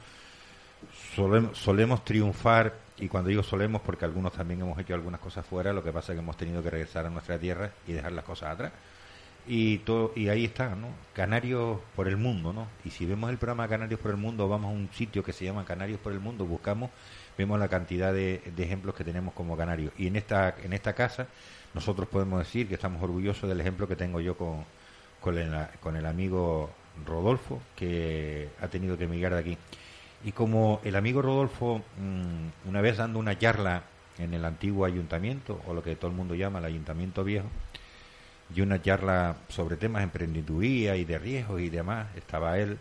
solemos, 1.15 1.57
solemos 1.57 2.05
triunfar, 2.05 2.75
y 2.97 3.09
cuando 3.09 3.29
digo 3.29 3.43
solemos, 3.43 3.81
porque 3.81 4.05
algunos 4.05 4.31
también 4.31 4.61
hemos 4.61 4.79
hecho 4.79 4.93
algunas 4.93 5.19
cosas 5.19 5.45
fuera, 5.45 5.73
lo 5.73 5.83
que 5.83 5.91
pasa 5.91 6.13
es 6.13 6.17
que 6.17 6.23
hemos 6.23 6.37
tenido 6.37 6.63
que 6.63 6.69
regresar 6.69 7.05
a 7.05 7.09
nuestra 7.09 7.37
tierra 7.37 7.71
y 7.87 7.91
dejar 7.91 8.13
las 8.13 8.23
cosas 8.23 8.51
atrás. 8.51 8.71
Y, 9.47 9.79
todo, 9.79 10.13
y 10.15 10.29
ahí 10.29 10.45
está, 10.45 10.75
¿no? 10.75 10.89
Canarios 11.13 11.79
por 11.95 12.07
el 12.07 12.15
mundo, 12.15 12.53
¿no? 12.53 12.67
Y 12.85 12.91
si 12.91 13.05
vemos 13.05 13.31
el 13.31 13.37
programa 13.37 13.67
Canarios 13.67 13.99
por 13.99 14.11
el 14.11 14.17
mundo, 14.17 14.47
vamos 14.47 14.69
a 14.69 14.73
un 14.73 14.89
sitio 14.93 15.23
que 15.23 15.33
se 15.33 15.45
llama 15.45 15.65
Canarios 15.65 15.99
por 15.99 16.13
el 16.13 16.19
mundo, 16.19 16.45
buscamos, 16.45 16.91
vemos 17.37 17.59
la 17.59 17.67
cantidad 17.67 18.13
de, 18.13 18.41
de 18.55 18.63
ejemplos 18.63 18.95
que 18.95 19.03
tenemos 19.03 19.33
como 19.33 19.57
canarios. 19.57 19.93
Y 19.97 20.07
en 20.07 20.15
esta, 20.15 20.55
en 20.63 20.73
esta 20.73 20.93
casa, 20.93 21.27
nosotros 21.73 22.07
podemos 22.09 22.39
decir 22.39 22.67
que 22.67 22.75
estamos 22.75 23.01
orgullosos 23.01 23.47
del 23.47 23.59
ejemplo 23.61 23.87
que 23.87 23.95
tengo 23.95 24.19
yo 24.19 24.35
con, 24.35 24.65
con, 25.19 25.37
el, 25.37 25.53
con 25.79 25.95
el 25.95 26.05
amigo 26.05 26.69
Rodolfo, 27.05 27.61
que 27.75 28.49
ha 28.61 28.67
tenido 28.67 28.97
que 28.97 29.05
emigrar 29.05 29.33
de 29.33 29.39
aquí. 29.39 29.57
Y 30.23 30.33
como 30.33 30.81
el 30.83 30.95
amigo 30.95 31.21
Rodolfo, 31.21 31.81
mm, 31.97 32.69
una 32.69 32.81
vez 32.81 32.97
dando 32.97 33.19
una 33.19 33.37
charla 33.37 33.83
en 34.17 34.33
el 34.33 34.45
antiguo 34.45 34.85
ayuntamiento, 34.85 35.61
o 35.65 35.73
lo 35.73 35.81
que 35.81 35.95
todo 35.95 36.11
el 36.11 36.17
mundo 36.17 36.35
llama 36.35 36.59
el 36.59 36.65
ayuntamiento 36.65 37.23
viejo, 37.23 37.47
y 38.53 38.61
una 38.61 38.81
charla 38.81 39.37
sobre 39.47 39.77
temas 39.77 40.01
de 40.01 40.03
emprendeduría 40.05 40.97
y 40.97 41.05
de 41.05 41.17
riesgos 41.17 41.61
y 41.61 41.69
demás, 41.69 42.07
estaba 42.17 42.57
él. 42.59 42.77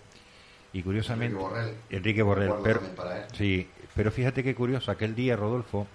Y 0.72 0.82
curiosamente, 0.82 1.36
Enrique 1.36 1.48
Borrell. 1.48 1.76
Enrique 1.90 2.22
Borrell, 2.22 2.52
pero, 2.62 2.80
también 2.80 2.96
para 2.96 3.18
él. 3.18 3.24
sí, 3.32 3.68
pero 4.00 4.10
fíjate 4.10 4.42
qué 4.42 4.54
curioso, 4.54 4.90
aquel 4.90 5.14
día, 5.14 5.36
Rodolfo, 5.36 5.86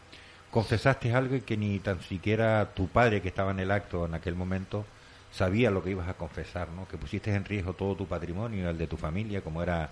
confesaste 0.51 1.11
algo 1.15 1.43
que 1.43 1.57
ni 1.57 1.79
tan 1.79 2.01
siquiera 2.03 2.69
tu 2.75 2.87
padre 2.87 3.19
que 3.19 3.29
estaba 3.29 3.49
en 3.49 3.59
el 3.59 3.71
acto 3.71 4.05
en 4.05 4.13
aquel 4.13 4.35
momento 4.35 4.85
sabía 5.31 5.71
lo 5.71 5.83
que 5.83 5.89
ibas 5.89 6.07
a 6.07 6.13
confesar, 6.13 6.69
¿no? 6.69 6.87
Que 6.87 6.99
pusiste 6.99 7.33
en 7.33 7.43
riesgo 7.43 7.73
todo 7.73 7.95
tu 7.95 8.05
patrimonio, 8.05 8.69
el 8.69 8.77
de 8.77 8.85
tu 8.85 8.95
familia, 8.95 9.41
como 9.41 9.63
era 9.63 9.89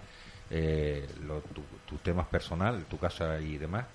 eh, 0.51 1.07
lo- 1.25 1.41
tu- 1.41 1.63
tus 1.87 2.01
temas 2.03 2.27
personales, 2.27 2.85
tu 2.85 2.99
casa 2.99 3.39
y 3.41 3.57
demás. 3.57 3.85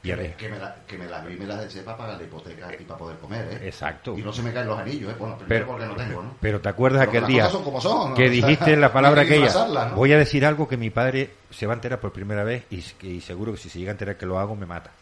Que, 0.00 0.14
me, 0.16 0.34
que, 0.34 0.48
me 0.48 0.58
la, 0.58 0.76
que 0.86 0.96
me 0.96 1.06
las 1.06 1.26
vi 1.26 1.34
y 1.34 1.38
me 1.38 1.46
las 1.46 1.64
eché 1.64 1.82
para 1.82 1.96
pagar 1.96 2.18
la 2.18 2.22
hipoteca 2.22 2.72
y 2.78 2.84
para 2.84 2.98
poder 2.98 3.18
comer, 3.18 3.48
¿eh? 3.52 3.66
Exacto. 3.66 4.16
Y 4.16 4.22
no 4.22 4.32
se 4.32 4.42
me 4.42 4.52
caen 4.52 4.68
los 4.68 4.78
anillos, 4.78 5.10
¿eh? 5.10 5.16
Bueno, 5.18 5.36
primero 5.36 5.48
Pero, 5.48 5.66
porque 5.66 5.86
no 5.86 5.96
tengo, 5.96 6.22
¿no? 6.22 6.36
pero 6.40 6.60
te 6.60 6.68
acuerdas 6.68 7.00
Pero 7.00 7.10
aquel 7.10 7.22
las 7.22 7.28
día 7.28 7.42
cosas 7.42 7.52
son 7.52 7.64
como 7.64 7.80
son, 7.80 8.10
¿no? 8.10 8.16
que 8.16 8.30
dijiste 8.30 8.76
la 8.76 8.92
palabra 8.92 9.22
aquella. 9.22 9.52
¿no? 9.88 9.96
Voy 9.96 10.12
a 10.12 10.18
decir 10.18 10.46
algo 10.46 10.68
que 10.68 10.76
mi 10.76 10.90
padre 10.90 11.30
se 11.50 11.66
va 11.66 11.72
a 11.72 11.76
enterar 11.76 11.98
por 11.98 12.12
primera 12.12 12.44
vez 12.44 12.64
y, 12.70 12.84
y 13.02 13.20
seguro 13.20 13.52
que 13.52 13.58
si 13.58 13.68
se 13.68 13.80
llega 13.80 13.90
a 13.90 13.92
enterar 13.92 14.16
que 14.16 14.24
lo 14.24 14.38
hago 14.38 14.54
me 14.54 14.66
mata. 14.66 14.92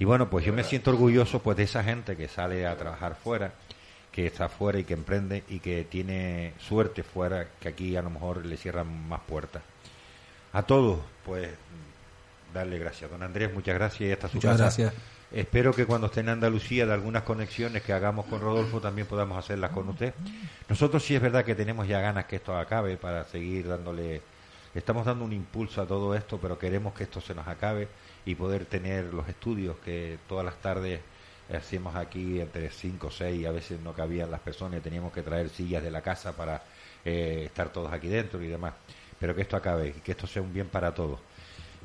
Y 0.00 0.04
bueno, 0.04 0.28
pues 0.28 0.44
yo 0.44 0.52
me 0.52 0.64
siento 0.64 0.90
orgulloso 0.90 1.40
pues 1.40 1.56
de 1.58 1.64
esa 1.64 1.84
gente 1.84 2.16
que 2.16 2.26
sale 2.26 2.66
a 2.66 2.76
trabajar 2.76 3.14
fuera, 3.14 3.52
que 4.10 4.26
está 4.26 4.48
fuera 4.48 4.78
y 4.78 4.84
que 4.84 4.94
emprende 4.94 5.44
y 5.48 5.60
que 5.60 5.84
tiene 5.84 6.54
suerte 6.58 7.02
fuera, 7.02 7.46
que 7.60 7.68
aquí 7.68 7.94
a 7.96 8.02
lo 8.02 8.10
mejor 8.10 8.44
le 8.44 8.56
cierran 8.56 9.08
más 9.08 9.20
puertas. 9.20 9.62
A 10.52 10.62
todos, 10.62 11.00
pues 11.24 11.50
darle 12.52 12.78
gracias. 12.78 13.10
Don 13.10 13.22
Andrés, 13.22 13.52
muchas 13.52 13.74
gracias 13.74 14.08
y 14.08 14.12
hasta 14.12 14.28
su 14.28 14.36
Muchas 14.36 14.52
casa. 14.52 14.62
gracias. 14.64 14.94
Espero 15.32 15.72
que 15.72 15.86
cuando 15.86 16.08
esté 16.08 16.20
en 16.20 16.28
Andalucía 16.30 16.86
de 16.86 16.92
algunas 16.92 17.22
conexiones 17.22 17.82
que 17.82 17.92
hagamos 17.92 18.26
con 18.26 18.40
Rodolfo 18.40 18.80
también 18.80 19.06
podamos 19.06 19.38
hacerlas 19.38 19.70
con 19.70 19.88
usted. 19.88 20.12
Nosotros 20.68 21.04
sí 21.04 21.14
es 21.14 21.22
verdad 21.22 21.44
que 21.44 21.54
tenemos 21.54 21.86
ya 21.86 22.00
ganas 22.00 22.24
que 22.24 22.36
esto 22.36 22.56
acabe 22.56 22.96
para 22.96 23.24
seguir 23.24 23.68
dándole, 23.68 24.22
estamos 24.74 25.06
dando 25.06 25.24
un 25.24 25.32
impulso 25.32 25.82
a 25.82 25.86
todo 25.86 26.16
esto, 26.16 26.38
pero 26.42 26.58
queremos 26.58 26.94
que 26.94 27.04
esto 27.04 27.20
se 27.20 27.34
nos 27.34 27.46
acabe 27.46 27.86
y 28.26 28.34
poder 28.34 28.64
tener 28.64 29.14
los 29.14 29.28
estudios 29.28 29.76
que 29.84 30.18
todas 30.28 30.44
las 30.44 30.56
tardes 30.60 31.00
hacíamos 31.56 31.94
aquí 31.94 32.40
entre 32.40 32.70
5 32.70 33.06
o 33.06 33.10
6, 33.10 33.46
a 33.46 33.52
veces 33.52 33.80
no 33.80 33.92
cabían 33.92 34.30
las 34.30 34.40
personas 34.40 34.78
y 34.78 34.82
teníamos 34.82 35.12
que 35.12 35.22
traer 35.22 35.48
sillas 35.48 35.82
de 35.82 35.90
la 35.90 36.00
casa 36.00 36.32
para 36.32 36.62
eh, 37.04 37.42
estar 37.46 37.70
todos 37.72 37.92
aquí 37.92 38.08
dentro 38.08 38.42
y 38.42 38.48
demás. 38.48 38.74
Pero 39.18 39.34
que 39.34 39.42
esto 39.42 39.56
acabe 39.56 39.88
y 39.88 40.00
que 40.00 40.12
esto 40.12 40.26
sea 40.26 40.42
un 40.42 40.52
bien 40.52 40.68
para 40.68 40.92
todos. 40.92 41.20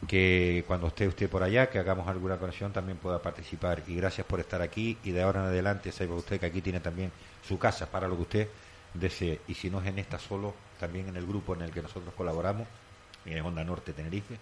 Que 0.07 0.63
cuando 0.67 0.87
esté 0.87 1.07
usted 1.07 1.29
por 1.29 1.41
allá, 1.43 1.69
que 1.69 1.79
hagamos 1.79 2.07
alguna 2.07 2.37
conexión, 2.37 2.71
también 2.73 2.97
pueda 2.97 3.21
participar. 3.21 3.83
Y 3.87 3.95
gracias 3.95 4.25
por 4.27 4.39
estar 4.39 4.61
aquí 4.61 4.97
y 5.03 5.11
de 5.11 5.23
ahora 5.23 5.41
en 5.41 5.45
adelante 5.47 5.91
sepa 5.91 6.13
usted 6.13 6.39
que 6.39 6.45
aquí 6.45 6.61
tiene 6.61 6.79
también 6.79 7.11
su 7.47 7.57
casa 7.57 7.85
para 7.89 8.07
lo 8.07 8.15
que 8.15 8.21
usted 8.21 8.47
desee. 8.93 9.41
Y 9.47 9.53
si 9.55 9.69
no 9.69 9.81
es 9.81 9.87
en 9.87 9.99
esta 9.99 10.19
solo, 10.19 10.53
también 10.79 11.07
en 11.09 11.15
el 11.15 11.25
grupo 11.25 11.53
en 11.55 11.61
el 11.63 11.71
que 11.71 11.81
nosotros 11.81 12.13
colaboramos, 12.15 12.67
en 13.25 13.43
Onda 13.43 13.63
Norte 13.63 13.93
Tenerife, 13.93 14.37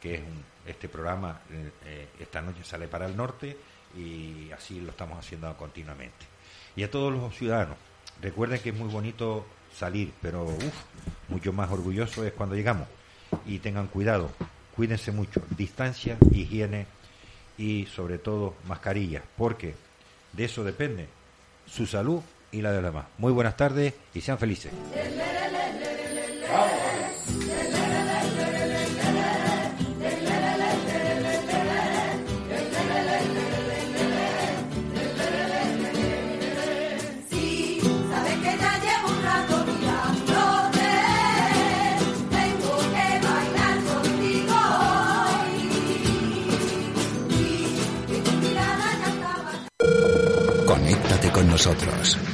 que 0.00 0.16
es 0.16 0.20
un- 0.20 0.44
este 0.66 0.88
programa, 0.88 1.40
eh, 1.50 1.70
eh, 1.84 2.08
esta 2.18 2.42
noche 2.42 2.64
sale 2.64 2.88
para 2.88 3.06
el 3.06 3.16
norte 3.16 3.56
y 3.96 4.50
así 4.50 4.80
lo 4.80 4.90
estamos 4.90 5.18
haciendo 5.18 5.54
continuamente. 5.56 6.26
Y 6.74 6.82
a 6.82 6.90
todos 6.90 7.12
los 7.12 7.32
ciudadanos, 7.36 7.76
recuerden 8.20 8.60
que 8.60 8.70
es 8.70 8.74
muy 8.74 8.88
bonito 8.88 9.46
salir, 9.72 10.12
pero 10.20 10.42
uf, 10.44 10.74
mucho 11.28 11.52
más 11.52 11.70
orgulloso 11.70 12.24
es 12.24 12.32
cuando 12.32 12.56
llegamos. 12.56 12.88
Y 13.46 13.58
tengan 13.60 13.86
cuidado, 13.86 14.30
cuídense 14.74 15.12
mucho, 15.12 15.42
distancia, 15.56 16.16
higiene 16.32 16.86
y 17.56 17.86
sobre 17.86 18.18
todo 18.18 18.54
mascarillas, 18.66 19.22
porque 19.36 19.74
de 20.32 20.44
eso 20.44 20.64
depende 20.64 21.06
su 21.66 21.86
salud 21.86 22.20
y 22.52 22.62
la 22.62 22.72
de 22.72 22.82
los 22.82 22.92
demás. 22.92 23.06
Muy 23.18 23.32
buenas 23.32 23.56
tardes 23.56 23.94
y 24.14 24.20
sean 24.20 24.38
felices. 24.38 24.72
Nosotros. 51.54 52.33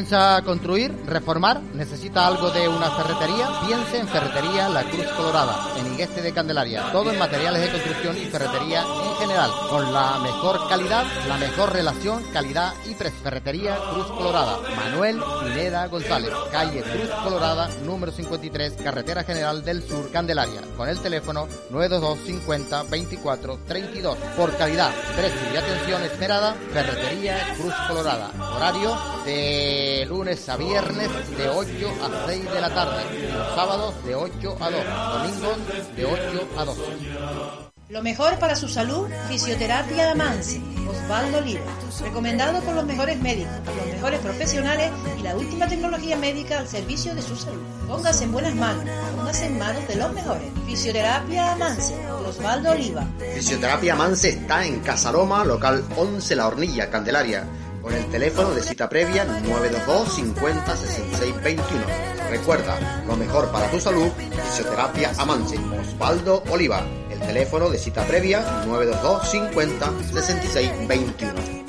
¿Piensa 0.00 0.40
construir, 0.46 0.96
reformar? 1.04 1.60
¿Necesita 1.74 2.26
algo 2.26 2.48
de 2.48 2.66
una 2.66 2.90
ferretería? 2.90 3.50
Piense 3.66 3.98
en 3.98 4.08
Ferretería 4.08 4.70
La 4.70 4.82
Cruz 4.84 5.04
Colorada, 5.08 5.74
en 5.78 5.92
Igueste 5.92 6.22
de 6.22 6.32
Candelaria. 6.32 6.90
Todo 6.90 7.12
en 7.12 7.18
materiales 7.18 7.60
de 7.60 7.70
construcción 7.70 8.16
y 8.16 8.24
ferretería 8.24 8.80
en 8.80 9.14
general. 9.16 9.50
Con 9.68 9.92
la 9.92 10.18
mejor 10.20 10.66
calidad, 10.70 11.04
la 11.28 11.36
mejor 11.36 11.74
relación, 11.74 12.22
calidad 12.32 12.72
y 12.86 12.94
precio. 12.94 13.20
Ferretería 13.22 13.76
Cruz 13.92 14.06
Colorada. 14.06 14.56
Manuel 14.74 15.20
Pineda 15.44 15.86
González. 15.88 16.30
Calle 16.50 16.80
Cruz 16.80 17.10
Colorada, 17.22 17.68
número 17.84 18.10
53, 18.10 18.78
Carretera 18.82 19.22
General 19.22 19.62
del 19.62 19.86
Sur, 19.86 20.10
Candelaria. 20.10 20.62
Con 20.78 20.88
el 20.88 20.98
teléfono 21.00 21.46
922 21.68 22.26
50 22.26 22.82
24 22.84 23.58
32. 23.68 24.16
Por 24.34 24.56
calidad, 24.56 24.92
precio 25.14 25.40
y 25.52 25.56
atención 25.58 26.02
esperada, 26.04 26.54
Ferretería 26.72 27.54
Cruz 27.58 27.74
Colorada. 27.86 28.30
Horario 28.56 28.96
de 29.26 29.89
lunes 30.06 30.48
a 30.48 30.56
viernes 30.56 31.08
de 31.36 31.48
8 31.48 31.70
a 32.02 32.26
6 32.26 32.52
de 32.52 32.60
la 32.60 32.74
tarde. 32.74 33.02
Y 33.18 33.32
los 33.32 33.54
sábados 33.54 33.94
de 34.04 34.14
8 34.14 34.56
a 34.60 34.70
2. 34.70 34.84
Domingos 35.12 35.96
de 35.96 36.04
8 36.04 36.48
a 36.56 36.64
12. 36.64 36.82
Lo 37.90 38.02
mejor 38.02 38.38
para 38.38 38.54
su 38.54 38.68
salud, 38.68 39.08
fisioterapia 39.28 40.12
Amansi, 40.12 40.62
Osvaldo 40.88 41.38
Oliva. 41.38 41.64
Recomendado 42.00 42.60
por 42.60 42.74
los 42.74 42.84
mejores 42.84 43.20
médicos, 43.20 43.52
los 43.66 43.86
mejores 43.86 44.20
profesionales 44.20 44.92
y 45.18 45.22
la 45.22 45.34
última 45.34 45.66
tecnología 45.66 46.16
médica 46.16 46.60
al 46.60 46.68
servicio 46.68 47.16
de 47.16 47.22
su 47.22 47.34
salud. 47.34 47.60
Póngase 47.88 48.24
en 48.24 48.32
buenas 48.32 48.54
manos, 48.54 48.84
póngase 49.16 49.46
en 49.46 49.58
manos 49.58 49.88
de 49.88 49.96
los 49.96 50.12
mejores. 50.12 50.52
Fisioterapia 50.66 51.52
Amansi, 51.52 51.94
Osvaldo 52.28 52.70
Oliva. 52.70 53.04
Fisioterapia 53.34 53.96
Manse 53.96 54.28
está 54.28 54.64
en 54.64 54.78
Casaroma, 54.80 55.44
local 55.44 55.84
11 55.96 56.36
La 56.36 56.46
Hornilla, 56.46 56.90
Candelaria, 56.90 57.44
con 57.82 57.94
el 57.94 58.06
teléfono 58.10 58.50
de 58.50 58.62
cita 58.62 58.88
previa 58.88 59.24
922 59.24 60.14
50 60.14 60.76
66 60.76 61.42
21. 61.42 61.84
Recuerda, 62.30 63.02
lo 63.06 63.16
mejor 63.16 63.50
para 63.50 63.70
tu 63.70 63.80
salud, 63.80 64.10
Fisioterapia 64.46 65.12
Amance, 65.18 65.56
Osvaldo 65.80 66.42
Oliva. 66.50 66.82
El 67.10 67.18
teléfono 67.20 67.68
de 67.68 67.78
cita 67.78 68.06
previa 68.06 68.40
922 68.66 69.30
50 69.30 69.92
66 70.12 70.88
21. 70.88 71.59